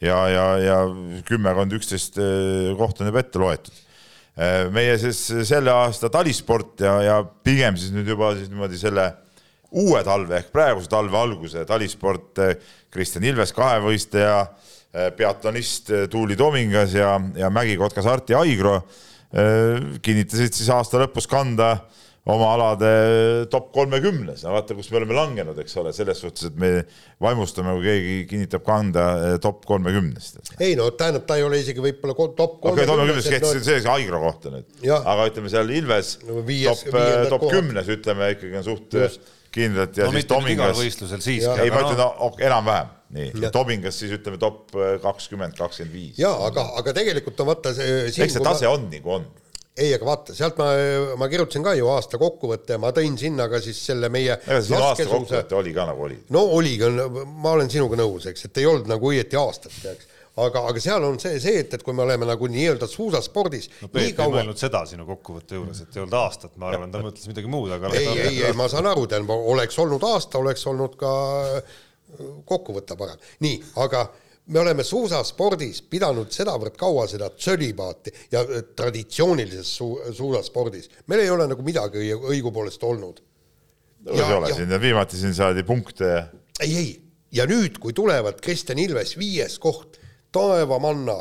ja, 0.00 0.18
ja, 0.30 0.46
ja 0.62 0.78
kümmekond, 1.26 1.74
üksteist 1.78 2.18
eh, 2.22 2.72
kohta 2.78 3.04
on 3.04 3.10
juba 3.10 3.22
ette 3.22 3.42
loetud. 3.42 3.80
Eh, 4.38 4.68
meie 4.74 4.94
siis 5.00 5.20
selle 5.48 5.72
aasta 5.74 6.10
talisport 6.12 6.84
ja, 6.84 6.98
ja 7.02 7.16
pigem 7.24 7.78
siis 7.78 7.94
nüüd 7.94 8.08
juba 8.14 8.32
siis 8.38 8.50
niimoodi 8.52 8.78
selle 8.78 9.10
uue 9.68 10.00
talve 10.06 10.38
ehk 10.38 10.52
praeguse 10.54 10.90
talve 10.90 11.18
alguse 11.18 11.64
talisport, 11.68 12.30
eh, 12.44 12.54
Kristjan 12.94 13.26
Ilves, 13.28 13.52
kahevõistleja, 13.56 14.46
peatonist 15.18 15.90
Tuuli 16.10 16.32
Tomingas 16.34 16.94
ja, 16.96 17.10
ja 17.36 17.50
mägikotkas 17.52 18.06
Arti 18.08 18.32
Aigro 18.34 18.78
kinnitasid 20.00 20.56
siis 20.56 20.70
aasta 20.72 21.02
lõpus 21.02 21.28
kanda 21.28 21.74
oma 22.28 22.48
alade 22.52 22.90
top 23.52 23.70
kolmekümnes, 23.72 24.42
no 24.44 24.52
vaata, 24.52 24.76
kus 24.76 24.90
me 24.92 25.00
oleme 25.00 25.16
langenud, 25.16 25.56
eks 25.62 25.78
ole, 25.80 25.94
selles 25.96 26.20
suhtes, 26.20 26.50
et 26.50 26.58
me 26.60 26.70
vaimustame, 27.24 27.72
kui 27.78 27.86
keegi 27.86 28.18
kinnitab 28.28 28.66
kanda 28.66 29.06
eh, 29.30 29.36
top 29.42 29.64
kolmekümnest. 29.68 30.42
ei 30.58 30.76
no 30.78 30.90
tähendab, 30.98 31.24
ta 31.28 31.38
ei 31.40 31.46
ole 31.46 31.62
isegi 31.62 31.82
võib-olla 31.84 32.28
top 32.36 32.60
kolmekümnes. 32.64 33.30
kehtis 33.32 33.56
no... 33.56 33.64
see 33.70 33.80
Aigro 33.94 34.20
kohta 34.26 34.52
nüüd, 34.52 34.68
aga 34.98 35.26
ütleme 35.30 35.52
seal 35.52 35.72
Ilves 35.78 36.18
no, 36.28 36.44
viies, 36.48 36.84
top, 36.84 37.00
eh, 37.00 37.24
top 37.32 37.48
kümnes, 37.48 37.90
ütleme 37.96 38.32
ikkagi 38.36 38.60
on 38.60 38.68
suht 38.68 38.98
Just 38.98 39.34
kindlalt 39.54 39.96
ja 39.96 40.06
no 40.06 40.12
siis 40.12 40.28
Tomingas, 40.28 40.76
võistlusel 40.76 41.24
siiski, 41.24 41.56
ei 41.64 41.72
ma 41.72 41.80
ütlen 41.86 42.00
no, 42.02 42.30
enam-vähem, 42.44 42.94
nii 43.16 43.30
Jah., 43.32 43.52
Tomingas 43.54 43.96
siis 44.02 44.12
ütleme 44.18 44.36
top 44.42 44.76
kakskümmend, 45.00 45.56
kakskümmend 45.56 45.96
viis. 45.96 46.20
jaa, 46.20 46.36
aga, 46.50 46.68
aga 46.82 46.92
tegelikult 47.00 47.40
on 47.40 47.54
vaata 47.54 47.72
see 47.76 48.02
eks 48.10 48.36
see 48.36 48.44
tase 48.44 48.68
on 48.68 48.90
nagu 48.92 49.16
on. 49.16 49.30
ei, 49.78 49.94
aga 49.94 50.08
vaata, 50.08 50.34
sealt 50.36 50.58
ma, 50.60 50.68
ma 51.20 51.28
kirjutasin 51.30 51.64
ka 51.64 51.74
ju 51.78 51.88
aasta 51.92 52.20
kokkuvõtte 52.20 52.76
ja 52.76 52.82
ma 52.82 52.92
tõin 52.94 53.16
sinna 53.20 53.48
ka 53.50 53.60
siis 53.62 53.80
selle 53.90 54.10
meie 54.12 54.36
ega 54.36 54.60
sinu 54.64 54.80
aasta 54.82 55.06
kokkuvõte 55.08 55.58
oli 55.58 55.74
ka 55.76 55.88
nagu 55.88 56.06
oli. 56.08 56.20
no 56.34 56.44
oligi, 56.58 56.92
ma 57.42 57.54
olen 57.54 57.70
sinuga 57.72 57.98
nõus, 58.00 58.28
eks, 58.30 58.48
et 58.48 58.62
ei 58.62 58.68
olnud 58.70 58.90
nagu 58.90 59.10
õieti 59.12 59.38
aastat, 59.40 59.78
eks. 59.92 60.12
aga, 60.44 60.64
aga 60.72 60.82
seal 60.82 61.08
on 61.08 61.18
see, 61.22 61.40
see, 61.42 61.62
et, 61.62 61.78
et 61.78 61.86
kui 61.86 61.96
me 61.96 62.04
oleme 62.06 62.28
nagu 62.28 62.50
nii-öelda 62.50 62.90
suusaspordis 62.90 63.70
no 63.82 63.90
Peep 63.92 64.04
ei 64.04 64.14
kaua 64.18 64.38
mõelnud 64.38 64.60
seda 64.60 64.84
sinu 64.90 65.06
kokkuvõtte 65.08 65.58
juures, 65.60 65.82
et 65.84 65.98
ei 65.98 66.04
olnud 66.04 66.20
aastat, 66.20 66.56
ma 66.60 66.72
arvan, 66.72 66.94
ta 66.94 67.02
mõtles 67.04 67.30
midagi 67.30 67.50
muud, 67.50 67.74
aga 67.78 67.92
ei, 67.94 68.08
ei, 68.14 68.38
ei, 68.50 68.54
ma 68.58 68.70
saan 68.72 68.90
aru, 68.90 69.06
tähendab, 69.10 69.36
oleks 69.54 69.78
olnud 69.84 70.08
aasta, 70.10 70.42
oleks 70.42 70.66
olnud 70.70 70.96
ka 70.98 71.12
kokkuvõte 72.48 72.96
parem. 72.98 73.28
nii, 73.44 73.60
aga 73.84 74.08
me 74.48 74.60
oleme 74.60 74.84
suusaspordis 74.86 75.82
pidanud 75.90 76.30
sedavõrd 76.32 76.76
kaua 76.80 77.06
seda 77.10 77.28
tsölibaati 77.34 78.12
ja 78.32 78.42
äh, 78.44 78.62
traditsioonilises 78.76 79.72
su-, 79.80 79.96
suusaspordis, 80.16 80.88
meil 81.06 81.24
ei 81.24 81.30
ole 81.30 81.48
nagu 81.50 81.64
midagi 81.66 82.00
õi- 82.00 82.32
õigupoolest 82.34 82.84
olnud. 82.88 83.20
ei 84.08 84.22
ole 84.22 84.52
siin, 84.54 84.72
viimati 84.80 85.18
siin 85.20 85.34
saadi 85.34 85.62
punkte 85.66 86.08
ja 86.08 86.22
ei, 86.60 86.76
ei, 86.76 86.92
ja 87.32 87.46
nüüd, 87.48 87.78
kui 87.82 87.92
tulevad 87.96 88.40
Kristjan 88.42 88.78
Ilves 88.80 89.16
viies 89.18 89.58
koht, 89.62 89.98
taevamanna, 90.34 91.18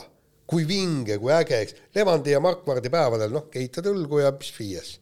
kui 0.47 0.63
vinge, 0.67 1.17
kui 1.21 1.33
äge, 1.35 1.59
eks, 1.65 1.75
Levandi 1.95 2.33
ja 2.33 2.39
Markvardi 2.43 2.91
päevadel, 2.93 3.33
noh, 3.33 3.47
keitad 3.51 3.89
õlgu 3.91 4.21
ja 4.23 4.31
pss, 4.35 4.55
viies. 4.57 4.93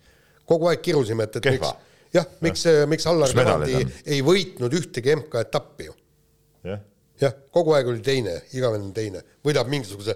kogu 0.46 0.70
aeg 0.70 0.82
kirusime, 0.86 1.28
et, 1.30 1.38
et 1.40 1.46
Kehva. 1.46 1.72
miks, 1.76 2.14
jah, 2.14 2.28
miks, 2.42 2.66
miks 2.90 3.08
Allar 3.12 3.34
Levandi 3.38 3.86
ei 4.06 4.22
võitnud 4.26 4.74
ühtegi 4.82 5.16
MK-etappi 5.16 5.90
ju. 5.90 5.96
jah, 6.72 6.82
jah, 7.22 7.34
kogu 7.54 7.76
aeg 7.76 7.90
oli 7.92 8.04
teine, 8.06 8.36
igavene 8.56 8.92
teine, 8.96 9.22
võidab 9.46 9.70
mingisuguse 9.72 10.16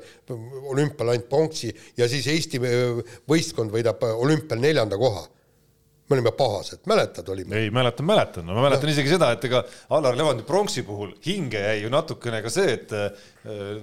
olümpial 0.71 1.13
ainult 1.13 1.29
pronksi 1.31 1.71
ja 1.97 2.07
siis 2.11 2.27
Eesti 2.31 2.61
öö, 2.63 3.03
võistkond 3.29 3.73
võidab 3.73 4.01
öö, 4.03 4.17
olümpial 4.25 4.61
neljanda 4.63 4.99
koha. 4.99 5.27
me 6.09 6.17
olime 6.17 6.31
pahased, 6.33 6.79
mäletad, 6.89 7.27
olime? 7.29 7.55
ei 7.55 7.69
mäletan, 7.69 8.05
mäletan, 8.05 8.45
no 8.45 8.55
ma 8.57 8.63
mäletan 8.65 8.89
isegi 8.89 9.11
seda, 9.13 9.29
et 9.35 9.43
ega 9.45 9.61
Allar 9.93 10.17
Levandi 10.17 10.43
pronksi 10.43 10.81
puhul 10.83 11.13
hinge 11.25 11.61
jäi 11.61 11.83
ju 11.83 11.91
natukene 11.93 12.41
ka 12.41 12.49
see, 12.49 12.73
et 12.79 12.93
äh, 12.97 13.11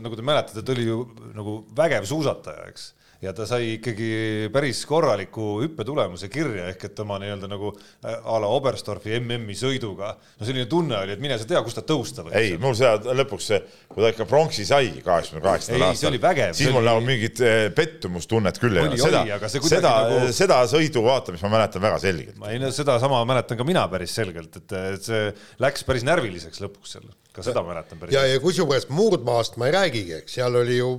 nagu 0.03 0.19
te 0.19 0.27
mäletate, 0.27 0.65
ta 0.67 0.75
oli 0.75 0.89
ju 0.89 1.05
nagu 1.37 1.61
vägev 1.77 2.09
suusataja, 2.11 2.67
eks 2.73 2.91
ja 3.23 3.33
ta 3.33 3.47
sai 3.49 3.77
ikkagi 3.79 4.09
päris 4.53 4.83
korraliku 4.89 5.57
hüppetulemuse 5.63 6.29
kirja 6.33 6.67
ehk 6.73 6.85
et 6.91 6.99
oma 7.01 7.17
nii-öelda 7.23 7.49
nagu 7.49 7.71
äh, 7.73 8.13
a 8.13 8.37
la 8.43 8.51
Oberstdorfi 8.53 9.15
MM-i 9.21 9.57
sõiduga. 9.57 10.11
no 10.39 10.47
selline 10.49 10.67
tunne 10.71 10.99
oli, 10.99 11.15
et 11.17 11.23
mine 11.23 11.39
sa 11.41 11.49
tea, 11.49 11.63
kust 11.65 11.79
ta 11.81 11.85
tõusta 11.87 12.27
võiks. 12.27 12.37
ei, 12.37 12.57
mul 12.61 12.77
seda 12.77 13.15
lõpuks 13.17 13.49
kui 13.89 14.05
ta 14.05 14.11
ikka 14.13 14.27
pronksi 14.29 14.67
sai 14.69 14.91
kaheksakümne 15.05 15.45
kaheksandal 15.47 15.87
Ei, 15.89 15.97
see 15.97 16.11
oli 16.11 16.21
vägev, 16.23 16.53
siis 16.53 16.69
see 16.69 16.75
mul 16.77 16.83
oli- 16.85 16.93
nagu 16.93 17.05
mingit 17.09 17.41
eh, 17.41 17.57
pettumustunnet 17.77 18.61
küll 18.61 18.77
ei 18.77 18.85
Oli, 18.85 18.93
olnud, 18.95 19.05
seda 19.09 19.23
oli, 19.25 19.35
aga 19.39 19.49
see, 19.53 19.65
kuidagi 19.65 19.81
seda 19.81 19.95
nagu-, 20.11 20.33
seda 20.43 20.61
sõidu 20.77 21.05
vaatamist 21.09 21.47
ma 21.49 21.55
mäletan 21.57 21.87
väga 21.89 22.01
selgelt. 22.05 22.37
ma 22.43 22.53
ei 22.53 22.61
no 22.61 22.71
sedasama 22.75 23.25
mäletan 23.29 23.57
ka 23.61 23.65
mina 23.69 23.87
päris 23.93 24.13
selgelt, 24.21 24.61
et 24.61 24.77
et 24.77 25.09
see 25.09 25.29
läks 25.65 25.87
päris 25.89 26.05
närviliseks 26.07 26.61
lõpuks 26.67 26.97
seal, 26.99 27.09
ka 27.33 27.45
seda 27.47 27.65
mäletan 27.65 27.99
päris 28.01 28.13
ja, 28.17 28.27
ja 28.29 28.41
kusjuures 28.45 28.91
murdmaast 28.93 29.57
ma 29.57 29.71
ei 29.71 29.77
räägigi, 29.81 30.19
eks 30.21 30.37
seal 30.37 30.61
oli 30.61 30.77
ju 30.83 30.91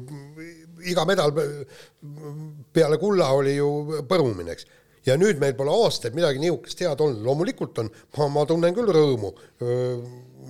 iga 0.85 1.05
medal 1.09 1.33
peale 2.73 2.99
kulla 3.01 3.31
oli 3.33 3.55
ju 3.57 4.01
põrumine, 4.09 4.53
eks. 4.53 4.67
ja 5.07 5.17
nüüd 5.17 5.39
meil 5.41 5.55
pole 5.57 5.73
aastaid 5.73 6.15
midagi 6.17 6.39
niisugust 6.43 6.79
head 6.83 7.01
olnud, 7.01 7.23
loomulikult 7.25 7.83
on, 7.83 7.91
ma, 8.17 8.27
ma 8.27 8.45
tunnen 8.49 8.75
küll 8.75 8.91
rõõmu 8.93 9.33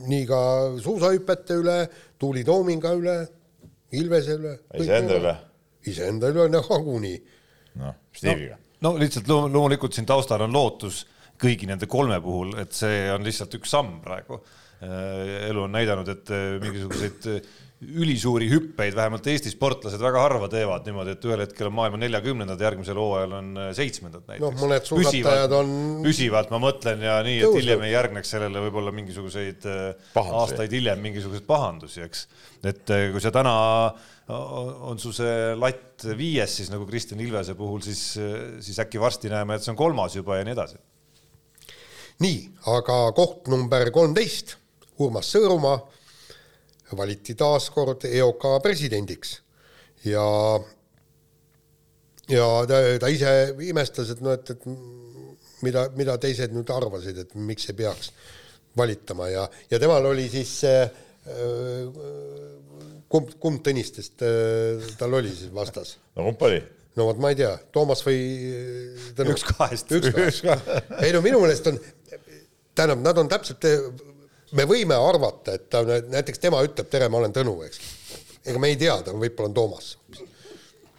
nii 0.08 0.28
ka 0.30 0.40
suusahüpete 0.84 1.58
üle, 1.62 1.78
Tuuli 2.20 2.44
Toominga 2.46 2.94
üle, 2.98 3.18
Ilvese 3.98 4.36
üle. 4.38 4.54
iseenda 4.78 5.18
üle, 5.22 5.34
iseenda 5.88 6.32
üle 6.34 6.48
nagunii. 6.52 7.18
noh, 7.82 7.94
Steve'iga. 8.14 8.58
no 8.82 8.98
lihtsalt 9.00 9.28
loo- 9.28 9.48
loomulikult 9.48 9.94
siin 9.94 10.06
taustal 10.06 10.44
on 10.46 10.54
lootus 10.54 11.06
kõigi 11.40 11.68
nende 11.70 11.88
kolme 11.88 12.20
puhul, 12.22 12.56
et 12.62 12.74
see 12.74 13.08
on 13.14 13.24
lihtsalt 13.24 13.54
üks 13.60 13.70
samm 13.70 14.02
praegu. 14.02 14.42
elu 14.82 15.62
on 15.64 15.72
näidanud, 15.74 16.10
et 16.10 16.30
mingisuguseid 16.62 17.24
ülisuuri 17.78 18.48
hüppeid 18.50 18.96
vähemalt 18.98 19.28
Eesti 19.30 19.52
sportlased 19.54 20.02
väga 20.02 20.22
harva 20.24 20.48
teevad 20.50 20.88
niimoodi, 20.88 21.14
et 21.14 21.26
ühel 21.30 21.44
hetkel 21.44 21.68
on 21.70 21.76
maailma 21.78 22.00
neljakümnendad, 22.02 22.62
järgmisel 22.66 22.98
hooajal 22.98 23.36
on 23.38 23.52
äh, 23.62 23.68
seitsmendad 23.78 24.24
näiteks. 24.24 24.42
Noh, 24.42 24.56
mõned 24.58 24.88
suusatajad 24.90 25.54
on- 25.54 25.76
püsivalt 26.06 26.50
ma 26.54 26.60
mõtlen 26.64 27.04
ja 27.06 27.20
nii, 27.26 27.38
et 27.46 27.58
hiljem 27.60 27.84
ei 27.86 27.94
järgneks 27.94 28.34
sellele 28.34 28.64
võib-olla 28.66 28.94
mingisuguseid 28.98 29.68
äh, 29.70 30.08
Pahandusi. 30.16 30.40
aastaid 30.42 30.74
hiljem 30.74 31.04
mingisuguseid 31.06 31.46
pahandusi, 31.46 32.02
eks. 32.08 32.24
et 32.66 32.94
äh, 32.96 33.04
kui 33.14 33.22
sa 33.22 33.34
täna 33.36 33.54
on 34.28 34.74
on 34.92 34.98
su 35.00 35.14
see 35.16 35.54
latt 35.56 36.04
viies, 36.18 36.58
siis 36.60 36.72
nagu 36.74 36.84
Kristjan 36.90 37.22
Ilvese 37.24 37.54
puhul, 37.56 37.80
siis, 37.86 38.02
siis 38.60 38.80
äkki 38.84 39.00
varsti 39.00 39.30
näeme, 39.32 39.56
et 39.56 39.64
see 39.64 39.72
on 39.72 39.78
kolmas 39.80 40.18
juba 40.18 40.36
ja 40.36 40.44
nii 40.44 40.56
edasi. 40.58 40.82
nii, 42.26 42.42
aga 42.74 42.98
koht 43.16 43.48
number 43.54 43.88
kolmteist, 43.96 44.58
Urmas 45.00 45.30
Sõõrumaa 45.32 45.78
valiti 46.96 47.36
taas 47.36 47.70
kord 47.74 48.06
EOK 48.08 48.46
presidendiks 48.64 49.38
ja 50.06 50.24
ja 52.32 52.48
ta, 52.68 52.80
ta 53.00 53.12
ise 53.12 53.34
imestas, 53.68 54.12
et 54.14 54.24
noh, 54.24 54.36
et, 54.36 54.52
et 54.52 54.66
mida, 55.66 55.88
mida 55.98 56.18
teised 56.22 56.54
nüüd 56.56 56.70
arvasid, 56.74 57.24
et 57.24 57.36
miks 57.40 57.70
ei 57.72 57.78
peaks 57.78 58.12
valitama 58.78 59.30
ja, 59.32 59.48
ja 59.72 59.80
temal 59.82 60.06
oli 60.12 60.28
siis 60.32 60.54
see 60.62 60.82
äh, 60.86 61.86
kumb, 63.10 63.32
kumb 63.42 63.64
Tõnistest 63.66 64.24
äh, 64.28 64.90
tal 65.00 65.16
oli 65.18 65.32
siis 65.34 65.54
vastas? 65.56 65.98
no 66.16 66.28
kumb 66.30 66.50
oli? 66.50 66.60
no 66.98 67.10
vot, 67.10 67.22
ma 67.22 67.32
ei 67.34 67.40
tea, 67.40 67.54
Toomas 67.74 68.04
või 68.06 68.20
tähendab, 69.14 69.36
Üks 69.36 69.48
kahest. 69.48 69.96
üks 69.98 70.44
kahest. 70.46 70.94
ei 71.02 71.14
no 71.16 71.24
minu 71.26 71.42
meelest 71.44 71.72
on, 71.72 71.80
tähendab, 72.78 73.04
nad 73.06 73.24
on 73.24 73.32
täpselt, 73.32 73.66
me 74.56 74.68
võime 74.70 74.96
arvata, 74.96 75.58
et 75.58 75.68
ta 75.72 75.84
näiteks 75.84 76.42
tema 76.44 76.64
ütleb, 76.66 76.90
tere, 76.92 77.12
ma 77.12 77.22
olen 77.22 77.36
Tõnu, 77.36 77.60
eks. 77.68 77.84
ega 78.48 78.62
me 78.62 78.72
ei 78.72 78.80
tea, 78.80 78.96
ta 79.04 79.16
võib-olla 79.16 79.52
on 79.52 79.56
Toomas. 79.58 79.94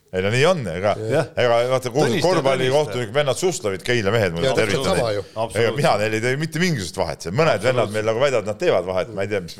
ei 0.08 0.22
no 0.24 0.30
nii 0.32 0.44
on, 0.48 0.60
ega, 0.72 0.94
ega 1.36 1.56
vaata 1.68 1.92
korvpallikohtunik 1.92 3.10
vennad 3.12 3.40
Suslovit, 3.40 3.84
Keila 3.84 4.12
mehed, 4.12 4.36
ma 4.36 4.52
tervitan 4.56 5.00
neid. 5.00 5.32
ega 5.62 5.72
mina 5.76 5.94
neil 6.00 6.18
ei 6.18 6.22
tee 6.24 6.36
mitte 6.40 6.60
mingisugust 6.62 7.00
vahet, 7.00 7.28
mõned 7.40 7.64
vennad 7.64 7.92
meil 7.94 8.08
nagu 8.08 8.22
väidavad, 8.22 8.48
nad 8.48 8.60
teevad 8.60 8.88
vahet, 8.88 9.12
ma 9.16 9.24
ei 9.24 9.32
tea, 9.32 9.42
mis, 9.44 9.56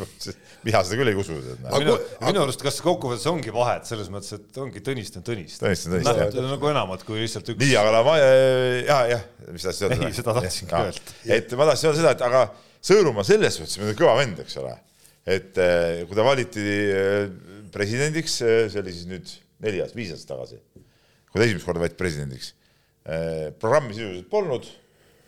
mina 0.69 0.85
seda 0.85 1.01
küll 1.01 1.13
ei 1.13 1.19
usu. 1.25 1.41
Minu 1.79 1.99
minu 2.27 2.45
arust, 2.45 2.65
kas 2.65 2.81
kokkuvõttes 2.85 3.29
ongi 3.33 3.53
vahet 3.57 3.89
selles 3.89 4.13
mõttes, 4.13 4.37
et 4.37 4.63
ongi 4.65 4.85
Tõniste 4.85 5.21
on 5.21 5.29
Tõniste. 5.29 5.65
Tõniste 5.65 5.93
on 5.93 5.99
Tõniste, 5.99 6.17
Näed, 6.21 6.41
nagu 6.53 6.73
enamat 6.73 7.05
kui 7.09 7.21
lihtsalt 7.25 7.53
üks. 7.55 7.61
nii, 7.65 7.77
aga 7.81 7.93
no 7.97 8.07
ma, 8.09 8.17
ja, 8.21 9.03
jah, 9.17 9.29
mis 9.53 9.69
tahtsid 9.69 9.89
öelda? 9.89 10.01
Ei, 10.09 10.17
seda 10.17 10.39
tahtsingi 10.41 10.81
öelda. 10.81 11.13
et 11.39 11.61
ma 11.61 11.69
tahtsin 11.73 11.93
öelda 11.93 12.03
seda, 12.05 12.17
et 12.17 12.27
aga 12.29 12.49
Sõõrumaa 12.85 13.27
selles 13.27 13.59
suhtes 13.59 13.79
on 13.83 13.91
kõva 13.99 14.19
vend, 14.21 14.39
eks 14.43 14.59
ole. 14.61 14.75
et 15.29 15.59
eh, 15.61 16.05
kui 16.09 16.17
ta 16.17 16.25
valiti 16.25 16.63
eh, 16.65 17.27
presidendiks, 17.75 18.39
see 18.41 18.79
oli 18.81 18.95
siis 18.95 19.09
nüüd 19.11 19.33
neli 19.65 19.83
aastat, 19.83 19.99
viis 19.99 20.13
aastat 20.15 20.31
tagasi, 20.33 20.61
kui 21.29 21.41
ta 21.41 21.45
esimest 21.45 21.67
korda 21.67 21.83
valiti 21.83 21.99
presidendiks. 21.99 22.55
programmi 23.61 23.95
sisuliselt 23.97 24.29
polnud 24.29 24.67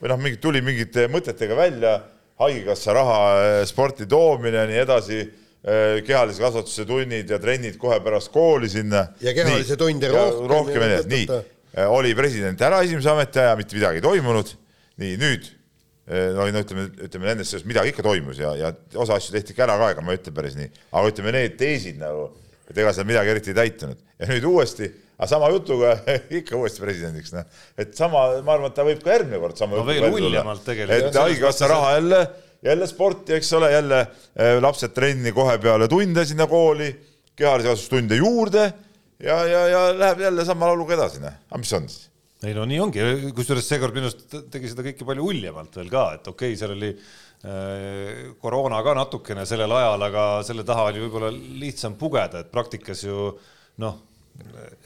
või 0.01 0.09
noh, 0.12 0.18
mingid 0.20 0.40
tuli 0.40 0.61
mingite 0.64 1.07
mõtetega 1.09 1.57
välja, 1.57 1.94
haigekassa 2.40 2.96
raha 2.96 3.20
eh, 3.42 3.61
sporti 3.68 4.09
toomine 4.09 4.62
ja 4.62 4.66
nii 4.70 4.82
edasi, 4.86 5.20
kehalise 5.61 6.40
kasvatuse 6.40 6.86
tunnid 6.88 7.28
ja 7.28 7.36
trennid 7.36 7.74
kohe 7.76 7.98
pärast 8.01 8.30
kooli 8.32 8.70
sinna. 8.72 9.03
Ja 9.20 9.34
kehalisi 9.36 9.76
tunde 9.76 10.09
rohkem 10.09 10.46
rohkem 10.48 10.84
ja 10.86 11.03
nii 11.05 11.26
nii 11.26 11.42
oli 11.84 12.14
president 12.16 12.62
ära 12.64 12.80
esimese 12.82 13.11
ametiaja, 13.12 13.59
mitte 13.59 13.76
midagi 13.76 14.01
ei 14.01 14.07
toimunud. 14.07 14.55
nii 15.01 15.18
nüüd 15.20 15.51
no, 16.11 16.46
no 16.50 16.62
ütleme, 16.64 16.86
ütleme 17.06 17.28
nendest 17.30 17.54
sellest 17.54 17.68
midagi 17.70 17.92
ikka 17.92 18.04
toimus 18.06 18.40
ja, 18.40 18.52
ja 18.58 18.72
osa 18.98 19.18
asju 19.18 19.34
tehti 19.36 19.54
ikka 19.54 19.66
ära 19.66 19.76
ka, 19.78 19.90
ega 19.94 20.04
ma 20.04 20.14
ei 20.14 20.20
ütle 20.20 20.34
päris 20.34 20.56
nii, 20.58 20.70
aga 20.90 21.12
ütleme 21.12 21.34
need 21.36 21.54
teesid 21.61 22.00
nagu, 22.00 22.26
et 22.70 22.80
ega 22.82 22.92
seal 22.96 23.08
midagi 23.08 23.32
eriti 23.34 23.52
ei 23.52 23.58
täitunud. 23.61 24.02
Ja 24.20 24.28
nüüd 24.30 24.46
uuesti, 24.50 24.90
aga 25.16 25.30
sama 25.30 25.50
jutuga 25.54 25.94
ikka 26.40 26.58
uuesti 26.58 26.82
presidendiks, 26.84 27.34
noh, 27.36 27.46
et 27.78 27.94
sama, 27.98 28.26
ma 28.46 28.56
arvan, 28.56 28.72
et 28.72 28.78
ta 28.78 28.86
võib 28.86 29.02
ka 29.04 29.14
järgmine 29.14 29.40
kord 29.42 29.61
sama 29.61 29.78
No 29.78 29.86
veel 29.88 30.06
hullemalt 30.11 30.66
tegelikult. 30.66 31.11
et 31.11 31.22
haigekassa 31.22 31.70
raha 31.70 31.94
jälle, 31.98 32.20
jälle 32.72 32.90
sporti, 32.90 33.38
eks 33.38 33.54
ole, 33.61 33.72
jälle 33.76 34.02
eh, 34.02 34.58
lapsed 34.62 34.94
trenni 34.96 35.34
kohe 35.36 35.56
peale 35.62 35.88
tunde 35.90 36.26
sinna 36.28 36.50
kooli, 36.50 36.90
kehalise 37.38 37.70
kasvatustunde 37.70 38.18
juurde 38.20 38.66
ja, 39.22 39.40
ja, 39.46 39.66
ja 39.68 39.82
läheb 39.96 40.26
jälle 40.26 40.44
sama 40.44 40.68
lauluga 40.72 40.98
edasi, 40.98 41.22
noh, 41.22 41.38
aga 41.48 41.62
mis 41.62 41.78
on 41.78 41.88
siis? 41.88 42.09
Ei 42.47 42.57
no 42.57 42.66
nii 42.68 42.78
ongi, 42.80 43.07
kusjuures 43.36 43.66
seekord 43.68 43.97
minu 43.97 44.09
arust 44.09 44.36
tegi 44.53 44.70
seda 44.72 44.84
kõike 44.86 45.07
palju 45.09 45.26
uljemalt 45.32 45.74
veel 45.80 45.91
ka, 45.93 46.05
et 46.16 46.30
okei 46.30 46.55
okay,, 46.55 46.61
seal 46.61 46.72
oli 46.76 46.91
äh, 46.95 48.30
koroona 48.41 48.80
ka 48.86 48.95
natukene 48.97 49.45
sellel 49.49 49.74
ajal, 49.76 50.07
aga 50.09 50.28
selle 50.47 50.64
taha 50.68 50.88
oli 50.88 51.03
võib-olla 51.05 51.32
lihtsam 51.32 51.99
pugeda, 52.01 52.41
et 52.41 52.53
praktikas 52.55 53.05
ju 53.05 53.32
noh, 53.84 53.99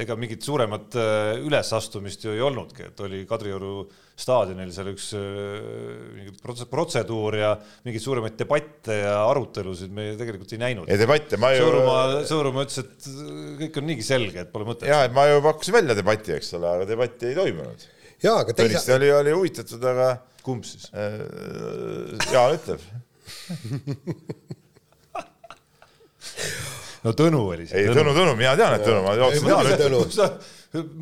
ega 0.01 0.17
mingit 0.19 0.43
suuremat 0.43 0.97
äh, 0.99 1.37
ülesastumist 1.45 2.25
ju 2.27 2.33
ei 2.35 2.41
olnudki, 2.43 2.89
et 2.91 2.99
oli 3.05 3.21
Kadrioru 3.29 3.85
staadionil 4.19 4.73
seal 4.75 4.89
üks 4.93 5.07
äh, 5.19 6.31
protseduur 6.43 7.37
ja 7.39 7.51
mingeid 7.87 8.03
suuremaid 8.03 8.37
debatte 8.39 8.95
ja 9.01 9.15
arutelusid 9.29 9.91
me 9.95 10.05
tegelikult 10.19 10.51
ei 10.57 10.63
näinud. 10.65 10.87
ei 10.91 10.99
debatte, 11.01 11.35
ma 11.41 11.49
ju. 11.55 11.61
Sõõrumaa, 11.65 12.03
Sõõrumaa 12.31 12.63
ütles, 12.67 12.79
et 12.83 12.93
kõik 13.63 13.75
on 13.81 13.85
niigi 13.91 14.05
selge, 14.07 14.39
et 14.45 14.51
pole 14.55 14.65
mõtet. 14.69 14.87
ja, 14.91 14.99
et 15.07 15.13
ma 15.17 15.23
ju 15.31 15.37
pakkusin 15.45 15.75
välja 15.79 15.95
debati, 15.99 16.31
eks 16.39 16.49
ole, 16.59 16.69
aga 16.81 16.85
debatti 16.91 17.23
ei 17.31 17.37
toimunud. 17.39 17.81
jaa, 18.25 18.39
aga 18.41 18.51
teise. 18.51 18.63
Tõniste 18.75 18.93
oli, 18.99 19.09
oli 19.23 19.33
huvitatud, 19.39 19.83
aga. 19.95 20.09
kumb 20.45 20.63
siis 20.69 20.85
äh,? 20.93 21.01
Jaan 22.35 22.51
ütleb 22.59 22.81
no 27.05 27.13
Tõnu 27.17 27.41
oli 27.53 27.67
see. 27.69 27.85
ei, 27.85 27.95
Tõnu, 27.95 28.15
Tõnu, 28.17 28.35
mina 28.39 28.55
tean, 28.59 28.77
et 28.79 28.87
Tõnu, 28.87 29.03
ma 29.05 29.17
jooksin 29.19 29.45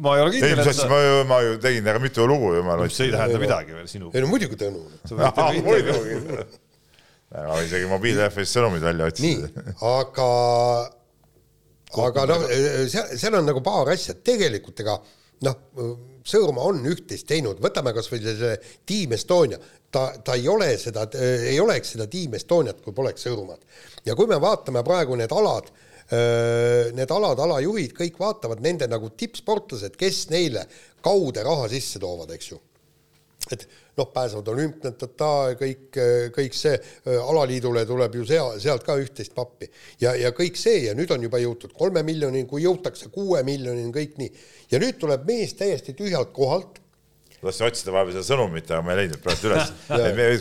ma 0.04 0.16
ei 0.16 0.22
ole 0.24 0.32
kindel. 0.34 0.50
ei, 0.50 0.58
mis 0.58 0.70
asja, 0.72 0.88
ma 0.90 0.98
ju, 1.00 1.14
ma 1.28 1.38
ju 1.46 1.54
tegin 1.62 1.86
temaga 1.86 2.02
mitu 2.02 2.26
lugu 2.28 2.52
ju. 2.56 2.64
see 2.90 3.08
ei 3.08 3.14
tähenda 3.14 3.40
midagi 3.40 3.76
veel 3.76 3.88
sinu. 3.88 4.10
ei 4.12 4.24
no 4.24 4.30
muidugi 4.32 4.58
Tõnu. 4.60 4.82
muidugi. 5.68 6.18
ma 7.48 7.60
isegi 7.64 7.88
mobiiltelefonist 7.90 8.58
sõnumid 8.58 8.84
välja 8.84 9.08
otsisin. 9.08 9.46
nii, 9.46 9.76
aga, 9.88 10.28
aga 12.06 12.26
noh, 12.32 12.48
seal, 12.92 13.14
seal 13.16 13.38
on 13.40 13.48
nagu 13.48 13.62
paar 13.64 13.94
asja, 13.94 14.18
tegelikult 14.20 14.84
ega 14.84 14.98
noh, 15.46 15.60
Sõõrumaa 16.22 16.68
on 16.70 16.84
üht-teist 16.86 17.26
teinud, 17.26 17.58
võtame 17.58 17.90
kas 17.96 18.06
või 18.12 18.20
selle 18.22 18.52
Team 18.86 19.10
Estonia, 19.16 19.56
ta, 19.90 20.04
ta 20.22 20.36
ei 20.38 20.44
ole 20.46 20.68
seda, 20.78 21.08
ei 21.18 21.56
oleks 21.58 21.96
seda 21.96 22.06
Team 22.10 22.36
Estoniat, 22.38 22.78
kui 22.84 22.94
poleks 22.94 23.26
Sõõrumaad. 23.26 23.64
ja 24.06 24.14
kui 24.18 24.30
me 24.30 24.38
vaatame 24.38 24.84
praegu 24.86 25.18
need 25.18 25.34
alad 25.34 25.72
need 26.12 27.12
alad, 27.14 27.40
alajuhid, 27.40 27.94
kõik 27.96 28.18
vaatavad 28.20 28.60
nende 28.64 28.88
nagu 28.90 29.08
tippsportlased, 29.16 29.96
kes 29.96 30.26
neile 30.32 30.66
kaude 31.04 31.44
raha 31.46 31.70
sisse 31.72 32.02
toovad, 32.02 32.34
eks 32.36 32.50
ju. 32.52 32.58
et 33.52 33.64
noh, 33.98 34.08
pääsevad 34.12 34.48
olümpiateta, 34.52 35.30
kõik, 35.60 35.98
kõik 36.36 36.54
see, 36.56 36.76
alaliidule 37.16 37.82
tuleb 37.88 38.20
ju 38.20 38.26
sea, 38.28 38.44
sealt 38.62 38.84
ka 38.86 38.96
üht-teist 39.00 39.34
pappi. 39.34 39.70
ja, 40.00 40.14
ja 40.16 40.34
kõik 40.36 40.60
see 40.60 40.84
ja 40.86 40.94
nüüd 40.98 41.10
on 41.16 41.24
juba 41.24 41.40
jõutud 41.42 41.72
kolme 41.76 42.04
miljonini, 42.06 42.48
kui 42.48 42.64
jõutakse 42.66 43.08
kuue 43.14 43.42
miljonini, 43.46 43.92
kõik 43.94 44.20
nii. 44.20 44.32
ja 44.72 44.80
nüüd 44.82 45.00
tuleb 45.00 45.26
mees 45.28 45.56
täiesti 45.58 45.96
tühjalt 45.98 46.32
kohalt 46.36 46.81
tahtsin 47.48 47.66
otsida 47.66 47.94
vahepeal 47.94 48.14
seda 48.16 48.26
sõnumit, 48.28 48.70
aga 48.70 48.84
ma 48.86 48.94
ei 48.94 49.00
leidnud 49.00 49.22
praegu 49.24 49.48
üles 49.50 49.72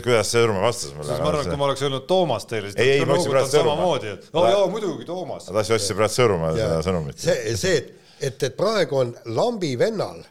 kuidas 0.06 0.30
see 0.30 0.42
Sõrme 0.42 0.62
vastas 0.62 0.94
mulle. 0.96 1.18
ma 1.18 1.30
arvan, 1.32 1.42
et 1.42 1.50
kui 1.50 1.60
ma 1.60 1.68
oleks 1.68 1.84
öelnud 1.86 2.06
Toomas 2.10 2.46
teile, 2.50 2.70
siis 2.70 2.82
ei, 2.84 2.94
ei, 3.00 3.06
ma 3.08 3.16
otsin 3.16 3.34
praegu 3.34 3.52
samamoodi, 3.52 4.14
et 4.16 4.28
no 4.36 4.46
jaa, 4.46 4.64
muidugi 4.70 5.08
Toomas. 5.08 5.48
ma 5.48 5.58
tahtsin 5.58 5.78
otsida 5.78 5.98
praegu 5.98 6.16
Sõrme 6.16 6.54
seda 6.58 6.80
sõnumit. 6.86 7.20
see, 7.24 7.56
see, 7.58 7.82
et, 7.82 8.16
et, 8.30 8.48
et 8.48 8.56
praegu 8.58 9.00
on 9.02 9.12
lambi 9.34 9.74
vennal, 9.80 10.24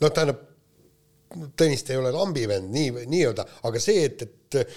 noh, 0.00 0.10
tähendab, 0.10 0.44
Tõniste 1.58 1.92
ei 1.92 1.98
ole 1.98 2.12
lambi 2.14 2.46
vend, 2.48 2.70
nii, 2.72 3.02
nii-öelda, 3.10 3.44
aga 3.68 3.80
see, 3.82 4.04
et, 4.06 4.22
et 4.24 4.68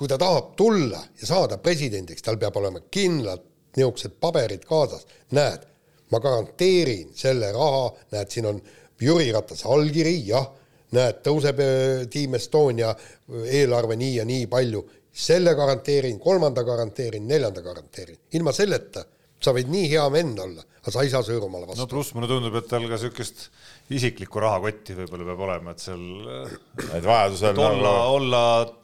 kui 0.00 0.08
ta 0.10 0.16
tahab 0.18 0.54
tulla 0.58 0.98
ja 1.20 1.28
saada 1.28 1.58
presidendiks, 1.62 2.24
tal 2.24 2.38
peab 2.40 2.56
olema 2.58 2.80
kindlad 2.90 3.44
niisugused 3.76 4.16
paberid 4.20 4.64
kaasas, 4.68 5.06
näed, 5.36 5.68
ma 6.10 6.20
garanteerin 6.20 7.12
selle 7.16 7.52
raha, 7.54 7.84
näed, 8.16 8.32
siin 8.32 8.48
on 8.48 8.58
Jüri 9.02 9.30
Ratase 9.34 9.68
allkiri, 9.70 10.16
jah, 10.28 10.48
näed, 10.96 11.22
tõuseb 11.26 11.62
äh, 11.62 12.04
Team 12.12 12.36
Estonia 12.38 12.92
äh, 12.92 13.46
eelarve 13.62 13.96
nii 14.00 14.18
ja 14.20 14.28
nii 14.28 14.46
palju, 14.52 14.84
selle 15.12 15.56
garanteerin, 15.56 16.20
kolmanda 16.20 16.64
garanteerin, 16.64 17.26
neljanda 17.28 17.64
garanteerin, 17.64 18.22
ilma 18.38 18.54
selleta 18.56 19.04
sa 19.42 19.52
võid 19.54 19.70
nii 19.72 19.88
hea 19.90 20.04
vend 20.12 20.38
olla, 20.38 20.62
aga 20.62 20.92
sa 20.94 21.02
ei 21.02 21.10
saa 21.10 21.24
Sõõrumaale 21.26 21.66
vastu. 21.66 21.82
no 21.82 21.88
pluss 21.90 22.14
mulle 22.14 22.28
tundub, 22.30 22.54
et 22.58 22.68
tal 22.70 22.84
ka 22.86 22.94
niisugust 22.94 23.48
isiklikku 23.92 24.40
rahakotti 24.42 24.94
võib-olla 25.00 25.26
peab 25.32 25.42
olema, 25.48 25.74
et 25.74 25.82
seal 25.82 26.04
äh, 26.36 26.54
et 26.98 27.06
vajadusel 27.06 27.58
olla 27.58 27.80
nagu..., 27.80 28.12
olla 28.18 28.42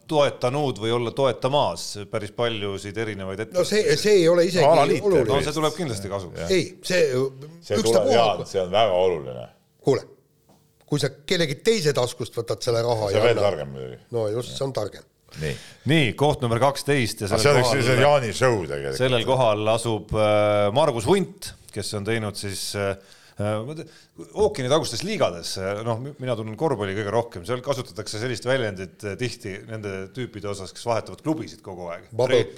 toetanud 0.09 0.81
või 0.83 0.95
olla 0.97 1.13
toetamas 1.15 1.85
päris 2.11 2.33
paljusid 2.37 2.97
erinevaid 3.05 3.45
ette-. 3.45 3.59
no 3.59 3.67
see, 3.69 3.85
see 4.01 4.19
ei 4.23 4.27
ole 4.29 4.49
isegi 4.49 4.65
no, 4.65 4.89
oluline. 4.89 5.29
no 5.31 5.39
see 5.45 5.55
tuleb 5.61 5.77
kindlasti 5.77 6.11
kasu. 6.13 6.33
ei, 6.49 6.67
see, 6.83 7.07
see 7.63 7.81
tuleb, 7.85 8.11
Jaan, 8.17 8.45
see 8.49 8.65
on 8.65 8.75
väga 8.75 8.99
oluline 9.05 9.47
kuule, 9.85 10.05
kui 10.89 11.03
sa 11.03 11.13
kellegi 11.27 11.61
teise 11.65 11.95
taskust 11.97 12.37
võtad 12.39 12.65
selle 12.65 12.83
raha 12.85 13.13
see 13.13 13.21
on 13.21 13.29
veel 13.29 13.45
targem 13.45 13.71
muidugi. 13.75 14.01
no 14.17 14.27
just, 14.33 14.57
see 14.57 14.67
on 14.67 14.75
targem. 14.77 15.05
nii, 15.43 15.55
nii, 15.93 16.11
koht 16.19 16.43
number 16.45 16.61
kaksteist 16.63 17.25
ja 17.25 17.31
see 17.35 17.55
üks, 17.61 17.75
see 17.77 17.95
on 17.99 18.05
Jaani 18.07 18.33
show 18.33 18.65
tegelikult. 18.65 19.01
sellel 19.01 19.29
kohal 19.29 19.75
asub 19.75 20.17
äh, 20.17 20.69
Margus 20.77 21.09
Hunt, 21.09 21.53
kes 21.75 21.95
on 21.99 22.09
teinud 22.09 22.39
siis 22.39 22.71
Äh, 22.79 22.97
ookeanitagustes 23.39 25.05
liigades, 25.07 25.53
noh, 25.87 26.01
mina 26.19 26.35
tunnen 26.39 26.57
korvpalli 26.59 26.95
kõige 26.97 27.13
rohkem, 27.15 27.45
seal 27.47 27.61
kasutatakse 27.63 28.19
sellist 28.19 28.47
väljendit 28.49 29.05
äh, 29.07 29.15
tihti 29.21 29.53
nende 29.69 29.93
tüüpide 30.15 30.49
osas, 30.51 30.73
kes 30.75 30.87
vahetavad 30.89 31.23
klubisid 31.23 31.63
kogu 31.63 31.87
aeg. 31.93 32.09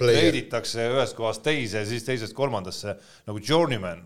reiditakse 0.01 0.87
ühest 0.95 1.17
kohast 1.17 1.43
teise, 1.45 1.83
siis 1.85 2.05
teisest 2.07 2.33
kolmandasse 2.37 2.95
nagu 3.29 3.41
journeyman. 3.45 4.01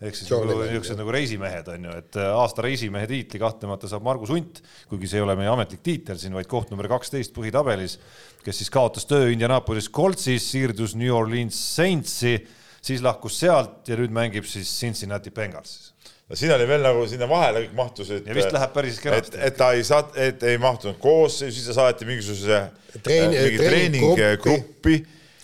ehk 0.00 0.16
siis 0.16 0.32
nagu 0.32 0.48
niisugused 0.54 1.00
nagu 1.02 1.12
reisimehed 1.12 1.68
on 1.74 1.88
ju, 1.88 1.96
et 2.00 2.20
äh, 2.22 2.32
aasta 2.40 2.64
reisimehe 2.64 3.10
tiitli 3.10 3.40
kahtlemata 3.42 3.90
saab 3.90 4.06
Margus 4.06 4.32
Hunt, 4.32 4.62
kuigi 4.88 5.10
see 5.12 5.20
ei 5.20 5.26
ole 5.26 5.36
meie 5.36 5.52
ametlik 5.52 5.84
tiitel 5.84 6.20
siin, 6.20 6.36
vaid 6.36 6.48
koht 6.48 6.72
number 6.72 6.88
kaksteist 6.96 7.36
põhitabelis, 7.36 7.98
kes 8.46 8.62
siis 8.62 8.72
kaotas 8.72 9.04
töö 9.10 9.28
Indianapolis 9.34 9.90
Coltsis, 9.92 10.48
siirdus 10.48 10.96
New 10.96 11.12
Orleans 11.12 11.60
Saintsi, 11.76 12.38
siis 12.80 13.04
lahkus 13.04 13.36
sealt 13.42 13.84
ja 13.90 14.00
nüüd 14.00 14.14
mängib 14.16 14.48
siis 14.48 14.70
Cincinnati 14.80 15.34
Bengalsis 15.34 15.92
no 16.26 16.38
siin 16.38 16.52
oli 16.56 16.66
veel 16.68 16.82
nagu 16.84 17.04
sinna 17.10 17.28
vahele 17.30 17.64
kõik 17.64 17.76
mahtusid. 17.78 18.26
ja 18.26 18.36
vist 18.36 18.54
läheb 18.54 18.74
päris 18.74 18.98
kenasti. 19.02 19.38
et, 19.38 19.48
et 19.50 19.58
ta 19.58 19.70
ei 19.76 19.84
saa, 19.86 20.06
et 20.18 20.42
ei 20.46 20.58
mahtunud 20.62 20.98
koosseisu, 21.02 21.54
siis 21.58 21.70
ta 21.70 21.78
saati 21.80 22.08
mingisuguse 22.08 22.62
Treeni, 22.96 23.36
mingi 23.36 23.58
treeninggruppi, 23.60 25.00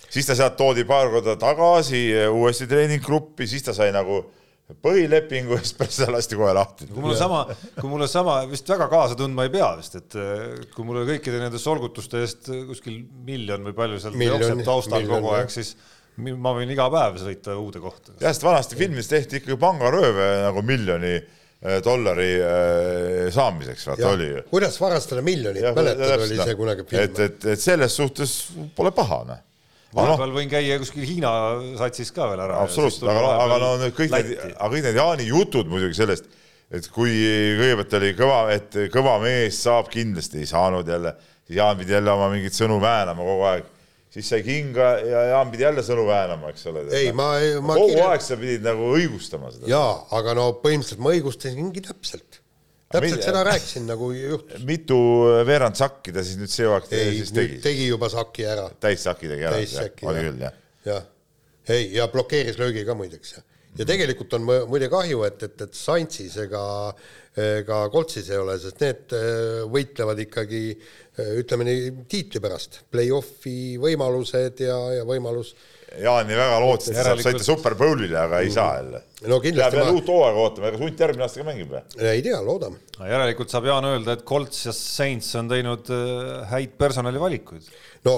siis 0.09 0.25
ta 0.25 0.35
sealt 0.37 0.55
toodi 0.57 0.87
paar 0.89 1.11
korda 1.13 1.35
tagasi 1.39 2.07
uuesti 2.31 2.67
treeninggruppi, 2.71 3.47
siis 3.47 3.63
ta 3.67 3.75
sai 3.77 3.91
nagu 3.93 4.23
põhilepingu 4.83 5.53
ja 5.57 5.61
siis 5.61 5.75
pärast 5.77 5.99
seda 6.01 6.15
lasti 6.15 6.39
kohe 6.39 6.51
lahti. 6.57 6.87
kui 6.89 7.03
mulle 7.03 7.17
sama, 7.19 7.43
kui 7.77 7.89
mulle 7.91 8.07
sama 8.11 8.41
vist 8.49 8.69
väga 8.73 8.89
kaasa 8.91 9.17
tundma 9.19 9.47
ei 9.47 9.53
pea 9.53 9.69
vist, 9.79 9.99
et 10.01 10.19
kui 10.73 10.87
mulle 10.87 11.05
kõikide 11.07 11.39
nende 11.43 11.61
solgutuste 11.61 12.23
eest 12.25 12.49
kuskil 12.67 13.03
miljon 13.27 13.69
või 13.69 13.77
palju 13.77 14.01
sealt 14.03 14.19
jookseb 14.19 14.63
taustal 14.67 15.05
kogu 15.07 15.35
aeg, 15.37 15.53
siis 15.53 15.75
ma 16.17 16.51
võin 16.53 16.73
iga 16.73 16.89
päev 16.93 17.21
sõita 17.21 17.55
uude 17.57 17.81
kohta. 17.83 18.13
jah, 18.19 18.33
sest 18.33 18.45
vanasti 18.45 18.77
filmis 18.79 19.09
tehti 19.09 19.41
ikkagi 19.41 19.57
pangarööve 19.61 20.27
nagu 20.43 20.61
miljoni 20.65 21.15
äh, 21.17 21.79
dollari 21.85 22.29
äh, 22.37 23.31
saamiseks, 23.33 23.87
vaata 23.91 24.11
oli 24.11 24.29
ju. 24.29 24.43
kuidas 24.51 24.77
varastada 24.81 25.23
miljonit, 25.25 25.65
mäletad, 25.73 26.19
oli 26.19 26.37
see 26.37 26.59
kunagi 26.59 26.85
film. 26.89 27.01
et, 27.01 27.25
et, 27.27 27.49
et 27.55 27.65
selles 27.65 27.97
suhtes 27.97 28.37
pole 28.77 28.93
paha, 28.95 29.23
noh 29.31 29.41
vahepeal 29.93 30.31
no, 30.31 30.37
võin 30.37 30.49
käia 30.49 30.77
kuskil 30.81 31.05
Hiina 31.05 31.31
satsis 31.77 32.09
ka 32.13 32.25
veel 32.31 32.41
ära. 32.45 32.61
absoluutselt, 32.63 33.09
aga, 33.11 33.33
aga 33.43 33.59
no 33.61 33.73
need 33.81 33.93
kõik 33.97 34.13
need, 34.13 34.31
aga 34.53 34.69
kõik 34.73 34.87
need 34.87 34.97
Jaani 34.97 35.27
jutud 35.27 35.69
muidugi 35.69 35.97
sellest, 35.97 36.29
et 36.73 36.87
kui 36.93 37.13
kõigepealt 37.59 37.93
oli 37.99 38.13
kõva, 38.17 38.39
et 38.55 38.79
kõva 38.93 39.19
mees 39.21 39.59
saab 39.65 39.91
kindlasti, 39.93 40.41
ei 40.41 40.49
saanud 40.49 40.89
jälle, 40.89 41.13
siis 41.45 41.59
Jaan 41.59 41.77
pidi 41.77 41.93
jälle 41.93 42.13
oma 42.13 42.31
mingeid 42.33 42.57
sõnu 42.57 42.79
väänama 42.81 43.27
kogu 43.29 43.47
aeg 43.51 43.69
siis 44.13 44.29
sai 44.29 44.43
kinga 44.45 44.89
ja 45.01 45.25
Jaan 45.31 45.51
pidi 45.53 45.65
jälle 45.65 45.83
sõnu 45.85 46.05
väänama, 46.07 46.53
eks 46.53 46.67
ole. 46.69 46.85
ei, 46.93 47.11
ma, 47.15 47.33
ma 47.65 47.77
kogu 47.79 47.93
kirja... 47.93 48.09
aeg 48.11 48.25
sa 48.25 48.37
pidid 48.39 48.65
nagu 48.65 48.91
õigustama 48.97 49.51
seda. 49.53 49.69
jaa, 49.71 49.93
aga 50.19 50.35
no 50.37 50.47
põhimõtteliselt 50.63 51.03
ma 51.03 51.13
õigustasingi 51.15 51.85
täpselt. 51.87 52.41
täpselt 52.93 53.17
Mid... 53.17 53.25
seda 53.25 53.45
rääkisin, 53.47 53.87
nagu 53.89 54.11
juhtus. 54.15 54.65
mitu 54.69 54.99
veerand 55.47 55.79
sakki 55.79 56.13
ta 56.13 56.25
siis 56.25 56.37
nüüd 56.41 56.53
see 56.53 56.69
aeg 56.69 56.91
siis 56.91 57.33
tegi? 57.33 57.57
tegi 57.63 57.89
juba 57.89 58.11
saki 58.13 58.45
ära. 58.53 58.67
täissaki 58.85 59.31
tegi 59.33 59.49
ära, 59.49 59.63
oli 60.11 60.27
küll, 60.27 60.45
jah? 60.45 60.61
jah, 60.89 61.09
ei, 61.73 61.89
ja 61.97 62.07
blokeeris 62.13 62.61
löögi 62.61 62.85
ka 62.85 62.97
muideks. 62.99 63.39
Ja 63.77 63.85
tegelikult 63.89 64.33
on 64.37 64.47
muide 64.47 64.89
kahju, 64.91 65.23
et, 65.27 65.43
et, 65.49 65.67
et 65.67 65.77
Santsis 65.77 66.37
ega 66.45 66.63
ega 67.33 67.87
Koltsis 67.89 68.27
ei 68.29 68.37
ole, 68.37 68.57
sest 68.61 68.81
need 68.83 69.13
äh, 69.17 69.63
võitlevad 69.73 70.19
ikkagi 70.21 70.65
äh, 70.69 71.31
ütleme 71.41 71.65
nii, 71.65 71.93
tiitli 72.09 72.41
pärast, 72.43 72.83
play-off'i 72.93 73.79
võimalused 73.81 74.61
ja, 74.67 74.77
ja 74.99 75.07
võimalus 75.07 75.55
Jaan 76.01 76.25
nii 76.25 76.37
väga 76.37 76.53
lootis, 76.61 76.89
et 76.89 77.05
saab 77.05 77.19
sõita 77.21 77.45
Super 77.45 77.75
Bowlile, 77.77 78.17
aga 78.17 78.39
ei 78.41 78.53
saa 78.53 78.79
jälle. 78.79 79.03
no 79.29 79.37
kindlasti. 79.41 79.77
peab 79.77 79.85
veel 79.85 79.99
uut 79.99 80.07
hooaega 80.09 80.45
ootama, 80.45 80.71
kas 80.73 80.81
Hunt 80.81 81.03
järgmine 81.05 81.25
aasta 81.25 81.41
ka 81.41 81.49
mängib 81.49 81.73
või? 81.73 81.83
ei 82.13 82.23
tea, 82.25 82.39
loodame. 82.45 82.81
järelikult 83.09 83.53
saab 83.53 83.69
Jaan 83.69 83.89
öelda, 83.91 84.17
et 84.17 84.25
Colts 84.29 84.65
ja 84.67 84.73
Saints 84.77 85.29
on 85.41 85.49
teinud 85.49 85.93
äh, 85.93 86.47
häid 86.53 86.73
personalivalikuid. 86.81 87.69
no 88.09 88.17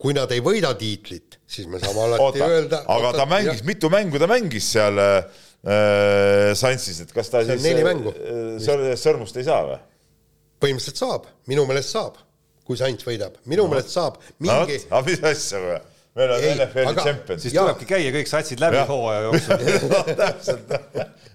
kui 0.00 0.16
nad 0.16 0.30
ei 0.32 0.40
võida 0.44 0.72
tiitlit, 0.80 1.38
siis 1.50 1.68
me 1.68 1.80
saame 1.82 2.06
alati 2.06 2.24
Oota, 2.24 2.48
öelda. 2.48 2.80
aga 2.86 3.10
oota, 3.10 3.20
ta 3.20 3.28
mängis, 3.28 3.62
mitu 3.68 3.90
mängu 3.92 4.20
ta 4.20 4.28
mängis 4.30 4.70
seal 4.72 5.00
äh, 5.02 6.54
Saintsis, 6.56 7.02
et 7.04 7.12
kas 7.12 7.28
ta 7.32 7.44
see 7.44 7.58
siis 7.60 8.68
äh, 8.70 8.90
sõrmust 9.00 9.36
ei 9.36 9.46
saa 9.48 9.62
või? 9.68 9.78
põhimõtteliselt 10.60 11.00
saab, 11.00 11.28
minu 11.48 11.64
meelest 11.68 11.94
saab, 11.94 12.18
kui 12.68 12.76
Sainz 12.80 13.04
võidab, 13.06 13.38
minu 13.48 13.64
no. 13.64 13.74
meelest 13.74 13.92
saab 13.96 14.18
mingi 14.38 14.80
aga 14.88 15.02
mis 15.06 15.22
asja 15.24 15.60
või? 15.64 15.78
Meil 16.18 16.32
on 16.34 16.44
NFL-i 16.44 16.94
tšempion. 16.98 17.40
siis 17.42 17.54
tulebki 17.54 17.86
käia 17.88 18.12
kõik 18.14 18.30
satsid 18.30 18.62
läbi 18.62 18.80
hooaja 18.88 19.26
jooksul. 19.28 19.66
täpselt. 20.20 20.72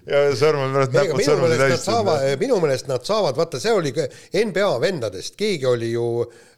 ja 0.06 0.22
sõrmed 0.36 0.74
pärast 0.76 0.96
näpud 0.96 1.20
minu 1.20 1.28
sõrmedi 1.30 1.60
täis 1.62 1.86
saavad, 1.86 2.26
minu 2.42 2.58
meelest 2.62 2.90
nad 2.90 3.06
saavad, 3.08 3.38
vaata, 3.38 3.60
see 3.62 3.72
oli 3.72 3.92
NBA 3.96 4.72
vendadest, 4.82 5.36
keegi 5.40 5.68
oli 5.70 5.92
ju 5.94 6.04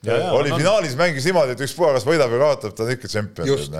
oli 0.09 0.55
finaalis 0.55 0.97
mängis 0.99 1.28
niimoodi, 1.28 1.55
et 1.55 1.62
ükspuha, 1.69 1.95
kas 1.97 2.09
võidab 2.09 2.35
või 2.35 2.43
kaotab, 2.43 2.74
ta 2.74 2.86
on 2.86 2.93
ikka 2.97 3.11
tšempion. 3.11 3.49
Just. 3.49 3.78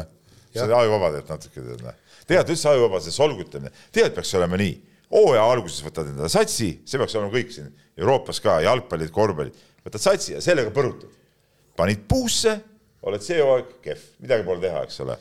see 0.55 0.65
oli 0.65 0.78
ajuvaba 0.85 1.10
tegelikult 1.16 1.35
natuke 1.35 1.66
tead. 1.66 2.06
tegelikult 2.28 2.55
üldse 2.55 2.70
ajuvaba, 2.73 3.02
see 3.02 3.19
solgutamine, 3.19 3.74
tegelikult 3.90 4.23
peaks 4.23 4.35
olema 4.39 4.62
nii. 4.62 4.74
hooaja 5.19 5.44
alguses 5.51 5.82
võtad 5.82 6.10
endale 6.12 6.31
satsi, 6.32 6.73
see 6.86 7.02
peaks 7.02 7.19
olema 7.19 7.35
kõik 7.35 7.55
siin 7.55 7.70
Euroopas 7.98 8.39
ka, 8.44 8.60
jalgpallid, 8.62 9.10
korvpallid, 9.10 9.62
võtad 9.82 10.02
satsi 10.02 10.36
ja 10.36 10.43
sellega 10.44 10.70
põrutad. 10.74 11.10
panid 11.78 12.06
puusse, 12.10 12.59
oled 13.10 13.24
see 13.24 13.40
hooaeg 13.43 13.74
kehv, 13.85 14.06
midagi 14.22 14.47
pole 14.47 14.62
teha, 14.64 14.85
eks 14.86 15.01
ole. 15.05 15.18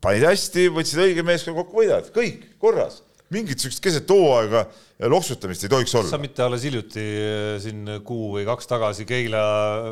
panid 0.00 0.26
hästi, 0.30 0.68
võtsid 0.74 1.04
õige 1.06 1.24
meeskonna 1.26 1.60
kokku, 1.60 1.82
võidad, 1.82 2.12
kõik 2.14 2.46
korras. 2.62 3.02
mingit 3.30 3.62
siukest 3.62 3.82
keset 3.84 4.10
hooaega 4.10 4.66
loksutamist 5.08 5.64
ei 5.64 5.72
tohiks 5.72 5.92
sa 5.94 6.00
olla. 6.00 6.18
mitte 6.20 6.42
alles 6.44 6.64
hiljuti 6.66 7.00
eh, 7.00 7.56
siin 7.62 7.88
kuu 8.04 8.34
või 8.36 8.44
kaks 8.48 8.68
tagasi 8.68 9.06
Keila 9.08 9.42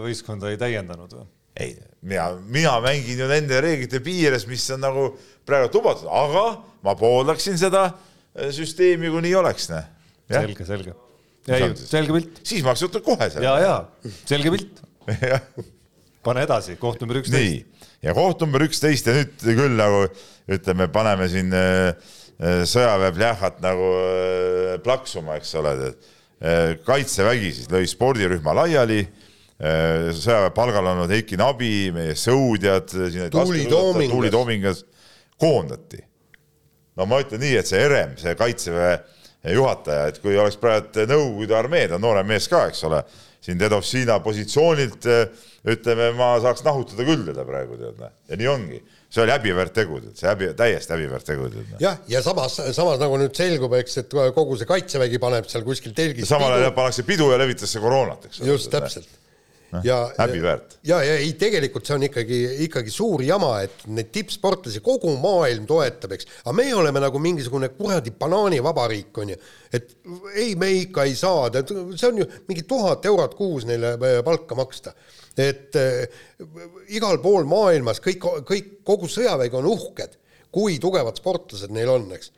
võistkonda 0.02 0.50
ei 0.52 0.60
täiendanud 0.60 1.14
või? 1.16 1.26
ei, 1.58 1.72
mina, 2.06 2.28
mina 2.46 2.76
mängin 2.84 3.18
ju 3.18 3.28
nende 3.30 3.60
reeglite 3.64 4.00
piires, 4.04 4.44
mis 4.46 4.66
on 4.74 4.84
nagu 4.84 5.08
praegu 5.48 5.80
lubatud, 5.80 6.06
aga 6.06 6.44
ma 6.86 6.94
pooldaksin 6.98 7.58
seda 7.60 7.88
eh, 7.88 8.52
süsteemi, 8.54 9.10
kui 9.12 9.24
nii 9.24 9.34
oleks, 9.40 9.70
selge, 10.28 10.68
selge. 10.68 10.94
selge 11.80 12.14
pilt. 12.14 12.44
siis 12.46 12.62
ma 12.62 12.74
oleks 12.74 12.86
võtnud 12.86 13.06
kohe 13.08 13.26
ja, 13.26 13.34
selle. 13.34 13.56
ja 13.64 14.20
selge 14.28 14.54
pilt. 14.54 14.84
pane 16.28 16.44
edasi, 16.46 16.76
koht 16.80 17.02
number 17.02 17.20
üksteist. 17.22 17.88
ja 18.05 18.14
koht 18.16 18.44
number 18.44 18.64
üksteist 18.66 19.09
ja 19.09 19.16
nüüd 19.16 19.34
küll 19.42 19.76
nagu 19.78 20.05
ütleme, 20.48 20.88
paneme 20.92 21.28
siin 21.32 21.52
äh, 21.56 21.92
äh, 22.38 22.60
sõjaväeplähhat 22.68 23.62
nagu 23.64 23.92
äh, 24.02 24.74
plaksuma, 24.84 25.40
eks 25.40 25.55
ole. 25.60 25.94
kaitsevägi 26.86 27.48
siis 27.50 27.66
lõi 27.66 27.88
spordirühma 27.90 28.52
laiali. 28.55 29.00
sõjaväe 29.59 30.52
palgal 30.55 30.86
olnud 30.86 31.10
Heiki 31.10 31.34
Nabi, 31.34 31.88
meie 31.90 32.12
sõudjad. 32.14 32.92
Tuuli 33.34 33.64
Toomingas. 33.66 34.12
Tuuli 34.12 34.30
Toomingas 34.30 34.84
koondati 35.34 35.98
no 36.98 37.06
ma 37.06 37.20
ütlen 37.22 37.42
nii, 37.42 37.56
et 37.60 37.70
see 37.70 37.80
Herem, 37.80 38.14
see 38.18 38.34
kaitseväe 38.38 38.98
juhataja, 39.55 40.09
et 40.10 40.18
kui 40.22 40.36
oleks 40.38 40.59
praegu 40.60 41.06
Nõukogude 41.09 41.56
armee, 41.59 41.86
ta 41.88 41.96
on 41.98 42.05
noorem 42.05 42.26
mees 42.28 42.48
ka, 42.50 42.64
eks 42.72 42.82
ole, 42.88 43.02
siin 43.48 43.60
Dedovšina 43.60 44.18
positsioonilt 44.24 45.08
ütleme, 45.68 46.12
ma 46.16 46.34
saaks 46.42 46.62
nahutada 46.66 47.04
küll 47.08 47.24
teda 47.26 47.44
praegu 47.48 47.78
tead, 47.80 48.00
ja 48.28 48.38
nii 48.40 48.48
ongi. 48.52 48.80
see 49.08 49.22
oli 49.24 49.32
häbiväärt 49.32 49.72
tegu, 49.72 50.00
see 50.16 50.28
häbi, 50.28 50.50
täiesti 50.56 50.92
häbiväärt 50.92 51.24
tegu 51.24 51.48
jah, 51.80 51.96
ja 52.12 52.20
samas, 52.24 52.58
samas 52.76 53.00
nagu 53.00 53.16
nüüd 53.20 53.32
selgub, 53.36 53.72
eks, 53.78 53.96
et 54.02 54.18
kogu 54.36 54.58
see 54.60 54.68
kaitsevägi 54.68 55.20
paneb 55.22 55.48
seal 55.48 55.64
kuskil 55.64 55.96
telgis 55.96 56.28
samal 56.28 56.58
ajal 56.58 56.74
pannakse 56.76 57.06
pidu 57.08 57.30
ja 57.32 57.40
levitatakse 57.40 57.80
koroonat, 57.80 58.28
eks 58.28 58.44
just 58.44 58.70
täpselt. 58.74 59.08
ja, 59.84 59.98
häbiväärt. 60.18 60.78
ja, 60.84 61.02
ja 61.04 61.16
ei, 61.20 61.32
tegelikult 61.38 61.86
see 61.88 61.96
on 61.98 62.06
ikkagi, 62.08 62.38
ikkagi 62.68 62.92
suur 62.92 63.22
jama, 63.24 63.52
et 63.66 63.84
neid 63.92 64.10
tippsportlasi 64.14 64.80
kogu 64.84 65.12
maailm 65.20 65.66
toetab, 65.68 66.14
eks, 66.16 66.28
aga 66.44 66.56
meie 66.56 66.74
oleme 66.76 67.02
nagu 67.04 67.20
mingisugune 67.22 67.70
kuradi 67.76 68.14
banaanivabariik 68.18 69.22
on 69.22 69.34
ju, 69.34 69.38
et 69.72 69.94
ei, 70.34 70.54
me 70.60 70.72
ikka 70.82 71.04
ei 71.08 71.16
saa, 71.18 71.50
see 71.60 72.08
on 72.08 72.22
ju 72.22 72.28
mingi 72.48 72.64
tuhat 72.68 73.06
eurot 73.08 73.36
kuus 73.38 73.68
neile 73.68 73.96
äh, 73.96 74.20
palka 74.26 74.56
maksta 74.58 74.94
et 75.38 75.76
äh, 75.78 76.08
igal 76.94 77.20
pool 77.22 77.46
maailmas 77.48 78.02
kõik, 78.02 78.24
kõik, 78.48 78.72
kogu 78.86 79.10
sõjavägi 79.10 79.58
on 79.58 79.68
uhked, 79.70 80.18
kui 80.54 80.78
tugevad 80.82 81.18
sportlased 81.20 81.72
neil 81.74 81.92
on, 81.92 82.08
eks. 82.16 82.32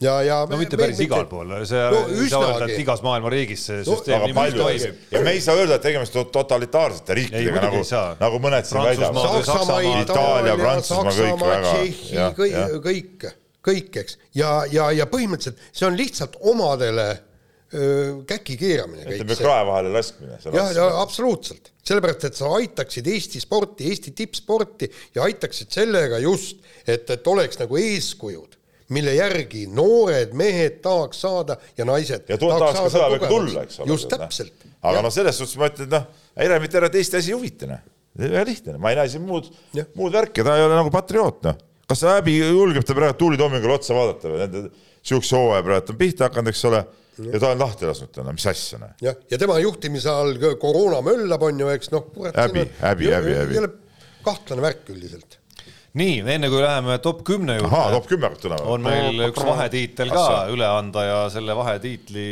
ja, 0.00 0.14
ja 0.22 0.38
no 0.50 0.58
mitte 0.60 0.76
päris 0.76 0.98
igal 1.00 1.24
pool, 1.30 1.52
see 1.68 1.82
no 1.92 2.02
üsnagi, 2.24 2.76
igas 2.82 3.02
maailma 3.04 3.30
riigis 3.32 3.62
see 3.70 3.78
No, 3.80 3.86
süsteem 3.94 4.18
aga 4.18 4.28
niimoodi 4.30 4.58
palju 4.58 4.64
toimib. 4.66 4.98
ja 5.14 5.22
me 5.24 5.32
ei 5.36 5.40
saa 5.44 5.56
öelda, 5.56 5.78
et 5.78 5.86
tegemist 5.86 6.16
on 6.20 6.26
totalitaarsete 6.34 7.16
riikidega 7.20 7.62
nagu 7.64 7.82
nagu 8.20 8.40
mõned 8.44 8.68
siin 8.68 8.82
väidavad. 8.84 10.02
Itaalia, 10.02 10.56
Prantsusmaa, 10.60 11.14
kõik 11.20 11.46
väga- 11.46 11.72
Tšehhi 11.72 12.26
kõik 12.40 12.82
kõik, 12.86 13.30
kõik, 13.66 13.96
eks, 14.02 14.18
ja, 14.36 14.50
ja, 14.70 14.90
ja 14.94 15.06
põhimõtteliselt 15.10 15.64
see 15.72 15.86
on 15.88 15.96
lihtsalt 15.98 16.36
omadele 16.52 17.06
öö, 17.74 18.20
käki 18.28 18.56
keeramine 18.60 19.06
ütleme 19.16 19.36
krae 19.40 19.64
vahele 19.66 19.90
laskmine. 19.96 20.38
jah, 20.54 20.70
ja 20.76 20.86
absoluutselt, 21.00 21.72
sellepärast 21.86 22.28
et 22.28 22.38
sa 22.38 22.52
aitaksid 22.60 23.08
Eesti 23.10 23.40
sporti, 23.42 23.88
Eesti 23.90 24.12
tippsporti 24.16 24.90
ja 25.16 25.24
aitaksid 25.26 25.72
sellega 25.74 26.20
just, 26.22 26.60
et, 26.86 27.08
et 27.10 27.26
oleks 27.32 27.58
nagu 27.64 27.80
eeskujud, 27.80 28.55
mille 28.94 29.14
järgi 29.16 29.66
noored 29.72 30.34
mehed 30.38 30.80
tahaks 30.84 31.20
saada 31.24 31.56
ja 31.78 31.86
naised 31.88 32.28
ja 32.30 32.38
tahaks 32.38 32.78
ka 32.78 32.88
sõjaväkke 32.94 33.30
tulla, 33.30 33.64
eks 33.66 33.80
ole. 33.82 33.90
just 33.90 34.10
täpselt. 34.12 34.66
aga 34.82 35.02
noh, 35.04 35.14
selles 35.14 35.38
suhtes 35.40 35.58
ma 35.60 35.70
ütlen, 35.70 35.88
et 35.88 35.94
noh, 35.96 36.26
Heremit 36.36 36.76
ära 36.78 36.90
teiste 36.92 37.18
asi 37.18 37.32
ei 37.32 37.38
huvita, 37.38 37.68
noh. 37.70 37.80
väga 38.20 38.44
lihtne, 38.46 38.76
ma 38.82 38.92
ei 38.92 39.00
näe 39.00 39.10
siin 39.12 39.24
muud 39.26 39.48
muud 39.96 40.14
värki, 40.14 40.44
ta 40.46 40.58
ei 40.58 40.66
ole 40.66 40.76
nagu 40.78 40.92
patrioot, 40.94 41.40
noh. 41.48 41.58
kas 41.90 42.04
ta 42.04 42.18
häbi 42.18 42.36
julgeb 42.42 42.86
ta 42.86 42.94
praegu 42.98 43.18
Tuuli 43.22 43.40
Toomingule 43.40 43.78
otsa 43.78 43.96
vaadata 43.96 44.30
või 44.30 44.44
nende 44.44 44.62
siukse 45.06 45.38
hooaja 45.38 45.66
praegu 45.66 45.94
on 45.94 45.98
pihta 46.04 46.28
hakanud, 46.28 46.52
eks 46.52 46.62
ole, 46.70 46.84
ja 47.32 47.40
ta 47.42 47.50
on 47.54 47.64
lahti 47.64 47.88
lasknud 47.90 48.12
täna, 48.14 48.36
mis 48.36 48.46
asja, 48.52 48.78
noh. 48.82 48.92
jah, 49.02 49.18
ja 49.30 49.40
tema 49.42 49.58
juhtimise 49.62 50.12
all 50.12 50.38
koroona 50.62 51.02
möllab, 51.06 51.48
on 51.48 51.64
ju, 51.64 51.72
eks 51.74 51.90
noh. 51.94 52.06
Häbi, 52.36 52.68
häbi, 52.84 53.10
häbi, 53.16 53.34
häbi. 53.40 53.66
kahtlane 54.26 54.62
värk 54.62 54.94
üldiselt. 54.94 55.40
nii, 55.96 56.22
enne 56.36 56.50
kui 56.52 56.62
läheme 56.62 56.98
top 57.04 57.22
kümne 57.26 57.58
ahaa, 57.58 57.86
juurde, 57.88 57.98
top 58.00 58.08
kümme 58.10 58.28
hakkab 58.28 58.42
tulema. 58.42 58.70
on 58.74 58.84
meil 58.84 59.28
üks 59.30 59.44
vahetiitel 59.46 60.12
ka 60.12 60.26
üle 60.52 60.66
anda 60.68 61.04
ja 61.06 61.20
selle 61.32 61.56
vahetiitli 61.56 62.26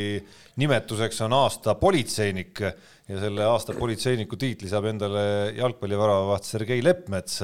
nimetuseks 0.60 1.22
on 1.26 1.34
aasta 1.42 1.74
politseinik. 1.78 2.62
Ja 3.04 3.18
selle 3.20 3.44
aasta 3.44 3.74
politseiniku 3.76 4.38
tiitli 4.40 4.70
saab 4.70 4.86
endale 4.88 5.52
jalgpalliväravaht 5.58 6.46
Sergei 6.48 6.80
Leppmets 6.80 7.42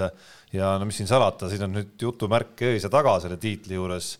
ja 0.56 0.70
no 0.80 0.86
mis 0.88 0.96
siin 0.96 1.10
salata, 1.10 1.50
siin 1.50 1.66
on 1.66 1.74
nüüd 1.76 2.00
jutumärk 2.00 2.62
ees 2.64 2.86
ja 2.86 2.90
taga 2.92 3.18
selle 3.20 3.36
tiitli 3.40 3.76
juures. 3.76 4.14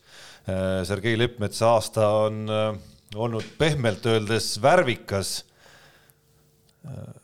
Sergei 0.85 1.17
Leppmetsa 1.17 1.71
aasta 1.79 2.11
on 2.27 2.43
äh, 2.53 2.75
olnud 3.17 3.47
pehmelt 3.59 4.05
öeldes 4.11 4.53
värvikas. 4.63 5.33
Noh, 6.85 7.20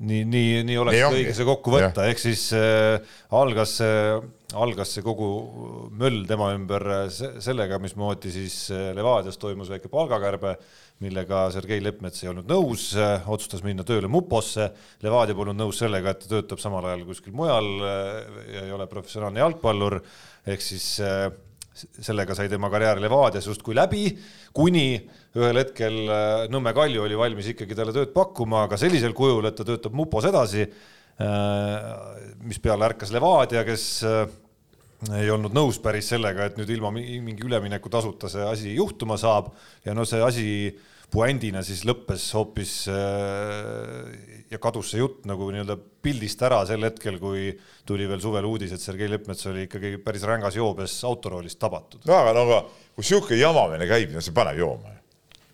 nii, 0.00 0.24
nii, 0.28 0.48
nii 0.68 0.76
oleks 0.82 0.96
Nii 1.14 1.22
õige 1.22 1.36
see 1.38 1.46
kokku 1.48 1.72
võtta, 1.88 2.04
ehk 2.10 2.18
siis 2.20 2.42
äh, 2.56 2.98
algas 3.38 3.78
see, 3.80 4.18
algas 4.60 4.92
see 4.92 5.04
kogu 5.06 5.28
möll 5.96 6.26
tema 6.28 6.50
ümber 6.56 6.84
äh, 6.92 7.06
se- 7.12 7.30
sellega, 7.44 7.78
mismoodi 7.80 8.32
siis 8.34 8.58
äh, 8.74 8.90
Levadias 8.96 9.40
toimus 9.40 9.70
väike 9.72 9.88
palgakärbe, 9.92 10.52
millega 11.00 11.46
Sergei 11.54 11.80
Leppmets 11.80 12.24
ei 12.24 12.30
olnud 12.32 12.48
nõus 12.50 12.90
äh,, 12.98 13.24
otsustas 13.30 13.64
minna 13.64 13.84
tööle 13.88 14.08
Muposse. 14.10 14.68
Levadia 15.04 15.36
polnud 15.38 15.56
nõus 15.56 15.78
sellega, 15.80 16.10
et 16.12 16.24
ta 16.26 16.32
töötab 16.36 16.60
samal 16.60 16.84
ajal 16.90 17.06
kuskil 17.08 17.32
mujal 17.38 17.68
äh, 17.88 18.14
ja 18.56 18.64
ei 18.68 18.72
ole 18.76 18.88
professionaalne 18.90 19.40
jalgpallur, 19.44 20.00
ehk 20.44 20.64
siis 20.64 20.96
äh, 21.00 21.28
sellega 22.02 22.34
sai 22.34 22.48
tema 22.50 22.70
karjäär 22.72 23.00
Levadias 23.02 23.46
justkui 23.48 23.74
läbi, 23.78 24.06
kuni 24.56 24.86
ühel 25.38 25.60
hetkel 25.62 25.98
äh, 26.08 26.44
Nõmme 26.52 26.72
Kalju 26.76 27.04
oli 27.06 27.18
valmis 27.18 27.52
ikkagi 27.52 27.76
talle 27.78 27.94
tööd 27.96 28.12
pakkuma, 28.16 28.64
aga 28.66 28.78
sellisel 28.80 29.14
kujul, 29.16 29.46
et 29.50 29.56
ta 29.58 29.66
töötab 29.68 29.94
Mupos 29.96 30.26
edasi, 30.28 30.66
mis 32.46 32.60
peale 32.62 32.86
ärkas 32.92 33.10
Levadia, 33.14 33.64
kes 33.66 33.86
äh, 34.06 34.20
ei 35.18 35.30
olnud 35.30 35.54
nõus 35.54 35.78
päris 35.82 36.08
sellega, 36.10 36.46
et 36.50 36.56
nüüd 36.58 36.70
ilma 36.74 36.90
mi- 36.94 37.20
mingi 37.22 37.44
üleminekutasuta 37.46 38.30
see 38.30 38.44
asi 38.46 38.74
juhtuma 38.76 39.18
saab. 39.18 39.52
Ja 39.86 39.94
no 39.94 40.06
see 40.08 40.22
asi 40.22 40.46
puändina 41.12 41.62
siis 41.64 41.84
lõppes 41.88 42.26
hoopis 42.36 42.72
äh, 42.92 44.42
ja 44.52 44.60
kadus 44.60 44.92
see 44.92 45.00
jutt 45.00 45.24
nagu 45.28 45.48
nii-öelda 45.52 45.78
pildist 46.04 46.42
ära 46.44 46.60
sel 46.68 46.84
hetkel, 46.86 47.18
kui 47.22 47.50
tuli 47.88 48.08
veel 48.10 48.20
suvel 48.22 48.46
uudis, 48.48 48.74
et 48.74 48.82
Sergei 48.82 49.08
Leppmets 49.10 49.48
oli 49.50 49.66
ikkagi 49.66 49.96
päris 50.04 50.26
rängas 50.28 50.58
joobes 50.58 50.98
autoroolist 51.08 51.60
tabatud. 51.60 52.04
no 52.08 52.16
aga 52.18 52.34
no 52.36 52.44
aga 52.48 52.60
kui 52.96 53.08
sihuke 53.08 53.38
jamamine 53.40 53.88
käib, 53.88 54.12
no 54.14 54.24
see 54.24 54.36
paneb 54.36 54.60
jooma 54.60 54.92
ju. 54.92 55.00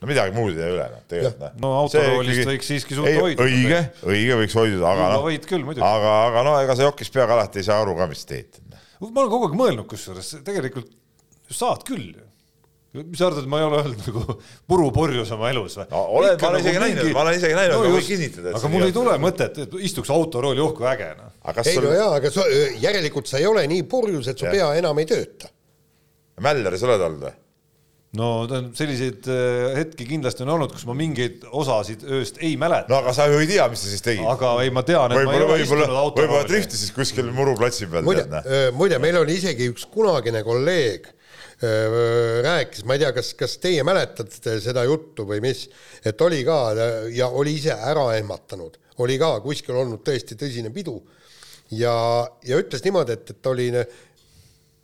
no 0.03 0.11
midagi 0.11 0.35
muud 0.37 0.59
ei 0.59 0.65
jää 0.65 0.75
üle, 0.75 0.89
noh, 0.97 1.07
tegelikult 1.13 1.63
no 1.63 1.73
autoroolist 1.85 2.51
võiks 2.51 2.73
siiski 2.75 2.99
suuta 2.99 3.15
hoiduda. 3.21 3.49
õige, 3.49 3.81
õige 4.11 4.43
võiks 4.43 4.59
hoiduda, 4.59 4.91
aga 4.91 5.09
noh, 5.15 5.25
võid 5.29 5.49
küll 5.51 5.67
muidugi. 5.67 5.87
aga, 5.87 6.19
aga 6.29 6.45
no 6.51 6.59
ega 6.65 6.79
sa 6.79 6.91
jokis 6.91 7.15
peaga 7.15 7.39
alati 7.39 7.63
ei 7.63 7.71
saa 7.71 7.81
aru 7.85 7.97
ka, 7.99 8.11
mis 8.11 8.27
teed. 8.27 8.61
ma 9.01 9.15
olen 9.15 9.33
kogu 9.39 9.51
aeg 9.51 9.59
mõelnud, 9.63 9.89
kusjuures 9.91 10.35
tegelikult 10.47 10.91
saad 11.55 11.87
küll 11.87 12.11
ju. 12.11 12.31
Mis 12.95 13.19
sa 13.19 13.27
arvad, 13.27 13.43
et 13.43 13.51
ma 13.51 13.61
ei 13.61 13.67
ole 13.67 13.81
olnud 13.83 14.03
nagu 14.07 14.37
purupurjus 14.71 15.33
oma 15.35 15.51
elus 15.51 15.79
või 15.81 15.87
No 15.91 16.03
oled, 16.21 16.41
ma 16.41 16.51
olen 16.53 16.65
isegi 16.65 16.83
näinud, 16.83 17.13
ma 17.17 17.23
olen 17.25 17.39
isegi 17.41 17.57
näinud, 17.59 17.77
aga 17.79 17.95
võin 17.97 18.07
kinnitada, 18.07 18.57
aga 18.59 18.71
mul 18.71 18.87
ei 18.87 18.95
tule 18.95 19.15
mõtet, 19.23 19.63
et 19.65 19.79
istuks 19.89 20.13
autorooli 20.15 20.63
uhku 20.63 20.87
äge 20.93 21.09
noh. 21.19 21.33
aga 21.43 21.57
kas 21.59 21.73
ei 21.73 21.79
sul 21.79 21.89
no 21.89 21.95
jaa, 21.97 22.11
aga 22.21 22.35
sa, 22.35 22.45
järelikult 22.83 23.31
sa 23.31 23.41
ei 23.43 23.49
ole 23.51 23.65
nii 23.71 23.87
purjus, 23.91 24.31
et 24.31 24.39
su 24.39 24.47
Jah. 24.47 24.55
pea 24.55 24.69
enam 24.79 25.01
ei 25.03 25.09
tööta. 25.11 25.51
Mälleri 26.45 26.79
sa 26.79 26.87
oled 26.91 27.09
olnud 27.09 27.27
või? 27.27 27.35
no 28.15 28.29
selliseid 28.79 29.27
äh, 29.27 29.73
hetki 29.81 30.07
kindlasti 30.07 30.45
on 30.45 30.53
olnud, 30.55 30.71
kus 30.71 30.87
ma 30.87 30.95
mingeid 30.95 31.43
osasid 31.51 32.05
ööst 32.07 32.39
ei 32.47 32.55
mäleta. 32.61 32.87
no 32.93 33.01
aga 33.03 33.15
sa 33.17 33.27
ju 33.31 33.41
ei 33.43 33.49
tea, 33.51 33.67
mis 33.73 33.83
sa 33.83 33.91
siis 33.91 34.05
tegid. 34.07 34.23
aga 34.31 34.55
ei, 34.63 34.71
ma 34.75 34.85
tean, 34.87 35.11
et 35.11 35.19
võib-olla, 35.19 35.59
võib-olla, 35.59 36.05
võib-olla 36.15 36.47
driftisid 36.47 36.95
kuskil 36.95 37.33
muruplatsi 37.35 37.91
peal. 37.91 38.07
muide, 38.07 38.29
muide, 38.79 39.03
meil 39.03 39.19
oli 39.25 39.41
isegi 39.41 39.67
üks 39.73 39.89
kunagine 39.91 40.45
kolleeg 40.47 41.11
rääkis, 41.63 42.85
ma 42.85 42.97
ei 42.97 43.03
tea, 43.05 43.13
kas, 43.17 43.35
kas 43.39 43.59
teie 43.63 43.83
mäletate 43.87 44.59
seda 44.63 44.85
juttu 44.85 45.27
või 45.29 45.41
mis, 45.45 45.67
et 46.05 46.21
oli 46.21 46.43
ka 46.47 46.59
ja 47.15 47.29
oli 47.29 47.55
ise 47.61 47.75
ära 47.75 48.09
ehmatanud, 48.19 48.79
oli 49.05 49.19
ka 49.19 49.37
kuskil 49.45 49.77
olnud 49.79 50.03
tõesti 50.07 50.39
tõsine 50.41 50.73
pidu 50.75 50.97
ja, 51.71 51.95
ja 52.45 52.59
ütles 52.61 52.85
niimoodi, 52.85 53.17
et, 53.17 53.31
et 53.31 53.47
oli 53.47 53.69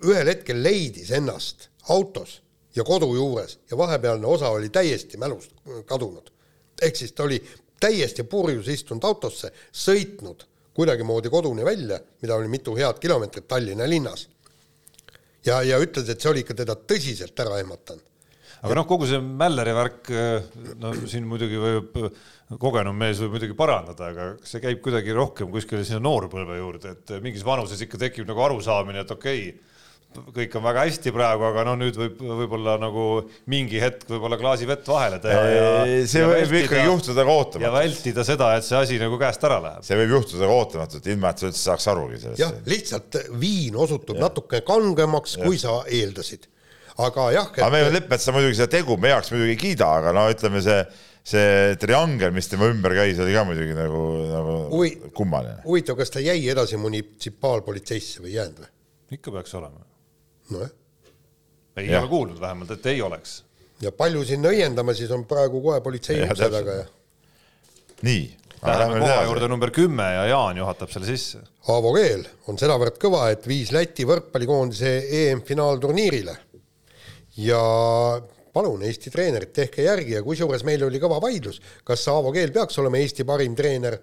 ühel 0.07 0.31
hetkel 0.33 0.63
leidis 0.63 1.11
ennast 1.17 1.69
autos 1.89 2.41
ja 2.77 2.85
kodu 2.87 3.11
juures 3.15 3.59
ja 3.71 3.77
vahepealne 3.77 4.27
osa 4.27 4.49
oli 4.49 4.71
täiesti 4.71 5.19
mälust 5.19 5.53
kadunud. 5.87 6.31
ehk 6.83 6.97
siis 6.97 7.13
ta 7.13 7.23
oli 7.23 7.43
täiesti 7.81 8.23
purjus 8.23 8.69
istunud 8.69 9.05
autosse, 9.05 9.51
sõitnud 9.73 10.45
kuidagimoodi 10.75 11.31
koduni 11.31 11.65
välja, 11.65 12.01
mida 12.23 12.35
oli 12.35 12.49
mitu 12.49 12.77
head 12.77 13.01
kilomeetrit 13.01 13.49
Tallinna 13.49 13.89
linnas. 13.89 14.29
Ja, 15.47 15.61
ja 15.67 15.81
ütles, 15.83 16.09
et 16.09 16.21
see 16.21 16.31
oli 16.33 16.45
ikka 16.45 16.57
teda 16.63 16.77
tõsiselt 16.77 17.45
ära 17.45 17.61
ehmatanud. 17.63 18.05
aga 18.61 18.77
noh, 18.77 18.87
kogu 18.89 19.09
see 19.09 19.21
Mälleri 19.25 19.73
värk, 19.77 20.13
no 20.81 20.93
siin 21.09 21.27
muidugi 21.29 21.61
võib, 21.61 21.99
kogenum 22.61 22.97
mees 22.99 23.23
võib 23.23 23.39
muidugi 23.39 23.57
parandada, 23.57 24.11
aga 24.13 24.29
see 24.47 24.63
käib 24.63 24.83
kuidagi 24.85 25.17
rohkem 25.17 25.51
kuskile 25.53 25.85
sinna 25.87 26.03
noorpõlve 26.05 26.59
juurde, 26.61 26.95
et 26.97 27.17
mingis 27.25 27.47
vanuses 27.47 27.81
ikka 27.87 28.01
tekib 28.05 28.29
nagu 28.29 28.45
arusaamine, 28.49 29.05
et 29.05 29.17
okei 29.17 29.49
okay,, 29.49 29.70
kõik 30.11 30.55
on 30.59 30.65
väga 30.65 30.85
hästi 30.89 31.13
praegu, 31.15 31.45
aga 31.47 31.63
no 31.69 31.77
nüüd 31.79 31.97
võib 31.99 32.19
võib-olla 32.19 32.75
nagu 32.83 33.05
mingi 33.51 33.79
hetk 33.83 34.09
võib-olla 34.11 34.39
klaasi 34.41 34.67
vett 34.67 34.87
vahele 34.91 35.21
teha. 35.23 35.43
see 36.11 36.23
ja 36.23 36.31
võib 36.31 36.55
ikkagi 36.65 36.87
juhtuda 36.89 37.25
ka 37.27 37.35
ootamatult. 37.35 37.67
ja 37.67 37.73
vältida 37.75 38.25
seda, 38.27 38.49
et 38.59 38.67
see 38.67 38.79
asi 38.79 38.99
nagu 39.03 39.19
käest 39.21 39.45
ära 39.47 39.61
läheb. 39.63 39.85
see 39.87 39.99
võib 40.01 40.17
juhtuda 40.17 40.49
ka 40.49 40.57
ootamatult, 40.63 41.11
ilma 41.15 41.31
et 41.31 41.43
sa 41.43 41.51
üldse 41.51 41.63
saaks 41.63 41.87
arugi 41.93 42.23
sellest. 42.25 42.43
jah, 42.43 42.57
lihtsalt 42.67 43.21
viin 43.39 43.77
osutub 43.79 44.19
ja. 44.19 44.25
natuke 44.27 44.63
kangemaks, 44.67 45.37
kui 45.45 45.61
sa 45.63 45.77
eeldasid. 45.87 46.49
aga 46.97 47.29
jah 47.37 47.53
et.... 47.55 47.63
aga 47.63 47.71
me 47.77 47.93
Leppmetsa 47.95 48.35
muidugi 48.35 48.59
seda 48.59 48.73
tegu 48.73 48.99
me 48.99 49.15
heaks 49.15 49.31
muidugi 49.35 49.55
ei 49.55 49.61
kiida, 49.61 49.93
aga 50.01 50.15
no 50.17 50.27
ütleme, 50.33 50.65
see 50.65 50.81
see 51.31 51.77
triangel, 51.79 52.33
mis 52.33 52.49
tema 52.49 52.67
ümber 52.73 52.97
käis, 52.97 53.19
oli 53.21 53.35
ka 53.37 53.45
muidugi 53.47 53.77
nagu, 53.77 54.01
nagu 54.33 54.57
Ui, 54.75 54.95
kummaline. 55.15 55.61
huvitav, 55.67 55.99
kas 56.01 56.11
ta 56.17 56.25
jäi 56.25 56.41
edasi 56.51 56.81
munitsipaalpolitseisse 56.81 58.25
või 58.25 58.33
ei 58.33 58.41
jäänud 58.41 58.65
või? 58.65 58.73
ikka 59.19 59.37
peaks 59.37 59.55
olema 59.61 59.85
nojah. 60.55 60.73
ei 61.77 61.89
ja. 61.91 62.01
ole 62.01 62.09
kuulnud 62.09 62.41
vähemalt, 62.41 62.71
et 62.77 62.87
ei 62.93 63.03
oleks. 63.03 63.41
ja 63.81 63.93
palju 63.93 64.25
sinna 64.29 64.53
õiendama, 64.53 64.95
siis 64.97 65.11
on 65.15 65.25
praegu 65.29 65.63
kohe 65.65 65.81
politsei 65.81 66.23
ukse 66.27 66.51
taga 66.53 66.83
ja. 66.83 66.85
nii. 68.03 68.29
Läheme 68.61 68.99
koha 69.01 69.23
juurde 69.25 69.47
number 69.49 69.71
kümme 69.73 70.05
ja 70.05 70.27
Jaan 70.29 70.59
juhatab 70.61 70.91
selle 70.93 71.07
sisse. 71.09 71.39
Aavo 71.73 71.95
Keel 71.95 72.27
on 72.53 72.59
sedavõrd 72.61 72.99
kõva, 73.01 73.31
et 73.33 73.47
viis 73.49 73.71
Läti 73.73 74.05
võrkpallikoondise 74.05 74.93
EM-finaalturniirile. 75.21 76.37
ja 77.41 77.61
palun, 78.53 78.83
Eesti 78.85 79.11
treenerid, 79.11 79.53
tehke 79.57 79.87
järgi 79.87 80.19
ja 80.19 80.23
kusjuures 80.23 80.65
meil 80.69 80.85
oli 80.85 81.01
kõva 81.01 81.21
vaidlus, 81.23 81.61
kas 81.85 82.05
Aavo 82.13 82.33
Keel 82.37 82.53
peaks 82.53 82.77
olema 82.83 83.01
Eesti 83.01 83.25
parim 83.25 83.55
treener 83.57 83.97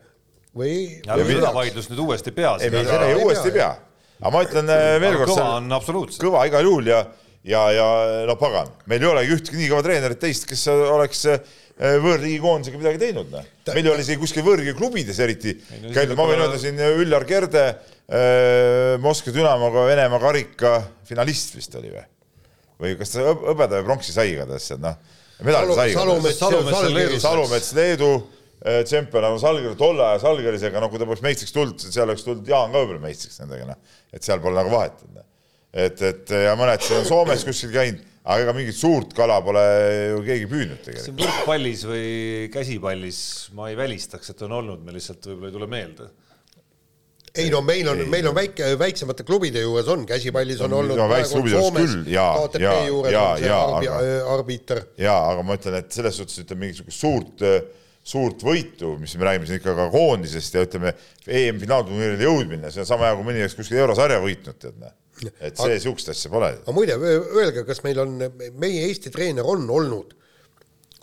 või. 0.57 1.03
seda 1.05 1.53
vaidlust 1.53 1.93
nüüd 1.93 2.01
uuesti 2.07 2.33
ei 2.33 2.39
pea. 2.39 2.55
ei, 2.61 2.73
me 2.73 2.85
seda 2.87 3.11
uuesti 3.13 3.51
ei 3.51 3.59
pea 3.59 3.75
aga 4.21 4.33
ma 4.33 4.43
ütlen 4.45 4.73
äh, 4.73 4.97
veel 5.03 5.17
kord. 5.19 5.31
kõva 5.31 5.47
on 5.59 5.77
absoluutselt. 5.77 6.23
kõva 6.23 6.43
igal 6.49 6.65
juhul 6.65 6.89
ja, 6.89 7.03
ja, 7.47 7.63
ja 7.75 7.87
no 8.29 8.37
pagan, 8.39 8.71
meil 8.89 9.03
ei 9.03 9.11
olegi 9.11 9.37
ühtegi 9.37 9.61
nii 9.61 9.71
kõva 9.73 9.85
treenerit 9.85 10.21
teist, 10.21 10.47
kes 10.49 10.65
oleks 10.73 11.25
äh, 11.33 11.57
võõrriigi 11.77 12.39
koondisega 12.41 12.81
midagi 12.81 13.01
teinud. 13.05 13.29
Noh. 13.33 13.51
meil 13.75 13.91
oli 13.93 14.05
isegi 14.05 14.21
kuskil 14.21 14.45
võõrriigi 14.47 14.73
klubides 14.77 15.21
eriti 15.23 15.53
käidud, 15.93 16.17
ma 16.17 16.25
võin 16.29 16.41
öelda 16.45 16.61
siin 16.61 16.81
äh, 16.81 16.97
Üllar 17.03 17.27
Kerde, 17.29 17.69
Moskva 19.03 19.33
Dünamoga 19.35 19.81
Venemaa 19.83 20.21
karika 20.23 20.77
finalist 21.09 21.57
vist 21.57 21.73
oli 21.75 21.89
või? 21.91 22.05
või 22.79 22.93
kas 22.95 23.11
ta 23.11 23.25
hõbeda 23.33 23.81
või 23.81 23.87
pronksi 23.89 24.13
sai 24.15 24.31
igatahes, 24.31 24.69
noh. 24.79 24.95
Salumets, 26.39 27.19
Salumets 27.21 27.73
Leedu 27.77 28.13
tšempion 28.87 29.29
on 29.29 29.39
Salger, 29.41 29.77
tolle 29.79 30.05
aja 30.05 30.19
Salgerisega, 30.23 30.81
no 30.83 30.91
kui 30.91 31.01
ta 31.01 31.07
poleks 31.07 31.23
meistriks 31.25 31.55
tulnud, 31.55 31.81
seal 31.81 32.07
oleks 32.07 32.25
tulnud 32.27 32.49
Jaan 32.49 32.73
ka 32.73 32.83
võib-olla 32.83 33.03
meistriks 33.07 33.41
nendega, 33.43 33.71
noh. 33.71 33.97
et 34.13 34.27
seal 34.27 34.43
pole 34.43 34.59
nagu 34.59 34.73
vahet. 34.73 35.01
et, 35.73 36.05
et 36.11 36.35
ja 36.47 36.53
mõned 36.59 36.83
siin 36.83 37.01
on 37.01 37.09
Soomes 37.09 37.47
kuskil 37.47 37.73
käinud, 37.73 38.05
aga 38.27 38.43
ega 38.43 38.53
mingit 38.57 38.75
suurt 38.75 39.13
kala 39.15 39.39
pole 39.45 39.65
ju 40.11 40.21
keegi 40.27 40.47
püüdnud 40.51 40.83
tegelikult. 40.83 41.25
võrkpallis 41.25 41.83
või 41.87 42.07
käsipallis 42.53 43.19
ma 43.57 43.71
ei 43.71 43.79
välistaks, 43.79 44.33
et 44.33 44.47
on 44.47 44.57
olnud, 44.61 44.83
me 44.83 44.95
lihtsalt 44.95 45.29
võib-olla 45.31 45.51
ei 45.51 45.59
tule 45.59 45.71
meelde 45.71 46.09
ei 47.37 47.49
no 47.53 47.61
meil 47.61 47.87
on, 47.91 48.01
meil 48.09 48.27
on 48.29 48.35
väike, 48.35 48.71
väiksemate 48.79 49.25
klubide 49.27 49.61
juures 49.61 49.89
on, 49.93 50.05
käsipallis 50.09 50.61
on 50.65 50.71
no, 50.73 50.81
olnud 50.81 50.97
no, 50.97 51.07
Soomes, 51.29 51.97
KTP 52.07 52.71
juures 52.87 53.13
ja, 53.13 53.23
on 53.23 53.41
see 53.41 53.49
ja, 53.49 53.57
arbi, 53.63 53.89
aga, 53.91 54.15
arbiiter. 54.33 54.81
jaa, 55.01 55.19
aga 55.33 55.43
ma 55.45 55.57
ütlen, 55.59 55.77
et 55.81 55.91
selles 55.93 56.17
suhtes 56.17 56.41
ütleme 56.43 56.65
mingisugust 56.65 57.03
suurt 57.03 57.45
äh, 57.45 57.59
suurt 58.07 58.43
võitu, 58.45 58.93
mis 59.01 59.15
me 59.19 59.27
räägime 59.27 59.49
siin 59.49 59.59
ikka 59.59 59.73
ka 59.75 59.87
koondisest 59.91 60.55
ja 60.55 60.63
ütleme, 60.63 60.93
EM-finaalturniirile 61.27 62.23
jõudmine, 62.23 62.71
see 62.71 62.83
on 62.83 62.89
sama 62.89 63.09
hea, 63.09 63.17
kui 63.19 63.27
mõni 63.27 63.43
oleks 63.43 63.57
kuskil 63.57 63.81
eurosarja 63.81 64.21
võitnud, 64.23 64.59
tead 64.61 64.77
näe. 64.81 64.93
et 65.41 65.57
see 65.57 65.73
niisugust 65.73 66.13
asja 66.13 66.31
pole. 66.31 66.53
aga 66.61 66.75
muide, 66.75 66.95
öelge, 67.01 67.65
kas 67.67 67.81
meil 67.83 67.99
on, 68.03 68.15
meie 68.61 68.85
Eesti 68.87 69.11
treener 69.13 69.47
on 69.47 69.65
olnud 69.69 70.13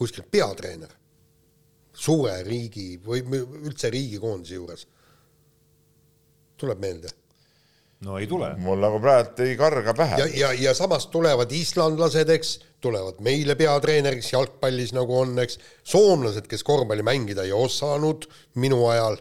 kuskil 0.01 0.25
peatreener 0.31 0.93
suure 1.95 2.39
riigi 2.47 2.95
või 3.05 3.23
üldse 3.23 3.91
riigikoondise 3.93 4.57
juures? 4.57 4.87
tuleb 6.59 6.81
meelde 6.81 7.11
no 8.05 8.19
ei 8.21 8.27
tule. 8.31 8.53
mul 8.61 8.83
nagu 8.83 9.01
praegu 9.03 9.47
ei 9.47 9.57
karga 9.59 9.95
pähe. 9.97 10.19
ja, 10.23 10.29
ja, 10.41 10.53
ja 10.69 10.75
samas 10.77 11.07
tulevad 11.13 11.53
islandlased, 11.53 12.31
eks, 12.37 12.59
tulevad 12.85 13.21
meile 13.25 13.57
peatreeneriks 13.59 14.33
jalgpallis 14.35 14.93
nagu 14.97 15.19
on, 15.23 15.39
eks, 15.45 15.59
soomlased, 15.95 16.49
kes 16.51 16.67
korvpalli 16.67 17.07
mängida 17.07 17.47
ei 17.47 17.55
osanud 17.57 18.29
minu 18.61 18.85
ajal, 18.93 19.19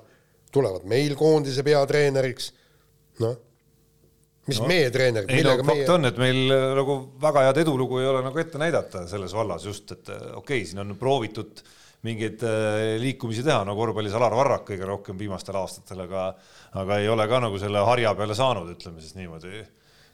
tulevad 0.53 0.85
meil 0.89 1.17
koondise 1.19 1.65
peatreeneriks, 1.65 2.51
noh 3.23 3.39
mis 4.47 4.59
no, 4.59 4.67
meie 4.67 4.89
treenerid, 4.91 5.31
millega 5.31 5.63
no, 5.63 5.67
meie. 5.69 5.83
fakt 5.83 5.93
on, 5.95 6.09
et 6.09 6.17
meil 6.19 6.41
äh, 6.51 6.65
nagu 6.75 6.97
väga 7.21 7.45
head 7.47 7.61
edulugu 7.63 8.01
ei 8.01 8.09
ole 8.11 8.23
nagu 8.25 8.41
ette 8.41 8.59
näidata 8.59 9.05
selles 9.07 9.35
vallas 9.35 9.63
just, 9.69 9.93
et 9.95 10.11
äh, 10.11 10.19
okei 10.35 10.59
okay,, 10.59 10.65
siin 10.67 10.83
on 10.83 10.95
proovitud 10.99 11.63
mingeid 12.03 12.43
äh, 12.47 12.95
liikumisi 13.01 13.45
teha, 13.45 13.61
no 13.67 13.75
korvpallis 13.77 14.15
Alar 14.17 14.35
Varrak 14.35 14.65
kõige 14.67 14.87
rohkem 14.87 15.19
viimastel 15.19 15.57
aastatel, 15.59 16.03
aga 16.07 16.25
aga 16.81 16.99
ei 16.99 17.07
ole 17.11 17.27
ka 17.29 17.39
nagu 17.45 17.59
selle 17.61 17.83
harja 17.87 18.11
peale 18.17 18.35
saanud, 18.37 18.73
ütleme 18.75 19.03
siis 19.03 19.15
niimoodi 19.15 19.63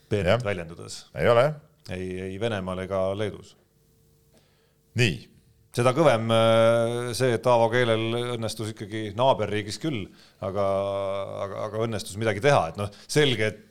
peenelt 0.09 0.45
väljendudes. 0.45 1.01
ei 1.17 1.29
ole 1.31 1.47
jah. 1.47 1.57
ei, 1.95 2.11
ei 2.27 2.39
Venemaal 2.41 2.85
ega 2.85 3.01
Leedus. 3.17 3.55
nii. 5.01 5.17
seda 5.75 5.93
kõvem 5.97 6.29
äh, 6.35 7.13
see, 7.17 7.33
et 7.39 7.49
Aavo 7.49 7.71
keelel 7.73 8.35
õnnestus 8.35 8.75
ikkagi 8.75 9.09
naaberriigis 9.17 9.81
küll, 9.81 10.05
aga, 10.45 10.67
aga, 11.47 11.65
aga 11.69 11.83
õnnestus 11.87 12.21
midagi 12.21 12.45
teha, 12.45 12.67
et 12.69 12.79
noh, 12.81 12.93
selge, 13.07 13.49
et 13.49 13.65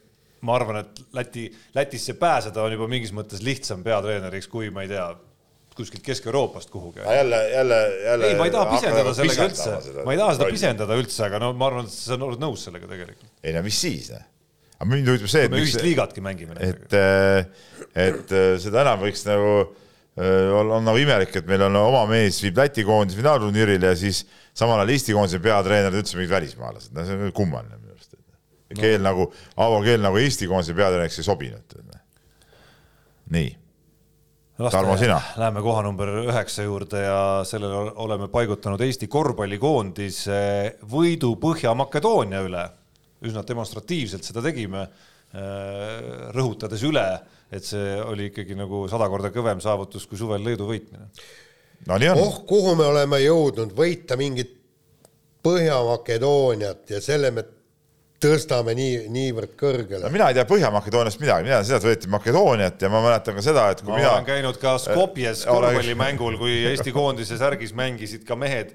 ma 0.46 0.58
arvan, 0.58 0.82
et 0.82 1.00
Läti, 1.14 1.48
Lätisse 1.74 2.14
pääseda 2.18 2.62
on 2.62 2.74
juba 2.74 2.90
mingis 2.90 3.14
mõttes 3.14 3.42
lihtsam 3.46 3.82
peatreeneriks, 3.86 4.50
kui 4.50 4.70
ma 4.74 4.84
ei 4.84 4.90
tea, 4.90 5.06
kuskilt 5.78 6.04
Kesk-Euroopast 6.06 6.70
kuhugi. 6.72 7.00
jälle, 7.00 7.42
jälle, 7.52 7.78
jälle. 8.04 8.30
ei, 8.30 8.38
ma 8.38 8.48
ei 8.48 8.54
taha 8.54 8.72
pisendada 8.74 9.14
sellega 9.16 9.48
üldse, 9.48 9.74
ma 10.04 10.14
ei 10.14 10.20
taha 10.20 10.36
seda 10.38 10.48
pisendada 10.52 10.98
üldse, 11.00 11.20
aga 11.28 11.42
no 11.42 11.52
ma 11.58 11.68
arvan, 11.70 11.88
et 11.88 11.94
sa 11.94 12.18
oled 12.18 12.42
nõus 12.42 12.64
sellega 12.68 12.90
tegelikult. 12.90 13.30
ei 13.42 13.54
no 13.56 13.64
mis 13.66 13.80
siis, 13.84 14.08
noh. 14.14 14.24
aga 14.78 14.88
mind 14.92 15.12
huvitab 15.12 15.32
see, 15.34 15.44
et 15.48 15.54
me 15.54 15.60
ühist 15.62 15.84
liigatki 15.84 16.24
mängime 16.24 16.58
et, 16.64 16.96
äh, 16.98 17.68
et 18.08 18.34
äh, 18.34 18.54
seda 18.62 18.82
enam 18.86 19.04
võiks 19.06 19.26
nagu 19.28 19.52
on, 20.18 20.72
on 20.74 20.82
nagu 20.82 20.98
imelik, 20.98 21.36
et 21.38 21.46
meil 21.46 21.62
on 21.68 21.76
oma 21.78 22.00
mees 22.10 22.40
viib 22.42 22.56
Läti 22.58 22.82
koondise 22.82 23.20
finaalturniirile 23.20 23.92
ja 23.92 23.98
siis 23.98 24.24
samal 24.50 24.80
ajal 24.82 24.90
Eesti 24.96 25.14
koondise 25.14 25.38
peatreenerid 25.44 26.00
üldse 26.00 26.18
mingid 26.18 26.32
välismaalased, 26.32 26.90
no 26.96 27.04
see 27.06 27.14
on 27.14 27.30
kummaline 27.36 27.78
minu 27.78 27.94
arust. 27.94 28.18
keel 28.74 28.98
no. 28.98 29.04
nagu, 29.12 29.28
Aavo 29.62 29.78
Keel 29.86 30.02
nagu 30.02 30.18
Eesti 30.18 30.50
koondise 30.50 30.74
peatreeneriks 30.74 31.22
ei 31.22 31.28
sobinud. 31.28 31.78
nii 33.30 33.54
Tarmo, 34.58 34.96
sina? 34.98 35.20
Läheme 35.38 35.60
koha 35.62 35.84
number 35.86 36.08
üheksa 36.24 36.64
juurde 36.66 37.04
ja 37.04 37.18
sellele 37.46 37.92
oleme 38.02 38.26
paigutanud 38.32 38.80
Eesti 38.82 39.06
korvpallikoondise 39.06 40.38
võidu 40.90 41.36
Põhja-Makedoonia 41.38 42.40
üle. 42.42 42.64
üsna 43.22 43.42
demonstratiivselt 43.46 44.26
seda 44.26 44.42
tegime, 44.42 44.82
äh, 45.34 46.30
rõhutades 46.34 46.82
üle, 46.86 47.06
et 47.50 47.64
see 47.66 47.96
oli 48.02 48.28
ikkagi 48.32 48.54
nagu 48.58 48.84
sada 48.90 49.08
korda 49.10 49.30
kõvem 49.34 49.62
saavutus 49.62 50.06
kui 50.06 50.18
suvel 50.18 50.42
Leedu 50.42 50.66
võitmine. 50.66 51.06
no 51.86 51.98
oh, 52.18 52.42
kuhu 52.46 52.74
me 52.74 52.86
oleme 52.86 53.22
jõudnud, 53.22 53.74
võita 53.78 54.18
mingit 54.18 54.56
Põhja-Makedooniat 55.42 56.90
ja 56.90 57.00
selle 57.00 57.30
me 57.30 57.46
tõstame 58.22 58.74
nii, 58.78 59.06
niivõrd 59.14 59.54
kõrgele 59.58 60.02
no,. 60.06 60.12
mina 60.12 60.28
ei 60.30 60.36
tea 60.36 60.44
Põhja-Makedooniast 60.48 61.20
midagi, 61.22 61.46
mina 61.46 61.60
tean 61.60 61.68
seda, 61.68 61.78
et 61.78 61.88
võeti 61.88 62.12
Makedooniat 62.12 62.82
ja 62.82 62.90
ma 62.92 63.02
mäletan 63.04 63.38
ka 63.38 63.44
seda, 63.44 63.68
et 63.72 63.82
kui 63.82 63.92
ma 63.92 64.00
mina 64.00 64.12
olen 64.16 64.28
käinud 64.28 64.58
ka 64.62 64.74
Skopjes 64.82 65.44
korvpallimängul, 65.46 66.38
kui 66.40 66.60
Eesti 66.72 66.94
koondise 66.94 67.38
särgis 67.38 67.74
mängisid 67.78 68.24
ka 68.26 68.38
mehed, 68.38 68.74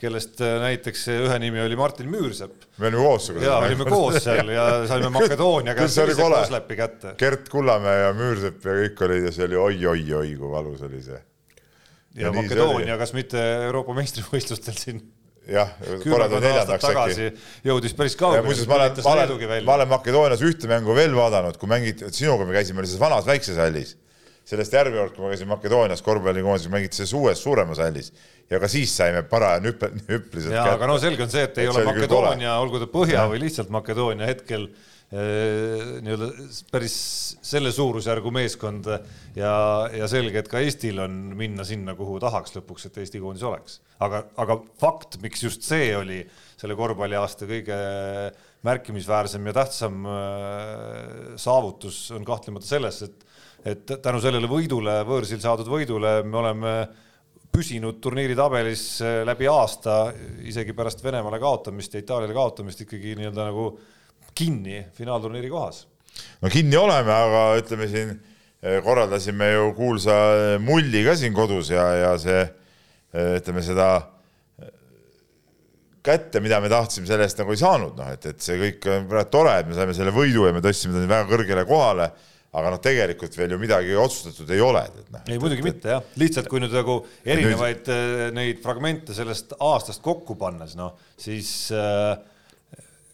kellest 0.00 0.38
äh, 0.42 0.56
näiteks 0.62 1.08
ühe 1.14 1.40
nimi 1.42 1.62
oli 1.62 1.78
Martin 1.78 2.10
Müürsepp. 2.10 2.68
me 2.78 2.90
olime 2.90 3.02
koos. 3.02 3.28
ja 3.42 3.58
olime 3.62 3.88
koos 3.88 4.20
seal 4.22 4.54
ja 4.54 4.68
saime 4.90 5.10
Makedoonia 5.14 5.74
käest 5.78 6.70
kätte. 6.76 7.14
Gert 7.18 7.50
Kullamäe 7.50 8.04
ja 8.04 8.14
Müürsepp 8.14 8.62
ja 8.66 8.78
kõik 8.78 9.04
olid 9.08 9.28
ja 9.30 9.34
see 9.34 9.48
oli 9.48 9.60
oi-oi-oi, 9.66 10.36
kui 10.38 10.54
valus 10.54 10.86
oli 10.86 11.02
see. 11.02 11.18
ja, 12.14 12.28
ja 12.28 12.32
Makedoonia, 12.34 12.98
kas 13.00 13.14
mitte 13.16 13.42
Euroopa 13.66 13.94
meistrivõistlustel 13.98 14.78
siin 14.78 15.02
jah, 15.50 15.74
korraldati 16.04 16.46
neljandaks 16.46 16.86
äkki. 16.90 17.26
jõudis 17.68 17.96
päris 17.96 18.16
kaugele. 18.20 18.44
muuseas, 18.46 18.68
ma 18.70 18.78
olen, 18.78 19.02
ma 19.04 19.16
olen, 19.16 19.66
ma 19.66 19.76
olen 19.78 19.90
Makedoonias 19.90 20.44
ühte 20.46 20.70
mängu 20.70 20.96
veel 20.96 21.16
vaadanud, 21.16 21.58
kui 21.60 21.70
mängiti, 21.70 22.08
sinuga 22.14 22.46
me 22.48 22.56
käisime 22.56 22.84
selles 22.84 23.02
vanas 23.02 23.28
väikses 23.28 23.60
hallis. 23.60 23.96
sellest 24.44 24.74
järgmine 24.76 25.00
kord, 25.00 25.14
kui 25.16 25.24
ma 25.24 25.32
käisin 25.32 25.48
Makedoonias 25.48 26.02
korvpallikoondises, 26.04 26.72
mängiti 26.72 27.00
selles 27.00 27.14
uues 27.16 27.42
suuremas 27.42 27.80
hallis 27.80 28.12
ja 28.50 28.60
ka 28.60 28.68
siis 28.68 28.92
saime 28.96 29.22
paraja 29.28 29.60
hüppe, 29.64 29.90
hüppeliselt. 30.12 30.54
ja, 30.54 30.66
aga 30.74 30.88
no 30.88 30.98
selge 31.02 31.24
on 31.24 31.32
see, 31.32 31.44
et 31.48 31.60
ei 31.62 31.68
et 31.68 31.74
ole 31.74 31.84
Makedoonia, 31.88 32.58
olgu 32.60 32.82
ta 32.82 32.88
Põhja 32.90 33.22
ja. 33.22 33.28
või 33.30 33.40
lihtsalt 33.44 33.72
Makedoonia 33.72 34.28
hetkel 34.28 34.68
nii-öelda 35.14 36.28
päris 36.72 36.94
selle 37.44 37.70
suurusjärgu 37.74 38.32
meeskond 38.34 38.88
ja, 39.36 39.52
ja 39.94 40.08
selge, 40.10 40.40
et 40.40 40.48
ka 40.50 40.62
Eestil 40.64 40.98
on 41.04 41.12
minna 41.38 41.66
sinna, 41.66 41.94
kuhu 41.94 42.16
tahaks 42.22 42.56
lõpuks, 42.56 42.88
et 42.88 42.98
Eesti 43.02 43.20
koondis 43.22 43.44
oleks. 43.46 43.78
aga, 44.02 44.24
aga 44.42 44.58
fakt, 44.80 45.20
miks 45.22 45.44
just 45.44 45.62
see 45.66 45.92
oli 45.96 46.22
selle 46.58 46.74
korvpalliaasta 46.78 47.46
kõige 47.50 47.78
märkimisväärsem 48.64 49.46
ja 49.46 49.54
tähtsam 49.60 50.04
eh, 50.08 51.38
saavutus, 51.40 52.08
on 52.16 52.24
kahtlemata 52.26 52.66
selles, 52.66 53.02
et, 53.06 53.24
et 53.64 53.96
tänu 54.02 54.22
sellele 54.24 54.48
võidule, 54.50 55.02
võõrsil 55.08 55.42
saadud 55.42 55.68
võidule 55.68 56.22
me 56.24 56.40
oleme 56.40 56.76
püsinud 57.54 58.00
turniiri 58.02 58.36
tabelis 58.38 58.86
eh, 59.04 59.20
läbi 59.28 59.48
aasta, 59.50 60.08
isegi 60.48 60.74
pärast 60.76 61.04
Venemaale 61.04 61.38
kaotamist 61.42 61.94
ja 61.94 62.02
Itaaliale 62.02 62.36
kaotamist 62.36 62.86
ikkagi 62.86 63.18
nii-öelda 63.20 63.50
nagu 63.52 63.68
kinni 64.34 64.84
finaalturniiri 64.96 65.50
kohas. 65.52 65.84
no 66.42 66.50
kinni 66.52 66.78
oleme, 66.78 67.12
aga 67.12 67.44
ütleme 67.60 67.88
siin 67.90 68.12
eh, 68.14 68.80
korraldasime 68.84 69.52
ju 69.52 69.70
kuulsa 69.78 70.18
eh, 70.34 70.58
mulli 70.62 71.04
ka 71.06 71.16
siin 71.18 71.36
kodus 71.36 71.72
ja, 71.74 71.86
ja 72.02 72.18
see 72.18 72.42
ütleme 73.14 73.62
seda 73.62 73.88
kätte, 76.04 76.40
mida 76.42 76.58
me 76.60 76.66
tahtsime, 76.68 77.06
selle 77.06 77.24
eest 77.28 77.38
nagu 77.38 77.54
ei 77.54 77.60
saanud, 77.60 77.94
noh 77.94 78.08
et, 78.10 78.26
et 78.26 78.42
see 78.42 78.58
kõik 78.58 78.88
on 78.90 79.04
praegu 79.12 79.30
tore, 79.30 79.52
et 79.62 79.68
me 79.70 79.76
saime 79.76 79.94
selle 79.94 80.10
võidu 80.12 80.48
ja 80.48 80.54
me 80.56 80.62
tõstsime 80.64 80.98
ta 80.98 81.04
väga 81.06 81.28
kõrgele 81.30 81.62
kohale 81.68 82.10
aga 82.54 82.70
noh, 82.74 82.80
tegelikult 82.82 83.34
veel 83.34 83.54
ju 83.54 83.58
midagi 83.58 83.96
otsustatud 83.98 84.50
ei 84.54 84.60
ole. 84.62 84.84
No, 85.10 85.22
ei 85.26 85.40
muidugi 85.42 85.64
et, 85.64 85.66
mitte 85.66 85.90
jah, 85.90 86.04
lihtsalt 86.20 86.50
kui 86.50 86.62
nüüd 86.62 86.74
nagu 86.74 87.00
erinevaid 87.26 87.88
nüüd... 87.90 88.36
Neid 88.36 88.60
fragmente 88.62 89.16
sellest 89.16 89.56
aastast 89.58 90.02
kokku 90.04 90.36
pannes, 90.38 90.76
noh 90.78 90.94
siis 91.20 91.50
äh, 91.74 92.14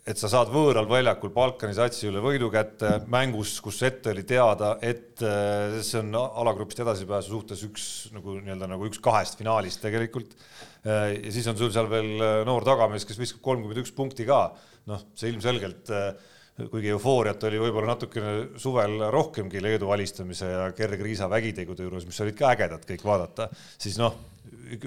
et 0.08 0.18
sa 0.18 0.30
saad 0.32 0.48
võõral 0.52 0.88
väljakul 0.88 1.32
Balkani 1.34 1.76
satsi 1.76 2.08
üle 2.08 2.22
võidu 2.24 2.48
kätte 2.52 2.96
mängus, 3.12 3.58
kus 3.62 3.82
ette 3.86 4.14
oli 4.14 4.24
teada, 4.28 4.74
et 4.80 5.20
äh, 5.26 5.78
see 5.86 6.00
on 6.00 6.16
alagrupist 6.16 6.82
edasipääsu 6.84 7.34
suhtes 7.34 7.62
üks 7.68 7.84
nagu 8.16 8.38
nii-öelda 8.40 8.70
nagu 8.70 8.88
üks 8.88 9.02
kahest 9.02 9.38
finaalist 9.40 9.82
tegelikult. 9.84 10.34
ja 10.80 11.30
siis 11.32 11.44
on 11.50 11.58
sul 11.60 11.72
seal 11.74 11.90
veel 11.92 12.14
noor 12.48 12.64
tagamees, 12.64 13.04
kes 13.04 13.18
viskab 13.20 13.42
kolmkümmend 13.44 13.82
üks 13.82 13.92
punkti 13.92 14.24
ka, 14.24 14.46
noh, 14.88 15.02
see 15.12 15.28
ilmselgelt 15.28 15.92
äh, 15.92 16.14
kuigi 16.68 16.90
eufooriat 16.92 17.44
oli 17.48 17.60
võib-olla 17.62 17.94
natukene 17.94 18.32
suvel 18.60 18.98
rohkemgi 19.12 19.62
Leedu 19.62 19.90
alistamise 19.94 20.50
ja 20.50 20.66
Gerg 20.76 21.00
Riisa 21.04 21.28
vägitegude 21.30 21.86
juures, 21.86 22.06
mis 22.08 22.20
olid 22.24 22.36
ka 22.38 22.50
ägedad 22.54 22.84
kõik 22.88 23.04
vaadata, 23.06 23.48
siis 23.80 23.96
noh, 24.00 24.16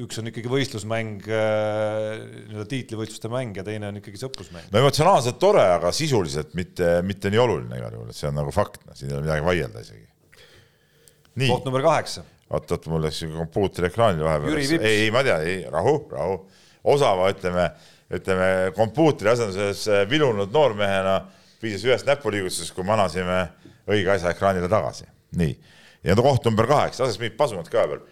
üks 0.03 0.19
on 0.19 0.29
ikkagi 0.29 0.49
võistlusmäng, 0.51 1.25
äh, 1.27 2.23
nii-öelda 2.49 2.65
tiitlivõistluste 2.71 3.31
mäng 3.31 3.57
ja 3.59 3.65
teine 3.67 3.89
on 3.91 3.99
ikkagi 3.99 4.19
sõprusmäng. 4.21 4.69
no 4.71 4.81
emotsionaalselt 4.81 5.39
tore, 5.41 5.63
aga 5.75 5.91
sisuliselt 5.95 6.53
mitte, 6.57 6.95
mitte 7.05 7.31
nii 7.33 7.41
oluline 7.43 7.79
igal 7.79 7.97
juhul, 7.97 8.11
et 8.11 8.17
see 8.17 8.29
on 8.29 8.37
nagu 8.39 8.53
fakt, 8.55 8.81
noh, 8.87 8.97
siin 8.97 9.11
ei 9.11 9.17
ole 9.17 9.25
midagi 9.27 9.45
vaielda 9.47 9.83
isegi. 9.83 10.05
koht 11.47 11.67
number 11.67 11.85
kaheksa. 11.85 12.25
oot, 12.49 12.71
oot, 12.71 12.89
mul 12.91 13.03
läks 13.07 13.23
kompuutri 13.35 13.89
ekraanil 13.89 14.25
vahepeal. 14.27 14.61
ei, 14.63 15.03
ei, 15.05 15.11
ma 15.13 15.23
tean, 15.27 15.45
ei, 15.47 15.63
rahu, 15.71 15.95
rahu. 16.11 16.39
osava, 16.95 17.29
ütleme, 17.33 17.69
ütleme 18.13 18.49
kompuutri 18.77 19.31
asenduses 19.31 19.87
vilunud 20.09 20.51
noormehena 20.53 21.21
piisas 21.63 21.85
ühest 21.87 22.07
näpuliigutusest, 22.09 22.75
kui 22.75 22.87
manasime 22.87 23.45
õige 23.87 24.11
asja 24.15 24.31
ekraanile 24.33 24.71
tagasi. 24.71 25.07
nii, 25.39 25.55
ja 26.03 26.15
koht 26.19 26.45
number 26.47 26.67
kaheksa, 26.69 27.05
lases 27.05 27.19
mingit 27.21 27.39
pasumat 27.39 27.69
ka 27.71 27.87
veel. 27.89 28.03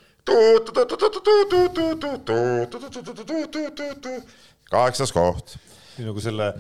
Kaheksas 4.72 5.12
koht. 5.16 5.58
nii 5.98 6.08
nagu 6.10 6.24
selle 6.24 6.54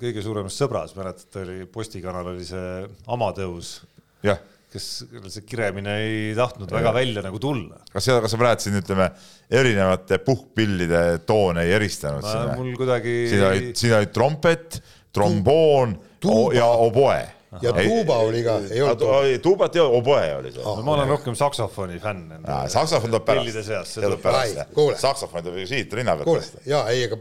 kõige 0.00 0.22
suuremas 0.24 0.56
sõbras, 0.56 0.94
mäletate, 0.96 1.42
oli 1.44 1.66
Postikanal 1.70 2.32
oli 2.32 2.46
see 2.48 2.86
Amatõus. 3.12 3.80
jah 4.24 4.40
kes 4.72 4.86
see 5.28 5.44
kiremine 5.44 5.94
ei 6.00 6.32
tahtnud 6.36 6.70
ja. 6.70 6.78
väga 6.78 6.92
välja 6.96 7.24
nagu 7.24 7.40
tulla. 7.42 7.80
kas 7.92 8.06
seda, 8.08 8.22
kas 8.24 8.32
sa 8.32 8.40
praegu 8.40 8.64
siin 8.64 8.78
ütleme 8.80 9.08
erinevate 9.52 10.18
puhkpillide 10.24 11.02
toone 11.28 11.66
ei 11.66 11.74
eristanud? 11.76 12.26
mul 12.56 12.72
kuidagi. 12.78 13.16
siin 13.30 13.44
oli, 13.48 13.62
siin 13.76 13.96
oli 13.98 14.08
trompet, 14.14 14.80
tromboon 15.12 15.94
tuuba. 16.22 16.56
ja 16.56 16.66
oboe. 16.86 17.20
Ja 17.60 17.72
tuuba 17.72 18.16
oli 18.18 18.44
ka, 18.44 18.58
ei 18.70 18.82
olnud. 18.82 19.38
tuubat 19.42 19.74
ja 19.74 19.84
oboe 19.84 20.34
oli 20.36 20.52
see 20.52 20.62
oh,. 20.64 20.78
no 20.78 20.86
ma 20.86 20.94
olen 20.94 21.08
rohkem 21.08 21.34
saksofoni 21.36 21.98
fänn. 22.00 22.32
saksofon 22.68 23.10
tuleb 23.10 24.22
pärast. 24.22 24.72
saksofon 25.00 25.44
tuleb 25.44 25.66
siit 25.68 25.92
rinna 25.92 26.16
pealt. 26.16 26.24
kuule, 26.24 26.64
ja 26.66 26.86
ei, 26.88 27.04
aga 27.04 27.18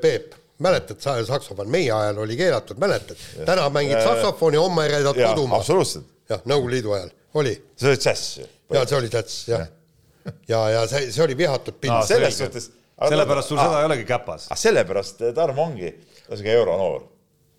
Peep 0.00 0.40
mäletad 0.58 1.00
sa 1.00 1.16
saksofon, 1.26 1.68
meie 1.70 1.92
ajal 1.92 2.18
oli 2.24 2.36
keelatud, 2.36 2.78
mäletad? 2.78 3.16
täna 3.44 3.68
mängid 3.70 4.00
saksofoni, 4.04 4.56
homme 4.56 4.88
reedad 4.88 5.18
kodumaa. 5.18 5.58
absoluutselt. 5.58 6.06
jah, 6.28 6.40
Nõukogude 6.44 6.78
Liidu 6.78 6.92
ajal, 6.96 7.10
oli. 7.34 7.54
see 7.76 7.90
oli 7.90 8.00
džäss 8.00 8.38
ju. 8.38 8.46
ja 8.72 8.86
see 8.86 8.98
oli 8.98 9.10
džäss, 9.12 9.48
jah. 9.48 9.66
ja, 10.48 10.60
ja 10.78 10.86
see, 10.88 11.10
see 11.12 11.24
oli 11.24 11.36
vihatud 11.36 11.76
pilt 11.80 11.96
no,. 11.96 12.06
selles 12.06 12.38
suhtes. 12.38 12.70
sellepärast 13.08 13.52
sul 13.52 13.60
seda 13.60 13.82
ei 13.82 13.90
olegi 13.90 14.06
käpas. 14.08 14.48
sellepärast 14.56 15.26
Tarmo 15.34 15.66
ongi, 15.66 15.90
ta 16.22 16.32
on 16.32 16.40
siuke 16.40 16.54
euronoor 16.54 17.02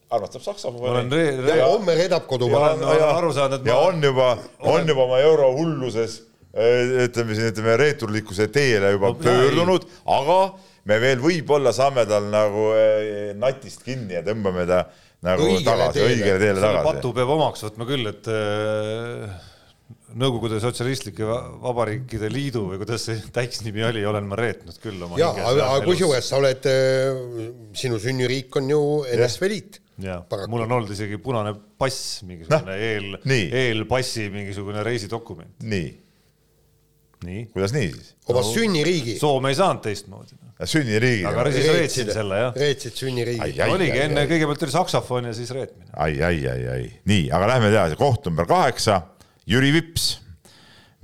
armastab 0.09 0.41
saksofoni. 0.41 1.17
ja 1.57 1.65
homme 1.65 1.95
reedab 1.97 2.27
kodumaal. 2.29 2.81
ja, 2.81 3.09
aru 3.15 3.33
saanud, 3.33 3.61
et 3.61 3.71
ja 3.71 3.77
on 3.81 4.03
juba, 4.03 4.35
on 4.59 4.87
juba 4.87 5.07
oma 5.07 5.19
eurohulluses 5.23 6.19
äh, 6.53 7.07
ütleme 7.07 7.37
siin, 7.37 7.49
ütleme 7.53 7.77
reeturlikkuse 7.81 8.47
teele 8.53 8.93
juba 8.95 9.13
no, 9.13 9.19
pöördunud, 9.23 9.87
aga 10.17 10.39
me 10.85 10.99
veel 11.01 11.23
võib-olla 11.23 11.73
saame 11.75 12.05
tal 12.09 12.29
nagu 12.33 12.69
äh, 12.77 13.33
natist 13.39 13.85
kinni 13.87 14.19
ja 14.19 14.21
tõmbame 14.25 14.67
ta 14.69 14.85
nagu 15.25 15.47
õigele 15.47 15.65
tagasi, 15.65 16.05
õigele 16.05 16.39
teele 16.43 16.61
tagasi. 16.61 16.87
patu 16.91 17.13
peab 17.17 17.35
omaks 17.39 17.67
võtma 17.69 17.89
küll, 17.89 18.13
et 18.13 18.31
äh, 18.31 19.43
Nõukogude 20.15 20.61
Sotsialistlike 20.63 21.25
Vabariikide 21.59 22.29
Liidu 22.31 22.61
või 22.69 22.77
kuidas 22.79 23.03
see 23.09 23.17
täisnimi 23.35 23.83
oli, 23.83 24.05
olen 24.07 24.29
ma 24.29 24.37
reetnud 24.39 24.77
küll 24.79 25.01
oma 25.03 25.17
ja, 25.19 25.33
aga 25.49 25.81
kusjuures 25.83 26.29
sa 26.29 26.37
oled, 26.39 26.69
sinu 27.75 27.99
sünniriik 27.99 28.55
on 28.61 28.69
ju 28.71 28.79
NSV 29.17 29.49
Liit 29.51 29.81
jaa, 30.03 30.21
mul 30.51 30.65
on 30.65 30.73
olnud 30.77 30.91
isegi 30.95 31.19
punane 31.23 31.53
pass, 31.79 32.23
mingisugune 32.27 32.65
no, 32.67 32.73
eel, 32.75 33.13
eelpassi 33.45 34.27
mingisugune 34.33 34.83
reisidokument. 34.83 35.53
nii. 35.63 35.87
nii. 37.25 37.45
kuidas 37.53 37.75
nii 37.75 37.91
siis? 37.93 38.15
oma 38.27 38.41
no, 38.41 38.49
sünniriigi. 38.49 39.15
Soome 39.21 39.53
ei 39.53 39.59
saanud 39.59 39.83
teistmoodi. 39.85 40.35
sünniriigi. 40.63 41.25
aga 41.29 41.47
siis 41.55 41.71
reetsin 41.71 42.11
selle 42.13 42.41
jah. 42.43 42.59
reetsid 42.65 42.99
sünniriigi. 42.99 43.55
oligi 43.69 44.03
enne, 44.09 44.27
kõigepealt 44.31 44.67
oli 44.67 44.75
saksofon 44.75 45.31
ja 45.31 45.33
siis 45.37 45.55
reetmine. 45.55 45.89
ai, 45.93 46.19
ai, 46.19 46.43
ai, 46.51 46.67
ai, 46.75 46.91
nii, 47.07 47.29
aga 47.35 47.55
lähme 47.55 47.71
edasi, 47.71 47.99
koht 47.99 48.27
number 48.27 48.49
kaheksa, 48.51 49.01
Jüri 49.47 49.71
Vips 49.75 50.15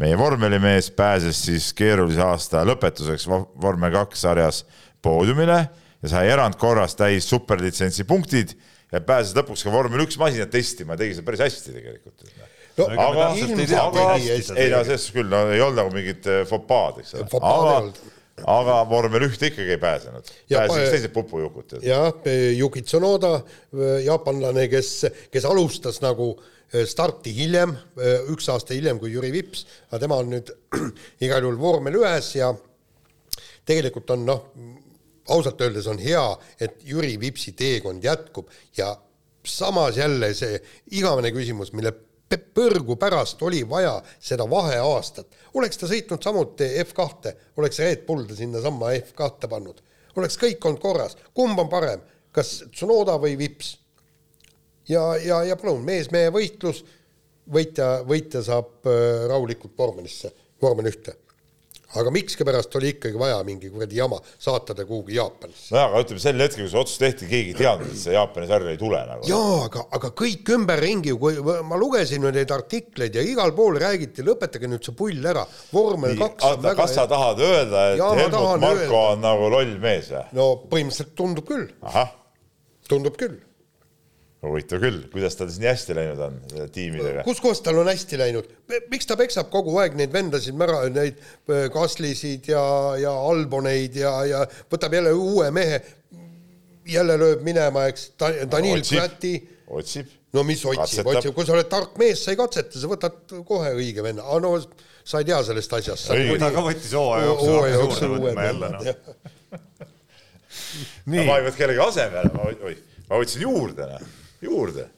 meie 0.01 0.17
vormelimees 0.17 0.89
pääses 0.97 1.37
siis 1.45 1.69
keerulise 1.77 2.23
aasta 2.25 2.63
lõpetuseks 2.65 3.27
vormel 3.29 3.93
kaks 3.93 4.23
sarjas 4.25 4.63
poodiumile 5.01 5.59
ja 6.01 6.09
sai 6.09 6.31
erandkorras 6.33 6.95
täis 6.97 7.27
superlitsentsi 7.29 8.05
punktid 8.09 8.55
ja 8.91 9.01
pääses 9.05 9.35
lõpuks 9.37 9.65
ka 9.65 9.73
vormel 9.73 10.05
üks 10.05 10.17
masinat 10.19 10.51
testima 10.53 10.95
ja 10.95 11.03
tegi 11.03 11.17
seda 11.17 11.27
päris 11.27 11.43
hästi 11.45 11.75
tegelikult. 11.75 12.25
no 12.77 12.87
aga, 12.91 13.27
aga, 13.83 14.07
ei 14.19 14.71
no 14.71 14.81
selles 14.87 15.09
küll, 15.15 15.29
no 15.31 15.43
ei 15.51 15.61
olnud 15.63 15.81
nagu 15.81 15.93
mingit 15.95 16.27
eh, 16.31 16.41
fopaad, 16.49 17.01
eks 17.03 17.15
ole. 17.17 17.27
aga, 17.51 17.75
aga 18.55 18.79
vormel 18.89 19.27
ühte 19.29 19.51
ikkagi 19.51 19.75
ei 19.75 19.81
pääsenud. 19.81 20.31
pääsesid 20.51 20.95
teised 20.95 21.13
pupujukutid. 21.15 21.85
jah, 21.87 22.09
Yuki 22.57 22.83
Tsunoda, 22.87 23.37
jaapanlane, 24.05 24.67
kes, 24.71 24.95
kes 25.31 25.47
alustas 25.47 26.01
nagu 26.03 26.33
eh, 26.73 26.83
starti 26.89 27.35
hiljem, 27.37 27.75
üks 28.33 28.51
aasta 28.51 28.75
hiljem 28.75 28.99
kui 28.99 29.13
Jüri 29.15 29.31
Vips, 29.35 29.65
aga 29.91 30.03
tema 30.03 30.19
on 30.19 30.35
nüüd 30.35 30.51
igal 31.25 31.47
juhul 31.47 31.59
vormel 31.63 32.01
ühes 32.03 32.35
ja 32.39 32.51
tegelikult 33.67 34.09
on 34.15 34.27
noh, 34.27 34.45
ausalt 35.29 35.61
öeldes 35.61 35.87
on 35.87 35.99
hea, 36.01 36.23
et 36.59 36.81
Jüri 36.85 37.19
Vipsi 37.19 37.53
teekond 37.57 38.03
jätkub 38.03 38.49
ja 38.77 38.95
samas 39.45 39.97
jälle 39.97 40.33
see 40.37 40.59
igavene 40.97 41.31
küsimus, 41.33 41.73
mille 41.73 41.93
põrgu 42.31 42.95
pärast 42.95 43.41
oli 43.43 43.61
vaja 43.69 43.97
seda 44.19 44.45
vaheaastat. 44.49 45.27
oleks 45.53 45.77
ta 45.77 45.87
sõitnud 45.87 46.23
samuti 46.23 46.67
F2-te, 46.83 47.35
oleks 47.57 47.79
Red 47.79 48.05
Bull 48.07 48.25
ta 48.27 48.35
sinnasamma 48.35 48.93
F2-te 49.01 49.49
pannud, 49.51 49.81
oleks 50.15 50.37
kõik 50.39 50.65
olnud 50.65 50.81
korras, 50.81 51.17
kumb 51.33 51.59
on 51.59 51.69
parem, 51.69 52.01
kas 52.31 52.63
Tsunoda 52.71 53.17
või 53.19 53.37
Vips? 53.37 53.77
ja, 54.87 55.15
ja, 55.17 55.43
ja 55.43 55.57
palun, 55.59 55.83
mees-mehe 55.85 56.31
võitlus, 56.31 56.85
võitja, 57.51 58.01
võitja 58.07 58.43
saab 58.45 58.87
äh, 58.87 59.27
rahulikult 59.27 59.75
vormelisse, 59.77 60.31
vormel 60.61 60.91
ühte 60.91 61.17
aga 61.99 62.13
miskipärast 62.13 62.75
oli 62.79 62.93
ikkagi 62.95 63.19
vaja 63.19 63.41
mingi 63.47 63.69
kuradi 63.71 63.99
jama 63.99 64.19
saata 64.39 64.75
ta 64.77 64.85
kuhugi 64.85 65.15
Jaapanisse. 65.17 65.73
nojah, 65.75 65.89
aga 65.89 66.03
ütleme 66.05 66.23
sel 66.23 66.43
hetkel, 66.45 66.63
kui 66.65 66.71
see 66.71 66.81
otsus 66.81 67.01
tehti, 67.01 67.27
keegi 67.31 67.53
ei 67.53 67.59
teadnud, 67.59 67.91
et 67.91 68.01
see 68.03 68.15
Jaapani 68.15 68.49
sarja 68.49 68.73
ei 68.73 68.79
tule 68.81 69.01
nagu. 69.09 69.27
jaa, 69.29 69.59
aga, 69.67 69.85
aga 69.99 70.13
kõik 70.23 70.53
ümberringi, 70.55 71.15
kui 71.19 71.37
ma 71.67 71.79
lugesin 71.79 72.27
neid 72.31 72.55
artikleid 72.55 73.19
ja 73.19 73.25
igal 73.27 73.53
pool 73.57 73.79
räägiti, 73.81 74.25
lõpetage 74.27 74.71
nüüd 74.71 74.87
see 74.87 74.97
pull 74.97 75.31
ära, 75.33 75.45
vormel 75.73 76.17
kaks 76.19 76.49
on 76.53 76.65
väga 76.65 76.79
kas 76.81 76.97
sa 76.97 77.07
tahad 77.11 77.45
öelda, 77.45 77.85
et 77.93 78.01
ja, 78.01 78.09
Helmut 78.21 78.65
Marko 78.65 78.81
öelda. 78.81 79.05
on 79.11 79.23
nagu 79.27 79.53
loll 79.57 79.77
mees 79.83 80.11
või? 80.13 80.25
no 80.37 80.51
põhimõtteliselt 80.71 81.15
tundub 81.17 81.47
küll. 81.47 81.69
tundub 82.91 83.17
küll 83.19 83.39
huvitav 84.49 84.81
küll, 84.81 85.01
kuidas 85.13 85.35
tal 85.37 85.49
siis 85.51 85.61
nii 85.61 85.69
hästi 85.69 85.95
läinud 85.95 86.21
on 86.25 86.37
tiimidega? 86.73 87.23
kus 87.27 87.41
kohas 87.43 87.61
tal 87.61 87.77
on 87.77 87.89
hästi 87.91 88.17
läinud, 88.17 88.47
miks 88.89 89.09
ta 89.09 89.17
peksab 89.19 89.51
kogu 89.53 89.75
aeg 89.81 89.97
neid 89.99 90.13
vendasid 90.13 90.57
mära, 90.57 90.79
neid 90.93 91.19
Kaslisid 91.73 92.49
ja, 92.49 92.63
ja 93.01 93.11
Alboneid 93.29 93.99
ja, 94.01 94.13
ja 94.25 94.39
võtab 94.71 94.95
jälle 94.97 95.11
uue 95.13 95.51
mehe, 95.53 95.81
jälle 96.89 97.19
lööb 97.21 97.43
minema, 97.45 97.85
eks, 97.91 98.11
Danil 98.49 98.81
Präti. 98.87 99.35
otsib. 99.69 100.09
no 100.33 100.43
mis 100.47 100.63
otsib, 100.65 101.05
otsib, 101.11 101.35
kui 101.37 101.45
sa 101.45 101.53
oled 101.57 101.69
tark 101.69 101.99
mees, 102.01 102.23
sa 102.25 102.33
ei 102.33 102.39
katseta, 102.39 102.81
sa 102.81 102.89
võtad 102.89 103.35
kohe 103.45 103.75
õige 103.77 104.01
venna, 104.05 104.25
aga 104.25 104.41
no 104.47 104.55
sa 104.57 105.21
ei 105.21 105.27
tea 105.29 105.43
sellest 105.45 105.75
asjast. 105.77 106.09
ta 106.41 106.49
ka 106.55 106.63
võttis 106.65 106.95
hooaja 106.97 107.27
jooksul. 107.29 107.53
hooaja 107.53 107.75
jooksul 107.77 108.17
uue 108.17 108.33
venna. 108.39 108.71
ma 111.05 111.21
ei 111.21 111.45
võtnud 111.45 111.61
kellegi 111.61 111.85
asemele, 111.85 112.33
ma, 112.33 112.49
oih, 112.71 112.81
ma 113.05 113.21
võtsin 113.21 113.45
juurde, 113.45 113.85
noh 113.91 114.09
juurde. 114.41 114.89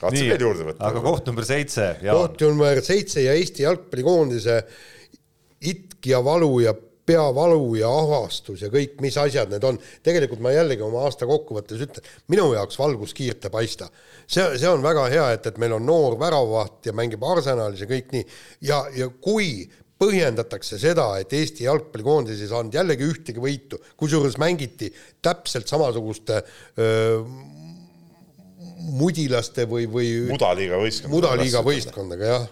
katsu 0.00 0.26
veel 0.28 0.46
juurde 0.46 0.68
võtta. 0.70 0.90
aga 0.90 1.02
koht 1.04 1.26
number 1.30 1.46
seitse. 1.46 1.90
koht 2.04 2.46
number 2.46 2.84
seitse 2.84 3.24
ja 3.26 3.34
Eesti 3.38 3.66
jalgpallikoondise 3.66 4.62
itk 5.70 6.06
ja 6.08 6.22
valu 6.24 6.54
ja 6.64 6.74
peavalu 7.10 7.74
ja 7.80 7.90
ahvastus 7.90 8.62
ja 8.64 8.70
kõik, 8.72 8.98
mis 9.02 9.16
asjad 9.18 9.50
need 9.50 9.64
on. 9.66 9.78
tegelikult 10.06 10.42
ma 10.44 10.52
jällegi 10.54 10.84
oma 10.86 11.04
aasta 11.06 11.28
kokkuvõttes 11.28 11.82
ütlen, 11.86 12.06
minu 12.30 12.52
jaoks 12.54 12.78
valguskiirt 12.78 13.48
ei 13.48 13.52
paista. 13.52 13.90
see, 14.26 14.46
see 14.58 14.70
on 14.70 14.82
väga 14.84 15.08
hea, 15.12 15.28
et, 15.34 15.46
et 15.50 15.58
meil 15.58 15.74
on 15.78 15.86
noor 15.86 16.18
väravavaht 16.20 16.90
ja 16.90 16.96
mängib 16.96 17.24
Arsenalis 17.26 17.84
ja 17.84 17.90
kõik 17.90 18.14
nii. 18.14 18.26
ja, 18.70 18.84
ja 18.96 19.10
kui 19.10 19.68
põhjendatakse 20.00 20.78
seda, 20.80 21.10
et 21.20 21.32
Eesti 21.36 21.66
jalgpallikoondis 21.66 22.40
ei 22.40 22.48
saanud 22.48 22.74
jällegi 22.74 23.04
ühtegi 23.04 23.42
võitu, 23.42 23.80
kusjuures 24.00 24.38
mängiti 24.40 24.88
täpselt 25.22 25.68
samasuguste 25.68 26.40
öö, 26.40 27.18
mudilaste 28.80 29.66
või, 29.70 29.86
või 29.90 30.10
mudaliiga 30.30 30.80
võistkond. 30.80 31.12
mudaliiga 31.14 31.62
võistkondadega 31.66 32.30
jah, 32.30 32.46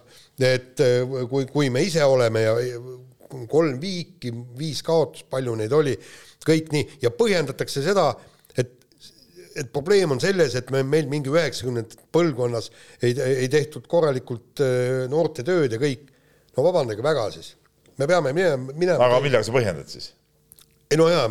et 0.49 0.83
äh, 0.85 1.19
kui, 1.31 1.47
kui 1.51 1.71
me 1.75 1.83
ise 1.87 2.05
oleme 2.07 2.43
ja 2.45 2.57
kolm 3.29 3.77
viiki, 3.81 4.33
viis 4.59 4.81
kaotust, 4.87 5.29
palju 5.31 5.55
neid 5.59 5.73
oli, 5.77 5.95
kõik 6.47 6.73
nii, 6.73 6.99
ja 7.05 7.13
põhjendatakse 7.15 7.83
seda, 7.85 8.09
et, 8.57 8.73
et 9.59 9.71
probleem 9.73 10.15
on 10.15 10.23
selles, 10.23 10.57
et 10.59 10.71
me, 10.75 10.83
meil 10.87 11.09
mingi 11.11 11.33
üheksakümnendate 11.33 12.09
põlvkonnas 12.15 12.71
ei, 13.03 13.15
ei 13.15 13.49
tehtud 13.53 13.89
korralikult 13.91 14.65
äh, 14.65 15.07
noorte 15.13 15.45
tööd 15.47 15.75
ja 15.77 15.81
kõik. 15.83 16.09
no 16.57 16.65
vabandage 16.67 17.05
väga 17.05 17.29
siis, 17.35 17.53
me 17.99 18.09
peame 18.11 18.33
minema, 18.37 18.73
minema. 18.75 19.11
aga 19.11 19.21
millega 19.25 19.47
sa 19.47 19.55
põhjendad 19.55 19.93
siis? 19.93 20.13
Ei 20.89 20.97
no 20.97 21.07
jaa, 21.13 21.25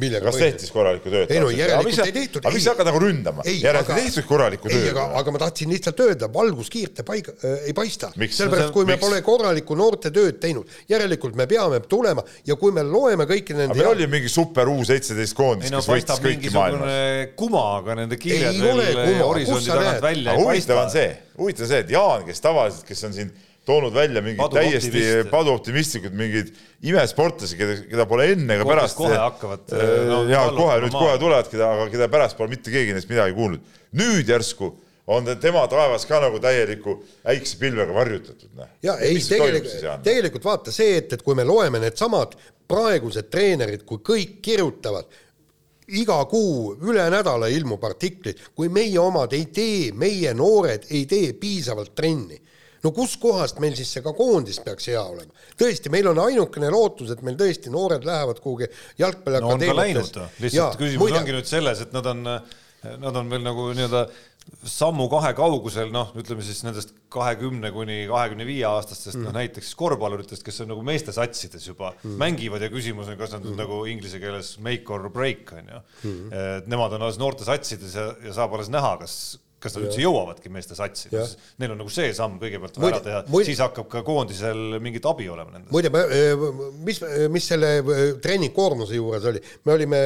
millega 0.00 0.24
kas 0.24 0.38
tehti 0.40 0.64
siis 0.64 0.72
korralikku 0.72 1.10
tööd? 1.12 1.32
ei 1.34 1.40
no 1.42 1.50
järelikult 1.52 2.06
ei 2.06 2.14
tehtud. 2.14 2.46
aga 2.46 2.52
mis 2.54 2.64
sa 2.64 2.72
hakkad 2.72 2.88
nagu 2.88 3.00
ründama? 3.02 3.44
järelikult 3.44 3.98
ei 3.98 4.06
tehtud 4.06 4.26
korralikku 4.30 4.70
tööd? 4.72 4.86
aga, 4.94 5.04
aga 5.20 5.34
ma 5.34 5.40
tahtsin 5.42 5.72
lihtsalt 5.74 6.00
öelda, 6.00 6.30
valguskiirt 6.32 7.02
ei 7.02 7.08
paiga 7.10 7.34
äh,, 7.36 7.66
ei 7.68 7.74
paista. 7.76 8.08
sellepärast, 8.16 8.72
kui 8.72 8.88
me 8.88 8.94
miks? 8.94 9.04
pole 9.04 9.20
korralikku 9.26 9.76
noortetööd 9.76 10.40
teinud, 10.40 10.72
järelikult 10.88 11.36
me 11.36 11.44
peame 11.50 11.82
tulema 11.90 12.24
ja 12.48 12.56
kui 12.56 12.72
me 12.72 12.86
loeme 12.88 13.28
kõiki 13.28 13.58
nende 13.58 13.74
aga 13.74 13.82
meil 13.82 13.92
oli 13.92 14.08
mingi 14.16 14.32
super 14.32 14.72
U 14.72 14.78
seitseteist 14.88 15.36
koondis, 15.36 15.74
kes 15.76 15.90
võitis 15.92 16.22
kõiki 16.24 16.54
maailmas. 16.56 16.96
kuma, 17.36 17.66
aga 17.82 17.98
nende 18.00 18.20
kiired 18.20 18.62
veel 18.64 19.20
horisondi 19.20 19.74
tagant 19.74 20.08
välja 20.08 20.32
ei 20.32 20.40
paista. 20.40 20.72
huvitav 20.72 20.84
on 20.86 20.94
see, 20.96 21.12
huvitav 21.36 21.68
on 21.68 21.74
see, 21.74 21.84
et 21.84 21.92
Jaan, 21.92 22.24
kes 22.30 22.40
tavaliselt, 22.48 22.88
kes 22.88 23.04
on 23.10 23.20
siin 23.20 23.36
toonud 23.66 23.94
välja 23.94 24.22
mingid 24.22 24.54
täiesti 24.54 25.02
paduoptimistlikud 25.30 26.14
mingid 26.16 26.52
imesportlasi, 26.86 27.58
keda, 27.58 27.76
keda 27.90 28.06
pole 28.08 28.30
enne 28.36 28.58
ega 28.58 28.66
pärast. 28.68 28.98
kohe 28.98 29.18
hakkavad 29.18 29.74
äh, 29.74 29.92
no, 30.10 30.22
ja 30.30 30.46
kohe 30.54 30.78
nüüd 30.84 30.94
kohe 30.96 31.18
tulevad, 31.22 31.50
keda, 31.50 31.70
aga 31.74 31.86
keda 31.92 32.10
pärast 32.12 32.38
pole 32.38 32.52
mitte 32.54 32.74
keegi 32.74 32.94
neist 32.94 33.10
midagi 33.10 33.34
kuulnud. 33.36 33.76
nüüd 33.98 34.30
järsku 34.30 34.72
on 35.06 35.28
tema 35.42 35.66
taevas 35.70 36.06
ka 36.06 36.20
nagu 36.22 36.38
täieliku 36.42 36.96
äiksepilvega 37.30 37.94
varjutatud. 37.94 38.50
Noh. 38.58 38.70
ja 38.82 38.96
ei, 39.02 39.20
tegelikult, 39.22 39.76
tegelikult 40.06 40.46
vaata 40.46 40.74
see, 40.74 40.96
et, 41.02 41.12
et 41.14 41.22
kui 41.22 41.38
me 41.38 41.46
loeme 41.46 41.82
needsamad 41.82 42.34
praegused 42.66 43.30
treenerid, 43.30 43.84
kui 43.86 44.02
kõik 44.02 44.40
kirjutavad, 44.42 45.06
iga 45.94 46.16
kuu 46.26 46.72
üle 46.82 47.04
nädala 47.14 47.46
ilmub 47.54 47.84
artiklid, 47.86 48.40
kui 48.58 48.70
meie 48.74 48.98
omad 48.98 49.34
ei 49.38 49.46
tee, 49.54 49.92
meie 49.94 50.34
noored 50.34 50.90
ei 50.90 51.06
tee 51.06 51.30
piisavalt 51.38 51.94
trenni 51.94 52.40
no 52.84 52.92
kuskohast 52.96 53.60
meil 53.62 53.76
siis 53.78 53.90
see 53.96 54.04
ka 54.04 54.12
koondis 54.16 54.60
peaks 54.64 54.90
hea 54.92 55.02
olema? 55.02 55.32
tõesti, 55.58 55.92
meil 55.94 56.10
on 56.12 56.20
ainukene 56.26 56.70
lootus, 56.72 57.14
et 57.14 57.24
meil 57.26 57.38
tõesti 57.40 57.72
noored 57.72 58.06
lähevad 58.06 58.42
kuhugi 58.44 58.70
jalgpalliakadeemiatesse 59.02 60.20
no,. 60.20 60.30
lihtsalt 60.44 60.80
küsimus 60.80 61.04
muide... 61.06 61.20
ongi 61.22 61.36
nüüd 61.36 61.50
selles, 61.50 61.84
et 61.86 61.94
nad 61.96 62.12
on, 62.12 62.24
nad 62.26 63.22
on 63.22 63.30
veel 63.32 63.44
nagu 63.46 63.70
nii-öelda 63.76 64.06
sammu-kahe 64.66 65.32
kaugusel, 65.36 65.90
noh, 65.94 66.12
ütleme 66.18 66.44
siis 66.44 66.60
nendest 66.62 66.92
kahekümne 67.12 67.70
kuni 67.74 68.04
kahekümne 68.10 68.46
viie 68.46 68.66
aastastest 68.68 69.16
mm., 69.16 69.26
noh 69.26 69.34
näiteks 69.34 69.72
korvpalluritest, 69.78 70.44
kes 70.46 70.62
on 70.62 70.70
nagu 70.70 70.84
meeste 70.86 71.14
satsides 71.14 71.66
juba 71.66 71.92
mm. 71.96 72.14
mängivad 72.20 72.62
ja 72.62 72.70
küsimus 72.72 73.10
on, 73.10 73.18
kas 73.18 73.34
nad 73.34 73.46
mm. 73.46 73.56
nagu 73.58 73.80
inglise 73.90 74.20
keeles 74.22 74.54
make 74.62 74.92
or 74.92 75.08
break 75.12 75.50
on 75.56 75.72
ju 75.72 75.80
mm.. 75.80 76.30
et 76.60 76.70
nemad 76.70 76.94
on 76.96 77.06
alles 77.06 77.18
noorte 77.22 77.46
satsides 77.46 77.98
ja, 77.98 78.06
ja 78.26 78.36
saab 78.36 78.54
alles 78.56 78.70
näha, 78.72 78.94
kas, 79.02 79.16
kas 79.62 79.76
nad 79.76 79.86
üldse 79.86 80.02
jõuavadki 80.02 80.50
meeste 80.52 80.76
satsi, 80.76 81.10
neil 81.60 81.72
on 81.72 81.80
nagu 81.80 81.92
see 81.92 82.10
samm 82.16 82.36
kõigepealt 82.42 82.76
vaja 82.80 82.98
ära 82.98 83.02
teha, 83.04 83.42
siis 83.48 83.62
hakkab 83.64 83.88
ka 83.92 84.02
koondisel 84.06 84.76
mingit 84.84 85.06
abi 85.08 85.30
olema 85.32 85.54
nendest. 85.54 85.72
muide, 85.72 85.92
mis, 86.84 87.00
mis 87.32 87.48
selle 87.54 87.72
treeningkoormuse 88.22 88.98
juures 88.98 89.28
oli, 89.32 89.42
me 89.64 89.76
olime 89.78 90.02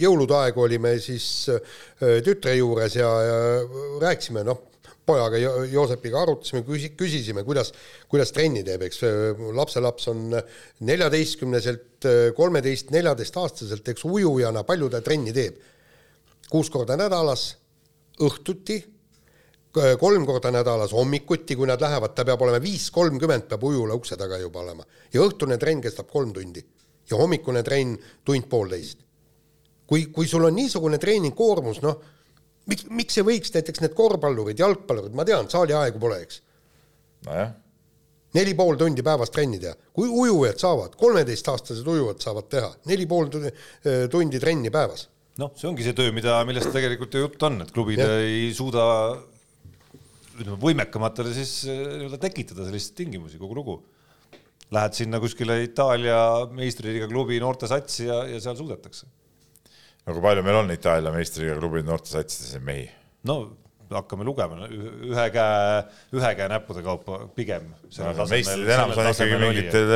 jõulude 0.00 0.36
aegu 0.38 0.64
olime 0.64 0.94
siis 1.02 1.28
tütre 2.00 2.56
juures 2.56 2.96
ja, 2.96 3.10
ja 3.26 3.38
rääkisime, 4.00 4.44
noh, 4.48 4.64
pojaga 5.10 5.40
Joosepiga 5.68 6.22
arutasime, 6.22 6.62
küsi-, 6.66 6.92
küsisime, 6.96 7.44
kuidas, 7.44 7.72
kuidas 8.10 8.32
trenni 8.32 8.62
teeb, 8.66 8.84
eks 8.86 9.02
lapselaps 9.56 10.10
on 10.12 10.28
neljateistkümneselt, 10.86 12.08
kolmeteist, 12.36 12.92
neljateistaastaselt, 12.94 13.92
eks 13.92 14.06
ujujana, 14.08 14.64
palju 14.68 14.92
ta 14.92 15.04
trenni 15.04 15.36
teeb? 15.36 15.66
kuus 16.50 16.66
korda 16.66 16.96
nädalas 16.98 17.44
õhtuti, 18.20 18.78
kolm 19.98 20.26
korda 20.26 20.50
nädalas 20.50 20.92
hommikuti, 20.92 21.56
kui 21.56 21.68
nad 21.70 21.80
lähevad, 21.80 22.14
ta 22.14 22.24
peab 22.26 22.42
olema 22.42 22.60
viis 22.62 22.88
kolmkümmend, 22.94 23.46
peab 23.50 23.64
ujula 23.64 23.94
ukse 23.94 24.18
taga 24.18 24.38
juba 24.40 24.64
olema. 24.64 24.84
ja 25.12 25.22
õhtune 25.22 25.58
trenn 25.58 25.80
kestab 25.80 26.10
kolm 26.10 26.32
tundi 26.32 26.64
ja 27.10 27.16
hommikune 27.16 27.62
trenn 27.62 27.96
tund-poolteist. 28.24 28.98
kui, 29.86 30.06
kui 30.06 30.26
sul 30.26 30.44
on 30.44 30.54
niisugune 30.54 30.98
treeningkoormus, 30.98 31.80
noh, 31.82 31.96
miks, 32.66 32.86
miks 32.90 33.18
ei 33.18 33.26
võiks 33.26 33.54
näiteks 33.54 33.80
need 33.80 33.94
korvpallurid, 33.94 34.58
jalgpallurid, 34.58 35.14
ma 35.14 35.24
tean, 35.24 35.48
saaliaegu 35.50 35.98
pole, 35.98 36.20
eks. 36.26 36.42
nojah 37.26 37.50
neli 38.34 38.54
pool 38.54 38.76
tundi 38.78 39.02
päevas 39.02 39.32
trenni 39.34 39.58
teha, 39.58 39.74
kui 39.92 40.06
ujujad 40.06 40.58
saavad, 40.62 40.92
kolmeteistaastased 40.98 41.86
ujujad 41.86 42.20
saavad 42.22 42.46
teha 42.50 42.68
neli 42.86 43.06
pool 43.10 43.26
tundi 43.30 44.38
trenni 44.38 44.70
päevas 44.70 45.08
noh, 45.38 45.52
see 45.58 45.68
ongi 45.70 45.86
see 45.86 45.96
töö, 45.96 46.10
mida, 46.14 46.40
millest 46.48 46.72
tegelikult 46.74 47.14
ju 47.14 47.22
jutt 47.26 47.46
on, 47.46 47.60
et 47.64 47.70
klubid 47.74 48.02
ja. 48.02 48.08
ei 48.24 48.50
suuda 48.56 48.84
ütleme 50.40 50.58
võimekamatele 50.60 51.32
siis 51.36 51.54
eh, 51.68 51.80
nii-öelda 52.00 52.20
tekitada 52.22 52.66
selliseid 52.66 52.96
tingimusi, 53.02 53.40
kogu 53.40 53.56
lugu. 53.58 53.78
Lähed 54.74 54.94
sinna 54.94 55.18
kuskile 55.22 55.56
Itaalia 55.64 56.18
meistriliiga 56.54 57.08
klubi 57.10 57.40
noortesatsi 57.42 58.06
ja, 58.06 58.20
ja 58.30 58.42
seal 58.42 58.58
suudetakse. 58.58 59.08
no 60.06 60.14
kui 60.14 60.22
palju 60.24 60.44
meil 60.46 60.60
on 60.62 60.70
Itaalia 60.74 61.12
meistriliiga 61.14 61.58
klubi 61.58 61.82
noortesatsides 61.86 62.62
mehi? 62.64 62.86
no 63.28 63.42
hakkame 63.90 64.22
lugema, 64.22 64.68
ühe 64.70 65.24
käe, 65.34 65.80
ühe 66.14 66.30
käe 66.38 66.46
näppude 66.52 66.82
kaupa 66.86 67.24
pigem. 67.34 67.72
meistrid 68.30 68.70
enamus 68.70 69.00
on 69.02 69.10
ikkagi 69.10 69.40
mingitel, 69.42 69.94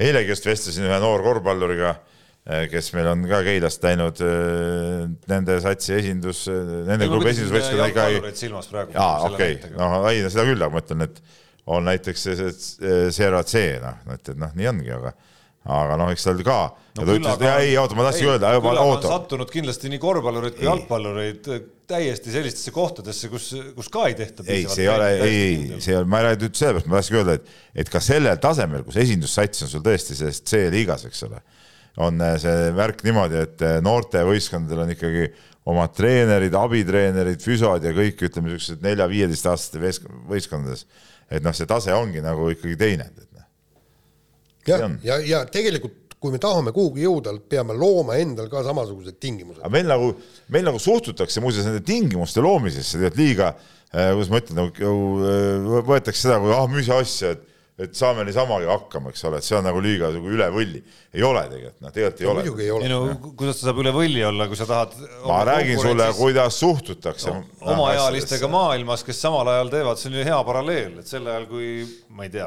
eilegi 0.00 0.32
just 0.32 0.48
vestlesin 0.48 0.88
ühe 0.88 0.98
noor 1.02 1.22
korvpalluriga 1.26 1.92
kes 2.44 2.90
meil 2.92 3.08
on 3.08 3.22
ka 3.28 3.40
Keilast 3.46 3.84
läinud, 3.86 4.20
nende 5.30 5.60
satsi 5.64 5.94
esindus, 5.96 6.44
nende 6.50 7.08
klubi 7.08 7.30
esindusvõistkond 7.32 7.86
ikka 7.88 8.08
ei. 8.12 8.18
aa, 9.00 9.30
okei, 9.30 9.60
noh, 9.78 10.00
ei, 10.10 10.24
seda 10.28 10.44
küll, 10.50 10.60
aga 10.60 10.74
ma 10.74 10.82
ütlen, 10.84 11.06
et 11.08 11.22
on 11.72 11.86
näiteks 11.88 12.26
see, 12.26 12.50
see 12.52 12.98
CRC, 13.16 13.64
noh, 13.84 14.02
et, 14.12 14.34
et 14.34 14.36
noh, 14.40 14.52
nii 14.58 14.68
ongi, 14.74 14.92
aga 14.92 15.14
aga 15.64 15.96
noh, 15.96 16.10
eks 16.12 16.26
tal 16.26 16.40
ka 16.44 16.58
no,. 17.00 17.14
ei, 17.56 17.72
oota, 17.80 17.96
ma 17.96 18.04
tahtsin 18.04 18.28
öelda. 18.34 18.50
on 18.60 18.98
sattunud 19.00 19.48
kindlasti 19.52 19.88
nii 19.92 20.00
korvpallureid 20.02 20.58
kui 20.58 20.66
jalgpallureid 20.68 21.48
täiesti 21.88 22.32
sellistesse 22.34 22.72
kohtadesse, 22.74 23.30
kus, 23.32 23.48
kus 23.76 23.88
ka 23.92 24.04
ei 24.10 24.16
tehta. 24.18 24.44
ei, 24.44 24.66
see 24.68 24.84
ei 24.84 24.90
ole, 24.92 25.08
ei, 25.16 25.38
ei, 25.46 25.80
see 25.84 25.96
on, 25.96 26.08
ma 26.08 26.20
ei 26.20 26.28
räägi 26.28 26.44
nüüd 26.44 26.60
sellepärast, 26.60 26.90
ma 26.90 27.00
tahtsingi 27.00 27.20
öelda, 27.22 27.38
et, 27.40 27.56
et 27.84 27.92
ka 27.92 28.04
sellel 28.04 28.40
tasemel, 28.44 28.84
kus 28.84 29.00
esindussats 29.00 29.64
on 29.64 29.72
sul 29.72 29.84
tõesti 29.84 30.18
selles 30.18 30.42
C-liigas, 30.44 31.06
eks 31.08 31.24
ole, 31.30 31.40
on 32.02 32.20
äh, 32.20 32.36
see 32.42 32.70
värk 32.76 33.04
niimoodi, 33.06 33.42
et 33.46 33.64
äh, 33.64 33.80
noortevõistkondadel 33.84 34.84
on 34.84 34.94
ikkagi 34.94 35.26
omad 35.70 35.94
treenerid, 35.96 36.54
abitreenerid, 36.58 37.42
füsod 37.42 37.84
ja 37.86 37.92
kõik, 37.96 38.18
ütleme, 38.26 38.50
niisugused 38.50 38.82
nelja-viieteistaastaste 38.84 39.80
võistkondades. 40.28 40.86
et 41.30 41.42
noh, 41.44 41.54
see 41.56 41.66
tase 41.66 41.94
ongi 41.96 42.20
nagu 42.24 42.50
ikkagi 42.52 42.76
teine 42.76 43.08
jah, 44.68 44.84
ja, 45.04 45.20
ja 45.24 45.44
tegelikult 45.50 46.00
kui 46.24 46.32
me 46.32 46.40
tahame 46.40 46.72
kuhugi 46.72 47.02
jõuda, 47.04 47.34
peame 47.52 47.74
looma 47.76 48.16
endal 48.16 48.46
ka 48.48 48.62
samasugused 48.64 49.18
tingimused. 49.20 49.60
aga 49.60 49.72
meil 49.72 49.88
nagu, 49.90 50.12
meil 50.52 50.64
nagu 50.64 50.80
suhtutakse 50.80 51.42
muuseas 51.44 51.66
nende 51.68 51.82
tingimuste 51.84 52.40
loomisesse 52.44 52.96
tegelikult 52.96 53.20
liiga 53.20 53.50
äh,, 53.52 54.12
kuidas 54.14 54.30
ma 54.32 54.40
ütlen, 54.40 54.60
nagu 54.62 54.94
äh, 55.28 55.82
võetakse 55.90 56.24
seda 56.24 56.38
kui 56.40 56.54
ah, 56.56 56.64
mis 56.72 56.88
asja, 56.88 57.34
et 57.36 57.44
et 57.74 57.96
saame 57.98 58.22
niisamagi 58.26 58.68
hakkama, 58.70 59.10
eks 59.10 59.24
ole, 59.26 59.40
et 59.40 59.46
see 59.46 59.56
on 59.58 59.64
nagu 59.66 59.80
liiga 59.82 60.12
nagu 60.14 60.30
üle 60.30 60.46
võlli. 60.54 60.82
ei 61.14 61.24
ole 61.26 61.40
tegelikult, 61.50 61.80
noh, 61.82 61.94
tegelikult 61.94 62.20
ei 62.20 62.26
no, 62.26 62.34
ole. 62.34 62.44
muidugi 62.44 62.62
ei 62.62 62.70
ole. 62.70 62.84
ei 62.86 62.92
no 62.92 63.32
kuidas 63.40 63.58
ta 63.58 63.66
saab 63.66 63.80
üle 63.82 63.92
võlli 63.96 64.22
olla, 64.28 64.46
kui 64.50 64.58
sa 64.60 64.66
tahad 64.70 64.94
ma 65.26 65.40
räägin 65.48 65.80
sulle, 65.82 66.06
kuidas 66.18 66.60
suhtutakse 66.62 67.32
no,. 67.34 67.42
omaealistega 67.74 68.50
maailmas, 68.52 69.02
kes 69.06 69.24
samal 69.26 69.50
ajal 69.56 69.72
teevad, 69.74 69.98
see 69.98 70.12
on 70.12 70.20
ju 70.20 70.28
hea 70.30 70.38
paralleel, 70.46 71.00
et 71.02 71.10
sel 71.10 71.26
ajal, 71.26 71.48
kui 71.50 71.72
ma 72.14 72.28
ei 72.28 72.32
tea, 72.36 72.46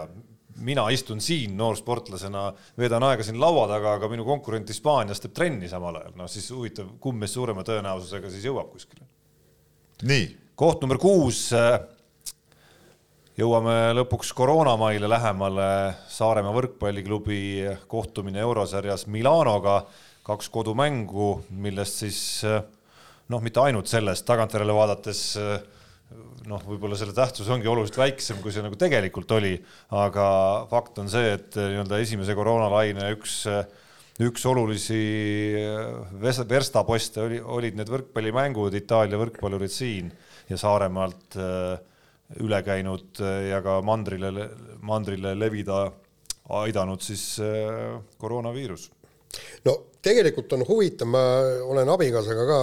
mina 0.64 0.88
istun 0.96 1.20
siin 1.22 1.60
noorsportlasena, 1.60 2.48
veedan 2.80 3.04
aega 3.10 3.28
siin 3.28 3.42
laua 3.42 3.68
taga, 3.70 3.98
aga 4.00 4.10
minu 4.12 4.24
konkurent 4.28 4.72
Hispaanias 4.72 5.22
teeb 5.24 5.36
trenni 5.36 5.68
samal 5.70 6.00
ajal, 6.00 6.16
noh 6.18 6.32
siis 6.32 6.48
huvitav, 6.56 6.96
kumb 7.04 7.20
meist 7.20 7.36
suurema 7.36 7.68
tõenäosusega 7.68 8.32
siis 8.32 8.48
jõuab 8.48 8.72
kuskile. 8.72 9.04
nii. 10.08 10.32
koht 10.56 10.82
number 10.82 10.98
kuus. 10.98 11.50
Jõuame 13.38 13.94
lõpuks 13.94 14.32
koroonamaile 14.34 15.10
lähemale, 15.10 15.70
Saaremaa 16.10 16.56
võrkpalliklubi 16.56 17.42
kohtumine 17.90 18.42
eurosarjas 18.42 19.06
Milanoga, 19.14 19.84
kaks 20.26 20.50
kodumängu, 20.52 21.44
millest 21.62 22.02
siis 22.02 22.22
noh, 22.44 23.44
mitte 23.44 23.62
ainult 23.62 23.90
sellest, 23.92 24.26
tagantjärele 24.28 24.74
vaadates 24.74 25.22
noh, 26.48 26.64
võib-olla 26.66 26.98
selle 26.98 27.14
tähtsus 27.16 27.50
ongi 27.54 27.70
oluliselt 27.70 28.00
väiksem, 28.00 28.40
kui 28.42 28.54
see 28.56 28.64
nagu 28.66 28.78
tegelikult 28.80 29.32
oli, 29.38 29.54
aga 29.96 30.28
fakt 30.72 30.98
on 31.04 31.12
see, 31.12 31.36
et 31.38 31.58
nii-öelda 31.60 32.00
esimese 32.02 32.36
koroonalaine 32.38 33.12
üks, 33.16 33.42
üks 34.24 34.48
olulisi 34.50 35.02
verstaposte 36.24 37.22
oli, 37.26 37.38
olid 37.60 37.78
need 37.78 37.92
võrkpallimängud, 37.92 38.74
Itaalia 38.80 39.20
võrkpallurid 39.22 39.74
siin 39.74 40.10
ja 40.50 40.58
Saaremaalt 40.58 41.38
eh, 41.38 41.78
üle 42.44 42.60
käinud 42.64 43.22
ja 43.50 43.62
ka 43.64 43.80
mandrile, 43.86 44.50
mandrile 44.84 45.34
levida 45.38 45.86
aidanud 46.58 47.04
siis 47.04 47.38
koroonaviirus. 48.20 48.90
no 49.66 49.76
tegelikult 50.04 50.54
on 50.54 50.64
huvitav, 50.68 51.08
ma 51.12 51.24
olen 51.68 51.90
abikaasaga 51.90 52.46
ka 52.48 52.60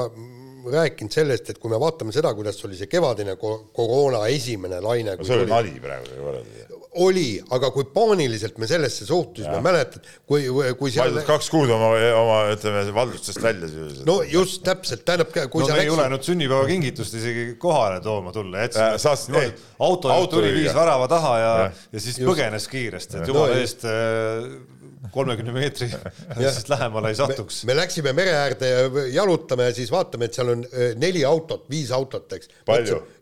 rääkinud 0.73 1.13
sellest, 1.13 1.51
et 1.51 1.59
kui 1.61 1.73
me 1.73 1.81
vaatame 1.81 2.13
seda, 2.15 2.33
kuidas 2.37 2.61
oli 2.65 2.77
see 2.79 2.89
kevadine 2.91 3.37
koroona 3.37 4.25
esimene 4.33 4.81
laine 4.85 5.17
no,. 5.17 5.27
see 5.27 5.37
oli 5.37 5.51
nali 5.51 5.75
praegu. 5.81 6.74
Oli, 6.95 7.29
aga 7.55 7.71
kui 7.75 7.87
paaniliselt 7.95 8.59
me 8.63 8.69
sellesse 8.71 9.07
suhtusime, 9.09 9.59
mäletad, 9.65 10.05
kui, 10.29 10.47
kui 10.79 10.93
seal 10.95 11.09
vaidled 11.09 11.27
kaks 11.29 11.51
kuud 11.53 11.71
oma, 11.75 11.91
oma 12.19 12.39
ütleme, 12.55 12.85
valdustest 12.95 13.43
välja 13.43 13.69
sisuliselt. 13.71 14.07
no 14.09 14.19
just, 14.29 14.63
täpselt, 14.67 15.05
tähendab, 15.07 15.33
kui 15.33 15.65
no, 15.65 15.69
sa 15.69 15.75
läksid... 15.75 15.83
ei 15.83 15.91
julenud 15.91 16.29
sünnipäevakingitust 16.29 17.19
isegi 17.21 17.47
kohale 17.61 18.01
tooma 18.05 18.33
tulla, 18.35 18.65
jätsime 18.67 18.93
äh, 18.95 19.43
ei, 19.43 19.53
auto, 19.79 20.13
auto 20.15 20.39
tuli, 20.39 20.53
viis 20.55 20.75
värava 20.77 21.09
taha 21.11 21.35
ja, 21.39 21.53
ja, 21.65 21.73
ja 21.93 22.05
siis 22.05 22.21
just. 22.21 22.29
põgenes 22.31 22.69
kiiresti, 22.71 23.21
et 23.21 23.33
jumala 23.33 23.55
no, 23.55 23.65
eest 23.65 23.87
äh, 23.89 24.49
kolmekümne 25.13 25.53
meetri 25.53 25.89
siis 26.55 26.69
lähemale 26.69 27.13
ei 27.13 27.19
satuks. 27.19 27.63
me 27.69 27.77
läksime 27.77 28.13
mere 28.17 28.35
äärde 28.39 28.71
jalutama 29.13 29.69
ja 29.69 29.75
siis 29.77 29.91
vaatame, 29.93 30.29
et 30.29 30.39
seal 30.39 30.53
on 30.55 30.65
äh, 30.67 30.95
neli 31.01 31.25
autot, 31.29 31.67
viis 31.71 31.91
autot, 31.95 32.31
eks. 32.37 32.51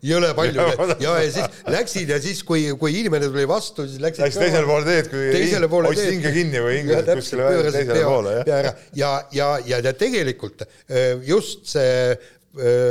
jõle 0.06 0.32
palju 0.38 0.66
ja, 1.04 1.16
ja 1.22 1.32
siis 1.32 1.62
läksid 1.72 2.12
ja 2.14 2.20
siis, 2.22 2.42
kui, 2.46 2.66
kui 2.78 2.94
inimene 3.00 3.30
tuli 3.30 3.46
vastu, 3.48 3.86
siis 3.88 4.02
läksid. 4.02 4.26
Läks 4.26 4.40
teisele 4.40 4.68
poole 4.68 4.86
teed, 4.88 5.10
kui 5.12 5.30
hoidsid 5.88 6.12
hinge 6.16 6.34
kinni 6.36 6.62
või 6.64 6.76
hinge 6.80 7.00
kuskile 7.08 7.48
teisele 7.70 8.04
poole, 8.06 8.36
jah. 8.42 8.52
ja, 8.52 8.76
ja, 9.32 9.50
ja, 9.66 9.82
ja 9.88 9.96
tegelikult 9.96 10.66
äh, 10.66 11.18
just 11.26 11.66
see 11.72 12.14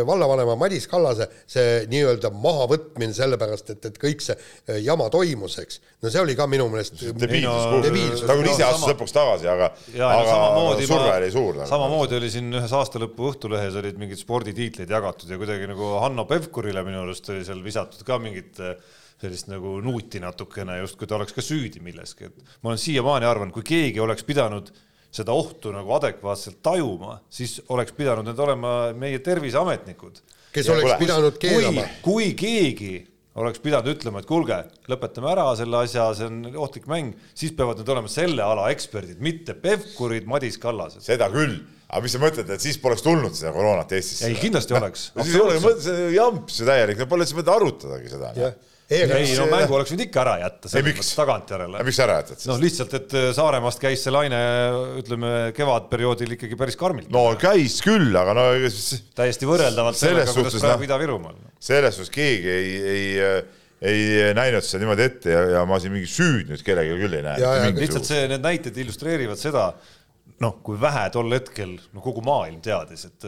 vallavanema 0.08 0.56
Madis 0.58 0.88
Kallase 0.90 1.28
see 1.50 1.84
nii-öelda 1.92 2.32
mahavõtmine 2.34 3.14
sellepärast, 3.14 3.74
et, 3.76 3.90
et 3.92 4.00
kõik 4.02 4.24
see 4.26 4.36
äh, 4.36 4.80
jama 4.82 5.06
toimus, 5.14 5.58
eks. 5.62 5.82
no 6.02 6.12
see 6.14 6.24
oli 6.24 6.36
ka 6.38 6.48
minu 6.50 6.66
meelest 6.72 6.98
debiilsus. 7.22 8.26
ta 8.26 8.38
küll 8.40 8.50
ise 8.50 8.66
astus 8.66 8.90
lõpuks 8.94 9.14
tagasi, 9.16 9.50
aga, 9.52 9.72
aga 10.08 10.40
surve 10.82 11.12
oli 11.18 11.30
suur. 11.34 11.62
Samamoodi 11.70 12.18
oli 12.18 12.32
siin 12.34 12.50
ühes 12.58 12.74
aastalõpu 12.78 13.30
Õhtulehes 13.32 13.78
olid 13.82 14.02
mingid 14.02 14.22
sporditiitleid 14.22 14.90
jagatud 14.92 15.30
ja 15.30 15.38
kuidagi 15.42 15.70
nagu 15.70 15.94
Hanno 16.02 16.26
Pevkurile 16.30 16.84
minu 16.88 17.04
arust 17.06 17.30
oli 17.34 17.46
seal 17.46 17.62
visatud 17.64 18.02
ka 18.08 18.18
mingit 18.22 18.62
äh, 18.66 18.76
sellist 19.22 19.52
nagu 19.52 19.78
nuuti 19.86 20.22
natukene, 20.22 20.80
justkui 20.82 21.10
ta 21.10 21.20
oleks 21.20 21.36
ka 21.38 21.44
süüdi 21.46 21.82
milleski, 21.84 22.32
et 22.32 22.56
ma 22.64 22.72
olen 22.72 22.82
siiamaani 22.82 23.28
arvanud, 23.30 23.54
kui 23.54 23.66
keegi 23.68 24.02
oleks 24.02 24.26
pidanud 24.26 24.72
seda 25.12 25.36
ohtu 25.36 25.74
nagu 25.76 25.92
adekvaatselt 25.98 26.62
tajuma, 26.64 27.20
siis 27.32 27.60
oleks 27.74 27.96
pidanud 27.98 28.28
need 28.30 28.40
olema 28.40 28.76
meie 28.98 29.20
terviseametnikud. 29.24 30.22
kes 30.52 30.68
ja 30.68 30.76
oleks 30.76 31.00
pidanud 31.00 31.40
keelama. 31.40 31.88
kui 32.04 32.32
keegi 32.40 32.94
oleks 33.40 33.62
pidanud 33.64 33.88
ütlema, 33.94 34.22
et 34.22 34.28
kuulge, 34.28 34.58
lõpetame 34.92 35.30
ära 35.32 35.46
selle 35.60 35.84
asja, 35.86 36.10
see 36.18 36.28
on 36.28 36.42
ohtlik 36.66 36.88
mäng, 36.92 37.14
siis 37.38 37.54
peavad 37.56 37.80
need 37.80 37.92
olema 37.94 38.12
selle 38.12 38.44
ala 38.44 38.68
eksperdid, 38.74 39.22
mitte 39.24 39.56
Pevkurid, 39.60 40.28
Madis 40.28 40.60
Kallased. 40.60 41.04
seda 41.06 41.30
küll, 41.32 41.62
aga 41.88 42.02
mis 42.04 42.16
sa 42.16 42.24
mõtled, 42.24 42.52
et 42.52 42.64
siis 42.64 42.80
poleks 42.82 43.06
tulnud 43.06 43.36
seda 43.38 43.54
koroonat 43.56 43.96
Eestisse? 43.96 44.28
ei, 44.28 44.40
kindlasti 44.40 44.76
oleks. 44.76 45.08
siis 45.16 45.38
ei 45.38 45.46
olegi 45.46 45.64
mõtet, 45.64 45.86
see 45.88 46.12
jamps 46.18 46.60
ju 46.60 46.68
täielik, 46.68 47.06
pole 47.08 47.28
üldse 47.28 47.40
mõtet 47.40 47.56
arutadagi 47.56 48.12
seda 48.12 48.34
ei, 48.92 49.06
ei 49.06 49.38
no 49.40 49.48
mängu 49.52 49.78
oleks 49.78 49.94
võinud 49.94 50.06
ikka 50.08 50.24
ära 50.26 50.34
jätta, 50.42 50.72
selles 50.72 50.88
mõttes 50.90 51.14
tagantjärele. 51.18 51.84
miks 51.88 52.02
ära 52.04 52.18
jätad 52.20 52.42
siis? 52.42 52.50
noh, 52.52 52.60
lihtsalt, 52.62 52.98
et 53.00 53.16
äh, 53.18 53.30
Saaremaast 53.38 53.82
käis 53.84 54.04
see 54.06 54.14
laine, 54.14 54.42
ütleme, 55.02 55.32
kevadperioodil 55.58 56.36
ikkagi 56.38 56.60
päris 56.60 56.78
karmilt. 56.80 57.10
no 57.14 57.24
käis 57.42 57.80
küll, 57.86 58.12
aga 58.20 58.36
no 58.38 58.50
täiesti 59.18 59.50
võrreldavalt 59.50 60.00
sellega, 60.00 60.36
kuidas 60.36 60.60
praegu 60.60 60.88
Ida-Virumaal. 60.90 61.42
selles 61.62 61.98
suhtes 61.98 62.14
keegi 62.14 62.54
ei, 62.60 62.78
ei 62.92 63.10
ei 63.82 64.34
näinud 64.38 64.62
seda 64.62 64.84
niimoodi 64.84 65.06
ette 65.08 65.32
ja, 65.34 65.40
ja 65.56 65.62
ma 65.66 65.80
siin 65.82 65.96
mingit 65.96 66.12
süüd 66.14 66.52
nüüd 66.52 66.62
kellelegi 66.66 67.00
küll 67.02 67.18
ei 67.18 67.24
näe. 67.26 67.72
lihtsalt 67.80 68.06
see, 68.06 68.28
need 68.30 68.44
näited 68.46 68.78
illustreerivad 68.84 69.42
seda, 69.42 69.72
noh, 70.42 70.58
kui 70.66 70.80
vähe 70.82 71.06
tol 71.14 71.30
hetkel 71.36 71.78
no 71.94 72.02
kogu 72.04 72.24
maailm 72.26 72.62
teadis, 72.66 73.06
et 73.10 73.28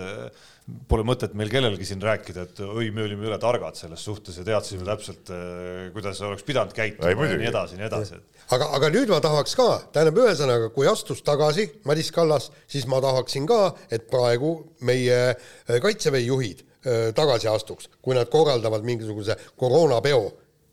pole 0.88 1.04
mõtet 1.06 1.34
meil 1.36 1.50
kellelgi 1.52 1.86
siin 1.88 2.04
rääkida, 2.04 2.46
et 2.48 2.60
oi, 2.64 2.88
me 2.96 3.04
olime 3.04 3.28
üle 3.28 3.38
targad 3.42 3.76
selles 3.78 4.04
suhtes 4.06 4.38
ja 4.40 4.46
teadsime 4.48 4.86
täpselt, 4.88 5.32
äh, 5.34 5.90
kuidas 5.96 6.22
oleks 6.24 6.46
pidanud 6.48 6.76
käituma 6.76 7.12
ja 7.12 7.40
nii 7.40 7.50
edasi, 7.50 7.80
nii 7.80 7.88
edasi. 7.90 8.20
aga, 8.56 8.70
aga 8.78 8.92
nüüd 8.94 9.12
ma 9.12 9.20
tahaks 9.24 9.58
ka, 9.60 9.68
tähendab, 9.96 10.22
ühesõnaga, 10.24 10.70
kui 10.76 10.88
astus 10.88 11.24
tagasi 11.26 11.68
Madis 11.90 12.14
Kallas, 12.16 12.50
siis 12.72 12.88
ma 12.88 13.02
tahaksin 13.04 13.48
ka, 13.50 13.74
et 13.92 14.08
praegu 14.12 14.56
meie 14.88 15.20
äh, 15.34 15.82
kaitseväe 15.84 16.24
juhid 16.24 16.64
äh, 16.64 17.12
tagasi 17.18 17.52
astuks, 17.52 17.92
kui 18.02 18.16
nad 18.16 18.32
korraldavad 18.32 18.88
mingisuguse 18.88 19.38
koroonapeo. 19.60 20.24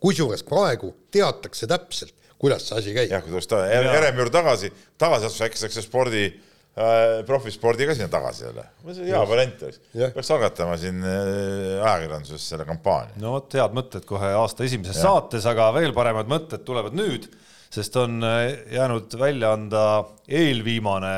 kusjuures 0.01 0.41
praegu 0.49 0.95
teatakse 1.13 1.67
täpselt, 1.69 2.15
kuidas 2.41 2.69
see 2.69 2.79
asi 2.81 2.95
käib. 2.97 3.11
jah, 3.13 3.25
kui 3.25 3.35
tuleks 3.35 3.51
ta 3.51 3.65
Heremi 3.69 4.23
juurde 4.23 4.37
tagasi, 4.39 4.71
tagasi 5.01 5.29
astus 5.29 5.45
äkki 5.47 5.61
saaks 5.61 5.83
spordi 5.85 6.25
äh, 6.27 7.21
profispordi 7.29 7.89
ka 7.89 7.97
sinna 7.99 8.09
tagasi 8.13 8.47
jälle. 8.49 8.65
see 8.93 9.11
hea 9.11 9.21
variant 9.29 9.67
oleks. 9.67 9.83
peaks 10.15 10.33
algatama 10.37 10.79
siin 10.81 11.05
äh, 11.05 11.85
ajakirjanduses 11.85 12.49
selle 12.55 12.67
kampaania. 12.69 13.19
no 13.21 13.37
vot, 13.37 13.59
head 13.59 13.77
mõtted 13.77 14.09
kohe 14.09 14.33
aasta 14.41 14.65
esimeses 14.65 14.99
ja. 15.01 15.11
saates, 15.11 15.47
aga 15.51 15.71
veel 15.77 15.95
paremad 15.97 16.31
mõtted 16.31 16.65
tulevad 16.67 16.97
nüüd, 16.97 17.29
sest 17.71 18.01
on 18.01 18.23
äh, 18.27 18.47
jäänud 18.79 19.19
välja 19.21 19.53
anda 19.59 19.85
eelviimane 20.29 21.15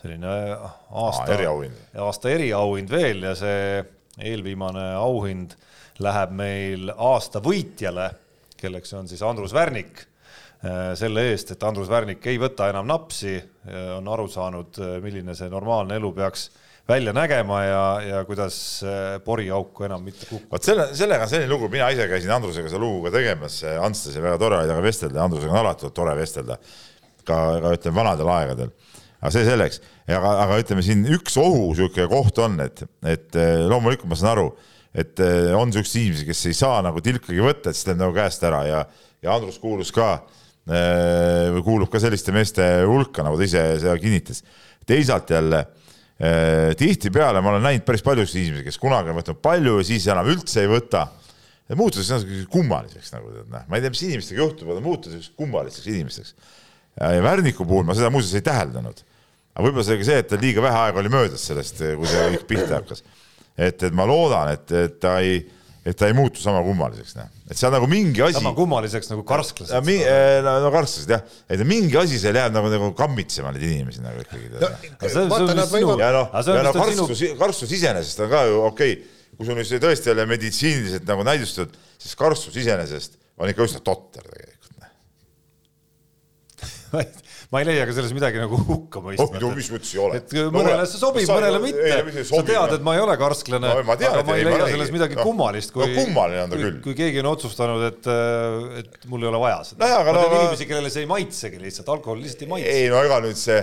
selline 0.00 0.32
äh, 0.52 0.66
aasta 0.90 1.28
Aa, 1.28 1.36
eriauhind. 1.38 1.84
aasta 2.08 2.32
eriauhind 2.32 2.90
veel 2.90 3.22
ja 3.28 3.34
see 3.38 3.84
eelviimane 4.16 4.94
auhind 4.96 5.56
läheb 6.02 6.32
meil 6.36 6.90
aasta 6.92 7.40
võitjale, 7.44 8.10
kelleks 8.60 8.94
on 8.98 9.08
siis 9.10 9.22
Andrus 9.26 9.54
Värnik 9.56 10.06
selle 10.96 11.26
eest, 11.30 11.52
et 11.52 11.64
Andrus 11.68 11.88
Värnik 11.92 12.24
ei 12.26 12.38
võta 12.40 12.70
enam 12.72 12.86
napsi, 12.88 13.36
on 13.98 14.06
aru 14.08 14.24
saanud, 14.32 14.78
milline 15.04 15.34
see 15.36 15.50
normaalne 15.52 15.98
elu 16.00 16.10
peaks 16.16 16.46
välja 16.88 17.12
nägema 17.14 17.58
ja, 17.62 17.82
ja 18.02 18.22
kuidas 18.24 18.56
poriauku 19.24 19.84
enam 19.86 20.02
mitte 20.06 20.24
kukkuda. 20.24 20.50
vot 20.54 20.66
selle, 20.66 20.88
sellega 20.96 21.28
on 21.28 21.30
selline 21.30 21.52
lugu, 21.52 21.68
mina 21.70 21.90
ise 21.92 22.08
käisin 22.08 22.32
Andrusega 22.34 22.72
seda 22.72 22.80
lugu 22.82 23.04
ka 23.04 23.12
tegemas, 23.18 23.60
Ants 23.68 24.06
lasi 24.08 24.24
väga 24.24 24.40
tore 24.42 24.62
temaga 24.64 24.86
vestelda, 24.88 25.22
Andrusega 25.28 25.52
on 25.52 25.60
alati 25.60 25.92
tore 26.00 26.16
vestelda, 26.18 26.58
ka, 27.22 27.40
ka 27.62 27.74
ütleme 27.76 28.00
vanadel 28.00 28.32
aegadel 28.38 28.72
aga 29.20 29.32
see 29.34 29.46
selleks, 29.48 29.80
aga, 30.06 30.32
aga 30.44 30.58
ütleme 30.62 30.84
siin 30.84 31.04
üks 31.16 31.36
ohu 31.40 31.70
niisugune 31.70 32.08
koht 32.10 32.40
on, 32.44 32.58
et, 32.64 32.82
et 33.08 33.38
loomulikult 33.70 34.10
ma 34.10 34.18
saan 34.18 34.34
aru, 34.34 34.50
et 34.96 35.20
on 35.56 35.72
siukseid 35.74 36.06
inimesi, 36.06 36.26
kes 36.28 36.46
ei 36.48 36.56
saa 36.56 36.80
nagu 36.84 37.02
tilkagi 37.04 37.42
võtta, 37.42 37.70
et 37.70 37.78
siis 37.78 37.88
läheb 37.90 38.00
nagu 38.00 38.14
käest 38.16 38.44
ära 38.48 38.62
ja, 38.64 38.82
ja 39.24 39.34
Andrus 39.36 39.58
kuulus 39.62 39.92
ka 39.94 40.18
või 40.66 41.60
kuulub 41.62 41.90
ka 41.92 42.00
selliste 42.02 42.32
meeste 42.34 42.64
hulka, 42.88 43.22
nagu 43.22 43.36
ta 43.38 43.44
ise 43.46 43.60
seda 43.78 43.92
kinnitas. 44.02 44.40
teisalt 44.86 45.30
jälle 45.30 45.60
tihtipeale 46.80 47.42
ma 47.44 47.52
olen 47.52 47.62
näinud 47.68 47.84
päris 47.86 48.02
palju 48.02 48.24
inimesi, 48.24 48.64
kes 48.64 48.80
kunagi 48.82 49.12
on 49.12 49.20
võtnud 49.20 49.38
palju 49.44 49.76
ja 49.78 49.86
siis 49.86 50.08
enam 50.10 50.26
üldse 50.32 50.64
ei 50.64 50.70
võta. 50.72 51.06
muutus 51.76 52.10
kummaliseks 52.50 53.12
nagu 53.12 53.30
tead, 53.30 53.50
noh, 53.52 53.66
ma 53.68 53.76
ei 53.76 53.84
tea, 53.84 53.92
mis 53.94 54.02
inimestega 54.08 54.42
juhtub, 54.42 54.72
aga 54.72 54.80
muutus 54.80 55.30
kummaliseks 55.36 55.86
inimesteks 55.92 56.34
ja 57.00 57.22
Värniku 57.22 57.66
puhul 57.66 57.84
ma 57.84 57.94
seda 57.96 58.10
muuseas 58.12 58.38
ei 58.38 58.44
täheldanud. 58.46 59.02
aga 59.56 59.64
võib-olla 59.64 59.84
see 59.84 59.96
oli 59.96 60.08
see, 60.08 60.18
et 60.22 60.34
liiga 60.40 60.64
vähe 60.64 60.80
aega 60.86 61.00
oli 61.00 61.12
möödas 61.12 61.46
sellest, 61.48 61.80
kui 61.80 62.08
see 62.08 62.26
kõik 62.34 62.46
pihta 62.48 62.80
hakkas. 62.80 63.02
Et, 63.56 63.82
et 63.88 63.94
ma 63.96 64.06
loodan, 64.08 64.52
et, 64.52 64.72
et 64.76 64.96
ta 65.00 65.16
ei, 65.24 65.40
et 65.86 65.96
ta 65.96 66.08
ei 66.10 66.14
muutu 66.16 66.42
sama 66.42 66.60
kummaliseks, 66.66 67.16
noh. 67.16 67.28
et 67.48 67.58
seal 67.58 67.72
nagu 67.74 67.88
mingi 67.90 68.22
asi. 68.26 68.38
sama 68.38 68.52
kummaliseks 68.56 69.10
nagu 69.12 69.24
karsklased. 69.26 69.90
Eh, 69.96 70.38
no, 70.44 70.56
no 70.64 70.72
karsklased 70.74 71.12
jah, 71.14 71.22
et 71.52 71.62
mingi 71.68 71.98
asi 72.00 72.20
seal 72.22 72.36
jääb 72.36 72.54
nagu, 72.56 72.70
nagu 72.72 72.92
kammitsema 72.98 73.52
neid 73.54 73.66
inimesi 73.68 74.04
nagu 74.04 74.24
ikkagi 74.24 74.52
no,. 74.54 74.58
ja 76.02 76.10
noh, 76.16 76.32
ja 76.32 76.64
noh, 76.66 76.80
karstus 76.80 77.24
karstus 77.40 77.76
iseenesest 77.78 78.24
on 78.26 78.32
ka 78.32 78.46
ju 78.50 78.64
okei 78.66 78.96
okay., 78.98 79.12
kui 79.36 79.44
sul 79.48 79.58
nüüd 79.58 79.68
see 79.68 79.80
tõesti 79.82 80.12
ole 80.12 80.24
meditsiiniliselt 80.28 81.04
nagu 81.08 81.24
näidustatud, 81.26 81.76
siis 82.00 82.16
karstus 82.18 82.56
iseenesest 82.56 83.18
on 83.36 83.52
ikka 83.52 83.68
üsna 83.68 83.82
totter 83.84 84.24
tegelikult 84.24 84.66
ma 87.52 87.60
ei 87.62 87.66
leia 87.68 87.86
ka 87.86 87.94
selles 87.94 88.12
midagi 88.16 88.40
nagu 88.42 88.58
hukkamõistvat. 88.58 89.38
oh, 89.38 89.54
mis 89.54 89.68
mõttes 89.70 89.92
ei 89.94 90.00
ole? 90.02 90.18
et 90.18 90.34
mõnele 90.54 90.86
see 90.90 91.00
sobib, 91.00 91.28
mõnele 91.30 91.60
mitte. 91.62 92.24
sa 92.26 92.42
tead, 92.46 92.74
et 92.78 92.84
ma 92.86 92.96
ei 92.96 93.02
ole 93.04 93.16
karsklane 93.20 93.70
no,, 93.70 93.84
aga 93.84 94.24
ma 94.26 94.38
ei 94.38 94.46
leia 94.48 94.68
selles 94.72 94.92
midagi 94.94 95.18
no, 95.18 95.26
kummalist, 95.28 95.74
kui 95.74 95.86
no, 95.86 95.94
kummaline 96.00 96.44
on 96.44 96.54
ta 96.54 96.60
küll. 96.60 96.78
kui 96.84 96.98
keegi 96.98 97.22
on 97.22 97.30
otsustanud, 97.30 97.86
et, 97.86 98.10
et 98.82 99.08
mul 99.10 99.26
ei 99.26 99.30
ole 99.30 99.42
vaja 99.46 99.62
seda 99.70 99.82
no,. 99.86 100.02
ma 100.02 100.14
tean 100.18 100.32
no, 100.34 100.42
inimesi, 100.42 100.68
kellele 100.70 100.92
see 100.92 101.06
ei 101.06 101.10
maitsegi 101.10 101.62
lihtsalt, 101.62 101.90
alkohol 101.96 102.22
lihtsalt 102.24 102.46
ei 102.46 102.52
maitse. 102.56 102.78
ei 102.80 102.88
no 102.92 103.02
ega 103.06 103.20
nüüd 103.24 103.38
see, 103.40 103.60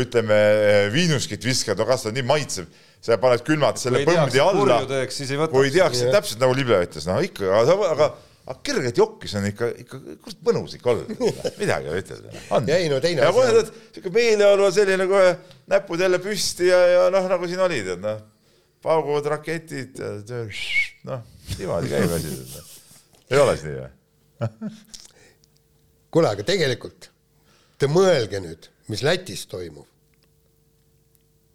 ütleme, 0.00 0.38
viinuskit 0.94 1.46
viskad, 1.46 1.78
no 1.78 1.86
kas 1.86 2.06
ta 2.06 2.14
nii 2.14 2.26
maitseb 2.26 2.70
sa 3.00 3.16
paned 3.20 3.44
külmad 3.46 3.78
selle 3.80 4.02
põmdi 4.04 4.42
alla. 4.42 4.82
kui 5.48 5.70
ei 5.70 5.76
teaks, 5.78 6.02
täpselt 6.12 6.42
nagu 6.42 6.56
Libe 6.56 6.82
ütles, 6.84 7.06
no 7.08 7.16
ikka, 7.24 7.46
aga, 7.62 7.78
aga 7.94 8.10
aga 8.50 8.58
kerget 8.66 8.98
jokkis 8.98 9.34
on 9.38 9.46
ikka, 9.46 9.68
ikka 9.84 10.00
kurat 10.24 10.40
mõnus 10.48 10.74
ikka 10.74 10.90
olla, 10.92 11.18
midagi 11.60 11.90
ei 11.92 12.02
ütle. 12.02 12.32
ei 12.74 12.88
no 12.90 12.98
teine 13.02 13.22
asi. 13.22 13.28
ja 13.28 13.34
kohe 13.36 13.52
tead, 13.54 13.70
siuke 13.94 14.12
meeleolu 14.14 14.66
on 14.66 14.74
selline 14.74 15.06
kohe 15.10 15.30
näpud 15.70 16.02
jälle 16.02 16.18
püsti 16.22 16.70
ja, 16.70 16.80
ja 16.94 17.04
noh, 17.14 17.28
nagu 17.30 17.50
siin 17.50 17.62
oli, 17.62 17.80
tead 17.86 18.02
noh, 18.02 18.18
pauguvad 18.82 19.28
raketid, 19.36 20.02
noh, 21.06 21.22
niimoodi 21.58 21.92
käib 21.92 22.16
asi. 22.18 22.34
ei 23.30 23.42
ole 23.44 23.56
siis 23.56 23.68
nii 23.68 23.78
või? 23.78 24.74
kuule, 26.10 26.32
aga 26.32 26.46
tegelikult 26.48 27.10
te 27.78 27.88
mõelge 27.90 28.42
nüüd, 28.42 28.66
mis 28.90 29.04
Lätis 29.06 29.46
toimub. 29.50 29.86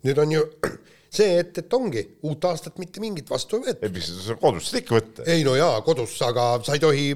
nüüd 0.05 0.21
on 0.21 0.31
ju 0.37 0.47
see, 1.17 1.39
et, 1.41 1.57
et 1.61 1.73
ongi, 1.77 2.03
uut 2.27 2.45
aastat 2.49 2.77
mitte 2.81 3.01
mingit 3.03 3.29
vastu 3.31 3.59
ei 3.59 3.69
võeta. 3.69 3.87
ei, 3.87 3.93
mis 3.95 4.11
sa 4.25 4.37
kodus 4.39 4.69
saad 4.69 4.81
ikka 4.81 4.97
võtta. 4.97 5.25
ei 5.31 5.43
no 5.47 5.55
jaa, 5.57 5.79
kodus, 5.85 6.15
aga 6.25 6.47
sa 6.65 6.75
ei 6.77 6.83
tohi, 6.83 7.07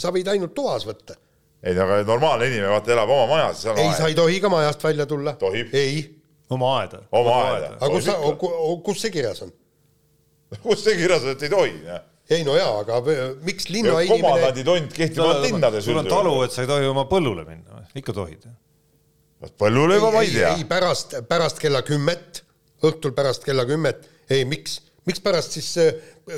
sa 0.00 0.12
võid 0.14 0.30
ainult 0.32 0.54
toas 0.56 0.86
võtta. 0.88 1.16
ei 1.62 1.76
no 1.76 1.86
aga 1.86 2.02
normaalne 2.08 2.50
inimene 2.50 2.72
vaata 2.74 2.94
elab 2.96 3.14
oma 3.16 3.26
majas. 3.34 3.64
ei, 3.74 3.90
sa 3.98 4.10
ei 4.10 4.18
tohi 4.18 4.40
ka 4.42 4.52
majast 4.52 4.84
välja 4.84 5.06
tulla. 5.10 5.36
ei. 5.72 6.06
oma 6.50 6.76
aeda. 6.80 7.02
oma 7.10 7.36
aeda. 7.50 7.74
aga 7.78 7.92
kus 7.96 8.08
sa, 8.08 8.16
kus 8.88 9.04
see 9.04 9.14
kirjas 9.18 9.44
on? 9.46 9.52
kus 10.66 10.84
see 10.84 10.96
kirjas 11.00 11.26
on, 11.26 11.36
et 11.36 11.46
ei 11.48 11.52
tohi? 11.52 11.76
ei 12.32 12.44
no 12.46 12.56
jaa, 12.56 12.72
aga 12.82 13.00
miks 13.42 13.68
linnainimene. 13.72 14.20
komandanditont 14.22 14.94
kehtib 14.96 15.24
ainult 15.24 15.48
linnades. 15.48 15.84
sul 15.84 16.00
on 16.02 16.10
talu, 16.10 16.36
et 16.46 16.54
sa 16.54 16.64
ei 16.64 16.70
tohi 16.70 16.88
oma 16.90 17.06
põllule 17.10 17.44
minna, 17.48 17.82
ikka 17.98 18.14
tohid. 18.16 18.46
põllule 19.58 19.98
juba 19.98 20.14
ma 20.14 20.22
ei 20.26 20.32
tea. 20.36 20.54
ei, 20.56 20.66
pärast, 20.68 21.18
pärast 21.28 21.62
kella 21.62 21.82
kümmet 21.86 22.41
õhtul 22.88 23.14
pärast 23.16 23.44
kella 23.46 23.64
kümmet, 23.68 24.08
ei 24.32 24.46
miks, 24.48 24.80
mikspärast 25.08 25.56
siis, 25.58 25.70
äh, 25.82 25.94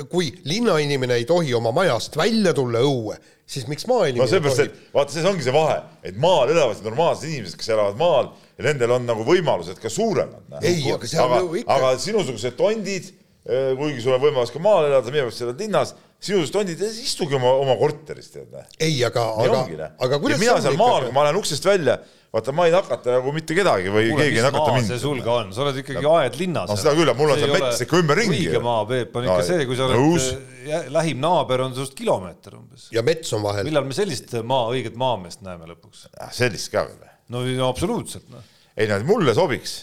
kui 0.09 0.31
linnainimene 0.47 1.19
ei 1.19 1.25
tohi 1.29 1.53
oma 1.57 1.73
majast 1.75 2.17
välja 2.17 2.53
tulla 2.57 2.81
õue, 2.85 3.17
siis 3.45 3.67
miks 3.69 3.85
maainimene 3.89 4.23
no 4.23 4.29
seepärast, 4.29 4.63
et 4.65 4.95
vaata, 4.95 5.13
selles 5.13 5.29
ongi 5.29 5.45
see 5.45 5.53
vahe, 5.55 5.77
et 6.05 6.17
maal 6.21 6.53
elavad 6.53 6.81
normaalsed 6.85 7.29
inimesed, 7.29 7.59
kes 7.59 7.69
elavad 7.75 7.99
maal 7.99 8.31
ja 8.57 8.65
nendel 8.69 8.95
on 8.97 9.05
nagu 9.09 9.27
võimalused 9.27 9.79
ka 9.81 9.91
suuremad. 9.91 10.57
ei, 10.63 10.81
aga 10.93 11.11
see 11.11 11.21
on 11.21 11.37
ju 11.37 11.61
ikka. 11.61 11.77
aga 11.77 11.93
sinusugused 12.01 12.57
tondid, 12.57 13.13
äh, 13.45 13.71
kuigi 13.77 14.01
sul 14.01 14.17
on 14.17 14.25
võimalus 14.25 14.53
ka 14.53 14.63
maal 14.63 14.89
elada, 14.89 15.13
meie 15.13 15.27
pärast 15.27 15.45
elad 15.45 15.61
linnas, 15.61 15.93
sinusugused 16.17 16.55
tondid, 16.55 16.85
istuge 17.05 17.37
oma, 17.37 17.53
oma 17.61 17.77
korteris, 17.79 18.31
tead. 18.33 18.53
ei, 18.79 18.97
aga, 19.05 19.27
aga, 19.45 19.89
aga 20.07 20.21
kuidas 20.23 20.41
mina 20.41 20.57
seal 20.63 20.79
maal, 20.79 21.05
kui 21.09 21.17
ma 21.17 21.27
lähen 21.27 21.41
uksest 21.41 21.69
välja 21.69 21.99
vaata, 22.33 22.53
ma 22.55 22.65
ei 22.67 22.73
nakata 22.73 23.17
nagu 23.17 23.33
mitte 23.35 23.55
kedagi 23.57 23.91
või 23.93 24.09
Kuule, 24.09 24.25
keegi 24.25 24.39
ei 24.41 24.45
nakata 24.45 24.73
mind. 24.75 24.89
see 24.89 25.01
sul 25.01 25.21
ka 25.25 25.37
on, 25.41 25.53
sa 25.55 25.63
oled 25.65 25.79
ikkagi 25.81 26.09
aed 26.11 26.39
linnas. 26.39 26.71
no 26.71 26.77
seda 26.79 26.95
küll, 26.97 27.11
aga 27.11 27.19
mul 27.19 27.33
on 27.35 27.41
seal 27.41 27.55
mets 27.55 27.85
ikka 27.85 28.01
ümberringi. 28.01 28.41
õige 28.41 28.61
maa, 28.65 28.83
Peep, 28.89 29.15
on 29.15 29.27
ikka 29.29 29.37
no, 29.39 29.47
see, 29.49 29.69
kui 29.69 29.79
sa 29.79 29.87
oled, 29.87 30.27
äh, 30.65 30.89
lähim 30.97 31.23
naaber 31.23 31.65
on 31.67 31.77
sinust 31.77 31.95
kilomeeter 31.97 32.57
umbes. 32.59 32.89
ja 32.95 33.05
mets 33.05 33.33
on 33.37 33.45
vahel. 33.45 33.69
millal 33.69 33.87
me 33.87 33.97
sellist 33.97 34.35
maa, 34.43 34.67
õiget 34.73 34.99
maameest 34.99 35.45
näeme 35.45 35.69
lõpuks? 35.71 36.07
sellist 36.35 36.73
ka 36.73 36.87
veel 36.89 37.13
no 37.33 37.69
absoluutselt, 37.69 38.27
noh. 38.33 38.43
ei 38.77 38.89
no 38.91 38.99
mulle 39.07 39.33
sobiks. 39.37 39.79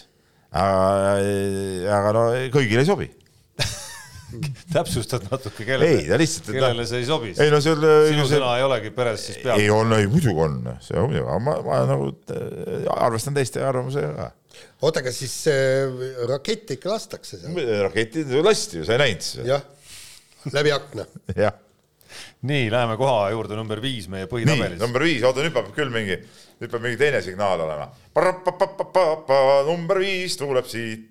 aga 0.53 2.13
no 2.15 2.29
kõigile 2.53 2.85
ei 2.85 2.89
sobi 2.89 3.09
täpsustad 4.73 5.25
natuke, 5.29 5.65
kellele, 5.65 6.03
ei, 6.03 6.19
lihtsalt, 6.19 6.49
kellele 6.53 6.85
see 6.89 7.01
ei 7.01 7.07
sobi? 7.07 7.31
ei 7.41 7.51
no 7.53 7.59
see 7.63 7.73
sinu 7.75 8.25
see... 8.25 8.35
sõna 8.35 8.53
ei 8.59 8.65
olegi 8.65 8.91
peres 8.95 9.25
siis 9.27 9.39
peal? 9.43 9.61
ei 9.61 9.69
on, 9.73 9.93
ei 9.97 10.07
muidugi 10.09 10.45
on, 10.45 10.59
see 10.83 10.97
on 10.99 11.09
muidugi, 11.09 11.23
aga 11.25 11.39
ma, 11.43 11.55
ma 11.65 11.79
nagu 11.89 12.09
äh, 12.33 12.87
arvestan 12.95 13.37
teiste 13.37 13.63
arvamusega 13.65 14.13
ka. 14.17 14.29
oota, 14.85 15.03
aga 15.03 15.13
siis 15.15 15.35
äh, 15.51 16.05
rakette 16.29 16.77
ikka 16.77 16.93
lastakse 16.93 17.41
seal? 17.41 17.59
raketid 17.87 18.31
lasti 18.45 18.81
ju, 18.81 18.87
sa 18.87 18.97
ei 18.97 19.03
näinud 19.05 19.27
siis? 19.27 19.43
jah, 19.49 19.65
läbi 20.55 20.73
akna 20.75 21.07
jah. 21.45 21.57
nii, 22.49 22.69
läheme 22.73 22.97
koha 23.01 23.27
juurde 23.35 23.59
number 23.59 23.81
viis 23.83 24.07
meie 24.11 24.29
põhitabelis. 24.31 24.79
number 24.81 25.05
viis, 25.05 25.25
oota 25.27 25.45
nüüd 25.45 25.55
peab 25.55 25.73
küll 25.77 25.93
mingi, 25.93 26.17
nüüd 26.61 26.71
peab 26.71 26.85
mingi 26.85 27.01
teine 27.01 27.21
signaal 27.25 27.65
olema. 27.67 27.91
number 29.69 30.01
viis 30.03 30.39
tuleb 30.41 30.69
siit. 30.69 31.09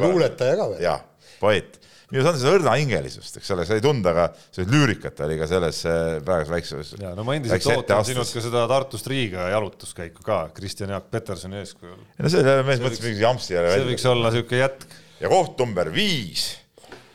luuletaja 0.00 0.54
ka 0.56 0.70
veel. 0.70 0.80
jah 0.84 1.02
poeet. 1.44 1.78
minus 2.12 2.28
on 2.30 2.38
seda 2.40 2.56
õrnahingelisust, 2.58 3.38
eks 3.40 3.52
ole, 3.54 3.66
sai 3.68 3.80
tunda 3.84 4.12
ka, 4.16 4.26
sellist 4.54 4.72
lüürikat 4.74 5.22
oli 5.26 5.38
ka 5.40 5.48
selles 5.50 5.80
äh, 5.90 6.00
praeguses 6.24 6.52
väikses. 6.54 6.96
ja 7.00 7.14
no 7.16 7.26
ma 7.26 7.38
endiselt 7.38 7.70
ootan 7.74 8.04
sinult 8.08 8.32
ka 8.34 8.44
seda 8.44 8.66
Tartust 8.70 9.08
Riiga 9.12 9.48
jalutuskäiku 9.54 10.26
ka 10.26 10.42
Kristjan 10.56 10.94
Jaak 10.96 11.08
Petersoni 11.14 11.62
eeskujul. 11.62 12.02
no 12.18 12.32
see 12.32 12.58
mees 12.66 12.84
mõtles 12.84 13.06
mingi 13.06 13.24
jampsi 13.24 13.56
jälle 13.56 13.72
välja. 13.72 13.84
see 13.84 13.94
võiks 13.94 14.10
olla 14.12 14.34
niisugune 14.34 14.62
jätk. 14.64 15.00
ja 15.22 15.32
koht 15.32 15.64
number 15.64 15.94
viis 15.94 16.52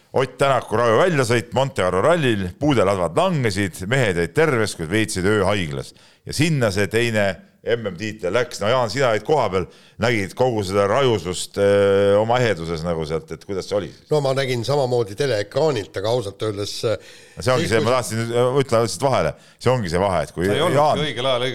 Ott 0.10 0.40
Tänaku 0.42 0.74
raju 0.74 0.96
väljasõit 1.04 1.52
Monte 1.54 1.84
Carlo 1.84 2.00
rallil, 2.02 2.48
puudeladvad 2.58 3.14
langesid, 3.14 3.84
mehed 3.92 4.18
jäid 4.18 4.32
terves, 4.34 4.74
kuid 4.74 4.90
veetsid 4.90 5.28
öö 5.30 5.44
haiglas 5.46 5.94
ja 6.26 6.34
sinna 6.34 6.72
see 6.74 6.90
teine 6.90 7.28
MM-tiitel 7.68 8.32
läks, 8.32 8.62
no 8.64 8.70
Jaan, 8.72 8.92
sina 8.92 9.10
olid 9.12 9.26
kohapeal, 9.28 9.66
nägid 10.00 10.32
kogu 10.38 10.62
seda 10.64 10.86
rajusust 10.88 11.58
öö, 11.60 12.14
oma 12.22 12.38
eheduses 12.40 12.86
nagu 12.86 13.04
sealt, 13.08 13.34
et 13.36 13.44
kuidas 13.44 13.68
see 13.68 13.76
oli? 13.76 13.90
no 14.12 14.22
ma 14.24 14.32
nägin 14.38 14.64
samamoodi 14.68 15.18
teleekraanilt, 15.20 15.92
aga 16.00 16.14
ausalt 16.14 16.46
öeldes 16.48 16.78
see 16.80 17.52
ongi 17.52 17.68
see, 17.68 17.82
ma 17.84 17.98
tahtsin, 17.98 18.22
ütle 18.62 18.84
lihtsalt 18.86 19.04
vahele, 19.04 19.34
see 19.60 19.74
ongi 19.74 19.92
see 19.92 20.00
vahe, 20.00 20.22
et 20.24 20.32
kui 20.36 20.48
Jaan, 20.48 21.04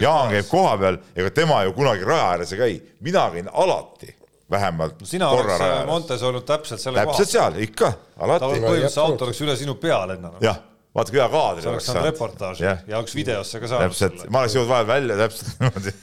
Jaan 0.02 0.35
käib 0.36 0.51
kohapeal, 0.51 1.01
ega 1.16 1.32
tema 1.40 1.62
ju 1.64 1.72
kunagi 1.78 2.05
raja 2.10 2.28
ääres 2.35 2.52
ei 2.52 2.60
käi, 2.60 2.76
mina 3.09 3.24
käin 3.32 3.48
alati 3.48 4.12
vähemalt 4.51 5.01
no 5.01 5.09
sina 5.09 5.32
korra 5.32 5.56
oleks 5.56 5.89
Montes 5.89 6.22
olnud 6.22 6.44
täpselt 6.44 6.85
selle 6.85 7.01
täpselt 7.01 7.24
koha. 7.24 7.32
seal, 7.32 7.59
ikka, 7.64 7.93
alati. 8.20 8.44
põhimõtteliselt 8.44 8.98
see 8.98 9.05
auto 9.09 9.28
oleks 9.31 9.40
üle 9.47 9.56
sinu 9.56 9.81
pea 9.81 10.02
lennanud. 10.12 10.44
jah 10.44 10.60
vaata 10.95 11.15
kui 11.15 11.21
hea 11.21 11.31
kaader 11.31 11.69
oleks. 11.69 11.71
oleks 11.73 11.89
saanud 11.91 12.09
reportaaži 12.11 12.66
ja. 12.66 12.77
ja 12.89 13.01
oleks 13.01 13.16
videosse 13.16 13.61
ka 13.62 13.71
saanud. 13.71 13.95
täpselt, 13.95 14.29
ma 14.31 14.45
oleks 14.45 14.59
jõudnud 14.59 14.73
vahel 14.73 14.91
välja 14.91 15.19
täpselt 15.25 15.55
niimoodi 15.61 15.95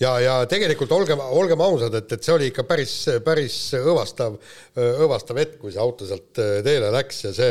ja, 0.00 0.12
ja 0.22 0.34
tegelikult 0.50 0.92
olgem, 0.96 1.22
olgem 1.34 1.64
ausad, 1.64 1.94
et, 1.98 2.12
et 2.16 2.26
see 2.26 2.34
oli 2.34 2.50
ikka 2.52 2.64
päris, 2.68 2.96
päris 3.24 3.58
õõvastav, 3.78 4.38
õõvastav 4.80 5.40
hetk, 5.42 5.58
kui 5.62 5.74
see 5.74 5.82
auto 5.82 6.08
sealt 6.08 6.32
teele 6.66 6.92
läks 6.94 7.24
ja 7.26 7.34
see 7.36 7.50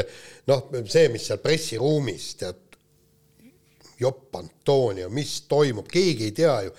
noh, 0.49 0.69
see, 0.89 1.09
mis 1.13 1.27
seal 1.29 1.41
pressiruumis 1.43 2.29
tead, 2.41 2.61
jopp 3.99 4.35
Antonio, 4.39 5.09
mis 5.13 5.43
toimub, 5.47 5.87
keegi 5.91 6.31
ei 6.31 6.35
tea 6.35 6.55
ju, 6.65 6.73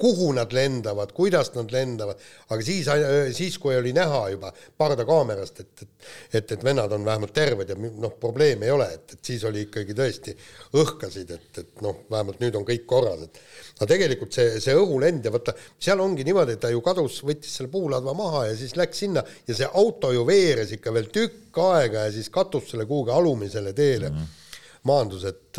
kuhu 0.00 0.30
nad 0.36 0.52
lendavad, 0.56 1.12
kuidas 1.16 1.52
nad 1.54 1.72
lendavad, 1.74 2.20
aga 2.48 2.64
siis, 2.64 2.88
siis 3.36 3.58
kui 3.62 3.76
oli 3.76 3.92
näha 3.96 4.24
juba 4.34 4.52
pardakaamerast, 4.80 5.60
et, 5.64 5.84
et 5.84 5.90
et, 6.32 6.52
et 6.52 6.64
vennad 6.64 6.92
on 6.92 7.04
vähemalt 7.04 7.32
terved 7.34 7.68
ja 7.68 7.76
noh, 7.76 8.14
probleemi 8.20 8.66
ei 8.68 8.74
ole, 8.74 8.86
et, 8.94 9.14
et 9.16 9.30
siis 9.32 9.44
oli 9.48 9.64
ikkagi 9.66 9.96
tõesti 9.96 10.34
õhkasid, 10.80 11.32
et, 11.36 11.60
et 11.62 11.82
noh, 11.84 12.02
vähemalt 12.10 12.40
nüüd 12.42 12.56
on 12.58 12.66
kõik 12.68 12.86
korras, 12.88 13.26
et. 13.26 13.40
No 13.80 13.88
tegelikult 13.88 14.36
see, 14.36 14.58
see 14.60 14.74
õhulend 14.76 15.24
ja 15.24 15.32
vaata, 15.32 15.54
seal 15.80 16.02
ongi 16.04 16.24
niimoodi, 16.26 16.56
et 16.56 16.62
ta 16.64 16.72
ju 16.72 16.82
kadus, 16.84 17.20
võttis 17.26 17.54
selle 17.56 17.70
puuladva 17.72 18.14
maha 18.16 18.46
ja 18.50 18.56
siis 18.58 18.76
läks 18.76 19.04
sinna 19.04 19.24
ja 19.48 19.56
see 19.56 19.68
auto 19.82 20.12
ju 20.12 20.26
veeres 20.28 20.74
ikka 20.76 20.92
veel 20.92 21.08
tükk 21.12 21.60
aega 21.64 22.06
ja 22.06 22.14
siis 22.14 22.28
katus 22.32 22.68
selle 22.72 22.86
kuhugi 22.88 23.14
alumisele 23.16 23.74
teele. 23.76 24.12
Mm. 24.12 24.20
-hmm 24.20 24.36
maandus, 24.80 25.26
et, 25.28 25.58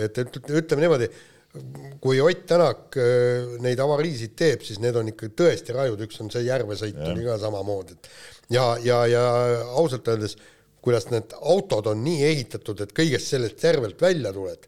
et 0.00 0.18
ütleme 0.48 0.86
niimoodi, 0.86 1.08
kui 2.02 2.20
Ott 2.20 2.46
Tänak 2.50 2.96
äh, 2.98 3.58
neid 3.62 3.80
avariisid 3.82 4.34
teeb, 4.38 4.64
siis 4.66 4.80
need 4.82 4.96
on 4.98 5.10
ikka 5.12 5.30
tõesti 5.38 5.74
rajud, 5.76 6.00
üks 6.06 6.18
on 6.24 6.32
see 6.32 6.46
Järvesõit 6.48 6.98
oli 7.12 7.26
ka 7.26 7.36
samamoodi, 7.42 7.94
et 7.94 8.10
ja, 8.56 8.64
ja, 8.82 9.04
ja 9.10 9.22
ausalt 9.78 10.08
öeldes, 10.10 10.36
kuidas 10.84 11.06
need 11.12 11.36
autod 11.40 11.88
on 11.92 12.02
nii 12.04 12.24
ehitatud, 12.26 12.82
et 12.84 12.96
kõigest 12.96 13.30
sellest 13.32 13.60
tervelt 13.62 14.02
välja 14.02 14.34
tuled, 14.34 14.66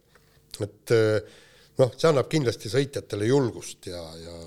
et 0.62 0.94
äh, 0.94 1.34
noh, 1.82 1.90
see 1.96 2.08
annab 2.10 2.30
kindlasti 2.32 2.72
sõitjatele 2.72 3.28
julgust 3.28 3.90
ja, 3.90 4.04
ja 4.22 4.38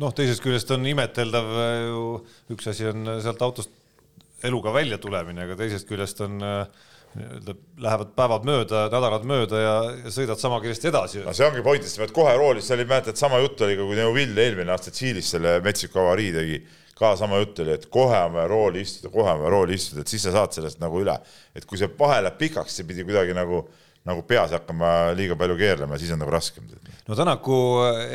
noh, 0.00 0.14
teisest 0.16 0.44
küljest 0.44 0.70
on 0.76 0.86
imeteldav 0.88 1.50
äh, 1.58 1.74
ju, 1.88 2.06
üks 2.54 2.70
asi 2.70 2.88
on 2.92 3.16
sealt 3.20 3.42
autost 3.44 3.74
eluga 4.46 4.72
välja 4.72 4.96
tulemine, 5.02 5.44
aga 5.44 5.58
teisest 5.58 5.88
küljest 5.90 6.22
on 6.24 6.38
äh, 6.44 6.86
nii-öelda 7.18 7.54
lähevad 7.82 8.12
päevad 8.18 8.44
mööda, 8.46 8.84
nädalad 8.92 9.24
mööda 9.26 9.62
ja, 9.62 9.72
ja 10.04 10.12
sõidad 10.14 10.38
sama 10.38 10.60
kiiresti 10.62 10.90
edasi. 10.92 11.22
no 11.24 11.34
see 11.34 11.46
ongi 11.46 11.64
point, 11.66 11.82
et 11.82 11.90
sa 11.90 12.04
pead 12.04 12.12
kohe 12.14 12.34
roolis, 12.38 12.68
see 12.68 12.76
oli, 12.76 12.86
mäletad, 12.90 13.18
sama 13.18 13.40
jutt 13.42 13.62
oli 13.66 13.78
ka, 13.78 13.86
kui 13.88 13.98
Neuvill 13.98 14.38
eelmine 14.38 14.74
aasta 14.74 14.92
Tšiilis 14.94 15.32
selle 15.34 15.56
metsiku 15.64 16.02
avarii 16.04 16.30
tegi, 16.36 16.60
ka 17.00 17.14
sama 17.18 17.40
jutt 17.40 17.62
oli, 17.64 17.74
et 17.74 17.88
kohe 17.90 18.18
on 18.28 18.36
vaja 18.36 18.48
rooli 18.52 18.84
istuda, 18.86 19.10
kohe 19.14 19.32
on 19.32 19.42
vaja 19.42 19.54
rooli 19.56 19.78
istuda, 19.80 20.04
et 20.04 20.12
siis 20.12 20.26
sa 20.28 20.34
saad 20.36 20.54
sellest 20.54 20.82
nagu 20.82 21.00
üle. 21.02 21.16
et 21.56 21.66
kui 21.66 21.80
see 21.80 21.90
vahe 21.98 22.20
läheb 22.22 22.38
pikaks, 22.38 22.78
see 22.78 22.86
pidi 22.86 23.06
kuidagi 23.08 23.34
nagu 23.34 23.64
nagu 24.08 24.22
peas 24.24 24.54
hakkama 24.56 25.10
liiga 25.18 25.36
palju 25.36 25.58
keerlema, 25.60 25.98
siis 26.00 26.12
on 26.14 26.22
nagu 26.22 26.32
raskem. 26.32 26.68
no 27.08 27.18
Tänaku 27.18 27.56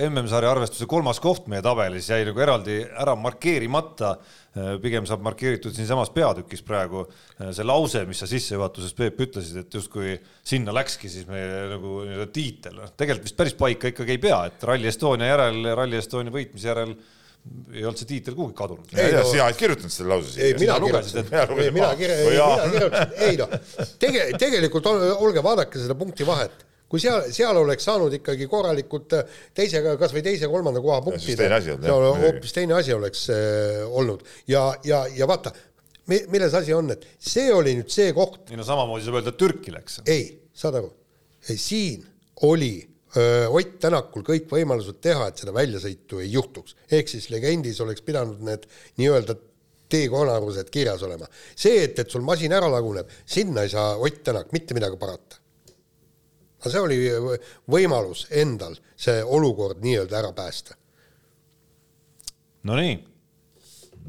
MM-sarja 0.07 0.51
arvestuse 0.51 0.87
kolmas 0.89 1.19
koht 1.21 1.49
meie 1.51 1.61
tabelis 1.65 2.09
jäi 2.09 2.23
nagu 2.25 2.41
eraldi 2.41 2.81
ära 2.89 3.13
markeerimata 3.19 4.15
Äh, 4.55 4.77
pigem 4.79 5.03
saab 5.03 5.19
markeeritud 5.25 5.73
siinsamas 5.75 6.13
peatükis 6.15 6.61
praegu 6.63 7.01
äh, 7.03 7.49
see 7.51 7.65
lause, 7.65 8.05
mis 8.07 8.21
sa 8.23 8.27
sissejuhatuses, 8.31 8.93
Peep, 8.95 9.17
ütlesid, 9.25 9.57
et 9.65 9.75
justkui 9.75 10.13
sinna 10.47 10.71
läkski 10.71 11.11
siis 11.11 11.25
meie 11.27 11.65
nagu 11.73 11.97
nii-öelda 12.05 12.29
tiitel, 12.31 12.77
noh 12.79 12.93
tegelikult 12.95 13.27
vist 13.27 13.35
päris 13.41 13.57
paika 13.59 13.91
ikkagi 13.91 14.15
ei 14.15 14.21
pea, 14.23 14.37
et 14.47 14.63
Rally 14.63 14.87
Estonia 14.87 15.27
järel, 15.27 15.59
Rally 15.75 15.99
Estonia 15.99 16.31
võitmise 16.31 16.71
järel 16.71 16.95
ei 17.73 17.83
olnud 17.85 17.99
see 17.99 18.09
tiitel 18.09 18.35
kuhugi 18.37 18.55
kadunud. 18.57 18.93
ei 18.97 19.13
no 19.13 19.23
sina 19.29 19.49
ei 19.51 19.57
kirjutanud 19.59 19.93
selle 19.93 20.13
lause 20.13 20.31
siia. 20.33 20.47
ei, 20.47 20.55
mina 20.59 20.77
kirjutasin, 20.81 21.33
ei 21.65 21.73
mina 21.75 21.89
kirjutasin, 21.99 23.17
ei 23.27 23.41
noh, 23.41 23.57
tege-, 24.01 24.29
tegelikult 24.41 24.87
olge, 24.93 25.43
vaadake 25.45 25.83
seda 25.83 25.97
punkti 25.99 26.27
vahet 26.27 26.65
kui 26.89 27.01
seal, 27.01 27.29
seal 27.33 27.57
oleks 27.59 27.85
saanud 27.87 28.13
ikkagi 28.19 28.47
korralikult 28.49 29.15
äh, 29.17 29.37
teise, 29.57 29.81
kas 29.99 30.13
või 30.15 30.23
teise-kolmanda 30.25 30.81
koha 30.85 30.99
punktid, 31.05 31.41
hoopis 32.21 32.55
teine 32.55 32.77
asi 32.77 32.93
oleks 32.95 33.27
äh, 33.33 33.81
olnud 33.85 34.25
ja, 34.51 34.67
ja, 34.85 35.03
ja 35.13 35.29
vaata, 35.29 35.53
milles 36.09 36.53
asi 36.57 36.73
on, 36.77 36.93
et 36.93 37.07
see 37.19 37.49
oli 37.53 37.75
nüüd 37.79 37.93
see 37.93 38.13
koht. 38.15 38.45
ei 38.51 38.59
no 38.59 38.65
samamoodi 38.67 39.07
saab 39.07 39.19
öelda, 39.21 39.33
et 39.33 39.41
Türki 39.41 39.73
läks. 39.73 40.01
ei, 40.05 40.27
saad 40.55 40.77
aru, 40.81 40.91
siin 41.45 42.05
oli 42.45 42.77
Ott 43.15 43.77
Tänakul 43.79 44.25
kõik 44.27 44.49
võimalused 44.51 44.97
teha, 45.03 45.29
et 45.29 45.39
seda 45.39 45.53
väljasõitu 45.55 46.19
ei 46.19 46.33
juhtuks, 46.33 46.75
ehk 46.91 47.07
siis 47.11 47.29
legendis 47.31 47.79
oleks 47.83 48.03
pidanud 48.03 48.41
need 48.43 48.65
nii-öelda 48.99 49.37
teekonarused 49.89 50.67
kirjas 50.73 51.05
olema. 51.07 51.29
see, 51.55 51.83
et, 51.85 51.99
et 51.99 52.11
sul 52.11 52.25
masin 52.27 52.51
ära 52.51 52.67
laguneb, 52.71 53.07
sinna 53.25 53.63
ei 53.63 53.71
saa 53.71 53.95
Ott 53.95 54.23
Tänak 54.23 54.51
mitte 54.51 54.75
midagi 54.75 54.99
parata 54.99 55.39
aga 56.65 56.73
see 56.73 56.81
oli 56.81 56.97
võimalus 57.69 58.25
endal 58.33 58.73
see 58.97 59.21
olukord 59.21 59.83
nii-öelda 59.85 60.17
ära 60.17 60.31
päästa. 60.33 60.73
Nonii. 62.65 62.95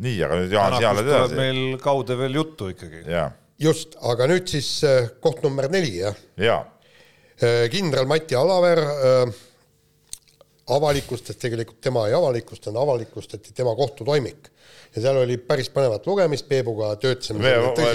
nii, 0.01 0.17
aga 0.25 0.39
nüüd 0.41 0.55
Jaan 0.57 0.77
Sealed 0.79 1.11
edasi. 1.11 1.37
meil 1.37 1.61
kaude 1.83 2.17
veel 2.17 2.39
juttu 2.41 2.71
ikkagi. 2.73 3.03
just, 3.61 3.99
aga 4.01 4.29
nüüd 4.31 4.49
siis 4.49 4.71
äh, 4.85 5.11
koht 5.21 5.43
number 5.45 5.69
neli, 5.73 5.99
jah? 6.01 6.17
jaa. 6.41 6.63
Äh, 7.37 7.67
kindral 7.69 8.07
Mati 8.09 8.35
Alaver 8.35 8.81
äh, 8.81 9.33
avalikustas, 10.73 11.37
tegelikult 11.37 11.81
tema 11.85 12.07
ei 12.09 12.15
avalikustanud, 12.17 12.79
avalikustati 12.81 13.53
tema 13.55 13.75
kohtutoimik 13.77 14.49
ja 14.95 15.03
seal 15.03 15.19
oli 15.21 15.37
päris 15.37 15.69
põnevat 15.73 16.07
lugemist, 16.09 16.47
Peebuga 16.49 16.95
töötasime. 17.01 17.43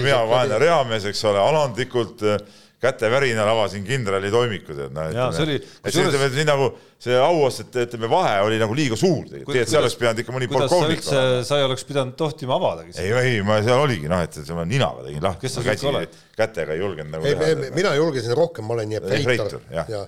mina 0.03 0.19
vaene 0.29 0.59
reamees, 0.61 1.07
eks 1.09 1.23
ole, 1.25 1.41
alandlikult 1.41 2.21
äh, 2.21 2.37
kätevärinal 2.81 3.49
avasin 3.51 3.83
kindrali 3.85 4.31
toimikud, 4.33 4.79
et 4.87 4.93
noh, 4.95 5.11
ütleme, 5.11 5.57
et 5.59 5.93
see 5.93 6.05
ütleme, 6.07 6.29
et 6.31 6.37
nii 6.39 6.47
nagu 6.49 6.69
see 7.01 7.17
auastete, 7.21 7.85
ütleme, 7.85 8.09
vahe 8.09 8.33
oli 8.47 8.57
nagu 8.61 8.75
liiga 8.77 8.97
suur 8.97 9.27
tegelikult, 9.27 9.53
tegelikult 9.53 9.73
seal 9.73 9.85
oleks 9.85 9.97
pidanud 10.01 10.23
ikka 10.23 10.35
mõni 10.35 10.49
polkovnik 10.49 11.05
sa 11.05 11.59
ei 11.59 11.67
oleks 11.67 11.85
pidanud 11.85 12.17
tohtima 12.17 12.57
avadagi. 12.57 12.97
ei, 12.97 13.13
ei, 13.21 13.39
ma 13.45 13.59
seal 13.61 13.85
oligi 13.85 14.09
noh, 14.09 14.25
et 14.25 14.41
ma 14.57 14.65
ninaga 14.65 15.05
tegin 15.05 15.25
lahti. 15.27 15.45
kes 15.45 15.57
sa 15.59 15.65
kõik 15.69 15.87
oled? 15.93 16.19
kätega 16.41 16.73
ei 16.77 16.81
julgenud 16.81 17.17
nagu 17.17 17.29
ei, 17.29 17.37
teha. 17.37 17.71
mina 17.77 17.95
julgesin 17.99 18.37
rohkem, 18.37 18.65
ma 18.65 18.79
olen 18.79 18.93
nii 18.93 19.01
efreitor. 19.01 19.57
ja 19.77 20.05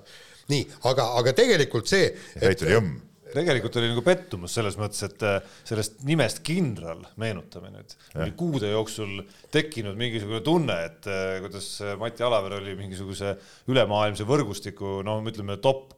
nii, 0.50 0.68
aga, 0.90 1.12
aga 1.22 1.38
tegelikult 1.38 1.90
see. 1.90 2.10
efreitor 2.40 2.74
jõmm 2.74 2.94
tegelikult 3.34 3.80
oli 3.80 3.90
nagu 3.92 4.04
pettumus 4.06 4.54
selles 4.58 4.78
mõttes, 4.80 5.02
et 5.08 5.26
äh, 5.28 5.40
sellest 5.68 6.04
nimest 6.08 6.44
kindral, 6.46 7.04
meenutame 7.22 7.72
nüüd, 7.74 7.98
oli 8.18 8.36
kuude 8.38 8.72
jooksul 8.74 9.20
tekkinud 9.54 9.98
mingisugune 10.00 10.44
tunne, 10.46 10.78
et 10.90 11.10
äh, 11.10 11.40
kuidas 11.44 11.74
äh, 11.84 11.98
Mati 12.00 12.26
Alaver 12.26 12.60
oli 12.60 12.78
mingisuguse 12.80 13.36
ülemaailmse 13.72 14.28
võrgustiku, 14.30 15.02
no 15.06 15.20
ütleme, 15.30 15.60
top 15.64 15.92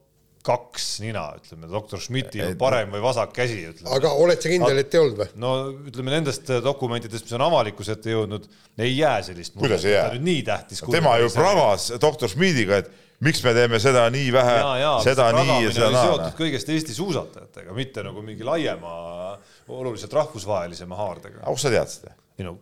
kaks 0.45 0.99
nina, 1.01 1.23
ütleme, 1.39 1.65
doktor 1.71 2.01
Schmidti 2.01 2.43
parem 2.59 2.91
või 2.93 3.01
vasak 3.01 3.31
käsi, 3.33 3.57
ütleme. 3.71 3.89
aga 3.95 4.11
oled 4.21 4.43
sa 4.43 4.51
kindel, 4.51 4.77
et 4.77 4.93
ei 4.93 5.01
olnud 5.01 5.21
või? 5.23 5.27
no 5.41 5.53
ütleme 5.89 6.13
nendest 6.13 6.51
dokumentidest, 6.61 7.25
mis 7.25 7.37
on 7.37 7.45
avalikkuse 7.47 7.95
ette 7.97 8.13
jõudnud, 8.13 8.45
ei 8.77 8.93
jää 8.93 9.23
sellist 9.31 9.57
et 9.57 9.87
ta 9.87 10.11
nüüd 10.13 10.27
nii 10.27 10.43
tähtis. 10.45 10.83
tema 10.85 11.15
ju 11.23 11.31
pragas 11.33 11.89
doktor 12.01 12.29
Schmidiga, 12.29 12.83
et 12.83 12.93
miks 13.23 13.41
me 13.45 13.53
teeme 13.55 13.79
seda 13.79 14.05
nii 14.11 14.29
vähe, 14.35 14.59
seda 15.05 15.29
nii 15.37 15.57
ja 15.65 15.73
seda 15.75 15.89
naa. 15.93 16.03
seotud 16.09 16.37
kõigest 16.39 16.71
Eesti 16.75 16.95
suusatajatega, 16.97 17.75
mitte 17.77 18.03
nagu 18.05 18.23
mingi 18.25 18.47
laiema, 18.47 18.93
oluliselt 19.71 20.13
rahvusvahelisema 20.13 20.99
haardega. 20.99 21.41
aga 21.41 21.55
kust 21.55 21.67
sa 21.69 21.73
tead 21.73 21.91
seda? 21.93 22.15
ei 22.35 22.47
no 22.47 22.57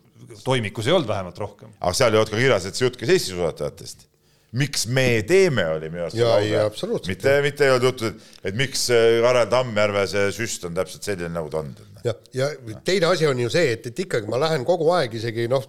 toimikus 0.46 0.88
ei 0.88 0.96
olnud 0.96 1.10
vähemalt 1.10 1.38
rohkem. 1.42 1.74
aga 1.80 1.94
seal 1.98 2.14
ei 2.14 2.22
olnud 2.22 2.34
ka 2.34 2.42
kirjas, 2.42 2.68
et 2.70 2.78
see 2.78 2.88
jutt 2.88 3.00
käis 3.00 3.16
Eesti 3.18 3.34
suusatajatest 3.34 4.10
miks 4.54 4.86
me 4.86 5.08
teeme, 5.28 5.66
oli 5.74 5.90
minu 5.90 6.06
arust 6.06 7.08
mitte, 7.10 7.40
mitte 7.42 7.66
ei 7.66 7.74
olnud 7.74 7.88
juttu, 7.90 8.12
et, 8.12 8.28
et 8.52 8.58
miks 8.58 8.86
Karel 9.26 9.50
Tammjärve 9.50 10.06
see 10.12 10.28
süst 10.36 10.68
on 10.70 10.78
täpselt 10.78 11.10
selline, 11.10 11.32
nagu 11.34 11.50
ta 11.50 11.64
on. 11.64 11.74
Ja, 12.04 12.14
ja 12.34 12.50
teine 12.86 13.06
asi 13.06 13.28
on 13.28 13.40
ju 13.40 13.50
see, 13.52 13.74
et, 13.76 13.88
et 13.88 14.00
ikkagi 14.06 14.30
ma 14.32 14.40
lähen 14.42 14.66
kogu 14.68 14.90
aeg 14.96 15.16
isegi 15.20 15.48
noh, 15.52 15.66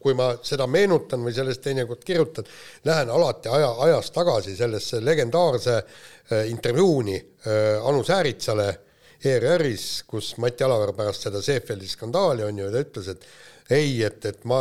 kui 0.00 0.16
ma 0.18 0.30
seda 0.44 0.66
meenutan 0.70 1.24
või 1.26 1.34
sellest 1.36 1.62
teinekord 1.66 2.04
kirjutan, 2.06 2.48
lähen 2.88 3.12
alati 3.12 3.52
aja, 3.52 3.70
ajas 3.86 4.12
tagasi 4.14 4.56
sellesse 4.56 5.02
legendaarse 5.04 5.76
äh, 5.78 6.46
intervjuuni 6.52 7.18
äh, 7.18 7.88
Anu 7.88 8.04
Sääritsale 8.06 8.70
ERR-is, 9.18 10.04
kus 10.06 10.36
Mati 10.38 10.64
Alaver 10.64 10.94
pärast 10.96 11.26
seda 11.26 11.42
Seefeldi 11.42 11.88
skandaali 11.90 12.46
on 12.46 12.58
ju, 12.62 12.70
ta 12.70 12.82
ütles, 12.84 13.08
et 13.10 13.26
ei, 13.70 13.98
et, 14.06 14.24
et 14.30 14.44
ma, 14.48 14.60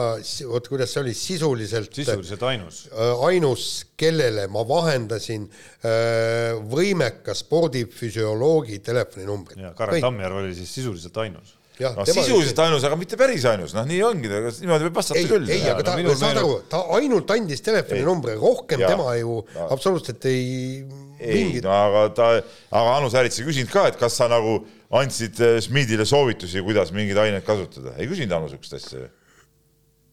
vot 0.52 0.68
kuidas 0.68 0.92
see 0.94 1.04
oli, 1.04 1.14
sisuliselt 1.18 1.96
sisuliselt 1.96 2.44
ainus. 2.50 2.82
Äh, 2.92 3.28
ainus, 3.30 3.68
kellele 4.00 4.48
ma 4.52 4.66
vahendasin 4.68 5.46
äh, 5.48 6.58
võimeka 6.74 7.36
spordifüsioloogi 7.38 8.82
telefoninumbrit. 8.84 9.64
Karel 9.78 10.04
Tammjärv 10.04 10.44
oli 10.44 10.58
siis 10.58 10.76
sisuliselt 10.80 11.24
ainus 11.24 11.56
Ja, 11.78 11.92
no 11.94 12.06
sisuliselt 12.10 12.58
ainus, 12.64 12.86
aga 12.88 12.98
mitte 12.98 13.18
päris 13.20 13.44
ainus, 13.46 13.76
noh, 13.78 13.86
nii 13.86 14.00
ongi, 14.02 14.30
niimoodi 14.64 14.88
võib 14.88 14.96
vastata 14.98 15.20
ei, 15.20 15.28
küll. 15.30 15.50
ei, 15.54 15.62
aga 15.70 15.84
ta 15.86 15.94
no,, 16.02 16.16
saad 16.18 16.40
aru, 16.42 16.56
ta 16.72 16.80
ainult 16.98 17.34
andis 17.36 17.62
telefoninumbri, 17.66 18.34
rohkem 18.42 18.82
ja, 18.82 18.90
tema 18.96 19.14
ju 19.20 19.36
no. 19.44 19.68
absoluutselt 19.76 20.26
ei. 20.26 20.48
ei 21.20 21.44
mingit..., 21.44 21.68
no 21.68 21.76
aga 21.76 22.02
ta, 22.18 22.32
aga 22.80 22.96
Anu 22.98 23.12
Säärits 23.14 23.44
ei 23.44 23.46
küsinud 23.52 23.70
ka, 23.70 23.86
et 23.92 24.02
kas 24.02 24.18
sa 24.18 24.26
nagu 24.32 24.58
andsid 24.96 25.40
eh, 25.44 25.58
Schmidile 25.64 26.06
soovitusi, 26.08 26.62
kuidas 26.64 26.94
mingeid 26.96 27.18
aineid 27.26 27.44
kasutada, 27.48 27.96
ei 28.00 28.08
küsinud 28.08 28.32
Anu 28.38 28.48
sihukest 28.52 28.78
asja. 28.78 29.08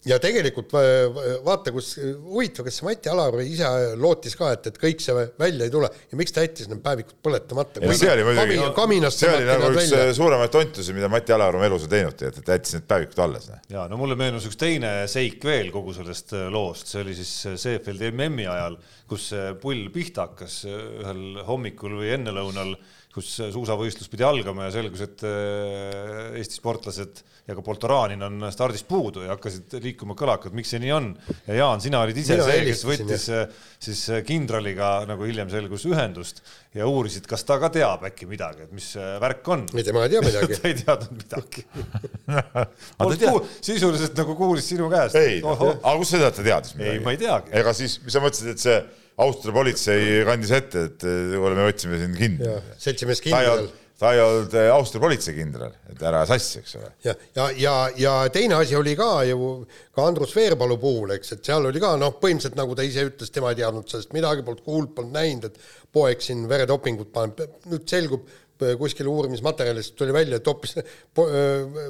ja 0.05 0.17
tegelikult 0.21 0.69
va- 0.75 0.81
va- 1.15 1.23
vaata, 1.47 1.71
kus 1.73 1.93
huvitav, 1.97 2.67
kas 2.67 2.75
Mati 2.85 3.09
Alar 3.09 3.39
ise 3.41 3.65
lootis 3.97 4.35
ka, 4.37 4.51
et, 4.53 4.67
et 4.69 4.75
kõik 4.77 4.99
see 5.01 5.15
välja 5.39 5.65
ei 5.65 5.71
tule 5.73 5.87
ja 6.11 6.19
miks 6.19 6.35
ta 6.35 6.43
jättis 6.43 6.67
need 6.69 6.83
päevikud 6.85 7.15
põletamata? 7.25 7.81
Ja 7.81 7.95
see 7.97 8.11
oli 8.11 8.25
muidugi, 8.27 8.59
kaminast 8.77 9.23
see 9.23 9.31
oli 9.31 9.47
nagu 9.49 9.71
üks 9.71 9.79
välja. 9.79 10.11
suuremaid 10.19 10.51
tontusi, 10.53 10.93
mida 10.93 11.09
Mati 11.09 11.33
Alar 11.33 11.57
oma 11.57 11.65
elus 11.65 11.87
on 11.87 11.93
teinud, 11.95 12.21
et 12.27 12.37
ta 12.45 12.57
jättis 12.59 12.75
need 12.77 12.85
päevikud 12.91 13.23
alles. 13.25 13.47
ja 13.71 13.87
no 13.89 13.97
mulle 14.01 14.19
meenus 14.19 14.45
üks 14.51 14.59
teine 14.61 14.91
seik 15.09 15.39
veel 15.47 15.71
kogu 15.73 15.95
sellest 15.97 16.35
äh, 16.37 16.45
loost, 16.53 16.91
see 16.91 17.01
oli 17.01 17.15
siis 17.17 17.31
Seefeldi 17.63 18.11
MM-i 18.11 18.45
ajal, 18.51 18.77
kus 19.09 19.31
pull 19.63 19.87
pihta 19.95 20.27
hakkas 20.27 20.59
ühel 20.69 21.41
hommikul 21.47 21.97
või 22.03 22.13
ennelõunal, 22.19 22.75
kus 23.15 23.29
suusavõistlus 23.53 24.09
pidi 24.11 24.25
algama 24.27 24.67
ja 24.67 24.73
selgus, 24.75 25.05
et 25.05 25.23
äh, 25.23 26.35
Eesti 26.41 26.59
sportlased 26.59 27.21
ja 27.45 27.55
ka 27.55 27.63
Poltoranin 27.63 28.25
on 28.25 28.47
stardist 28.51 28.87
puudu 28.89 29.23
ja 29.23 29.35
hakkasid 29.35 29.77
liikuma 29.83 30.17
kõlakad, 30.19 30.55
miks 30.57 30.73
see 30.73 30.81
nii 30.83 30.91
on. 30.91 31.07
ja 31.45 31.59
Jaan, 31.61 31.83
sina 31.83 32.01
olid 32.03 32.19
ise 32.19 32.35
Mina 32.35 32.47
see, 32.49 32.65
kes 32.67 32.83
võttis 32.89 33.27
äh, 33.31 33.45
siis 33.87 34.01
äh, 34.11 34.23
kindraliga, 34.27 34.89
nagu 35.07 35.27
hiljem 35.29 35.51
selgus, 35.53 35.85
ühendust 35.87 36.43
ja 36.75 36.89
uurisid, 36.91 37.29
kas 37.29 37.47
ta 37.47 37.59
ka 37.61 37.71
teab 37.71 38.03
äkki 38.09 38.27
midagi, 38.27 38.67
et 38.67 38.75
mis 38.75 38.91
värk 39.23 39.47
on. 39.55 39.63
ei, 39.77 39.87
tema 39.87 40.03
ei 40.03 40.15
tea 40.15 40.25
midagi. 40.25 40.57
ta 40.59 40.73
ei 40.73 40.77
teadnud 40.81 41.15
midagi 41.21 41.65
sisuliselt 43.69 44.19
nagu 44.19 44.35
kuulis 44.35 44.67
sinu 44.73 44.91
käest. 44.91 45.15
ei, 45.21 45.39
aga 45.45 45.95
kust 46.01 46.17
sa 46.17 46.25
tead, 46.25 46.35
ta 46.41 46.47
teadis 46.51 46.75
midagi? 46.75 46.99
Ei, 46.99 47.07
ma 47.07 47.15
ei 47.15 47.23
teagi. 47.23 47.55
ega 47.63 47.75
siis, 47.77 47.99
mis 48.03 48.17
sa 48.17 48.23
mõtlesid, 48.25 48.51
et 48.57 48.67
see 48.67 48.77
Austria 49.23 49.53
politsei 49.55 50.21
kandis 50.27 50.51
ette, 50.57 50.85
et 50.89 51.03
kuule, 51.05 51.55
me 51.55 51.69
võtsime 51.69 51.99
sind 52.01 52.19
kinni. 52.19 52.53
seltsimees 52.81 53.21
ta 53.23 53.29
ei 53.29 53.31
kindral 53.31 53.59
olnud, 53.61 53.81
ta 53.99 54.11
ei 54.11 54.19
olnud 54.19 54.55
eh, 54.59 54.69
Austria 54.75 55.03
politsei 55.05 55.35
kindral, 55.37 55.75
et 55.91 56.01
ära 56.03 56.25
sassi, 56.27 56.59
eks 56.59 56.75
ole. 56.81 56.89
ja, 57.05 57.13
ja, 57.37 57.45
ja, 57.61 57.75
ja 58.01 58.15
teine 58.33 58.57
asi 58.59 58.75
oli 58.75 58.95
ka 58.99 59.09
ju 59.29 59.51
ka 59.95 60.07
Andrus 60.09 60.35
Veerpalu 60.35 60.75
puhul, 60.81 61.13
eks, 61.15 61.35
et 61.37 61.47
seal 61.47 61.69
oli 61.71 61.79
ka 61.83 61.93
noh, 62.01 62.17
põhimõtteliselt 62.19 62.59
nagu 62.59 62.75
ta 62.75 62.83
ise 62.87 63.07
ütles, 63.07 63.31
tema 63.31 63.53
ei 63.53 63.61
teadnud 63.61 63.87
sellest 63.91 64.11
midagi, 64.17 64.43
polnud 64.47 64.65
kuulnud, 64.67 64.91
polnud 64.97 65.15
näinud, 65.15 65.47
et 65.47 65.95
poeg 65.95 66.23
siin 66.25 66.43
veredopingut 66.51 67.13
paneb, 67.15 67.45
nüüd 67.71 67.87
selgub 67.87 68.27
kuskil 68.79 69.07
uurimismaterjalist 69.11 69.95
tuli 69.99 70.13
välja, 70.15 70.37
et 70.39 70.47
hoopis 70.47 70.77
po- 71.15 71.27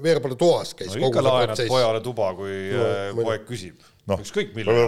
Veerpalu 0.01 0.37
toas 0.37 0.73
käis 0.77 0.93
no 0.97 1.09
ikka 1.09 1.21
laenad 1.25 1.61
pojale 1.69 2.01
tuba, 2.05 2.31
kui 2.37 2.55
No, 2.73 2.85
äh, 2.85 3.11
poeg 3.17 3.45
küsib 3.49 3.81
noh, 4.11 4.21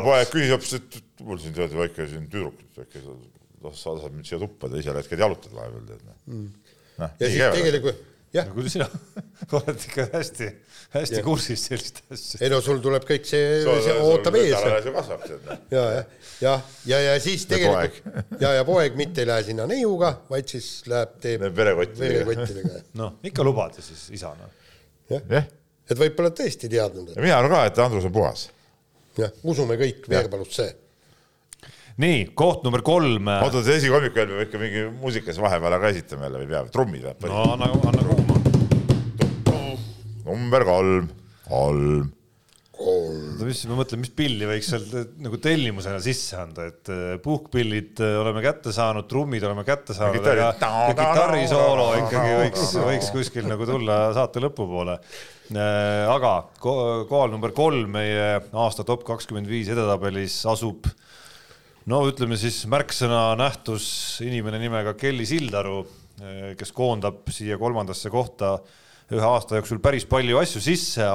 poeg 0.05 0.29
küsis 0.33 0.53
hoopis, 0.53 0.75
et 0.77 1.23
mul 1.25 1.41
siin 1.41 1.55
tead 1.57 1.73
väike 1.77 2.09
siin 2.11 2.27
tüdruk, 2.31 2.59
väike 2.77 3.01
noh, 3.03 3.73
sa 3.73 3.95
saad 3.97 4.13
mind 4.13 4.29
siia 4.29 4.41
tuppa, 4.41 4.69
ta 4.69 4.81
ise 4.81 4.93
lähed 4.93 5.09
käid 5.09 5.25
jalutad 5.25 5.55
vahepeal 5.57 5.89
tead 5.89 6.05
noh. 6.05 6.21
noh, 6.27 7.09
ja 7.09 7.25
siis 7.25 7.41
käivad. 7.41 7.57
tegelikult 7.57 8.05
jah 8.35 8.47
no 8.47 8.55
kuule, 8.57 8.71
sina 8.71 8.87
oled 9.57 9.83
ikka 9.87 10.05
hästi, 10.11 10.47
hästi 10.95 11.21
kursis 11.25 11.63
selliste 11.69 12.03
asjadega. 12.11 12.43
ei 12.45 12.51
no 12.51 12.59
sul 12.63 12.81
tuleb 12.83 13.05
kõik 13.07 13.27
see, 13.29 13.61
see 13.63 13.85
sul 13.85 14.01
ootab 14.03 14.37
ees. 14.39 14.55
noh. 15.47 15.61
ja, 15.71 15.85
ja, 15.95 16.03
ja, 16.43 16.55
ja, 16.91 16.99
ja 17.07 17.15
siis 17.23 17.47
tegelikult 17.49 18.01
ja, 18.43 18.53
ja 18.59 18.65
poeg 18.67 18.99
mitte 18.99 19.23
ei 19.23 19.31
lähe 19.31 19.47
sinna 19.47 19.67
neiuga, 19.69 20.13
vaid 20.31 20.51
siis 20.51 20.69
läheb, 20.91 21.15
teeb 21.23 21.47
verekottidega. 21.47 22.25
verekottidega. 22.25 22.83
noh, 23.01 23.17
ikka 23.27 23.47
lubad 23.47 23.79
ja 23.79 23.85
siis 23.85 24.09
isana. 24.19 24.51
jah, 25.13 25.47
et 25.87 25.97
võib-olla 25.97 26.33
tõesti 26.35 26.69
teadnud, 26.71 27.15
ja 27.15 27.23
mina 27.23 27.39
arvan 27.39 27.55
ka, 27.55 27.65
et 27.71 27.83
Andrus 27.87 28.09
on 28.09 28.15
puhas. 28.15 28.49
Jah, 29.21 29.31
usume 29.43 29.77
kõik 29.79 30.07
Veerpalusse. 30.11 30.67
nii, 31.97 32.25
koht 32.37 32.65
number 32.65 32.83
kolm. 32.85 33.27
oota, 33.37 33.63
see 33.65 33.79
esikommik 33.81 34.15
veel 34.17 34.33
peab 34.33 34.43
ikka 34.47 34.61
mingi 34.61 34.83
muusikas 34.99 35.39
vahepeal 35.41 35.77
ära 35.79 35.93
esitama 35.93 36.27
jälle 36.27 36.43
või 36.43 36.51
peab, 36.53 36.69
trummid 36.73 37.07
läheb 37.07 37.25
no 37.29 37.45
anna, 37.55 37.71
anna 37.91 38.05
kuuma. 38.11 38.35
number 40.27 40.67
kolm, 40.67 41.09
kolm. 41.47 42.13
Oota, 42.77 43.45
mis, 43.47 43.61
ma 43.69 43.77
mõtlen, 43.79 44.01
mis 44.03 44.11
pilli 44.15 44.47
võiks 44.49 44.67
sealt 44.71 44.91
eh, 44.97 45.05
nagu 45.23 45.39
tellimusena 45.41 45.99
sisse 46.03 46.37
anda, 46.39 46.67
et 46.69 46.91
eh, 46.93 47.15
puhkpillid 47.23 48.01
eh, 48.05 48.15
oleme 48.21 48.43
kätte 48.45 48.73
saanud, 48.75 49.07
trummid 49.09 49.43
oleme 49.47 49.63
kätte 49.67 49.95
saanud, 49.97 50.19
aga 50.21 50.93
kitarrisoolo 50.99 51.87
ikkagi 52.03 52.37
võiks, 52.43 52.63
võiks 52.85 53.11
kuskil 53.15 53.49
nagu 53.49 53.67
tulla 53.69 53.99
saate 54.17 54.43
lõpupoole. 54.43 54.97
aga 56.13 56.31
ko- 56.59 57.05
kohal 57.09 57.31
number 57.31 57.53
kolm 57.55 57.93
meie 57.97 58.41
aasta 58.51 58.83
top 58.83 59.05
kakskümmend 59.07 59.47
viis 59.47 59.69
edetabelis 59.71 60.41
asub 60.51 60.89
no 61.87 62.01
ütleme 62.09 62.35
siis 62.37 62.65
märksõna 62.67 63.29
nähtus 63.39 64.19
inimene 64.25 64.59
nimega 64.59 64.93
Kelly 64.99 65.25
Sildaru, 65.25 65.85
kes 66.57 66.73
koondab 66.75 67.29
siia 67.31 67.55
kolmandasse 67.61 68.11
kohta 68.11 68.57
ühe 69.07 69.23
aasta 69.23 69.55
jooksul 69.61 69.79
päris 69.79 70.03
palju 70.09 70.35
asju 70.41 70.59
sisse. 70.63 71.05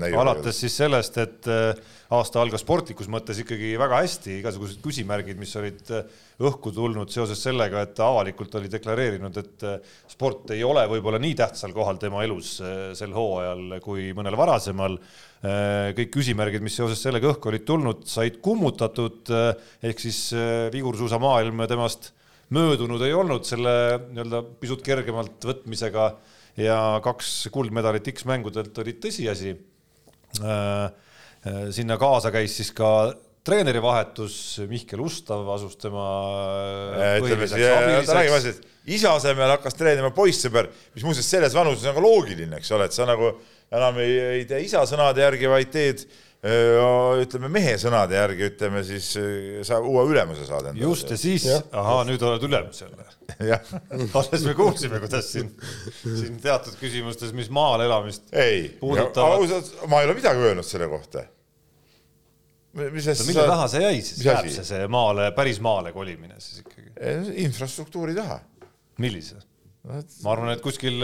Näinud. 0.00 0.16
alates 0.22 0.60
siis 0.62 0.76
sellest, 0.80 1.18
et 1.20 1.48
äh, 1.52 1.76
aasta 2.16 2.40
algas 2.40 2.64
sportlikus 2.64 3.10
mõttes 3.12 3.42
ikkagi 3.42 3.74
väga 3.80 3.98
hästi, 4.00 4.38
igasugused 4.40 4.80
küsimärgid, 4.84 5.36
mis 5.40 5.52
olid 5.60 5.92
äh, 5.92 6.08
õhku 6.48 6.72
tulnud 6.72 7.12
seoses 7.12 7.42
sellega, 7.44 7.84
et 7.84 7.92
ta 7.98 8.08
avalikult 8.08 8.56
oli 8.56 8.72
deklareerinud, 8.72 9.36
et 9.42 9.68
äh, 9.68 9.92
sport 10.14 10.54
ei 10.56 10.64
ole 10.64 10.86
võib-olla 10.94 11.20
nii 11.20 11.36
tähtsal 11.42 11.76
kohal 11.76 12.00
tema 12.00 12.24
elus 12.24 12.56
sel 12.96 13.12
hooajal 13.12 13.78
kui 13.84 14.10
mõnel 14.16 14.36
varasemal. 14.38 14.98
kõik 15.44 16.08
küsimärgid, 16.14 16.62
mis 16.64 16.76
seoses 16.78 17.02
sellega 17.04 17.28
õhku 17.28 17.50
olid 17.50 17.66
tulnud, 17.68 18.06
said 18.08 18.38
kummutatud 18.40 19.28
ehk 19.84 19.98
siis 20.00 20.30
vigursuusamaailm 20.72 21.66
temast 21.68 22.14
möödunud 22.54 23.02
ei 23.04 23.12
olnud 23.12 23.44
selle 23.44 23.74
nii-öelda 24.06 24.40
pisut 24.60 24.80
kergemalt 24.86 25.44
võtmisega 25.44 26.14
ja 26.60 26.78
kaks 27.04 27.48
kuldmedalit 27.54 28.10
X-mängudelt 28.14 28.78
olid 28.82 29.00
tõsiasi. 29.02 29.56
sinna 31.74 31.96
kaasa 32.00 32.30
käis 32.34 32.56
siis 32.56 32.70
ka 32.74 32.90
treeneri 33.44 33.80
vahetus, 33.84 34.60
Mihkel 34.70 35.02
Ustav 35.04 35.44
asus 35.52 35.76
tema 35.76 36.04
ütleme 37.20 37.48
siis, 37.48 37.60
ta 38.08 38.16
räägib 38.16 38.36
asjast, 38.38 38.64
isa 38.88 39.12
asemel 39.18 39.52
hakkas 39.52 39.76
treenima 39.76 40.10
poissõber, 40.16 40.70
mis 40.96 41.04
muuseas 41.04 41.28
selles 41.28 41.56
vanuses 41.56 41.84
on 41.90 41.96
ka 41.96 42.04
loogiline, 42.04 42.56
eks 42.60 42.72
ole, 42.76 42.88
et 42.88 42.96
sa 42.96 43.06
nagu 43.08 43.34
enam 43.74 44.00
ei, 44.00 44.16
ei 44.38 44.46
tee 44.48 44.62
isa 44.64 44.86
sõnade 44.88 45.20
järgi, 45.24 45.50
vaid 45.52 45.72
teed 45.74 46.06
ütleme 46.44 47.48
mehe 47.48 47.74
sõnade 47.80 48.18
järgi, 48.18 48.48
ütleme 48.50 48.82
siis 48.84 49.06
sa 49.64 49.78
uue 49.80 50.02
ülemuse 50.10 50.44
saad 50.44 50.68
endale. 50.70 50.82
just 50.84 51.08
ja 51.08 51.16
siis, 51.16 51.46
ahaa, 51.72 52.02
nüüd 52.04 52.22
oled 52.26 52.44
ülemus 52.44 52.82
jälle. 52.82 53.06
alles 54.18 54.44
me 54.44 54.52
kuulsime, 54.58 55.00
kuidas 55.00 55.30
siin, 55.32 55.48
siin 56.02 56.36
teatud 56.42 56.76
küsimustes, 56.80 57.32
mis 57.36 57.48
maal 57.48 57.86
elamist 57.86 58.28
ei, 58.36 58.74
ausalt, 58.82 59.72
ma 59.88 60.02
ei 60.02 60.10
ole 60.10 60.18
midagi 60.18 60.44
öelnud 60.50 60.68
selle 60.68 60.90
kohta. 60.92 61.24
mis 62.74 63.08
asja? 63.08 63.24
mille 63.30 63.48
taha 63.48 63.70
see 63.72 63.82
jäi 63.86 63.96
siis, 64.02 64.20
jääb 64.26 64.50
see, 64.52 64.68
see 64.68 64.84
maale, 64.92 65.30
päris 65.36 65.62
maale 65.64 65.94
kolimine 65.96 66.36
siis 66.42 66.60
ikkagi? 66.60 66.92
infrastruktuuri 67.46 68.14
taha. 68.20 68.42
millise? 69.00 69.40
Ma 69.84 70.32
arvan, 70.32 70.52
et 70.54 70.62
kuskil 70.64 71.02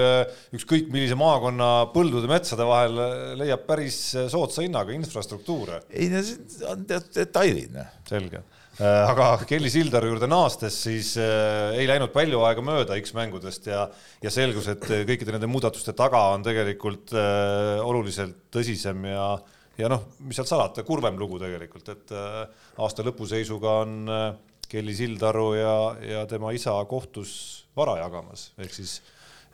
ükskõik 0.57 0.89
millise 0.93 1.19
maakonna 1.21 1.91
põldude-metsade 1.93 2.65
vahel 2.65 3.03
leiab 3.41 3.67
päris 3.69 3.99
soodsa 4.33 4.65
hinnaga 4.65 4.95
infrastruktuure. 4.97 5.83
ei, 5.93 6.09
no 6.13 6.23
see 6.25 6.65
on 6.69 6.87
teatud 6.89 7.13
detailid. 7.19 7.77
noh. 7.77 7.93
selge 8.09 8.41
aga 8.81 9.45
Kelly 9.45 9.69
Sildaru 9.69 10.09
juurde 10.09 10.29
naastes, 10.31 10.77
siis 10.87 11.13
ei 11.21 11.85
läinud 11.89 12.13
palju 12.15 12.41
aega 12.49 12.65
mööda 12.65 12.97
X-mängudest 13.01 13.69
ja, 13.69 13.85
ja 14.23 14.33
selgus, 14.33 14.71
et 14.73 14.85
kõikide 14.87 15.35
nende 15.35 15.51
muudatuste 15.51 15.93
taga 15.97 16.31
on 16.35 16.45
tegelikult 16.47 17.13
oluliselt 17.85 18.47
tõsisem 18.55 19.05
ja, 19.11 19.27
ja 19.81 19.91
noh, 19.93 20.07
mis 20.25 20.39
sealt 20.41 20.49
salata, 20.49 20.87
kurvem 20.87 21.19
lugu 21.21 21.41
tegelikult, 21.43 21.93
et 21.93 22.15
aasta 22.81 23.05
lõpuseisuga 23.05 23.77
on 23.83 23.99
Kelly 24.71 24.95
Sildaru 24.95 25.49
ja, 25.59 25.75
ja 26.15 26.27
tema 26.31 26.55
isa 26.57 26.77
kohtus 26.89 27.33
vara 27.81 27.99
jagamas, 28.03 28.51
ehk 28.61 28.77
siis, 28.77 28.99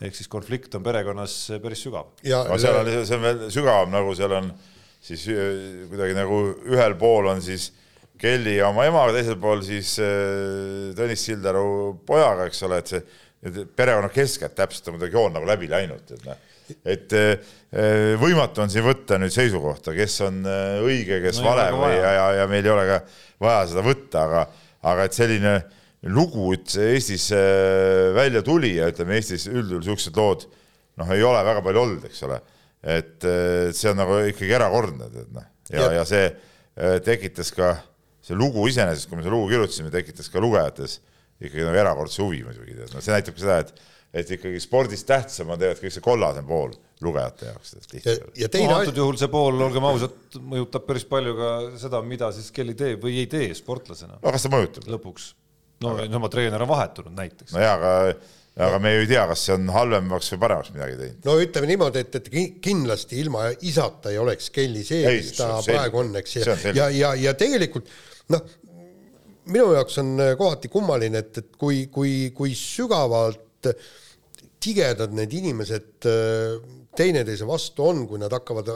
ehk 0.03 0.19
siis 0.19 0.31
konflikt 0.33 0.75
on 0.79 0.85
perekonnas 0.87 1.39
päris 1.63 1.87
sügav. 1.87 2.13
no 2.23 2.61
seal 2.61 2.83
on, 2.83 2.93
see 3.07 3.19
on 3.19 3.27
veel 3.27 3.43
sügavam, 3.55 3.95
nagu 3.95 4.15
seal 4.19 4.37
on 4.43 4.53
siis 5.07 5.27
kuidagi 5.91 6.17
nagu 6.19 6.41
ühel 6.67 6.97
pool 6.99 7.31
on 7.31 7.43
siis 7.45 7.71
Kelly 8.19 8.57
oma 8.65 8.87
emaga, 8.89 9.13
teisel 9.17 9.37
pool 9.41 9.63
siis 9.65 9.97
äh, 10.01 10.93
Tõnis 10.97 11.25
Sildaru 11.27 11.67
pojaga, 12.09 12.47
eks 12.49 12.63
ole, 12.65 12.81
et 12.81 12.93
see 12.93 13.65
perekonna 13.77 14.09
keskelt 14.11 14.57
täpselt 14.57 14.89
on 14.89 14.97
kuidagi 14.97 15.19
joon 15.19 15.35
nagu 15.37 15.49
läbi 15.49 15.69
läinud, 15.71 16.15
et 16.17 16.25
noh, 16.25 16.39
et 16.89 17.13
äh, 17.17 17.57
võimatu 18.21 18.65
on 18.65 18.73
siin 18.73 18.87
võtta 18.87 19.21
nüüd 19.21 19.35
seisukohta, 19.35 19.93
kes 19.97 20.17
on 20.27 20.41
äh, 20.49 20.79
õige, 20.83 21.21
kes 21.27 21.43
no, 21.43 21.51
vale 21.51 21.69
või 21.77 21.93
ja, 21.93 22.15
ja, 22.17 22.27
ja 22.41 22.47
meil 22.51 22.65
ei 22.65 22.73
ole 22.73 22.87
ka 22.89 23.01
vaja 23.45 23.67
seda 23.71 23.85
võtta, 23.87 24.25
aga, 24.25 24.47
aga 24.95 25.07
et 25.07 25.19
selline 25.19 25.55
lugu 26.13 26.51
üldse 26.55 26.91
Eestis 26.93 27.31
välja 28.17 28.43
tuli 28.47 28.77
ja 28.77 28.91
ütleme, 28.93 29.19
Eestis 29.19 29.49
üldjuhul 29.51 29.83
niisugused 29.83 30.19
lood 30.19 30.47
noh, 31.01 31.11
ei 31.13 31.25
ole 31.27 31.43
väga 31.47 31.65
palju 31.65 31.83
olnud, 31.83 32.07
eks 32.09 32.23
ole, 32.29 32.39
et 32.97 33.27
see 33.77 33.91
on 33.91 34.01
nagu 34.01 34.21
ikkagi 34.31 34.55
erakordne, 34.57 35.11
tead 35.13 35.35
noh, 35.35 35.51
ja, 35.73 35.91
ja., 35.99 36.07
see 36.09 36.31
tekitas 37.05 37.51
ka 37.57 37.75
see 38.27 38.37
lugu 38.39 38.65
iseenesest, 38.71 39.09
kui 39.09 39.19
me 39.19 39.25
selle 39.25 39.37
lugu 39.37 39.53
kirjutasime, 39.53 39.93
tekitas 39.95 40.31
ka 40.33 40.43
lugejates 40.43 40.99
ikkagi 41.41 41.67
nagu 41.67 41.79
erakordse 41.79 42.23
huvi 42.25 42.43
muidugi, 42.47 42.75
tead, 42.75 42.91
no 42.95 43.03
see 43.05 43.15
näitabki 43.15 43.43
seda, 43.43 43.61
et, 43.63 43.87
et 44.23 44.35
ikkagi 44.39 44.61
spordist 44.63 45.07
tähtsam 45.09 45.53
on 45.53 45.61
tegelikult 45.61 45.87
kõik 45.87 45.97
see 45.97 46.05
kollasem 46.05 46.49
pool 46.49 46.75
lugejate 47.05 47.51
jaoks. 47.51 47.75
ja, 47.93 48.15
ja 48.41 48.49
teine 48.53 48.71
no, 48.73 48.79
antud 48.81 48.99
juhul 48.99 49.19
see 49.21 49.31
pool, 49.33 49.59
olgem 49.67 49.85
ausad, 49.87 50.17
mõjutab 50.41 50.87
päris 50.89 51.05
palju 51.09 51.35
ka 51.39 51.51
seda, 51.83 52.01
mida 52.03 52.31
siis 52.35 52.49
Kelly 52.57 52.77
teeb 52.79 53.05
või 53.05 53.21
ei 53.21 53.29
tee 53.31 53.51
sportlasena. 53.57 54.19
no 54.23 54.33
kas 54.35 54.47
ta 54.47 54.53
mõjutab? 54.53 54.89
lõpuks. 54.97 55.35
No 55.85 55.95
aga... 55.97 56.09
oma 56.21 56.31
treener 56.33 56.65
on 56.65 56.71
vahetunud 56.71 57.15
näiteks. 57.17 57.55
no 57.55 57.63
jaa, 57.63 57.77
aga 57.77 57.95
aga 58.67 58.79
me 58.81 58.95
ju 58.95 59.01
ei 59.05 59.09
tea, 59.11 59.25
kas 59.29 59.43
see 59.47 59.57
on 59.57 59.67
halvemaks 59.75 60.31
või 60.33 60.43
paremaks 60.47 60.73
midagi 60.73 60.99
teinud. 61.01 61.25
no 61.29 61.35
ütleme 61.43 61.71
niimoodi, 61.73 62.05
et, 62.07 62.21
et 62.21 62.31
kindlasti 62.65 63.19
ilma 63.21 63.51
isata 63.69 64.13
ei 64.13 64.21
oleks 64.23 64.49
Kelly 64.55 64.85
see, 64.87 65.03
mis 65.19 65.35
ta 65.37 65.51
praegu 65.67 66.01
on, 66.01 66.15
eks, 66.23 66.39
ja, 66.41 66.57
ja, 66.73 66.89
ja, 66.95 67.13
ja 67.27 67.35
tegelikult 67.39 67.91
noh, 68.33 68.47
minu 69.53 69.69
jaoks 69.77 70.01
on 70.03 70.17
kohati 70.39 70.73
kummaline, 70.73 71.21
et, 71.21 71.43
et 71.43 71.61
kui, 71.61 71.85
kui, 71.93 72.17
kui 72.37 72.57
sügavalt 72.57 73.71
tigedad 74.63 75.13
need 75.15 75.37
inimesed 75.37 76.09
äh, 76.09 76.57
teineteise 76.97 77.47
vastu 77.47 77.85
on, 77.91 78.07
kui 78.09 78.21
nad 78.23 78.33
hakkavad, 78.33 78.73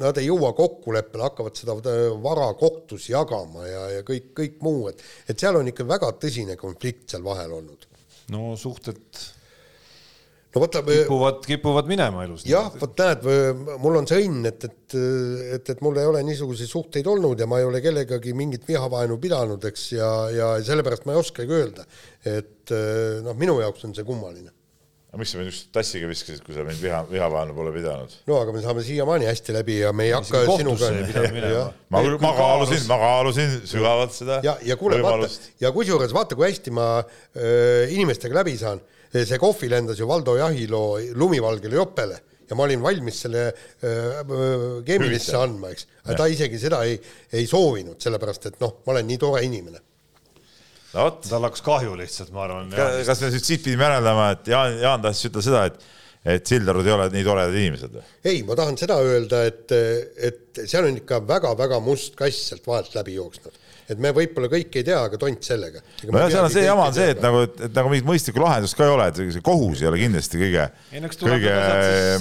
nad 0.00 0.18
ei 0.20 0.28
jõua 0.28 0.52
kokkuleppele, 0.58 1.26
hakkavad 1.28 1.58
seda 1.58 1.76
äh, 1.80 2.06
vara 2.22 2.48
kohtus 2.58 3.08
jagama 3.10 3.66
ja, 3.66 3.84
ja 3.96 4.06
kõik, 4.06 4.32
kõik 4.36 4.62
muu, 4.64 4.88
et 4.92 5.02
et 5.30 5.38
seal 5.38 5.58
on 5.58 5.68
ikka 5.70 5.86
väga 5.88 6.12
tõsine 6.22 6.56
konflikt 6.60 7.10
seal 7.12 7.26
vahel 7.26 7.54
olnud 7.60 7.86
no 8.34 8.54
suhted 8.60 9.00
no 10.50 10.62
võta 10.64 10.82
kipuvad, 10.86 11.40
kipuvad 11.46 11.90
minema 11.90 12.24
elus. 12.26 12.44
jah, 12.48 12.70
vot 12.80 13.02
näed, 13.02 13.26
mul 13.82 14.00
on 14.00 14.08
see 14.10 14.22
õnn, 14.26 14.46
et, 14.50 14.66
et, 14.66 14.96
et, 15.56 15.74
et 15.74 15.82
mul 15.84 15.98
ei 16.00 16.08
ole 16.10 16.22
niisuguseid 16.26 16.70
suhteid 16.70 17.10
olnud 17.10 17.40
ja 17.40 17.48
ma 17.50 17.60
ei 17.62 17.68
ole 17.68 17.82
kellegagi 17.84 18.34
mingit 18.36 18.66
vihavaenu 18.68 19.18
pidanud, 19.22 19.66
eks, 19.70 19.90
ja, 19.96 20.12
ja 20.34 20.54
sellepärast 20.66 21.06
ma 21.06 21.14
ei 21.14 21.22
oskagi 21.22 21.60
öelda, 21.60 21.86
et 22.26 22.74
noh, 23.24 23.36
minu 23.38 23.60
jaoks 23.62 23.86
on 23.88 23.94
see 23.96 24.06
kummaline 24.06 24.50
aga 25.10 25.18
miks 25.18 25.32
sa 25.34 25.40
mind 25.40 25.50
just 25.50 25.70
tassiga 25.74 26.06
viskasid, 26.06 26.42
kui 26.46 26.54
sa 26.54 26.62
mind 26.62 26.78
viha, 26.78 27.00
vihavaenu 27.10 27.54
pole 27.56 27.72
pidanud? 27.74 28.12
no 28.30 28.36
aga 28.38 28.54
me 28.54 28.62
saame 28.62 28.84
siiamaani 28.86 29.26
hästi 29.26 29.56
läbi 29.56 29.80
ja 29.80 29.90
me 29.96 30.06
ei 30.06 30.12
hakka 30.14 30.44
sinuga 30.60 30.90
ma, 31.90 32.02
ma 32.22 32.32
kaalusin, 32.36 32.84
ma 32.86 32.98
kaalusin 33.00 33.56
sügavalt 33.72 34.14
seda 34.14 34.38
ja, 34.46 34.54
ja 34.62 34.78
kuule, 34.78 35.00
vaata, 35.02 35.26
ja 35.64 35.74
kusjuures 35.74 36.14
vaata, 36.14 36.38
kui 36.38 36.46
hästi 36.46 36.74
ma 36.78 36.86
öö, 37.02 37.88
inimestega 37.90 38.38
läbi 38.38 38.54
saan. 38.60 38.82
see 39.10 39.38
kohvi 39.42 39.66
lendas 39.66 39.98
ju 39.98 40.06
Valdo 40.06 40.36
Jahilo 40.38 41.00
lumivalgele 41.18 41.74
jopele 41.74 42.20
ja 42.46 42.54
ma 42.54 42.68
olin 42.68 42.82
valmis 42.82 43.18
selle 43.24 43.48
keemilisse 44.86 45.34
andma, 45.38 45.74
eks. 45.74 45.88
aga 46.04 46.22
ta 46.22 46.30
isegi 46.30 46.58
seda 46.58 46.84
ei, 46.86 46.94
ei 47.34 47.50
soovinud, 47.50 47.98
sellepärast 47.98 48.46
et 48.52 48.60
noh, 48.62 48.78
ma 48.86 48.94
olen 48.94 49.10
nii 49.10 49.18
tore 49.18 49.42
inimene 49.42 49.89
no 50.96 51.06
tal 51.22 51.46
hakkas 51.48 51.64
kahju 51.66 51.96
lihtsalt, 52.00 52.34
ma 52.34 52.44
arvan. 52.48 52.74
kas 53.06 53.22
me 53.22 53.32
nüüd 53.32 53.46
siit 53.46 53.64
pidime 53.64 53.88
järeldama, 53.88 54.30
et 54.36 54.52
Jaan, 54.52 54.76
Jaan 54.82 55.06
tahtis 55.06 55.30
ütelda 55.30 55.46
seda, 55.46 55.64
et 55.70 55.88
et 56.20 56.44
Sildarud 56.44 56.84
ei 56.84 56.92
ole 56.92 57.06
nii 57.14 57.24
toredad 57.24 57.56
inimesed 57.56 57.94
või? 57.96 58.02
ei, 58.28 58.42
ma 58.44 58.56
tahan 58.58 58.76
seda 58.76 58.98
öelda, 59.00 59.40
et, 59.48 59.72
et 60.20 60.62
seal 60.68 60.88
on 60.90 60.98
ikka 61.00 61.22
väga-väga 61.28 61.80
must 61.84 62.16
kass 62.18 62.50
sealt 62.50 62.66
vahelt 62.68 62.92
läbi 62.98 63.14
jooksnud. 63.16 63.56
et 63.90 64.02
me 64.02 64.12
võib-olla 64.16 64.50
kõik 64.52 64.76
ei 64.76 64.84
tea, 64.84 64.98
aga 65.08 65.20
tont 65.20 65.48
sellega. 65.48 65.80
nojah, 66.04 66.28
seal 66.28 66.44
on 66.44 66.52
see 66.52 66.66
jama 66.66 66.88
on 66.90 66.96
see, 66.98 67.14
et 67.14 67.24
nagu, 67.24 67.46
et 67.48 67.78
nagu 67.78 67.92
mingit 67.92 68.08
mõistlikku 68.10 68.44
lahendust 68.44 68.76
ka 68.76 68.84
ei 68.84 68.96
ole, 68.98 69.08
et 69.08 69.22
see 69.38 69.44
kohus 69.46 69.80
ei 69.80 69.88
ole 69.88 70.02
kindlasti 70.02 70.42
kõige. 70.44 70.66
ei 70.92 71.00
no 71.00 71.08
eks 71.08 71.22
tuleb 71.22 71.46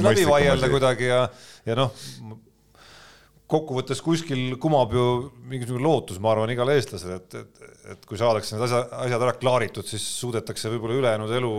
läbi 0.08 0.30
vaielda 0.32 0.72
kuidagi 0.72 1.12
ja, 1.12 1.26
ja 1.68 1.80
noh, 1.82 2.08
kokkuvõttes 3.50 4.02
kuskil 4.06 4.58
kumab 4.62 4.94
ju 4.94 5.06
mingisugune 5.50 5.82
lootus, 5.82 6.20
ma 6.22 6.34
arvan, 6.36 6.52
igale 6.54 6.76
eestlasele, 6.78 7.18
et, 7.18 7.38
et, 7.40 7.72
et 7.96 8.04
kui 8.06 8.20
saadakse 8.20 8.54
need 8.56 8.66
asjad, 8.68 8.92
asjad 9.08 9.26
ära 9.26 9.34
klaaritud, 9.40 9.88
siis 9.90 10.06
suudetakse 10.20 10.70
võib-olla 10.74 11.00
ülejäänud 11.00 11.34
elu 11.40 11.54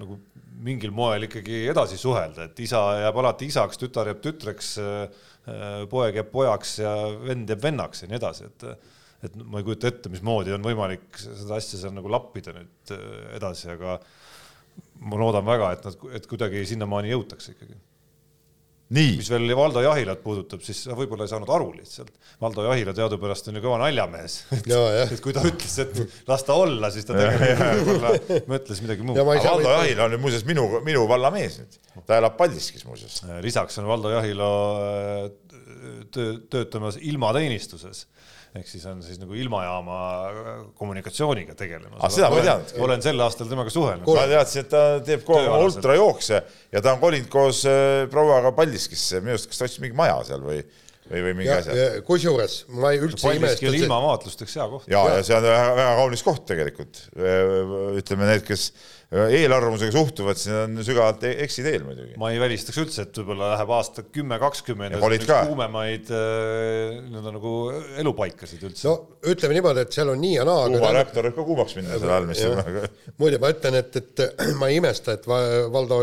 nagu 0.00 0.18
mingil 0.64 0.90
moel 0.94 1.28
ikkagi 1.28 1.68
edasi 1.70 1.98
suhelda, 2.00 2.48
et 2.48 2.64
isa 2.64 2.80
jääb 3.04 3.20
alati 3.22 3.46
isaks, 3.50 3.78
tütar 3.78 4.10
jääb 4.10 4.20
tütreks, 4.24 4.74
poeg 5.92 6.18
jääb 6.18 6.34
pojaks 6.34 6.78
ja 6.82 6.92
vend 7.22 7.52
jääb 7.52 7.62
vennaks 7.62 8.02
ja 8.02 8.10
nii 8.10 8.20
edasi, 8.20 8.50
et 8.50 8.68
et 9.24 9.36
ma 9.40 9.56
ei 9.56 9.64
kujuta 9.64 9.88
ette, 9.88 10.10
mismoodi 10.12 10.52
on 10.52 10.66
võimalik 10.66 11.16
seda 11.16 11.56
asja 11.56 11.78
seal 11.80 11.94
nagu 11.96 12.10
lappida 12.12 12.52
nüüd 12.52 12.90
edasi, 13.38 13.70
aga 13.72 13.94
ma 15.00 15.20
loodan 15.20 15.46
väga, 15.46 15.70
et 15.72 15.86
nad, 15.86 16.02
et 16.18 16.26
kuidagi 16.28 16.60
sinnamaani 16.68 17.14
jõutakse 17.14 17.54
ikkagi 17.54 17.78
mis 19.18 19.28
veel 19.32 19.54
Valdo 19.58 19.82
Jahilat 19.84 20.22
puudutab, 20.24 20.62
siis 20.64 20.84
sa 20.86 20.96
võib-olla 20.96 21.26
ei 21.26 21.32
saanud 21.32 21.50
aru 21.50 21.70
lihtsalt. 21.76 22.12
Valdo 22.42 22.66
Jahila 22.68 22.94
teadupärast 22.96 23.50
on 23.50 23.58
ju 23.58 23.64
kõva 23.64 23.78
naljamees. 23.82 24.36
et 25.06 25.22
kui 25.24 25.34
ta 25.36 25.44
ütles, 25.48 25.76
et 25.82 26.00
las 26.30 26.46
ta 26.46 26.56
olla, 26.60 26.90
siis 26.94 27.08
ta 27.08 27.16
tegelikult 27.18 28.48
mõtles 28.50 28.82
midagi 28.84 29.06
muud. 29.06 29.20
Valdo 29.20 29.74
Jahila 29.76 30.08
on 30.08 30.16
ju 30.16 30.22
muuseas 30.22 30.46
minu, 30.48 30.66
minu 30.86 31.06
valla 31.10 31.32
mees 31.34 31.58
nüüd, 31.62 31.78
ta 32.06 32.20
elab 32.20 32.38
Paldiskis 32.40 32.86
muuseas. 32.88 33.22
lisaks 33.44 33.80
on 33.82 33.90
Valdo 33.90 34.12
Jahila 34.14 34.50
töö, 36.14 36.38
töötamas 36.52 36.98
ilmateenistuses 37.02 38.06
ehk 38.54 38.68
siis 38.70 38.84
on 38.86 39.00
siis 39.02 39.18
nagu 39.18 39.34
ilmajaama 39.34 39.96
kommunikatsiooniga 40.78 41.56
tegelemas. 41.58 41.98
Ah, 41.98 42.12
seda 42.12 42.30
ma 42.30 42.38
ei 42.38 42.46
teadnud. 42.46 42.76
olen 42.86 43.02
sel 43.02 43.24
aastal 43.26 43.50
temaga 43.50 43.72
suhelnud. 43.74 44.06
ma 44.06 44.26
teadsin, 44.30 44.62
et 44.62 44.70
ta 44.70 44.84
teeb 45.04 45.26
kogu 45.26 45.42
aeg 45.42 45.66
ultrajookse 45.68 46.40
ja 46.74 46.82
ta 46.84 46.94
on 46.94 47.02
kolinud 47.02 47.30
koos 47.32 47.64
äh, 47.66 48.06
prouaga 48.12 48.54
Paldiskisse, 48.54 49.22
minu 49.24 49.34
arust, 49.34 49.50
kas 49.50 49.60
ta 49.60 49.68
ostis 49.68 49.82
mingi 49.82 49.98
maja 49.98 50.20
seal 50.28 50.44
või, 50.46 50.60
või, 51.10 51.24
või 51.26 51.34
mingi 51.40 51.50
ja, 51.50 51.58
asja. 51.64 51.88
kusjuures 52.06 52.56
ma 52.78 52.94
ei 52.94 53.02
üldse 53.02 53.32
ei 53.32 53.42
imesta. 53.42 53.74
Ilmavaatlusteks 53.80 54.58
hea 54.60 54.68
koht. 54.76 54.86
ja, 54.92 55.02
ja, 55.02 55.18
ja 55.18 55.26
see 55.26 55.38
on 55.40 55.48
väga, 55.48 55.70
väga 55.80 55.96
kaunis 56.02 56.26
koht 56.30 56.46
tegelikult. 56.52 57.02
ütleme 58.04 58.30
need, 58.30 58.46
kes 58.46 58.68
eelarvamusega 59.12 59.92
suhtuvad, 59.94 60.38
siis 60.40 60.54
on 60.56 60.78
sügavalt 60.86 61.24
e-, 61.28 61.34
eksiteel 61.44 61.84
muidugi. 61.86 62.14
ma 62.20 62.30
ei 62.32 62.40
välistaks 62.42 62.78
üldse, 62.82 63.06
et 63.06 63.20
võib-olla 63.20 63.52
läheb 63.52 63.72
aasta 63.76 64.04
kümme, 64.14 64.38
kakskümmend 64.42 64.96
kuumemaid 64.98 66.10
äh, 66.14 66.98
nii-öelda 67.04 67.34
nagu 67.36 67.54
elupaikasid 68.02 68.64
üldse. 68.68 68.88
no 68.88 69.30
ütleme 69.30 69.58
niimoodi, 69.58 69.84
et 69.84 69.96
seal 69.96 70.10
on 70.12 70.20
nii 70.22 70.34
ja 70.38 70.46
naa. 70.48 70.66
tuumareaktor 70.72 71.28
võib 71.28 71.38
ka 71.38 71.46
kuumaks 71.50 71.78
minna 71.78 71.98
selle 71.98 72.16
all, 72.16 72.28
mis 72.30 72.42
muide, 73.20 73.40
ma 73.42 73.52
ütlen, 73.54 73.78
et, 73.80 74.00
et 74.02 74.54
ma 74.60 74.70
ei 74.72 74.80
imesta, 74.82 75.18
et 75.18 75.28
Valdo 75.28 76.00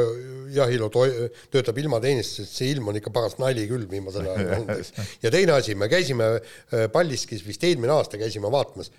Jahilo 0.52 0.90
töötab 0.92 1.78
ilmateenistuses, 1.80 2.52
see 2.52 2.74
ilm 2.76 2.92
on 2.92 3.00
ikka 3.00 3.14
paras 3.16 3.38
nali 3.42 3.64
küll 3.70 3.88
viimasel 3.92 4.28
ajal 4.28 4.52
olnud, 4.60 5.06
ja 5.24 5.32
teine 5.34 5.58
asi, 5.58 5.76
me 5.80 5.92
käisime 5.92 6.36
äh, 6.38 6.86
Paldiskis 6.94 7.44
vist 7.48 7.64
eelmine 7.68 7.96
aasta 7.96 8.20
käisime 8.22 8.52
vaatamas, 8.52 8.92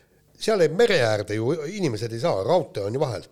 seal 0.43 0.65
mere 0.75 0.99
äärde 1.07 1.39
ju 1.39 1.55
inimesed 1.71 2.13
ei 2.13 2.21
saa, 2.23 2.43
raudtee 2.47 2.85
on 2.89 2.99
ju 2.99 3.01
vahel 3.03 3.25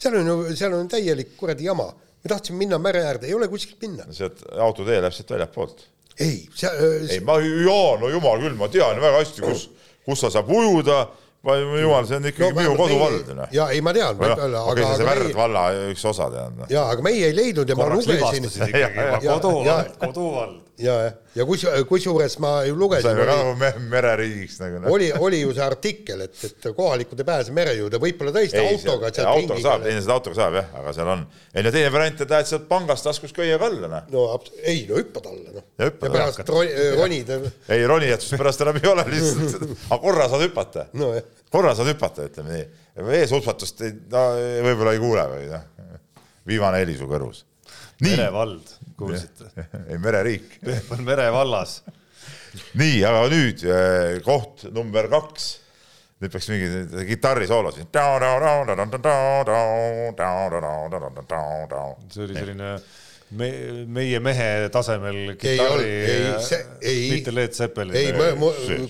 seal 0.00 0.18
on 0.20 0.30
ju, 0.32 0.56
seal 0.56 0.76
on 0.76 0.88
täielik 0.90 1.36
kuradi 1.36 1.68
jama. 1.68 1.90
me 2.20 2.28
tahtsime 2.28 2.58
minna 2.58 2.78
mere 2.78 3.04
äärde, 3.04 3.26
ei 3.26 3.34
ole 3.34 3.48
kuskilt 3.48 3.80
minna. 3.82 4.04
sealt 4.12 4.42
autotee 4.58 5.00
läheb 5.00 5.16
sealt 5.16 5.30
väljapoolt. 5.36 5.86
ei, 6.18 6.48
seal 6.54 6.76
äh,. 6.76 7.10
ei, 7.16 7.20
ma, 7.24 7.38
jaa, 7.40 7.96
no 8.00 8.12
jumal 8.12 8.42
küll, 8.42 8.58
ma 8.58 8.68
tean 8.68 9.00
väga 9.00 9.22
hästi, 9.22 9.44
kus, 9.46 9.68
kus 10.04 10.24
sa 10.24 10.32
saab 10.32 10.50
ujuda 10.52 11.06
ma 11.42 11.56
jumal, 11.56 12.04
see 12.04 12.18
on 12.20 12.26
ikkagi 12.28 12.52
no, 12.52 12.60
minu 12.60 12.74
koduvald. 12.76 13.30
ja 13.56 13.68
ei, 13.72 13.80
ma 13.80 13.94
tean. 13.96 14.18
okei, 14.20 14.34
see 14.36 14.84
on 14.84 14.96
see 14.98 15.06
Värdla 15.08 15.36
valla 15.38 15.62
üks 15.88 16.04
osa 16.10 16.28
tead. 16.32 16.58
ja, 16.72 16.84
aga 16.92 17.04
meie 17.04 17.30
ei 17.30 17.36
leidnud 17.36 17.70
ja 17.70 17.76
Korraks 17.78 18.08
ma 18.10 18.18
lugesin. 18.18 18.48
koduvald, 19.24 19.94
koduvald. 20.02 20.58
ja, 20.84 20.98
ja, 21.06 21.14
ja 21.36 21.46
kus, 21.48 21.64
kusjuures 21.88 22.36
ma 22.42 22.52
ju 22.66 22.76
lugesin. 22.78 23.08
saime 23.08 23.26
ka 23.26 23.36
nagu 23.38 23.80
mereriigiks 23.92 24.60
nagu. 24.62 24.82
oli, 24.92 25.10
oli 25.18 25.40
ju 25.40 25.54
see 25.56 25.64
artikkel, 25.64 26.24
et, 26.26 26.36
et 26.48 26.70
kohalikud 26.76 27.22
ei 27.22 27.28
pääse 27.28 27.56
mere 27.56 27.74
juurde, 27.78 28.00
võib-olla 28.02 28.34
tõesti 28.34 28.60
ei, 28.60 28.74
autoga. 28.74 29.12
autoga 29.32 29.60
saab, 29.64 29.84
teineteist 29.86 30.14
autoga 30.16 30.38
saab 30.40 30.60
jah, 30.60 30.70
aga 30.82 30.94
seal 30.96 31.12
on. 31.16 31.26
ei 31.54 31.66
no 31.66 31.74
teine 31.74 31.92
variant, 31.96 32.24
et 32.24 32.36
lähed 32.36 32.52
sealt 32.52 32.68
pangast 32.70 33.06
taskust 33.06 33.36
köiega 33.36 33.70
alla 33.70 33.90
noh. 33.96 34.08
no 34.14 34.28
ei, 34.62 34.86
no 34.90 35.00
hüppad 35.00 35.28
alla 35.32 35.58
noh. 35.58 35.68
ja, 35.78 35.90
pärast 36.04 36.54
ronid. 37.00 37.34
ei, 37.68 37.84
ronijätust 37.86 38.38
pärast 38.40 38.66
enam 38.66 38.80
ei 38.82 38.90
ole 38.94 39.06
lihtsalt, 39.14 39.68
aga 39.90 40.02
korra 40.06 40.30
saad 40.32 40.48
hüpata. 40.48 40.88
nojah 40.98 41.28
korra 41.50 41.74
saad 41.74 41.90
hüpata, 41.90 42.26
ütleme 42.30 42.54
nii. 42.54 42.66
eeshutvatust 43.20 43.82
no, 44.12 44.24
võib-olla 44.66 44.94
ei 44.94 45.02
kuule 45.02 45.26
või 45.32 45.46
noh, 45.50 45.64
viimane 46.46 46.82
heli 46.82 46.96
su 46.98 47.08
kõrvus. 47.10 47.44
merevald, 48.04 48.74
kuulsite? 49.00 49.50
ei, 49.88 49.98
mereriik. 50.02 50.60
Peep 50.64 50.92
on 50.94 51.02
merevallas. 51.06 51.80
nii, 52.78 53.02
aga 53.06 53.26
nüüd 53.32 53.66
eh, 53.66 54.20
koht 54.26 54.68
number 54.74 55.10
kaks. 55.12 55.50
nüüd 56.20 56.32
peaks 56.32 56.50
mingi 56.52 57.04
kitarrisoolo 57.08 57.74
siin. 57.76 57.90
see 62.12 62.26
oli 62.26 62.36
selline 62.40 62.74
me, 63.30 63.48
meie 63.86 64.18
mehe 64.22 64.68
tasemel 64.72 65.36
kitarri, 65.38 65.90
mitte 67.12 67.34
Led 67.34 67.54
Zeppelin. 67.54 67.96
ei, 67.96 68.12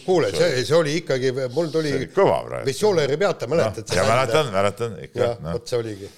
kuule, 0.04 0.30
see, 0.34 0.64
see 0.64 0.76
oli 0.76 0.96
ikkagi, 1.02 1.32
mul 1.52 1.70
tuli. 1.72 1.92
see 1.92 2.02
oli 2.02 2.10
kõva 2.14 2.40
praegu. 2.46 2.68
Visioleri 2.68 3.18
peata, 3.20 3.48
mäletad 3.50 3.84
no,? 3.84 3.98
ja 3.98 4.06
mäletan, 4.08 4.52
mäletan 4.54 4.98
ikka. 5.04 5.22
jah, 5.24 5.40
vot 5.50 5.72
see 5.72 5.80
oligi. 5.80 6.10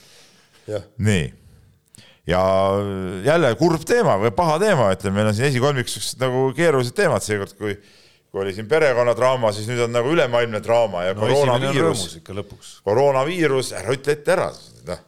nii, 1.09 1.24
ja 2.27 2.43
jälle 3.24 3.55
kurb 3.59 3.82
teema 3.86 4.19
või 4.20 4.31
paha 4.36 4.61
teema, 4.62 4.93
ütleme, 4.94 5.19
meil 5.19 5.32
on 5.32 5.36
siin 5.36 5.49
esikolmikus 5.51 6.15
nagu 6.20 6.49
keerulised 6.57 6.94
teemad 6.97 7.24
seekord, 7.24 7.57
kui 7.59 7.77
kui 8.32 8.40
oli 8.40 8.55
siin 8.57 8.65
perekonnadraama, 8.65 9.51
siis 9.53 9.66
nüüd 9.69 9.82
on 9.85 9.93
nagu 9.93 10.09
ülemaailmne 10.09 10.62
draama 10.65 11.03
ja 11.05 11.12
no, 11.12 11.27
koroonaviirus, 11.27 12.05
koroonaviirus, 12.81 13.74
ära 13.77 13.93
ütle 13.93 14.15
ette 14.16 14.32
ära, 14.32 14.47
noh. 14.89 15.03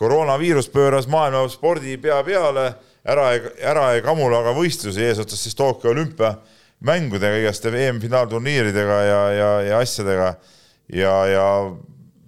koroonaviirus 0.00 0.70
pööras 0.72 1.04
maailma 1.12 1.42
spordi 1.52 1.98
pea 2.00 2.22
peale, 2.24 2.70
ära 3.04 3.26
ei, 3.34 3.42
ära 3.68 3.90
ei 3.92 4.00
kamula 4.06 4.40
aga 4.40 4.54
võistlusi 4.56 5.04
eesotsas 5.04 5.44
siis 5.44 5.58
Tokyo 5.58 5.92
olümpiamängudega, 5.92 7.42
igaste 7.42 7.74
EM-finaalturniiridega 7.82 8.98
ja, 9.10 9.20
ja, 9.36 9.50
ja 9.68 9.84
asjadega. 9.84 10.32
Ja, 10.94 11.12
ja 11.28 11.44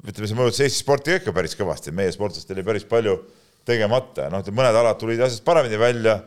ütleme, 0.04 0.28
see 0.28 0.36
mõjutas 0.36 0.62
Eesti 0.64 0.84
sporti 0.84 1.16
ikka 1.16 1.32
päris 1.36 1.56
kõvasti, 1.56 1.96
meie 1.96 2.12
sportlastel 2.12 2.56
oli 2.58 2.68
päris 2.68 2.84
palju 2.88 3.16
tegemata 3.66 4.30
noh, 4.32 4.44
mõned 4.54 4.80
alad 4.80 4.98
tulid 5.00 5.22
asjast 5.22 5.44
paremini 5.46 5.78
välja 5.80 6.20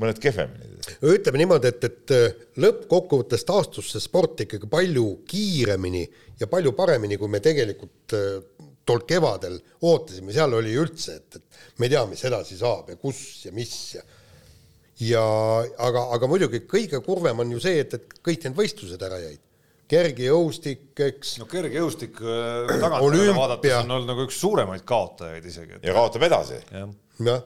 mõned 0.00 0.18
kehvemini. 0.20 0.76
ütleme 1.08 1.40
niimoodi, 1.40 1.70
et, 1.72 1.84
et 1.88 2.60
lõppkokkuvõttes 2.60 3.46
taastus 3.48 3.94
see 3.94 4.02
sport 4.04 4.42
ikkagi 4.44 4.68
palju 4.70 5.06
kiiremini 5.28 6.04
ja 6.40 6.48
palju 6.52 6.74
paremini, 6.76 7.16
kui 7.20 7.32
me 7.32 7.40
tegelikult 7.44 8.16
äh, 8.16 8.42
tol 8.86 9.02
kevadel 9.08 9.56
ootasime, 9.82 10.34
seal 10.36 10.52
oli 10.54 10.76
üldse, 10.78 11.16
et, 11.16 11.40
et 11.40 11.80
me 11.80 11.88
ei 11.88 11.96
tea, 11.96 12.04
mis 12.10 12.22
edasi 12.28 12.58
saab 12.60 12.92
ja 12.92 13.00
kus 13.00 13.22
ja 13.46 13.54
mis 13.56 13.72
ja 13.96 14.04
ja 15.00 15.22
aga, 15.82 16.06
aga 16.16 16.28
muidugi 16.30 16.62
kõige 16.68 17.02
kurvem 17.04 17.42
on 17.42 17.50
ju 17.52 17.60
see, 17.60 17.82
et, 17.82 17.96
et 17.98 18.14
kõik 18.24 18.46
need 18.46 18.56
võistlused 18.56 19.02
ära 19.04 19.18
jäid. 19.20 19.42
Kergejõustik, 19.90 20.88
eks. 21.08 21.36
no 21.42 21.48
kergejõustik 21.50 22.22
äh, 22.22 22.72
tagantjärele 22.80 23.36
vaadates 23.36 23.76
on 23.82 23.98
olnud 23.98 24.10
nagu 24.10 24.24
üks 24.26 24.40
suuremaid 24.42 24.86
kaotajaid 24.88 25.46
isegi 25.46 25.78
et.... 25.78 25.84
ja 25.86 25.94
kaotab 25.96 26.26
edasi 26.26 26.58
ja.. 26.62 26.88
jah 27.26 27.44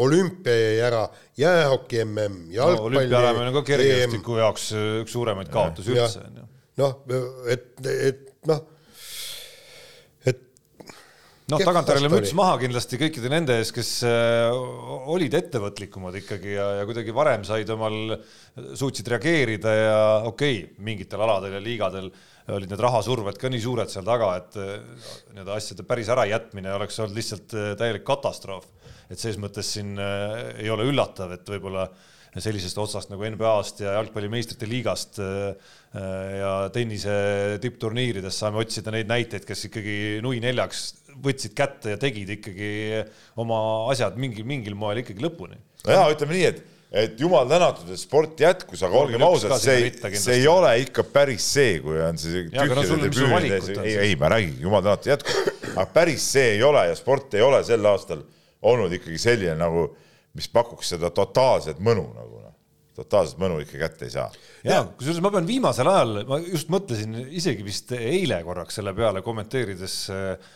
olümpia 0.00 0.54
jäi 0.56 0.76
ära, 0.86 1.02
jäähoki 1.36 1.98
MM, 2.06 2.46
jalgpalli 2.54 2.78
no,. 2.78 2.86
olümpia 2.88 3.18
äramine 3.18 3.50
on 3.50 3.56
ka 3.58 3.62
kergejõustiku 3.68 4.38
jaoks 4.38 4.70
üks 5.02 5.12
suuremaid 5.12 5.50
kaotusi 5.52 5.92
üldse 5.92 6.22
noh, 6.80 7.02
et, 7.50 7.66
et 7.84 8.22
noh. 8.48 8.62
Noh, 11.52 11.62
tagantjärele 11.62 12.10
müts 12.12 12.32
maha 12.38 12.56
kindlasti 12.62 12.98
kõikide 13.00 13.30
nende 13.32 13.58
ees, 13.60 13.72
kes 13.74 13.92
olid 15.14 15.36
ettevõtlikumad 15.38 16.18
ikkagi 16.22 16.54
ja, 16.56 16.66
ja 16.80 16.88
kuidagi 16.88 17.14
varem 17.16 17.46
said 17.46 17.70
omal, 17.74 18.16
suutsid 18.78 19.08
reageerida 19.14 19.74
ja 19.76 20.02
okei 20.30 20.60
okay,, 20.64 20.84
mingitel 20.86 21.24
aladel 21.26 21.58
ja 21.58 21.62
liigadel 21.64 22.10
olid 22.50 22.70
need 22.72 22.82
rahasurved 22.82 23.38
ka 23.38 23.50
nii 23.52 23.62
suured 23.62 23.90
seal 23.92 24.06
taga, 24.06 24.32
et 24.40 24.56
nii-öelda 24.58 25.56
asjade 25.56 25.86
päris 25.86 26.10
ärajätmine 26.10 26.72
oleks 26.74 26.98
olnud 27.02 27.18
lihtsalt 27.18 27.54
täielik 27.78 28.06
katastroof. 28.06 28.66
Et 29.10 29.18
selles 29.18 29.40
mõttes 29.42 29.66
siin 29.74 29.96
äh, 29.98 30.62
ei 30.62 30.70
ole 30.70 30.86
üllatav, 30.86 31.34
et 31.34 31.48
võib-olla 31.50 31.88
sellisest 32.38 32.78
otsast 32.78 33.10
nagu 33.10 33.26
NBA-st 33.26 33.84
ja 33.84 33.96
jalgpalli 33.98 34.30
meistrite 34.30 34.68
liigast 34.70 35.18
äh, 35.24 35.70
ja 36.38 36.52
tennise 36.74 37.58
tippturniiridest 37.62 38.44
saame 38.44 38.62
otsida 38.62 38.94
neid 38.94 39.10
näiteid, 39.10 39.46
kes 39.48 39.66
ikkagi 39.70 39.96
nui 40.22 40.38
neljaks 40.42 40.84
võtsid 41.20 41.56
kätte 41.58 41.96
ja 41.96 42.00
tegid 42.00 42.30
ikkagi 42.38 42.70
oma 43.40 43.58
asjad 43.90 44.18
mingil, 44.20 44.46
mingil 44.48 44.78
moel 44.78 45.02
ikkagi 45.02 45.24
lõpuni. 45.24 45.58
ja 45.88 46.04
ütleme 46.12 46.36
nii, 46.36 46.52
et 46.52 46.62
et 46.90 47.20
jumal 47.22 47.46
tänatud, 47.46 47.86
et 47.94 48.00
sport 48.00 48.40
jätkus, 48.42 48.80
aga 48.82 48.98
olgem 48.98 49.22
ausad, 49.22 49.54
see, 49.62 49.92
see 50.18 50.40
ei 50.40 50.46
ole 50.50 50.72
ikka 50.82 51.04
päris 51.06 51.46
see, 51.54 51.76
kui 51.84 52.00
on 52.02 52.18
see 52.18 52.48
tühjade 52.50 53.04
debüüd, 53.04 53.70
ei, 53.84 53.94
ei, 54.08 54.16
ma 54.18 54.32
räägin, 54.32 54.56
jumal 54.64 54.82
tänatud 54.82 55.12
jätkub, 55.12 55.52
aga 55.76 55.86
päris 55.94 56.26
see 56.34 56.56
ei 56.56 56.64
ole 56.66 56.88
ja 56.88 56.96
sport 56.98 57.38
ei 57.38 57.44
ole 57.46 57.62
sel 57.66 57.86
aastal 57.86 58.24
olnud 58.66 58.92
ikkagi 58.98 59.22
selline 59.22 59.54
nagu, 59.60 59.86
mis 60.38 60.48
pakuks 60.52 60.94
seda 60.94 61.10
totaalset 61.14 61.80
mõnu 61.82 62.06
nagu 62.14 62.40
noh, 62.44 62.54
totaalset 63.00 63.40
mõnu 63.40 63.60
ikka 63.64 63.80
kätte 63.84 64.08
ei 64.08 64.14
saa. 64.14 64.28
ja 64.66 64.82
kusjuures 64.84 65.22
ma 65.24 65.32
pean 65.34 65.48
viimasel 65.48 65.90
ajal, 65.90 66.22
ma 66.28 66.40
just 66.44 66.72
mõtlesin 66.72 67.16
isegi 67.40 67.66
vist 67.66 67.92
eile 67.96 68.42
korraks 68.46 68.80
selle 68.80 68.94
peale 68.96 69.24
kommenteerides 69.26 69.96
äh, 70.14 70.50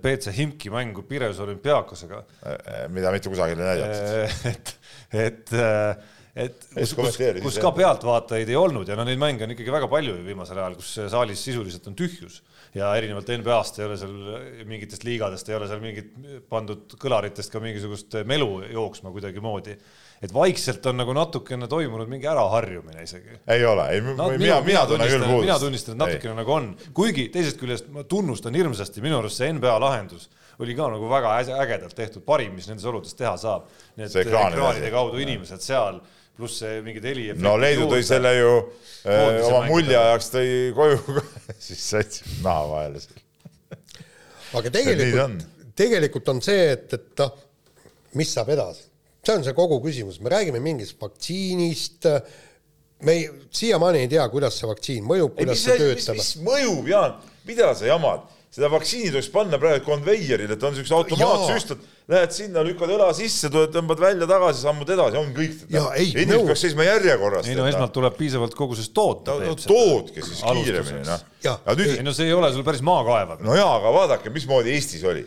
BC 0.00 0.34
Himki 0.36 0.70
mängu 0.70 1.02
Piraeus 1.08 1.40
olümpiaakosega. 1.42 2.20
Äh, 2.46 2.84
mida 2.94 3.10
mitte 3.14 3.32
kusagil 3.32 3.58
ei 3.58 3.70
näidatud. 3.72 4.36
et, 4.52 4.76
et 5.26 5.56
et 6.34 6.64
kus, 6.74 6.94
kus, 6.98 7.18
kus 7.44 7.56
ka 7.62 7.70
pealtvaatajaid 7.76 8.48
ei 8.50 8.56
olnud 8.58 8.88
ja 8.90 8.96
no 8.98 9.04
neid 9.06 9.20
mänge 9.22 9.46
on 9.46 9.52
ikkagi 9.54 9.70
väga 9.70 9.86
palju 9.90 10.16
viimasel 10.26 10.58
ajal, 10.58 10.74
kus 10.80 10.88
saalis 11.12 11.44
sisuliselt 11.46 11.86
on 11.86 11.94
tühjus 11.98 12.40
ja 12.74 12.90
erinevalt 12.98 13.28
NBA-st 13.38 13.78
ei 13.78 13.86
ole 13.86 13.98
seal 13.98 14.14
mingitest 14.66 15.04
liigadest 15.06 15.50
ei 15.50 15.56
ole 15.58 15.68
seal 15.70 15.82
mingit 15.82 16.10
pandud 16.50 16.96
kõlaritest 17.00 17.52
ka 17.52 17.62
mingisugust 17.62 18.16
melu 18.26 18.48
jooksma 18.72 19.12
kuidagimoodi. 19.14 19.76
et 20.24 20.34
vaikselt 20.34 20.86
on 20.90 20.98
nagu 20.98 21.14
natukene 21.14 21.68
toimunud 21.70 22.10
mingi 22.10 22.26
äraharjumine 22.30 23.04
isegi. 23.06 23.38
ei 23.46 23.64
ole, 23.64 23.88
ei 23.94 24.00
no, 24.02 24.30
mina, 24.38 24.60
mina 24.66 24.86
tunnen 24.90 25.10
küll 25.10 25.26
puudust. 25.26 25.46
mina 25.46 25.58
tunnistan, 25.62 25.94
et 25.94 26.02
natukene 26.06 26.34
ei. 26.34 26.40
nagu 26.42 26.56
on, 26.56 26.72
kuigi 26.94 27.28
teisest 27.34 27.60
küljest 27.62 27.92
ma 27.94 28.04
tunnustan 28.08 28.58
hirmsasti, 28.58 29.04
minu 29.04 29.20
arust 29.22 29.42
see 29.42 29.52
NBA 29.54 29.78
lahendus 29.86 30.30
oli 30.62 30.74
ka 30.78 30.88
nagu 30.90 31.08
väga 31.10 31.38
ägedalt 31.62 31.94
tehtud, 31.98 32.22
parim, 32.26 32.54
mis 32.54 32.68
nendes 32.70 32.84
oludes 32.86 33.16
teha 33.18 33.32
saab. 33.40 33.66
Need 33.98 34.14
ekraanide 34.22 34.90
kaudu 34.94 35.18
inimesed 35.22 35.62
seal 35.62 35.98
pluss 36.38 36.60
see 36.62 36.80
mingid 36.84 37.04
heli. 37.06 37.28
no 37.38 37.54
Leedu 37.60 37.88
tõi 37.90 38.02
selle 38.06 38.32
ju 38.36 38.54
öö, 38.54 39.42
oma 39.48 39.60
mulje 39.68 39.98
ajaks 39.98 40.32
tõi 40.34 40.48
koju 40.76 41.20
siis 41.66 41.84
sätsis 41.94 42.40
naha 42.44 42.64
vahele. 42.70 43.04
aga 44.60 44.74
tegelikult, 44.74 45.46
tegelikult 45.78 46.32
on 46.34 46.42
see, 46.44 46.72
et, 46.74 46.88
et 46.98 47.22
noh, 47.22 47.38
mis 48.18 48.34
saab 48.34 48.50
edasi, 48.54 48.86
see 49.24 49.38
on 49.38 49.46
see 49.46 49.56
kogu 49.56 49.80
küsimus, 49.84 50.20
me 50.22 50.34
räägime 50.34 50.62
mingist 50.62 50.98
vaktsiinist 51.00 52.10
me 53.04 53.12
ei, 53.12 53.30
siiamaani 53.50 54.04
ei 54.04 54.08
tea, 54.08 54.24
kuidas 54.32 54.58
see 54.58 54.68
vaktsiin 54.70 55.06
mõjub, 55.06 55.34
kuidas 55.38 55.60
ei, 55.60 55.64
see 55.64 55.80
töötab. 55.80 56.18
mis 56.18 56.30
mõjub, 56.44 56.88
Jaan, 56.88 57.18
mida 57.48 57.70
sa 57.76 57.88
jamad? 57.88 58.24
Seda 58.54 58.70
vaktsiini 58.70 59.10
tuleks 59.10 59.28
panna 59.34 59.58
praegu 59.58 59.82
konveierile, 59.88 60.54
et 60.54 60.64
on 60.66 60.76
siukse 60.76 60.94
automaatsüstad, 60.94 61.80
lähed 62.10 62.34
sinna, 62.34 62.62
lükkad 62.66 62.92
õla 62.94 63.08
sisse, 63.16 63.48
tuled, 63.50 63.72
tõmbad 63.74 64.02
välja 64.02 64.28
tagasi, 64.30 64.60
sammud 64.62 64.92
edasi, 64.94 65.18
on 65.18 65.32
kõik. 65.34 65.64
inimesed 65.72 66.46
peaks 66.50 66.62
seisma 66.62 66.86
järjekorras. 66.86 67.48
ei 67.50 67.58
no 67.58 67.66
esmalt 67.66 67.94
tuleb 67.96 68.14
piisavalt 68.18 68.54
koguses 68.58 68.92
toota. 68.94 69.34
no, 69.40 69.54
no 69.54 69.56
tootke 69.58 70.22
siis 70.22 70.44
kiiremini, 70.44 71.02
noh. 71.08 71.24
Nüüd... 71.74 71.96
ei 71.96 72.06
no 72.06 72.14
see 72.14 72.28
ei 72.30 72.36
ole 72.36 72.52
sul 72.54 72.66
päris 72.66 72.84
maakaev. 72.86 73.34
no 73.42 73.58
jaa, 73.58 73.72
aga 73.80 73.96
vaadake, 73.98 74.30
mismoodi 74.34 74.76
Eestis 74.76 75.02
oli. 75.10 75.26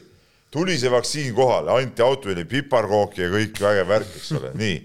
tuli 0.54 0.80
see 0.80 0.94
vaktsiin 0.94 1.36
kohale, 1.36 1.76
anti 1.82 2.06
autole 2.06 2.48
piparkooki 2.48 3.26
ja 3.26 3.30
kõik 3.34 3.60
vägev 3.66 3.92
värk, 3.92 4.16
eks 4.22 4.32
ole, 4.40 4.56
nii. 4.56 4.80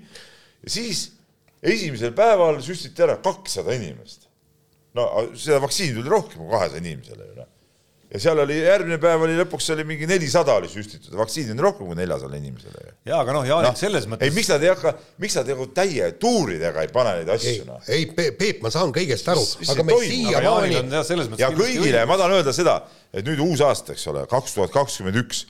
ja 0.66 0.76
siis 0.80 1.06
esimesel 1.62 2.10
päeval 2.18 2.58
süstiti 2.66 3.06
ära 3.06 3.20
kakssada 3.22 3.78
inimest. 3.78 4.26
no 4.98 5.08
seda 5.38 5.62
vaktsiini 5.62 6.00
tuli 6.00 6.10
rohkem 6.10 6.42
kui 6.42 6.50
kahesaja 6.56 6.82
inimesele 6.82 7.30
ju 7.30 7.38
noh 7.38 7.51
ja 8.12 8.20
seal 8.20 8.40
oli 8.42 8.58
järgmine 8.60 8.98
päev 9.00 9.24
oli 9.24 9.36
lõpuks 9.38 9.70
oli 9.72 9.84
mingi 9.88 10.06
nelisada 10.08 10.58
oli 10.60 10.68
süstitud, 10.68 11.14
vaktsiini 11.16 11.54
on 11.54 11.62
rohkem 11.64 11.88
kui 11.88 11.96
neljasajale 11.96 12.40
inimesele. 12.42 12.92
ja 13.08 13.20
aga 13.22 13.36
noh, 13.36 13.46
Jaanik 13.48 13.72
no, 13.72 13.80
selles 13.80 14.08
mõttes. 14.10 14.28
ei, 14.28 14.34
miks 14.36 14.50
nad 14.52 14.64
ei 14.64 14.72
hakka, 14.72 14.92
miks 15.22 15.36
nad 15.38 15.48
nagu 15.52 15.66
täie 15.76 16.10
tuuridega 16.20 16.84
ei 16.84 16.92
pane 16.92 17.16
neid 17.20 17.32
asju 17.32 17.66
noh? 17.68 17.80
ei, 17.88 18.04
Peep, 18.12 18.60
ma 18.64 18.72
saan 18.74 18.92
kõigest 18.94 19.32
aru, 19.32 19.46
aga 19.64 19.86
me 19.88 19.98
siiamaani. 20.04 20.82
ja 21.40 21.50
kõigile, 21.56 22.04
ma 22.08 22.20
tahan 22.20 22.36
öelda 22.36 22.56
seda, 22.56 22.78
et 23.14 23.24
nüüd 23.28 23.40
uus 23.46 23.64
aasta, 23.64 23.96
eks 23.96 24.06
ole, 24.12 24.26
kaks 24.30 24.58
tuhat 24.58 24.74
kakskümmend 24.76 25.22
üks, 25.24 25.46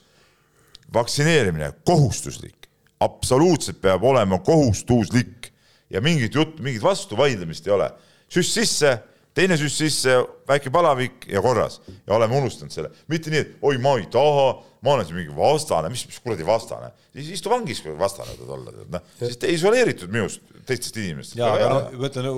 vaktsineerimine 0.95 1.73
kohustuslik, 1.89 2.69
absoluutselt 3.03 3.83
peab 3.83 4.05
olema 4.07 4.39
kohustuslik 4.47 5.51
ja 5.91 6.01
mingit 6.05 6.39
juttu, 6.39 6.63
mingit 6.63 6.85
vastuvaidlemist 6.85 7.67
ei 7.67 7.75
ole. 7.75 7.91
süst 8.33 8.55
sisse 8.55 9.01
teine 9.37 9.57
süst 9.61 9.81
sisse, 9.81 10.17
väike 10.49 10.73
palavik 10.73 11.27
ja 11.31 11.43
korras. 11.45 11.81
Ja 12.07 12.17
oleme 12.19 12.37
unustanud 12.41 12.75
selle, 12.75 12.93
mitte 13.11 13.33
nii, 13.33 13.43
et 13.43 13.65
oi, 13.65 13.79
ma 13.83 13.95
ei 14.01 14.09
taha, 14.13 14.49
ma 14.85 14.97
olen 14.97 15.09
siin 15.09 15.21
mingi 15.21 15.37
vastane, 15.37 15.91
mis, 15.93 16.05
mis 16.09 16.19
kuradi 16.23 16.47
vastane, 16.47 16.91
siis 17.15 17.33
istu 17.39 17.53
vangis, 17.53 17.83
kui 17.85 17.95
vastane 17.99 18.35
tahad 18.37 18.57
olla, 18.57 18.75
tead 18.75 18.97
noh, 18.97 19.07
siis 19.23 19.39
te 19.41 19.53
isoleeritud 19.55 20.13
minust, 20.13 20.43
teistest 20.69 20.99
inimestest. 21.01 21.39
ja, 21.41 21.53
aga 21.55 21.71
noh, 21.71 21.89
ma 22.01 22.11
ütlen, 22.11 22.29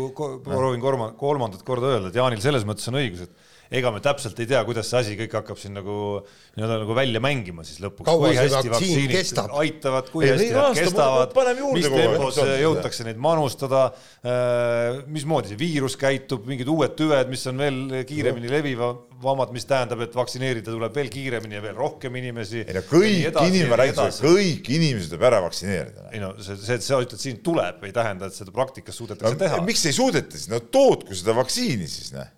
proovin 0.45 0.85
kolmandat 1.19 1.65
korda 1.67 1.95
öelda, 1.95 2.13
et 2.13 2.21
Jaanil 2.21 2.43
selles 2.45 2.67
mõttes 2.69 2.91
on 2.93 3.01
õigus, 3.01 3.27
et 3.27 3.53
ega 3.75 3.91
me 3.95 4.01
täpselt 4.03 4.39
ei 4.43 4.49
tea, 4.51 4.61
kuidas 4.67 4.89
see 4.91 5.01
asi 5.01 5.15
kõik 5.19 5.35
hakkab 5.39 5.59
siin 5.59 5.75
nagu 5.77 5.97
nii-öelda 6.55 6.81
nagu 6.83 6.97
välja 6.97 7.23
mängima 7.23 7.65
siis 7.67 7.81
lõpuks. 7.83 8.07
kaua 8.07 8.31
see 8.37 8.53
vaktsiin 8.53 9.09
kestab? 9.11 9.55
aitavad, 9.63 10.11
kui 10.13 10.29
hästi 10.29 10.51
nad 10.55 10.79
kestavad, 10.79 11.35
mis 11.75 11.89
tempos 11.91 12.39
jõutakse 12.61 13.07
neid 13.09 13.19
manustada, 13.23 13.87
äh, 14.23 15.01
mismoodi 15.11 15.53
see 15.53 15.61
viirus 15.61 15.99
käitub, 16.01 16.47
mingid 16.51 16.71
uued 16.71 16.95
tüved, 16.99 17.33
mis 17.33 17.43
on 17.51 17.65
veel 17.65 17.81
kiiremini 18.09 18.53
levivamad, 18.53 19.55
mis 19.57 19.67
tähendab, 19.71 20.05
et 20.07 20.15
vaktsineerida 20.17 20.71
tuleb 20.71 20.95
veel 21.01 21.11
kiiremini 21.15 21.59
ja 21.59 21.65
veel 21.65 21.77
rohkem 21.79 22.21
inimesi. 22.21 22.63
ei 22.63 22.79
no 22.79 22.85
kõik 22.91 23.41
inimesed, 23.49 23.77
räägitakse, 23.83 24.25
kõik 24.29 24.71
inimesed 24.79 25.15
tuleb 25.17 25.29
ära 25.33 25.43
vaktsineerida. 25.49 26.09
ei 26.13 26.23
no 26.23 26.35
see, 26.39 26.61
see, 26.61 26.79
et 26.79 26.87
sa 26.87 27.03
ütled, 27.03 27.21
siin 27.21 27.43
tuleb, 27.45 27.83
ei 27.89 27.97
tähenda, 27.97 28.31
et 28.31 28.39
seda 28.39 28.55
praktikas 28.55 29.03
suudetakse 29.03 29.41
teha. 29.41 29.61
miks 29.67 29.85
ei 29.91 29.97
suudeta 29.97 30.39
siis, 30.39 30.49
no 30.53 30.63
tootku 30.63 31.17
seda 31.19 31.35
vaktsiini 31.43 31.91
siis, 31.91 32.15
noh 32.15 32.31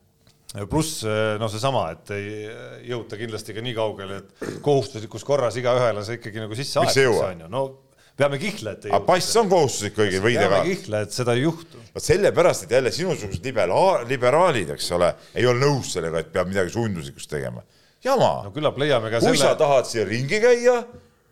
pluss 0.70 1.02
noh, 1.40 1.50
seesama, 1.50 1.88
et 1.96 2.12
ei 2.16 2.90
jõuta 2.92 3.18
kindlasti 3.18 3.56
ka 3.56 3.64
nii 3.64 3.74
kaugele, 3.76 4.20
et 4.22 4.60
kohustuslikus 4.64 5.26
korras 5.26 5.58
igaühele 5.58 6.04
see 6.06 6.20
ikkagi 6.20 6.44
nagu 6.44 6.56
sisse 6.58 6.80
aetakse, 6.80 7.08
on 7.26 7.44
ju, 7.44 7.50
no 7.52 7.64
peame 8.16 8.38
kihla, 8.40 8.76
et 8.76 8.86
ei 8.88 8.94
aga 8.94 9.04
pass 9.04 9.36
on 9.40 9.50
kohustuslik 9.50 9.96
kõigil 9.98 10.22
võida 10.24 10.46
peame 10.46 10.62
kihla, 10.70 11.02
et 11.04 11.16
seda 11.16 11.34
ei 11.36 11.44
juhtu. 11.44 11.80
vot 11.92 12.04
sellepärast, 12.04 12.64
et 12.64 12.76
jälle 12.78 12.92
sinusugused 12.94 13.44
libera-, 13.44 14.04
liberaalid, 14.08 14.72
eks 14.76 14.88
ole, 14.96 15.10
ei 15.36 15.48
ole 15.50 15.60
nõus 15.60 15.92
sellega, 15.96 16.22
et 16.24 16.32
peab 16.32 16.48
midagi 16.50 16.72
sunduslikust 16.72 17.30
tegema. 17.30 17.64
jama 18.04 18.32
no 18.46 18.54
küllap 18.54 18.78
leiame 18.80 19.10
ka 19.12 19.20
kui 19.20 19.34
selle 19.34 19.50
sa, 19.50 19.54
tahad 19.60 19.88
siia 19.90 20.06
ringi 20.08 20.40
käia, 20.40 20.80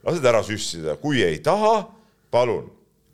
lased 0.04 0.28
ära 0.28 0.42
süstida, 0.44 0.98
kui 1.00 1.22
ei 1.24 1.38
taha, 1.44 1.76
palun, 2.34 2.66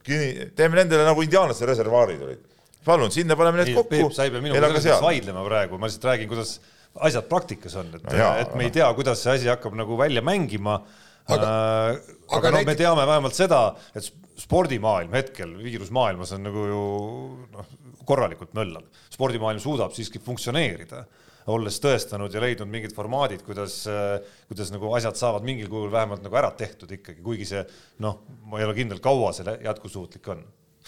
teeme 0.07 0.81
nendele 0.81 1.05
nagu 1.07 1.23
indiaanlaste 1.23 1.69
reservaarid 1.71 2.23
olid. 2.27 2.47
palun, 2.87 3.13
sinna 3.15 3.37
paneme 3.39 3.63
need 3.65 3.75
kokku. 3.77 4.11
Sa 4.17 4.27
ei 4.27 4.33
pea, 4.35 4.43
minuga 4.45 4.61
selles 4.61 4.85
mõttes 4.87 5.05
vaidlema 5.05 5.45
praegu, 5.47 5.79
ma 5.81 5.89
lihtsalt 5.91 6.09
räägin, 6.11 6.31
kuidas 6.31 6.57
asjad 7.07 7.29
praktikas 7.31 7.77
on, 7.81 7.93
et 7.95 8.07
No 8.09 8.33
et 8.41 8.55
me 8.59 8.67
ei 8.67 8.75
tea, 8.75 8.89
kuidas 8.97 9.23
see 9.23 9.37
asi 9.37 9.51
hakkab 9.51 9.77
nagu 9.79 9.99
välja 10.01 10.23
mängima. 10.25 10.81
aga, 11.31 11.47
aga 11.47 12.39
aga 12.39 12.51
noh, 12.51 12.59
me 12.59 12.65
näiteks- 12.65 12.81
teame 12.81 13.07
vähemalt 13.07 13.37
seda, 13.37 13.61
et 13.95 14.09
spordimaailm 14.41 15.13
hetkel 15.15 15.53
viirusmaailmas 15.63 16.33
on 16.33 16.43
nagu 16.49 16.67
ju 16.67 16.81
noh, 17.53 17.67
korralikult 18.09 18.55
möllab. 18.57 18.89
spordimaailm 19.11 19.61
suudab 19.61 19.93
siiski 19.95 20.19
funktsioneerida, 20.19 21.05
olles 21.47 21.79
tõestanud 21.81 22.33
ja 22.35 22.41
leidnud 22.41 22.69
mingid 22.69 22.95
formaadid, 22.97 23.43
kuidas, 23.47 23.85
kuidas 24.49 24.71
nagu 24.75 24.91
asjad 24.97 25.15
saavad 25.17 25.43
mingil 25.47 25.69
kujul 25.69 25.93
vähemalt 25.93 26.23
nagu 26.23 26.37
ära 26.37 26.51
tehtud 26.51 26.91
ikkagi, 26.91 27.23
kuigi 27.23 27.47
see 27.47 27.63
noh, 27.99 28.23
ma 28.45 28.59
ei 28.59 28.65
ole 28.65 28.75
kindel, 28.75 28.99
kaua 28.99 29.33
see 29.37 29.45
jätkusuutlik 29.63 30.27
on 30.29 30.43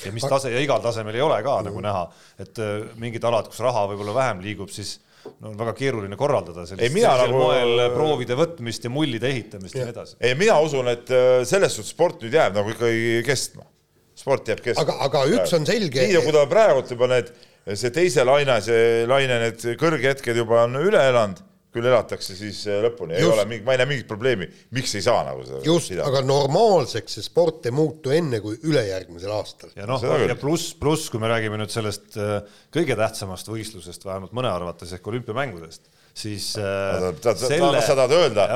ja 0.05 0.13
mis 0.13 0.25
tase 0.29 0.51
ja 0.53 0.61
igal 0.65 0.81
tasemel 0.85 1.15
ei 1.15 1.21
ole 1.25 1.39
ka 1.45 1.61
nagu 1.67 1.81
näha, 1.85 2.05
et 2.43 2.59
äh, 2.63 2.85
mingid 3.01 3.25
alad, 3.29 3.49
kus 3.53 3.61
raha 3.65 3.87
võib-olla 3.93 4.15
vähem 4.17 4.41
liigub, 4.45 4.71
siis 4.73 4.97
no 5.41 5.53
on 5.53 5.59
väga 5.61 5.75
keeruline 5.79 6.17
korraldada 6.19 6.65
sellist 6.67 6.83
Ei, 6.89 6.91
mina 6.95 7.13
sellisel 7.15 7.31
nagu- 7.35 7.43
moel 7.45 7.93
proovide 7.95 8.35
võtmist 8.41 8.89
ja 8.89 8.91
mullide 8.91 9.29
ehitamist 9.31 9.77
ja 9.77 9.85
nii 9.87 9.95
edasi. 9.95 10.17
ei, 10.21 10.35
mina 10.41 10.57
usun, 10.65 10.89
et 10.91 11.13
äh, 11.15 11.45
selles 11.47 11.77
suhtes 11.77 11.93
sport 11.95 12.25
nüüd 12.25 12.35
jääb 12.35 12.57
nagu 12.59 12.73
ikkagi 12.75 13.23
kestma. 13.27 13.69
sport 14.19 14.49
jääb 14.49 14.61
kestma. 14.65 14.83
Aga- 14.83 14.99
aga 15.07 15.23
üks 15.39 15.55
on 15.57 15.65
selge- 15.69 16.03
nii 16.09 16.17
nagu 16.19 16.33
ta 16.35 16.43
praegult 16.51 16.91
juba 16.91 17.07
need, 17.15 17.31
see 17.79 17.91
teise 17.95 18.25
laine, 18.27 18.59
see 18.65 19.07
laine, 19.07 19.39
need 19.47 19.63
kõrghetked 19.81 20.37
juba 20.43 20.65
on 20.67 20.75
üle 20.83 21.01
elanud, 21.13 21.39
küll 21.73 21.89
elatakse 21.89 22.35
siis 22.37 22.61
äh, 22.69 22.83
lõpuni, 22.85 23.17
ei 23.17 23.25
ole 23.25 23.47
mingi, 23.49 23.65
ma 23.65 23.75
ei 23.75 23.81
näe 23.81 23.89
mingit 23.89 24.09
probleemi, 24.11 24.49
miks 24.77 24.93
ei 24.99 25.05
saa 25.05 25.23
nagu 25.25 25.45
seda 25.47 25.63
just, 25.65 25.95
aga 26.05 26.21
normaalseks 26.27 27.17
see 27.17 27.25
sport 27.25 27.69
ei 27.69 27.75
muutu 27.75 28.13
enne 28.13 28.43
kui 28.45 28.59
ülejärgmisel 28.69 29.33
aastal. 29.33 29.73
ja 29.79 29.89
noh 29.89 30.05
ja 30.05 30.37
pluss, 30.41 30.75
pluss, 30.79 31.09
kui 31.13 31.23
me 31.23 31.33
räägime 31.33 31.61
nüüd 31.61 31.73
sellest 31.73 32.19
äh, 32.21 32.39
kõige 32.75 32.97
tähtsamast 33.01 33.49
võistlusest, 33.49 34.05
vähemalt 34.05 34.37
mõne 34.37 34.53
arvates 34.53 34.93
ehk 34.93 35.13
olümpiamängudest, 35.15 35.89
siis 36.13 36.53
äh, 36.61 37.11
kas 37.25 37.41
sa 37.41 37.97
tahad 37.97 38.17
öelda? 38.21 38.49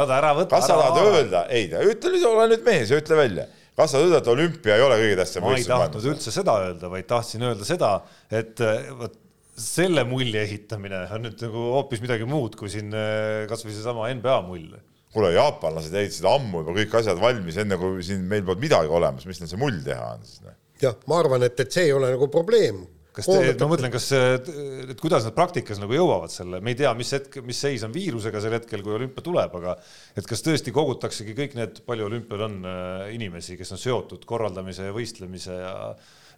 Kas 0.52 0.68
sa 0.68 0.76
tahad 0.76 1.02
öelda, 1.06 1.46
ei, 1.48 1.70
ütle 1.72 2.16
nüüd, 2.18 2.26
ole 2.28 2.50
nüüd 2.52 2.66
mees 2.68 2.92
ja 2.92 3.00
ütle 3.00 3.16
välja, 3.24 3.48
kas 3.72 3.94
sa 3.94 3.96
tahad 3.96 4.10
öelda, 4.10 4.24
et 4.24 4.34
olümpia 4.36 4.76
ei 4.76 4.84
ole 4.84 5.00
kõige 5.00 5.20
tähtsam 5.22 5.46
ma 5.46 5.54
ei 5.54 5.62
võistlus 5.62 5.72
tahtnud 5.72 6.02
maailmas? 6.02 6.10
üldse 6.12 6.36
seda 6.36 6.62
öelda, 6.66 6.92
vaid 6.92 7.08
tahtsin 7.16 7.48
öelda 7.48 7.68
seda, 7.68 7.94
et 8.28 8.60
äh, 8.60 8.90
vot 9.00 9.22
selle 9.56 10.04
mulje 10.08 10.42
ehitamine 10.44 11.06
on 11.14 11.24
nüüd 11.26 11.40
nagu 11.46 11.64
hoopis 11.78 12.02
midagi 12.04 12.28
muud 12.28 12.58
kui 12.60 12.70
siin 12.72 12.92
äh, 12.94 13.46
kasvõi 13.50 13.72
seesama 13.72 14.10
NBA 14.18 14.36
mull. 14.46 14.74
kuule, 15.16 15.30
jaapanlased 15.32 15.94
ehitasid 15.96 16.28
ammu 16.28 16.60
juba 16.60 16.74
kõik 16.76 16.98
asjad 17.00 17.20
valmis, 17.20 17.56
enne 17.62 17.78
kui 17.80 18.04
siin 18.04 18.26
meil 18.28 18.44
polnud 18.44 18.66
midagi 18.66 18.92
olemas, 18.92 19.24
mis 19.28 19.40
neil 19.40 19.48
see 19.48 19.60
mull 19.60 19.80
teha 19.86 20.10
on 20.16 20.26
siis? 20.26 20.42
noh? 20.44 20.58
jah, 20.82 20.98
ma 21.08 21.22
arvan, 21.22 21.46
et, 21.48 21.64
et 21.64 21.72
see 21.72 21.88
ei 21.88 21.96
ole 21.96 22.12
nagu 22.12 22.28
probleem. 22.32 22.82
kas 23.16 23.30
te, 23.30 23.54
ma 23.62 23.70
mõtlen, 23.70 23.88
kas, 23.94 24.10
et 24.12 25.00
kuidas 25.00 25.24
nad 25.24 25.32
praktikas 25.38 25.80
nagu 25.80 25.96
jõuavad 25.96 26.34
selle, 26.34 26.60
me 26.60 26.74
ei 26.74 26.80
tea, 26.82 26.92
mis 26.98 27.14
hetk, 27.16 27.40
mis 27.48 27.62
seis 27.64 27.86
on 27.86 27.94
viirusega 27.96 28.44
sel 28.44 28.58
hetkel, 28.58 28.84
kui 28.84 28.92
olümpia 28.98 29.24
tuleb, 29.24 29.56
aga 29.56 29.78
et 30.20 30.28
kas 30.28 30.44
tõesti 30.44 30.74
kogutaksegi 30.76 31.32
kõik 31.38 31.56
need, 31.56 31.80
palju 31.88 32.10
olümpial 32.10 32.44
on 32.50 32.60
äh, 32.68 33.08
inimesi, 33.16 33.56
kes 33.56 33.72
on 33.72 33.80
seotud 33.80 34.28
korraldamise 34.28 34.90
ja 34.90 34.96
võistlemise 34.96 35.56
ja 35.62 35.74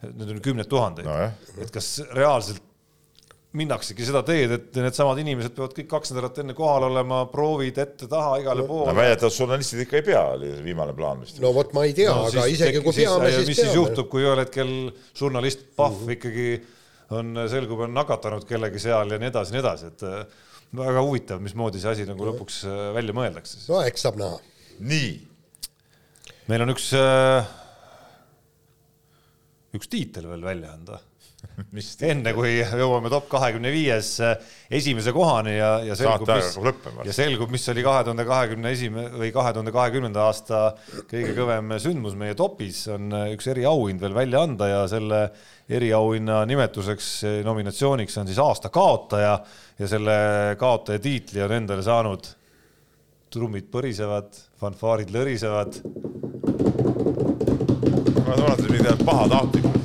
need 0.07 0.31
on 0.31 0.39
kümneid 0.39 0.71
tuhandeid 0.71 1.09
Nojah. 1.09 1.35
et 1.59 1.75
kas 1.75 1.97
reaalselt 2.15 2.63
minnaksegi 3.57 4.05
seda 4.05 4.21
teed, 4.27 4.51
et 4.53 4.75
needsamad 4.77 5.19
inimesed 5.23 5.55
peavad 5.57 5.73
kõik 5.77 5.87
kaks 5.89 6.11
nädalat 6.13 6.41
enne 6.43 6.55
kohal 6.57 6.85
olema, 6.91 7.23
proovid 7.33 7.79
ette-taha 7.81 8.35
igale 8.43 8.65
no 8.65 8.69
poole. 8.69 8.95
väidetavalt 8.97 9.37
žurnalistid 9.39 9.85
ikka 9.87 9.97
ei 9.97 10.05
pea, 10.05 10.25
oli 10.35 10.51
viimane 10.67 10.93
plaan 10.97 11.23
vist. 11.25 11.39
no 11.41 11.55
vot, 11.57 11.73
ma 11.77 11.87
ei 11.89 11.95
tea 11.97 12.13
no,, 12.13 12.27
aga 12.29 12.45
isegi 12.53 12.83
kui 12.85 12.93
peame, 12.99 13.31
siis 13.33 13.49
mis 13.49 13.57
siis 13.57 13.71
peame. 13.71 13.79
juhtub, 13.81 14.11
kui 14.13 14.27
ühel 14.27 14.43
hetkel 14.43 14.75
žurnalist 15.17 15.65
Pahv 15.79 15.97
mm 15.97 16.05
-hmm. 16.05 16.19
ikkagi 16.19 17.17
on, 17.17 17.41
selgub, 17.49 17.81
on 17.89 17.97
nakatanud 17.97 18.45
kellegi 18.45 18.85
seal 18.85 19.17
ja 19.17 19.23
nii 19.23 19.33
edasi, 19.33 19.57
nii 19.57 19.65
edasi, 19.65 19.93
et 19.95 20.05
äh, 20.05 20.45
väga 20.85 21.09
huvitav, 21.09 21.41
mismoodi 21.41 21.81
see 21.81 21.97
asi 21.97 22.09
nagu 22.09 22.29
lõpuks 22.29 22.63
äh, 22.69 22.95
välja 23.01 23.17
mõeldakse 23.17 23.57
siis. 23.57 23.69
no 23.73 23.81
eks 23.81 24.05
saab 24.05 24.21
näha. 24.21 24.43
nii, 24.93 25.13
meil 26.53 26.69
on 26.69 26.77
üks, 26.77 26.93
üks 29.73 29.89
tiitel 29.89 30.29
veel 30.29 30.45
välja 30.53 30.77
anda 30.77 31.01
enne 32.11 32.33
kui 32.35 32.57
jõuame 32.59 33.11
top 33.13 33.29
kahekümne 33.31 33.71
viies 33.71 34.17
esimese 34.75 35.13
kohani 35.15 35.55
ja, 35.57 35.71
ja 35.87 35.97
selgub, 35.99 36.31
mis 36.33 36.57
ja 37.07 37.15
selgub, 37.15 37.53
mis 37.55 37.69
oli 37.73 37.85
kahe 37.87 38.03
tuhande 38.09 38.27
kahekümne 38.29 38.73
esimene 38.75 39.13
või 39.21 39.31
kahe 39.35 39.53
tuhande 39.55 39.75
kahekümnenda 39.75 40.25
aasta 40.27 40.63
kõige 41.11 41.37
kõvem 41.37 41.77
sündmus 41.83 42.17
meie 42.19 42.35
topis, 42.39 42.85
on 42.95 43.15
üks 43.35 43.51
eriauhind 43.55 44.03
veel 44.03 44.17
välja 44.17 44.43
anda 44.49 44.71
ja 44.71 44.83
selle 44.91 45.29
eriauhinna 45.69 46.43
nimetuseks, 46.49 47.13
nominatsiooniks 47.47 48.19
on 48.19 48.27
siis 48.31 48.43
aasta 48.43 48.73
kaotaja 48.75 49.39
ja 49.79 49.89
selle 49.91 50.19
kaotaja 50.59 51.03
tiitli 51.03 51.45
on 51.45 51.55
endale 51.61 51.87
saanud 51.87 52.35
trummid 53.33 53.69
põrisevad, 53.73 54.33
fanfaarid 54.61 55.13
lõrisevad. 55.13 55.83
ma 58.25 58.35
arvan, 58.35 58.55
et 58.55 58.71
midagi 58.73 59.05
pahatahtlikku. 59.05 59.78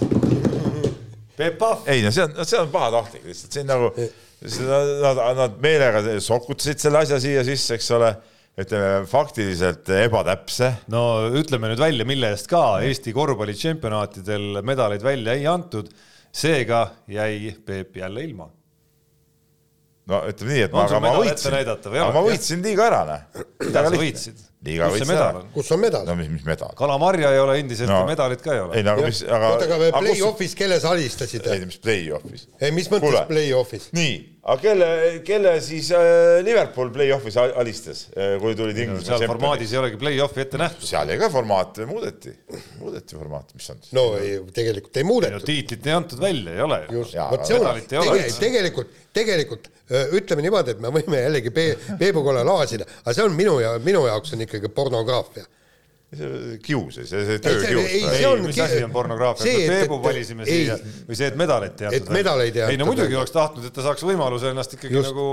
Peep 1.44 1.58
Pahv, 1.60 1.88
ei 1.92 2.04
no 2.06 2.12
see 2.16 2.24
on, 2.26 2.38
see 2.48 2.60
on 2.60 2.70
pahatahtlik 2.74 3.26
lihtsalt, 3.28 3.56
see 3.56 3.64
on 3.64 3.72
nagu, 3.74 3.90
nad, 5.04 5.24
nad 5.40 5.58
meelega 5.64 6.20
sokutasid 6.24 6.82
selle 6.84 7.04
asja 7.04 7.20
siia 7.24 7.44
sisse, 7.48 7.78
eks 7.78 7.90
ole, 7.98 8.14
ütleme 8.64 9.04
faktiliselt 9.10 9.90
ebatäpse 9.98 10.70
no 10.94 11.04
ütleme 11.40 11.72
nüüd 11.72 11.82
välja, 11.82 12.06
mille 12.08 12.30
eest 12.36 12.50
ka 12.52 12.64
Eesti 12.86 13.14
korvpallitšempionaatidel 13.16 14.62
medaleid 14.66 15.06
välja 15.06 15.34
ei 15.40 15.48
antud. 15.50 15.90
seega 16.34 16.88
jäi 17.08 17.56
Peep 17.66 17.98
jälle 17.98 18.24
ilma. 18.24 18.50
no 20.08 20.24
ütleme 20.30 20.54
nii, 20.54 20.64
et 20.70 20.74
ma, 20.74 20.88
aga 20.88 21.02
ma 21.02 21.14
võitsin, 21.18 21.60
aga 21.60 22.10
ma 22.14 22.26
võitsin 22.30 22.66
liiga 22.66 22.88
ära, 22.92 23.04
noh. 23.10 23.46
mida 23.66 23.88
sa 23.90 23.96
võitsid? 24.06 24.50
Liiga 24.66 24.90
kus 24.90 25.00
see 25.04 25.10
medal 25.10 25.30
ära 25.30 25.40
on? 25.44 25.48
kus 25.54 25.72
on 25.76 25.80
medal 25.84 26.06
no? 26.08 26.16
mis, 26.20 26.30
mis 26.32 26.46
medal? 26.48 26.74
kalamarja 26.80 27.32
ei 27.36 27.40
ole 27.44 27.58
endiselt 27.60 27.90
No. 27.90 28.04
medalit 28.08 28.42
ka 28.42 28.54
ei 28.56 28.60
ole 28.64 28.78
ei. 28.80 28.84
no 28.84 28.94
aga 28.98 29.08
mis, 29.10 29.24
aga. 29.28 29.50
oota, 29.56 29.66
aga 29.76 29.90
play-off'is 30.00 30.56
kelle 30.60 30.80
sa 30.80 30.94
alistasid? 30.96 31.48
ei, 31.52 31.66
mis 31.66 31.80
play-off'is? 31.84 32.48
ei, 32.62 32.72
mis 32.72 32.90
mõttes 32.92 33.26
play-off'is? 33.28 33.90
nii, 33.98 34.16
aga 34.44 34.60
kelle, 34.60 34.88
kelle 35.24 35.52
siis 35.64 35.88
äh, 35.96 36.42
Liverpool 36.44 36.90
play-off'is 36.92 37.38
al- 37.40 37.54
alistas, 37.62 38.02
kui 38.42 38.56
tulid 38.60 38.80
Inglismaa 38.84 39.20
seal 39.22 39.32
formaadis 39.32 39.72
ei 39.72 39.80
olegi 39.80 40.00
play-off'i 40.02 40.44
ette 40.44 40.60
nähtud. 40.60 40.84
seal 40.88 41.14
jäi 41.14 41.20
ka 41.22 41.30
formaat, 41.32 41.80
muudeti, 41.88 42.34
muudeti 42.82 43.16
formaati, 43.16 43.56
mis 43.60 43.70
on 43.72 43.80
siis? 43.80 43.94
no 43.96 44.04
ei, 44.20 44.36
tegelikult 44.56 45.00
ei 45.00 45.08
no 45.08 45.12
muudetud. 45.14 45.48
tiitlit 45.48 45.88
ei 45.88 45.96
antud 45.96 46.20
välja, 46.24 46.58
ei 46.58 46.66
ole 46.68 46.82
ju. 46.84 46.98
just, 47.00 47.16
Jaa, 47.16 47.30
vot 47.32 47.48
see 47.48 47.56
on 47.56 47.64
medalit 47.64 47.96
ei 47.96 48.02
ole 48.04 48.18
üldse. 48.20 48.40
tegelikult, 48.44 48.94
tegelikult 49.16 49.72
öö, 49.88 50.06
ütleme 50.20 50.44
niimoodi, 50.50 50.76
et 50.76 50.84
me 50.84 50.92
võime 51.00 51.24
jällegi 51.24 51.54
Pe-, 51.56 51.98
Peebu 52.04 52.24
kolle 52.28 52.44
laasida, 52.48 52.88
aga 53.06 53.16
see 53.16 53.24
on 53.24 53.36
minu 53.40 53.60
ja 53.64 53.78
minu 53.84 54.04
jaoks 54.10 54.36
on 54.36 54.44
ikkagi 54.44 54.72
pornograafia. 54.76 55.48
kius, 56.64 56.98
see, 57.00 57.22
see 57.28 57.40
töökius 57.44 57.84
ei,. 57.84 58.00
ei 58.00 58.18
see 58.20 58.28
on 58.30 58.44
mis 58.46 58.60
asi 58.64 58.80
on 58.86 58.94
pornograafia, 58.94 59.52
et 59.52 59.72
Peebu 59.72 60.00
valisime 60.04 60.46
ei. 60.46 60.64
siia 60.64 60.78
või 61.08 61.18
see, 61.20 61.30
et 61.32 61.38
medalit 61.40 61.84
ei 61.84 61.90
antud 61.90 62.10
Et 62.10 62.14
medaleid 62.18 62.60
ei 62.60 62.66
ei 62.74 62.80
no 62.80 62.88
antud 62.88 63.00
muidugi 63.02 63.20
oleks 63.20 63.36
tahtnud, 63.36 63.68
et 63.70 63.76
ta 63.76 63.86
saaks 63.86 64.06
võimaluse 64.08 64.52
ennast 64.54 64.78
ikkagi 64.78 65.00
Just. 65.00 65.12
nagu, 65.12 65.28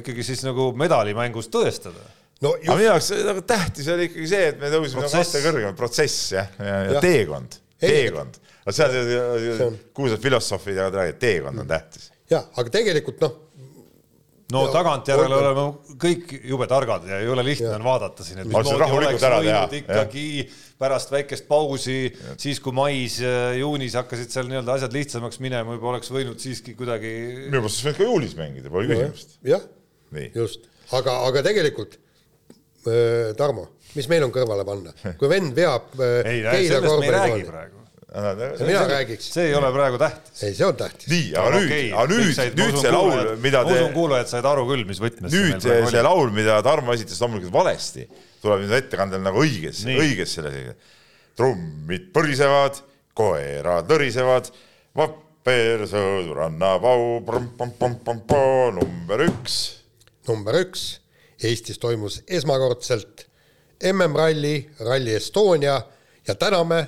ikkagi 0.00 0.26
siis 0.26 0.44
nagu 0.46 0.68
medalimängus 0.78 1.50
tõestada. 1.52 2.04
no 2.44 2.54
aga 2.54 2.64
just, 2.64 2.72
minu 2.72 2.88
jaoks 2.88 3.12
nagu 3.30 3.46
tähtis 3.54 3.92
oli 3.94 4.10
ikkagi 4.10 4.28
see, 4.32 4.50
et 4.52 4.60
me 4.62 4.72
tõusime 4.74 5.06
nagu 5.06 5.22
aste 5.22 5.44
kõrgemale, 5.44 5.78
protsess 5.78 6.34
jah, 6.36 6.52
ja, 6.58 6.66
ja, 6.72 6.82
ja 6.96 7.04
teekond, 7.04 7.58
Ei, 7.80 7.96
teekond. 8.06 8.40
aga 8.66 8.76
on 8.76 9.66
on-, 9.70 9.80
kuulsad 9.96 10.22
filosoofid 10.22 10.82
räägivad, 10.84 11.20
teekond 11.22 11.64
on 11.64 11.74
tähtis. 11.74 12.10
jah, 12.32 12.48
aga 12.56 12.78
tegelikult 12.80 13.22
noh, 13.24 13.42
no 14.54 14.62
Ja- 14.66 14.72
tagantjärele 14.76 15.34
oleme 15.40 15.64
kõik 15.98 16.34
jube 16.46 16.68
targad 16.70 17.06
ja 17.08 17.18
ei 17.22 17.28
ole 17.32 17.42
lihtne 17.46 17.72
on 17.74 17.84
vaadata 17.86 18.24
siin, 18.26 18.38
et 18.42 18.46
mismoodi 18.50 18.98
oleks 18.98 19.24
võinud 19.26 19.76
ikkagi 19.80 20.26
pärast 20.78 21.10
väikest 21.10 21.46
pausi, 21.48 21.98
siis 22.38 22.60
kui 22.62 22.74
mais, 22.76 23.18
juunis 23.58 23.96
hakkasid 23.98 24.30
seal 24.30 24.50
nii-öelda 24.50 24.76
asjad 24.78 24.94
lihtsamaks 24.94 25.40
minema, 25.42 25.74
juba 25.78 25.94
oleks 25.94 26.12
võinud 26.14 26.38
siiski 26.42 26.76
kuidagi 26.78 27.12
minu 27.48 27.62
meelest 27.62 27.80
oleks 27.80 27.86
võinud 27.88 28.00
ka 28.02 28.10
juulis 28.10 28.36
mängida, 28.38 28.70
pole 28.72 28.90
küsimust. 28.90 29.38
jah, 29.46 29.64
just, 30.36 30.68
aga, 30.94 31.16
aga 31.30 31.42
tegelikult 31.46 31.98
öö, 32.86 33.32
Tarmo, 33.38 33.66
mis 33.96 34.06
meil 34.12 34.28
on 34.28 34.34
kõrvale 34.34 34.66
panna, 34.68 34.94
kui 35.18 35.32
vend 35.32 35.56
veab 35.56 35.96
öö, 35.98 36.20
ei, 36.22 36.68
sellest 36.68 37.00
me 37.02 37.08
ei 37.10 37.16
räägi 37.16 37.48
praegu. 37.50 37.82
Mina 38.16 38.86
räägiks, 38.88 39.28
see 39.34 39.50
ei 39.50 39.54
ole 39.54 39.68
praegu 39.74 39.98
tähtis. 40.00 40.42
ei, 40.42 40.54
see 40.56 40.66
on 40.66 40.76
tähtis. 40.76 41.08
nii, 41.10 41.26
aga 41.36 41.50
nüüd 41.52 41.66
Okei,, 41.66 41.88
aga 41.92 42.06
nüüd 42.12 42.30
ma 42.30 42.46
nüüd 42.56 42.72
usun, 42.72 42.80
see 42.80 42.92
laul 42.94 43.30
mida 43.42 43.60
ma 43.60 43.68
te 43.68 43.76
usun, 43.76 43.92
kuulajad 43.96 44.30
said 44.30 44.48
aru 44.48 44.64
küll, 44.70 44.84
mis 44.88 45.00
võtmes 45.02 45.34
nüüd 45.34 45.66
see 45.66 46.04
laul, 46.06 46.32
mida 46.34 46.56
Tarmo 46.64 46.96
esitas 46.96 47.20
loomulikult 47.20 47.52
valesti, 47.52 48.06
tuleb 48.44 48.64
nüüd 48.64 48.74
ettekandel 48.78 49.24
nagu 49.24 49.42
õiges, 49.44 49.84
õiges 49.92 50.36
selles. 50.38 50.92
trummid 51.36 52.08
põrisevad, 52.16 52.80
koerad 53.16 53.92
lõrisevad, 53.92 54.48
vapper 54.96 55.84
sõõdurannapau, 55.90 57.20
number 58.80 59.26
üks. 59.28 59.58
number 60.28 60.62
üks, 60.64 60.88
Eestis 61.44 61.76
toimus 61.76 62.22
esmakordselt 62.32 63.26
MM-ralli, 63.84 64.70
Rally 64.80 65.18
Estonia 65.18 65.82
ja 66.24 66.34
täname 66.34 66.86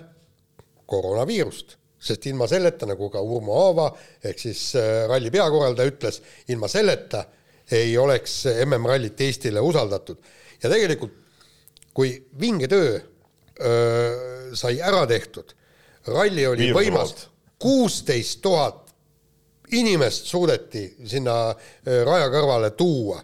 koroonaviirust, 0.89 1.77
sest 1.99 2.27
ilma 2.31 2.49
selleta, 2.51 2.87
nagu 2.89 3.11
ka 3.13 3.21
Urmo 3.23 3.57
Aava 3.67 3.89
ehk 4.25 4.41
siis 4.41 4.63
äh, 4.79 5.05
ralli 5.11 5.33
peakorraldaja 5.35 5.93
ütles, 5.93 6.23
ilma 6.49 6.71
selleta 6.71 7.25
ei 7.75 7.97
oleks 8.01 8.41
MM-rallit 8.65 9.21
Eestile 9.21 9.61
usaldatud. 9.61 10.19
ja 10.63 10.71
tegelikult, 10.71 11.13
kui 11.95 12.15
vinge 12.41 12.69
töö 12.69 12.99
öö, 13.61 14.55
sai 14.57 14.81
ära 14.81 15.05
tehtud, 15.07 15.53
ralli 16.07 16.47
oli 16.47 16.69
Viiruse 16.69 16.79
võimas, 16.79 17.15
kuusteist 17.59 18.41
tuhat 18.43 18.89
inimest 19.75 20.31
suudeti 20.31 20.87
sinna 21.05 21.51
öö, 21.51 22.05
raja 22.07 22.31
kõrvale 22.33 22.71
tuua, 22.79 23.21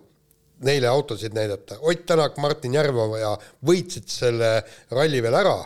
neile 0.65 0.89
autosid 0.89 1.35
näidata. 1.37 1.79
Ott 1.81 2.07
Tänak, 2.07 2.37
Martin 2.37 2.75
Järveoja 2.75 3.35
võitsid 3.67 4.09
selle 4.09 4.59
ralli 4.91 5.23
veel 5.23 5.35
ära. 5.41 5.57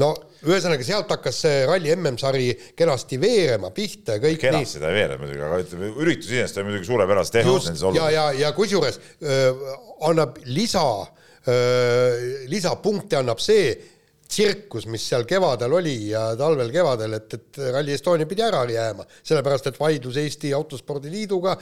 No 0.00 0.12
ühesõnaga, 0.42 0.84
sealt 0.86 1.10
hakkas 1.12 1.38
see 1.44 1.62
ralli 1.68 1.92
MM-sari 1.94 2.48
kenasti 2.78 3.18
veerema 3.20 3.70
pihta 3.74 4.16
ja 4.16 4.22
kõik 4.22 4.40
kenasti 4.42 4.80
ta 4.82 4.90
ei 4.90 5.00
veereb 5.02 5.22
muidugi, 5.22 5.42
aga 5.46 5.60
ütleme, 5.62 5.90
üritus 6.02 6.30
iseenesest 6.30 6.60
on 6.62 6.68
muidugi 6.70 6.88
suurepäraselt 6.88 7.38
tehtud 7.38 7.66
nendes 7.68 7.82
just, 7.82 7.82
ja, 7.84 7.90
oludes. 7.90 8.14
ja, 8.16 8.26
ja 8.40 8.52
kusjuures 8.56 9.00
öö, 9.22 9.74
annab 10.08 10.38
lisa, 10.48 10.84
lisapunkte 12.50 13.20
annab 13.20 13.42
see 13.42 13.74
tsirkus, 14.32 14.86
mis 14.88 15.04
seal 15.10 15.26
kevadel 15.28 15.74
oli 15.76 15.96
ja 16.08 16.30
talvel-kevadel, 16.40 17.18
et, 17.18 17.34
et 17.36 17.60
Rally 17.74 17.92
Estonia 17.92 18.28
pidi 18.28 18.44
ära 18.46 18.62
jääma, 18.64 19.04
sellepärast 19.20 19.68
et 19.68 19.80
vaidlus 19.80 20.16
Eesti 20.22 20.54
Autospordi 20.56 21.12
Liiduga 21.12 21.52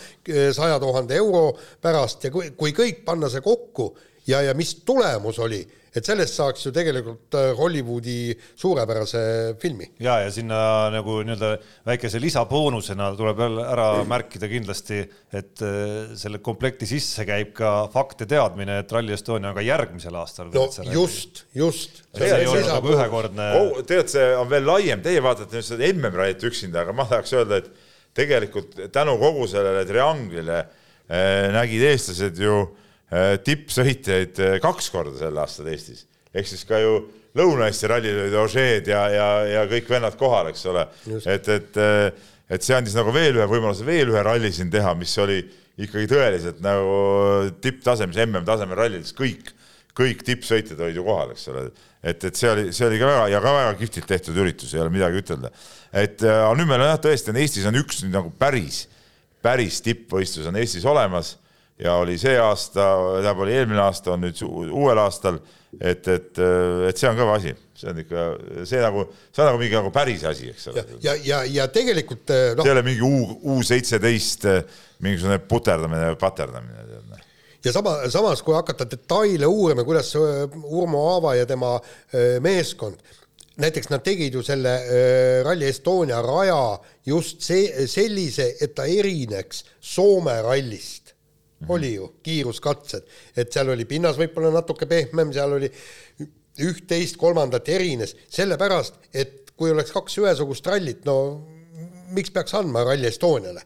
saja 0.54 0.78
tuhande 0.82 1.18
euro 1.18 1.48
pärast 1.82 2.28
ja 2.28 2.30
kui, 2.30 2.52
kui 2.54 2.70
kõik 2.76 3.02
panna 3.08 3.30
see 3.32 3.42
kokku 3.42 3.90
ja, 4.30 4.44
ja 4.46 4.54
mis 4.54 4.76
tulemus 4.86 5.40
oli, 5.42 5.64
et 5.90 6.06
sellest 6.06 6.36
saaks 6.38 6.66
ju 6.66 6.72
tegelikult 6.74 7.34
äh, 7.38 7.50
Hollywoodi 7.58 8.34
suurepärase 8.58 9.22
filmi. 9.60 9.88
ja, 10.02 10.20
ja 10.24 10.30
sinna 10.34 10.60
nagu 10.94 11.18
nii-öelda 11.26 11.50
väikese 11.88 12.20
lisaboonusena 12.22 13.10
tuleb 13.18 13.40
veel 13.40 13.58
ära 13.64 13.88
märkida 14.08 14.50
kindlasti, 14.50 15.02
et 15.34 15.64
äh, 15.66 16.14
selle 16.18 16.42
komplekti 16.44 16.88
sisse 16.90 17.26
käib 17.28 17.52
ka 17.58 17.74
fakt 17.92 18.22
ja 18.24 18.30
teadmine, 18.36 18.80
et 18.84 18.94
Rally 18.94 19.16
Estonia 19.16 19.50
on 19.50 19.58
ka 19.58 19.66
järgmisel 19.66 20.18
aastal. 20.20 20.52
no 20.54 20.68
just, 20.94 21.44
just. 21.54 22.02
see 22.16 22.32
ei 22.38 22.46
olnud 22.46 22.70
nagu 22.70 22.94
ühekordne 22.94 23.52
oh,. 23.58 23.70
tegelikult 23.82 24.14
see 24.14 24.32
on 24.38 24.50
veel 24.50 24.66
laiem, 24.70 25.02
teie 25.02 25.22
vaatate 25.24 25.58
nüüd 25.58 25.70
seda 25.72 25.90
MM-rallit 25.90 26.50
üksinda, 26.50 26.84
aga 26.84 26.94
ma 26.96 27.08
tahaks 27.10 27.34
öelda, 27.34 27.64
et 27.64 27.88
tegelikult 28.14 28.78
tänu 28.94 29.16
kogu 29.18 29.46
sellele 29.50 29.82
trianglile 29.88 30.60
eh, 30.62 31.48
nägid 31.54 31.82
eestlased 31.90 32.38
ju 32.42 32.54
eh, 32.62 32.79
tippsõitjaid 33.46 34.42
eh, 34.44 34.58
kaks 34.62 34.90
korda 34.94 35.16
sel 35.18 35.38
aastal 35.42 35.70
Eestis. 35.72 36.06
ehk 36.34 36.46
siis 36.46 36.66
ka 36.68 36.78
ju 36.82 37.00
Lõuna-Eesti 37.38 37.86
rallil 37.86 38.24
olid 38.24 38.34
Ožeed 38.42 38.88
ja, 38.90 39.04
ja, 39.14 39.28
ja 39.46 39.62
kõik 39.70 39.86
vennad 39.90 40.16
kohal, 40.18 40.48
eks 40.50 40.64
ole. 40.66 40.82
et, 41.30 41.46
et, 41.46 41.78
et 42.50 42.66
see 42.66 42.74
andis 42.74 42.96
nagu 42.98 43.12
veel 43.14 43.38
ühe 43.38 43.46
võimaluse 43.46 43.86
veel 43.86 44.10
ühe 44.10 44.22
ralli 44.26 44.50
siin 44.54 44.70
teha, 44.70 44.96
mis 44.98 45.14
oli 45.22 45.38
ikkagi 45.80 46.10
tõeliselt 46.10 46.58
nagu 46.64 46.96
tipptasemes, 47.62 48.18
MM-tasemel 48.26 48.82
rallides 48.82 49.14
kõik 49.14 49.54
kõik 49.96 50.24
tippsõitjad 50.26 50.80
olid 50.80 50.98
ju 50.98 51.04
kohal, 51.06 51.34
eks 51.34 51.48
ole, 51.50 51.66
et, 52.02 52.24
et 52.24 52.38
see 52.38 52.48
oli, 52.50 52.64
see 52.76 52.86
oli 52.86 53.00
ka 53.00 53.08
väga 53.10 53.26
ja 53.32 53.40
ka 53.42 53.52
väga 53.56 53.76
kihvtilt 53.80 54.08
tehtud 54.08 54.38
üritus, 54.40 54.72
ei 54.74 54.82
ole 54.82 54.92
midagi 54.94 55.20
ütelda. 55.20 55.50
et 55.92 56.22
äh, 56.24 56.42
aga 56.46 56.54
nüüd 56.58 56.70
meil 56.70 56.84
on 56.84 56.90
jah, 56.92 57.00
tõesti 57.06 57.32
on 57.32 57.40
Eestis 57.42 57.66
on 57.68 57.78
üks 57.80 58.02
nüüd 58.04 58.14
nagu 58.14 58.32
päris, 58.38 58.84
päris 59.42 59.80
tippvõistlus 59.84 60.48
on 60.50 60.58
Eestis 60.60 60.86
olemas 60.88 61.34
ja 61.80 61.96
oli 62.00 62.18
see 62.20 62.36
aasta, 62.40 62.92
tähendab 63.14 63.40
oli 63.44 63.56
eelmine 63.56 63.80
aasta, 63.82 64.12
on 64.14 64.24
nüüd 64.24 64.42
uuel 64.44 65.00
aastal, 65.00 65.40
et, 65.78 66.06
et, 66.08 66.40
et 66.88 67.00
see 67.00 67.08
on 67.08 67.18
kõva 67.18 67.38
asi, 67.38 67.54
see 67.78 67.92
on 67.92 68.02
ikka 68.02 68.26
see 68.68 68.82
nagu, 68.82 69.06
see 69.30 69.44
on 69.44 69.50
nagu 69.52 69.62
mingi 69.62 69.78
nagu 69.78 69.92
päris 69.94 70.24
asi, 70.28 70.50
eks 70.52 70.68
ole 70.72 70.82
ja, 70.82 70.86
ja, 71.00 71.14
ja, 71.24 71.40
ja 71.60 71.68
tegelikult 71.72 72.34
noh 72.58 72.64
see 72.66 72.72
ei, 72.72 72.76
ole 72.76 72.84
mingi 72.86 73.06
U, 73.06 73.38
U 73.54 73.60
seitseteist 73.66 74.48
mingisugune 75.00 75.40
puterdamine 75.48 76.12
või 76.12 76.20
paterdamine, 76.20 76.84
tead 76.90 77.06
noh. 77.14 77.24
ja 77.64 77.74
sama, 77.76 77.96
samas 78.12 78.44
kui 78.44 78.58
hakata 78.58 78.88
detaile 78.90 79.48
uurima, 79.48 79.86
kuidas 79.88 80.12
öö, 80.18 80.50
Urmo 80.66 81.06
Aava 81.14 81.36
ja 81.38 81.48
tema 81.48 81.76
meeskond, 82.44 83.00
näiteks 83.60 83.90
nad 83.92 84.04
tegid 84.04 84.34
ju 84.36 84.42
selle 84.44 84.74
Rally 85.46 85.68
Estonia 85.70 86.20
raja 86.24 86.78
just 87.06 87.44
see, 87.44 87.86
sellise, 87.88 88.50
et 88.60 88.74
ta 88.76 88.86
erineks 88.88 89.64
Soome 89.80 90.36
rallist. 90.44 90.99
-hmm. 91.60 91.74
oli 91.76 91.94
ju 91.94 92.12
kiiruskatsed, 92.22 93.06
et 93.36 93.52
seal 93.52 93.68
oli 93.68 93.84
pinnas 93.84 94.16
võib-olla 94.16 94.52
natuke 94.60 94.86
pehmem, 94.86 95.32
seal 95.32 95.52
oli 95.58 95.70
üht-teist-kolmandat 96.60 97.68
erines, 97.68 98.16
sellepärast 98.28 98.94
et 99.14 99.52
kui 99.56 99.70
oleks 99.70 99.92
kaks 99.92 100.18
ühesugust 100.18 100.66
rallit, 100.66 101.04
no 101.04 101.44
miks 102.16 102.32
peaks 102.34 102.54
andma 102.58 102.84
Rally 102.84 103.06
Estoniale 103.06 103.62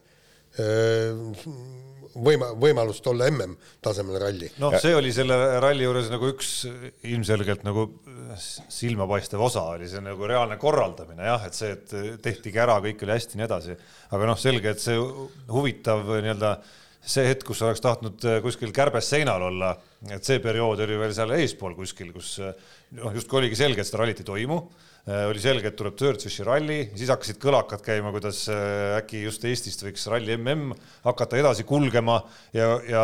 võima-, 2.14 2.52
võimalust 2.60 3.06
olla 3.10 3.26
MM-tasemel 3.30 4.18
ralli. 4.22 4.50
noh, 4.62 4.74
see 4.80 4.94
oli 4.94 5.12
selle 5.14 5.36
ralli 5.62 5.86
juures 5.86 6.10
nagu 6.12 6.30
üks 6.30 6.52
ilmselgelt 7.10 7.64
nagu 7.66 7.88
silmapaistev 8.38 9.42
osa 9.44 9.64
oli 9.74 9.88
see 9.90 10.02
nagu 10.04 10.28
reaalne 10.28 10.58
korraldamine 10.60 11.26
jah, 11.26 11.44
et 11.48 11.58
see, 11.58 11.74
et 11.74 12.22
tehtigi 12.22 12.60
ära, 12.60 12.78
kõik 12.84 13.02
oli 13.04 13.16
hästi 13.16 13.40
nii 13.40 13.46
edasi. 13.48 13.76
aga 14.14 14.30
noh, 14.30 14.40
selge, 14.40 14.74
et 14.74 14.82
see 14.82 14.98
huvitav 15.50 16.06
nii-öelda 16.14 16.56
see 17.04 17.26
hetk, 17.28 17.44
kus 17.46 17.60
oleks 17.66 17.82
tahtnud 17.84 18.24
kuskil 18.44 18.72
kärbes 18.74 19.10
seinal 19.12 19.42
olla, 19.50 19.74
et 20.08 20.24
see 20.24 20.40
periood 20.42 20.80
oli 20.86 20.96
veel 20.98 21.12
seal 21.16 21.34
eespool 21.36 21.76
kuskil, 21.76 22.12
kus 22.14 22.38
noh, 22.40 23.12
justkui 23.14 23.42
oligi 23.42 23.58
selge, 23.60 23.82
et 23.82 23.88
seda 23.88 24.02
rallit 24.02 24.22
ei 24.24 24.28
toimu 24.28 24.60
oli 25.04 25.40
selge, 25.42 25.68
et 25.68 25.76
tuleb 25.76 25.96
Dirtfishi 26.00 26.46
ralli, 26.46 26.78
siis 26.96 27.10
hakkasid 27.12 27.40
kõlakad 27.42 27.82
käima, 27.84 28.12
kuidas 28.14 28.44
äh, 28.52 28.96
äkki 29.00 29.24
just 29.26 29.44
Eestist 29.44 29.84
võiks 29.84 30.06
ralli 30.12 30.36
mm 30.40 30.74
hakata 31.04 31.36
edasi 31.36 31.66
kulgema 31.68 32.16
ja, 32.56 32.68
ja 32.88 33.02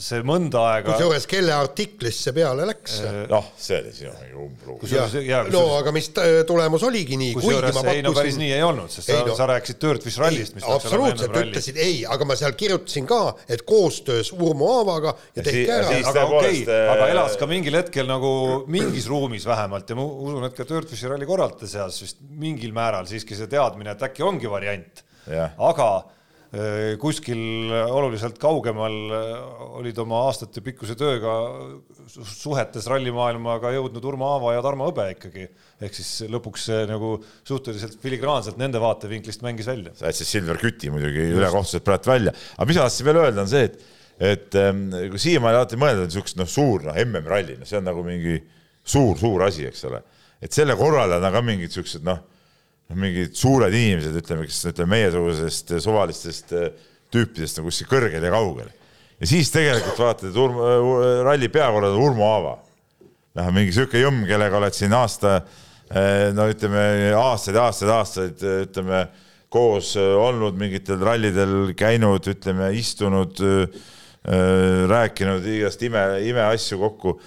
see 0.00 0.22
mõnda 0.24 0.62
aega. 0.70 0.94
kusjuures 0.94 1.26
kelle 1.28 1.52
artiklist 1.52 2.24
see 2.24 2.32
peale 2.36 2.64
läks? 2.70 3.00
noh, 3.28 3.50
see 3.60 3.80
oli 3.82 3.92
sinu 3.92 4.14
mingi 4.16 5.28
jaa, 5.28 5.42
no 5.52 5.64
aga 5.76 5.92
mis 5.92 6.08
tulemus 6.48 6.86
oligi 6.88 7.18
nii, 7.20 7.34
kuigi 7.36 7.50
kusjuures 7.50 7.76
ma 7.76 7.92
ei 7.92 8.04
no 8.04 8.14
päris 8.16 8.34
pakkusin 8.34 8.42
nii 8.42 8.52
ei 8.56 8.64
olnud, 8.64 8.92
sest 8.94 9.10
Ei 9.10 9.18
sa, 9.18 9.26
no- 9.28 9.36
sa 9.36 9.48
rääkisid 9.50 9.80
Dirtfish 9.84 10.22
rallist, 10.22 10.56
absoluutselt 10.76 11.36
ütlesid 11.42 11.78
ei, 11.84 12.00
aga 12.08 12.28
ma 12.28 12.36
seal 12.38 12.56
kirjutasin 12.58 13.06
ka, 13.10 13.20
et 13.48 13.64
koostöös 13.68 14.32
Urmo 14.34 14.70
Aavaga 14.78 15.14
ja 15.36 15.44
Ja 15.44 15.46
tehke 15.50 15.72
ära 15.74 15.92
aga 16.10 16.24
okei 16.38 16.64
äh, 16.64 16.90
aga 16.94 17.08
elas 17.12 17.36
ka 17.40 17.48
mingil 17.50 17.76
hetkel 17.76 18.08
nagu 18.08 18.30
mingis 18.70 19.08
ruumis 19.10 19.44
vähemalt 19.48 19.90
ja 19.90 19.96
ma 19.98 20.04
usun, 20.06 20.46
et 20.48 20.56
ka 20.56 20.66
Dirtfishi 20.68 21.10
ralli 21.10 21.28
korraldajate 21.34 21.70
seas 21.74 22.00
vist 22.06 22.24
mingil 22.24 22.72
määral 22.76 23.06
siiski 23.10 23.36
see 23.36 23.50
teadmine, 23.50 23.92
et 23.94 24.06
äkki 24.08 24.24
ongi 24.26 24.50
variant. 24.50 25.02
Jah. 25.24 25.54
aga 25.56 25.86
äh, 26.52 26.98
kuskil 27.00 27.70
oluliselt 27.72 28.36
kaugemal 28.36 28.92
äh, 29.16 29.62
olid 29.80 29.96
oma 30.02 30.18
aastatepikkuse 30.26 30.92
tööga 31.00 31.32
su- 32.12 32.26
suhetes 32.28 32.84
rallimaailmaga 32.92 33.72
jõudnud 33.72 34.04
Urmo 34.10 34.28
Aava 34.34 34.52
ja 34.52 34.60
Tarmo 34.66 34.90
Hõbe 34.90 35.06
ikkagi. 35.14 35.46
ehk 35.80 35.96
siis 35.96 36.28
lõpuks 36.28 36.68
nagu 36.90 37.16
suhteliselt 37.48 37.96
filigraanselt 38.04 38.60
nende 38.60 38.82
vaatevinklist 38.84 39.40
mängis 39.46 39.70
välja. 39.72 39.94
sa 39.96 40.12
jätsid 40.12 40.28
Silver 40.28 40.60
Küti 40.60 40.92
muidugi 40.92 41.24
ülekohtuselt 41.38 41.88
praegu 41.88 42.12
välja, 42.12 42.36
aga 42.58 42.68
mis 42.68 42.76
ma 42.76 42.84
tahtsin 42.84 43.08
veel 43.08 43.22
öelda, 43.24 43.46
on 43.46 43.52
see, 43.54 43.64
et, 43.70 43.80
et 44.34 44.60
ähm, 44.60 44.84
kui 45.14 45.24
siiamaani 45.24 45.62
alati 45.62 45.80
mõelda, 45.80 46.04
et 46.04 46.12
niisugust 46.12 46.36
noh, 46.36 46.50
suur 46.52 46.84
noh, 46.84 47.00
MM-ralli, 47.00 47.56
no 47.62 47.64
see 47.68 47.80
on 47.80 47.88
nagu 47.88 48.04
mingi 48.04 48.42
suur-suur 48.84 49.48
asi, 49.48 49.64
eks 49.72 49.88
ole. 49.88 50.04
Et 50.44 50.52
selle 50.52 50.76
korraldajad 50.78 51.24
on 51.24 51.36
ka 51.38 51.44
mingid 51.44 51.72
siuksed 51.72 52.04
noh, 52.06 52.20
noh 52.90 53.00
mingid 53.00 53.36
suured 53.38 53.72
inimesed, 53.74 54.16
ütleme, 54.20 54.46
kes 54.48 54.60
ütleme 54.72 54.98
meiesugusest 54.98 55.76
suvalistest 55.84 56.52
äh, 56.58 56.72
tüüpidest 57.14 57.60
on 57.60 57.68
kuskil 57.68 57.90
kõrgel 57.90 58.24
ja 58.24 58.32
kaugel. 58.34 58.70
ja 59.20 59.30
siis 59.30 59.50
tegelikult 59.54 60.00
vaatad, 60.00 60.30
et 60.30 60.40
Urmo, 60.40 61.00
ralli 61.26 61.50
peakorraldaja 61.52 62.08
Urmo 62.08 62.26
Aava, 62.30 62.56
noh, 63.38 63.52
mingi 63.54 63.74
sihuke 63.74 64.02
jõmm, 64.02 64.24
kellega 64.28 64.58
oled 64.58 64.76
siin 64.76 64.94
aasta, 64.96 65.38
no 66.34 66.46
ütleme 66.50 67.12
aastaid, 67.18 67.58
aastaid, 67.60 67.90
aastaid 67.92 68.44
ütleme 68.64 69.04
koos 69.52 69.92
olnud 69.98 70.56
mingitel 70.58 70.98
rallidel 71.04 71.74
käinud, 71.78 72.26
ütleme 72.32 72.72
istunud, 72.74 73.38
rääkinud 74.90 75.46
igast 75.52 75.82
ime, 75.84 76.02
imeasju 76.30 76.80
kokku. 76.80 77.18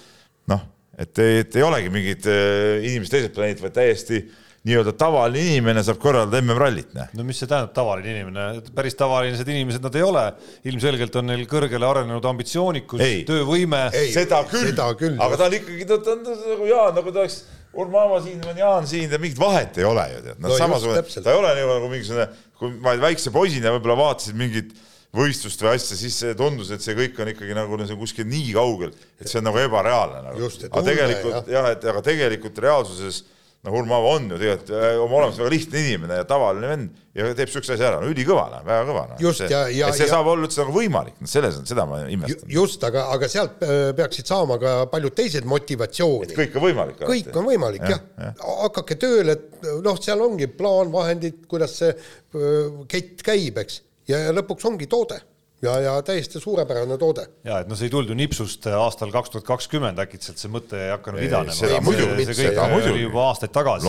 et, 0.98 1.22
et 1.22 1.56
ei 1.58 1.64
olegi 1.64 1.94
mingid 1.94 2.28
äh, 2.30 2.84
inimesed 2.88 3.14
teiselt 3.14 3.34
planeedilt, 3.36 3.64
vaid 3.68 3.76
täiesti 3.78 4.22
nii-öelda 4.68 4.92
tavaline 4.98 5.44
inimene 5.54 5.82
saab 5.86 6.00
korraldada 6.02 6.40
MM-rallit, 6.42 6.90
noh. 6.96 7.12
no 7.16 7.26
mis 7.26 7.38
see 7.40 7.48
tähendab, 7.48 7.70
tavaline 7.76 8.10
inimene, 8.10 8.46
päris 8.76 8.98
tavalised 8.98 9.48
inimesed 9.48 9.84
nad 9.84 9.94
ei 9.96 10.04
ole, 10.04 10.24
ilmselgelt 10.68 11.14
on 11.20 11.30
neil 11.30 11.44
kõrgele 11.50 11.86
arenenud 11.86 12.26
ambitsioonikus 12.28 13.04
töövõime. 13.28 13.84
Ei, 13.96 14.10
seda 14.14 14.42
küll, 14.50 14.74
aga 14.74 15.38
ta 15.38 15.46
on 15.46 15.56
ikkagi, 15.60 15.86
ta 15.88 16.00
on 16.16 16.26
nagu 16.26 16.68
Jaan, 16.68 16.98
nagu 16.98 17.14
ta 17.14 17.24
oleks 17.24 17.38
Urmo 17.78 18.00
Aava 18.00 18.18
siin 18.24 18.42
on 18.48 18.58
Jaan 18.58 18.86
siin, 18.90 19.12
mingit 19.22 19.38
vahet 19.40 19.78
ei 19.78 19.86
ole 19.86 20.04
ju 20.10 20.20
tead, 20.26 20.42
noh 20.42 20.50
No 20.50 20.58
samasugune, 20.58 21.02
ta 21.22 21.32
ei 21.32 21.38
ole 21.38 21.54
nagu, 21.60 21.90
mingisugune, 21.92 22.28
kui 22.58 22.74
ma 22.82 22.96
väikse 22.98 23.32
poisina 23.34 23.72
võib-olla 23.76 23.98
vaatasid 24.02 24.38
mingit 24.40 24.74
võistlust 25.16 25.62
või 25.64 25.72
asja, 25.76 25.96
siis 25.96 26.18
tundus, 26.36 26.70
et 26.74 26.84
see 26.84 26.96
kõik 26.98 27.16
on 27.22 27.32
ikkagi 27.32 27.56
nagu 27.56 27.80
see 27.86 27.96
kuskil 27.98 28.28
nii 28.28 28.52
kaugel, 28.56 28.92
et 29.18 29.30
see 29.30 29.40
on 29.40 29.48
nagu 29.48 29.60
ebareaalne 29.62 30.22
nagu. 30.26 30.52
Aga 30.68 30.84
tegelikult 30.90 31.50
jah, 31.54 31.72
et 31.72 31.90
aga 31.94 32.04
tegelikult 32.04 32.64
reaalsuses 32.64 33.24
Urmo 33.68 33.96
Aava 33.96 34.10
on 34.16 34.28
ju 34.30 34.36
tegelikult 34.38 34.70
äh, 34.70 34.96
oma 35.02 35.16
olemuses 35.18 35.40
väga 35.42 35.50
lihtne 35.50 35.80
inimene 35.82 36.18
ja 36.20 36.24
tavaline 36.28 36.68
vend 36.70 37.00
ja 37.18 37.26
teeb 37.36 37.50
siukse 37.50 37.74
asja 37.74 37.88
ära, 37.88 37.98
no 38.00 38.06
ülikõva, 38.08 38.44
noh, 38.52 38.62
väga 38.64 38.84
kõva. 38.86 39.02
noh. 39.10 39.18
Just, 39.20 39.42
see, 39.42 39.48
ja- 39.50 39.64
ja- 39.74 39.88
see 39.92 40.06
ja- 40.06 40.12
saab 40.12 40.30
olla 40.30 40.46
üldse 40.46 40.62
nagu 40.62 40.72
võimalik, 40.76 41.16
noh, 41.18 41.28
selles 41.28 41.58
on, 41.58 41.66
seda 41.66 41.84
ma 41.90 41.98
imestan. 42.06 42.46
just, 42.54 42.84
aga, 42.86 43.08
aga 43.16 43.28
sealt 43.28 43.58
äh, 43.66 43.90
peaksid 43.98 44.30
saama 44.30 44.60
ka 44.62 44.76
paljud 44.92 45.16
teised 45.18 45.44
motivatsiooni. 45.44 46.38
kõik 46.38 46.54
on 46.54 46.66
võimalik. 46.68 47.02
kõik 47.02 47.34
on 47.34 47.50
võimalik 47.50 47.82
jah, 47.82 47.98
jah. 47.98 48.30
ja. 48.30 48.54
hakake 48.62 48.94
tööle, 49.02 49.36
noh, 49.82 49.98
seal 50.00 50.22
ongi 50.22 50.46
plaan, 50.46 50.94
vahendid, 50.94 51.42
kuidas 51.50 51.74
see 51.82 51.92
öö, 52.38 52.86
kett 52.88 53.26
käib, 53.26 53.58
eks, 53.58 53.82
ja, 54.08 54.22
ja 54.28 54.36
lõpuks 54.36 54.66
ongi 54.68 54.88
toode 54.90 55.20
ja, 55.64 55.74
ja 55.82 55.94
täiesti 56.06 56.40
suurepärane 56.40 56.98
toode. 57.00 57.24
ja 57.46 57.60
et 57.62 57.70
noh, 57.70 57.78
see 57.78 57.88
ei 57.88 57.92
tulnud 57.92 58.12
ju 58.12 58.18
nipsust 58.18 58.68
aastal 58.70 59.12
kaks 59.14 59.32
tuhat 59.34 59.46
kakskümmend 59.48 59.98
äkitselt 60.02 60.40
see 60.40 60.52
mõte 60.52 60.78
ei 60.78 60.92
hakanud 60.92 61.22
Ei, 61.22 61.30
idanema. 61.30 61.56
seda 61.56 61.80
muidugi, 61.84 62.28
see 62.28 62.36
kõik 62.38 62.54
seda 62.54 62.92
oli 62.92 63.02
juba 63.02 63.24
aastaid 63.30 63.54
tagasi. 63.54 63.88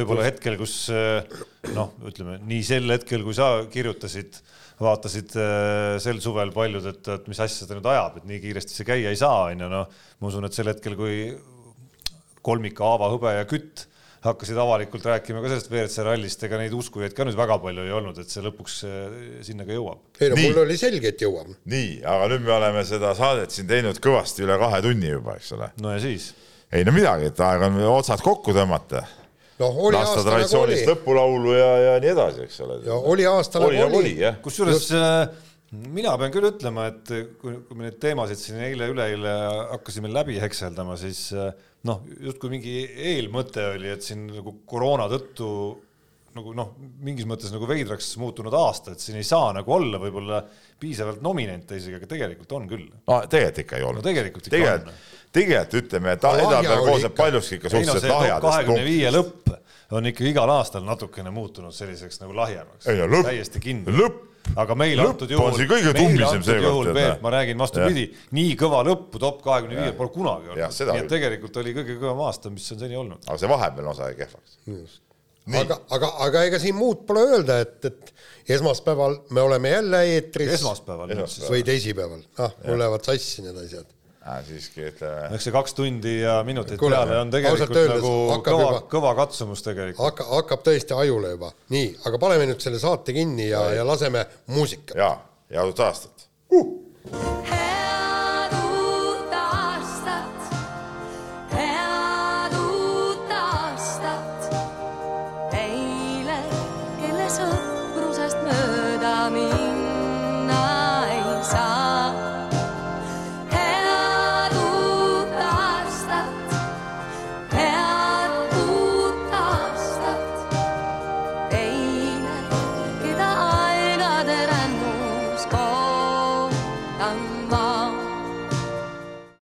Võib-olla 0.00 0.26
hetkel, 0.26 0.56
kus 0.60 0.76
noh, 1.76 1.92
ütleme 2.08 2.38
nii 2.48 2.64
sel 2.66 2.88
hetkel, 2.94 3.24
kui 3.26 3.36
sa 3.36 3.52
kirjutasid, 3.72 4.40
vaatasid 4.80 5.36
äh, 5.36 5.98
sel 6.00 6.22
suvel 6.24 6.54
paljud, 6.56 6.88
et, 6.88 7.12
et 7.12 7.28
mis 7.28 7.40
asja 7.44 7.68
ta 7.68 7.76
nüüd 7.76 7.90
ajab, 7.92 8.20
et 8.20 8.28
nii 8.30 8.40
kiiresti 8.46 8.78
see 8.78 8.88
käia 8.88 9.12
ei 9.12 9.20
saa, 9.20 9.50
onju, 9.52 9.68
noh, 9.68 10.02
ma 10.20 10.32
usun, 10.32 10.48
et 10.48 10.56
sel 10.56 10.72
hetkel, 10.72 10.96
kui 10.96 11.34
kolmik 12.40 12.80
Aava, 12.80 13.10
Hõbe 13.12 13.36
ja 13.36 13.44
Kütt 13.48 13.84
hakkasid 14.24 14.58
avalikult 14.60 15.04
rääkima 15.08 15.40
ka 15.40 15.48
sellest 15.48 15.70
WRC 15.70 16.04
rallist, 16.04 16.42
ega 16.44 16.58
neid 16.60 16.74
uskujaid 16.76 17.14
ka 17.16 17.24
nüüd 17.24 17.38
väga 17.38 17.56
palju 17.62 17.86
ei 17.86 17.94
olnud, 17.96 18.18
et 18.20 18.32
see 18.32 18.42
lõpuks 18.44 18.74
äh, 18.84 19.14
sinna 19.46 19.64
ka 19.68 19.72
jõuab. 19.76 20.02
ei 20.20 20.32
no 20.32 20.36
Nii. 20.36 20.50
mul 20.50 20.62
oli 20.66 20.76
selge, 20.80 21.14
et 21.14 21.24
jõuab. 21.24 21.54
nii, 21.72 21.94
aga 22.04 22.28
nüüd 22.34 22.44
me 22.44 22.54
oleme 22.58 22.84
seda 22.88 23.14
saadet 23.16 23.54
siin 23.54 23.70
teinud 23.70 24.00
kõvasti 24.04 24.44
üle 24.44 24.58
kahe 24.60 24.82
tunni 24.84 25.14
juba, 25.14 25.38
eks 25.40 25.54
ole. 25.56 25.70
no 25.80 25.94
ja 25.94 26.02
siis? 26.04 26.34
ei 26.72 26.84
no 26.84 26.92
midagi, 26.96 27.30
et 27.32 27.40
aeg 27.46 27.64
on 27.70 27.80
otsad 27.94 28.20
kokku 28.24 28.52
tõmmata. 28.56 29.06
noh, 29.62 29.84
oli 29.88 29.96
lasta 29.96 30.20
aasta 30.20 30.36
nagu 30.36 30.64
oli 30.66 30.80
lõpulaulu 30.90 31.56
ja, 31.56 31.70
ja 31.86 31.94
nii 32.04 32.12
edasi, 32.12 32.48
eks 32.48 32.60
ole. 32.66 32.82
ja 32.84 33.00
oli 33.14 33.28
aasta 33.30 33.64
oli 33.64 33.80
nagu 33.80 34.02
oli 34.02 34.18
oli 34.20 34.34
kusjuures 34.44 34.90
äh, 35.00 35.48
mina 35.70 36.12
pean 36.18 36.32
küll 36.34 36.48
ütlema, 36.50 36.90
et 36.90 37.10
kui, 37.40 37.56
kui 37.64 37.78
me 37.78 37.88
neid 37.88 37.98
teemasid 38.02 38.40
siin 38.40 38.60
eile-üleeile 38.68 39.34
hakkasime 39.76 40.10
läbi 40.12 40.40
hekseldama, 40.42 40.96
siis 41.00 41.28
äh, 41.32 41.52
noh, 41.88 42.02
justkui 42.20 42.50
mingi 42.52 42.74
eelmõte 43.12 43.70
oli, 43.74 43.88
et 43.94 44.04
siin 44.04 44.26
nagu 44.30 44.58
koroona 44.68 45.06
tõttu 45.10 45.48
nagu 46.36 46.52
noh, 46.54 46.74
mingis 47.02 47.26
mõttes 47.26 47.50
nagu 47.50 47.66
veidraks 47.66 48.12
muutunud 48.20 48.54
aasta, 48.54 48.92
et 48.94 49.02
siin 49.02 49.16
ei 49.18 49.26
saa 49.26 49.48
nagu 49.56 49.72
olla 49.74 49.98
võib-olla 49.98 50.42
piisavalt 50.80 51.24
nominente 51.24 51.78
isegi, 51.78 51.96
aga 51.98 52.06
tegelikult 52.10 52.52
on 52.54 52.68
küll. 52.70 52.86
no 53.08 53.18
tegelikult 53.26 53.64
ikka 53.64 53.80
ei 53.80 53.86
olnud 53.88 54.04
No 54.04 54.06
tegelikult 54.06 54.46
ikka 54.46 54.54
tegelikult, 54.54 54.92
on. 54.92 55.26
tegelikult 55.34 55.78
ütleme, 55.82 56.14
et 56.14 56.28
Edapäev 56.30 56.84
koosneb 56.86 57.10
ikka. 57.10 57.22
paljuski 57.22 57.58
ikka 57.58 57.66
no 57.66 57.74
suhteliselt 57.74 58.06
top 58.06 58.14
lahjadest 58.20 58.46
kahekümne 58.46 58.86
viie 58.86 59.12
lõpp 59.16 59.50
on 59.98 60.06
ikka 60.12 60.26
igal 60.30 60.54
aastal 60.54 60.86
natukene 60.86 61.34
muutunud 61.34 61.74
selliseks 61.74 62.22
nagu 62.22 62.36
lahjemaks. 62.38 62.86
no 62.86 63.22
täiesti 63.26 63.62
kindel. 63.66 63.98
lõpp, 64.04 64.22
aga 64.60 64.76
meil 64.78 64.98
Lõpp 65.00 65.12
antud 65.14 65.34
juhul, 65.34 65.58
meil 65.58 65.92
tummisem 65.96 66.40
antud 66.40 66.64
juhul, 66.64 66.90
Peep, 66.96 67.20
ma 67.24 67.34
räägin 67.34 67.60
vastupidi, 67.60 68.06
nii 68.36 68.56
kõva 68.60 68.80
lõppu 68.86 69.20
top 69.22 69.44
kahekümne 69.44 69.78
viiel 69.78 69.94
pole 69.98 70.14
kunagi 70.14 70.50
olnud. 70.54 70.80
nii 70.80 71.04
et 71.04 71.12
tegelikult 71.12 71.60
oli 71.62 71.76
kõige 71.76 71.98
kõvem 72.00 72.24
aasta, 72.26 72.52
mis 72.54 72.66
on 72.74 72.82
seni 72.82 72.98
olnud. 73.00 73.22
aga 73.26 73.38
see 73.42 73.52
vahepealne 73.52 73.94
osa 73.94 74.10
jäi 74.10 74.18
kehvaks. 74.24 74.58
Aga, 75.60 75.80
aga, 75.96 76.10
aga 76.26 76.42
ega 76.46 76.58
siin 76.62 76.76
muud 76.78 77.06
pole 77.08 77.22
öelda, 77.26 77.60
et, 77.64 77.88
et 77.88 78.54
esmaspäeval 78.56 79.16
me 79.34 79.42
oleme 79.42 79.72
jälle 79.72 80.02
eetris. 80.14 80.52
esmaspäeval 80.58 81.14
siis. 81.24 81.48
või 81.50 81.64
teisipäeval, 81.66 82.20
ah, 82.44 82.54
mul 82.66 82.78
lähevad 82.82 83.06
sassi 83.06 83.46
need 83.46 83.58
asjad. 83.64 83.88
Äh, 84.20 84.42
siiski 84.44 84.82
ütleme, 84.84 85.30
eks 85.32 85.46
see 85.48 85.54
kaks 85.54 85.72
tundi 85.78 86.18
ja 86.18 86.34
minutit 86.44 86.76
Kuule, 86.80 86.98
peale 86.98 87.22
on 87.22 87.30
tegelikult 87.32 87.72
öeldes 87.72 88.02
nagu 88.02 88.42
kõva 88.44 88.82
kõva 88.92 89.14
katsumus 89.16 89.64
tegelikult. 89.64 90.04
hakka, 90.04 90.28
hakkab 90.34 90.66
tõesti 90.66 90.92
ajule 90.92 91.32
juba. 91.38 91.48
nii, 91.72 91.88
aga 92.04 92.20
paneme 92.20 92.50
nüüd 92.52 92.60
selle 92.60 92.82
saate 92.82 93.16
kinni 93.16 93.48
ja, 93.48 93.64
ja 93.78 93.86
laseme 93.88 94.26
muusikat. 94.52 94.98
jaa, 95.00 95.16
ja 95.56 95.64
uut 95.64 95.80
aastat. 95.88 96.28
head 96.52 97.79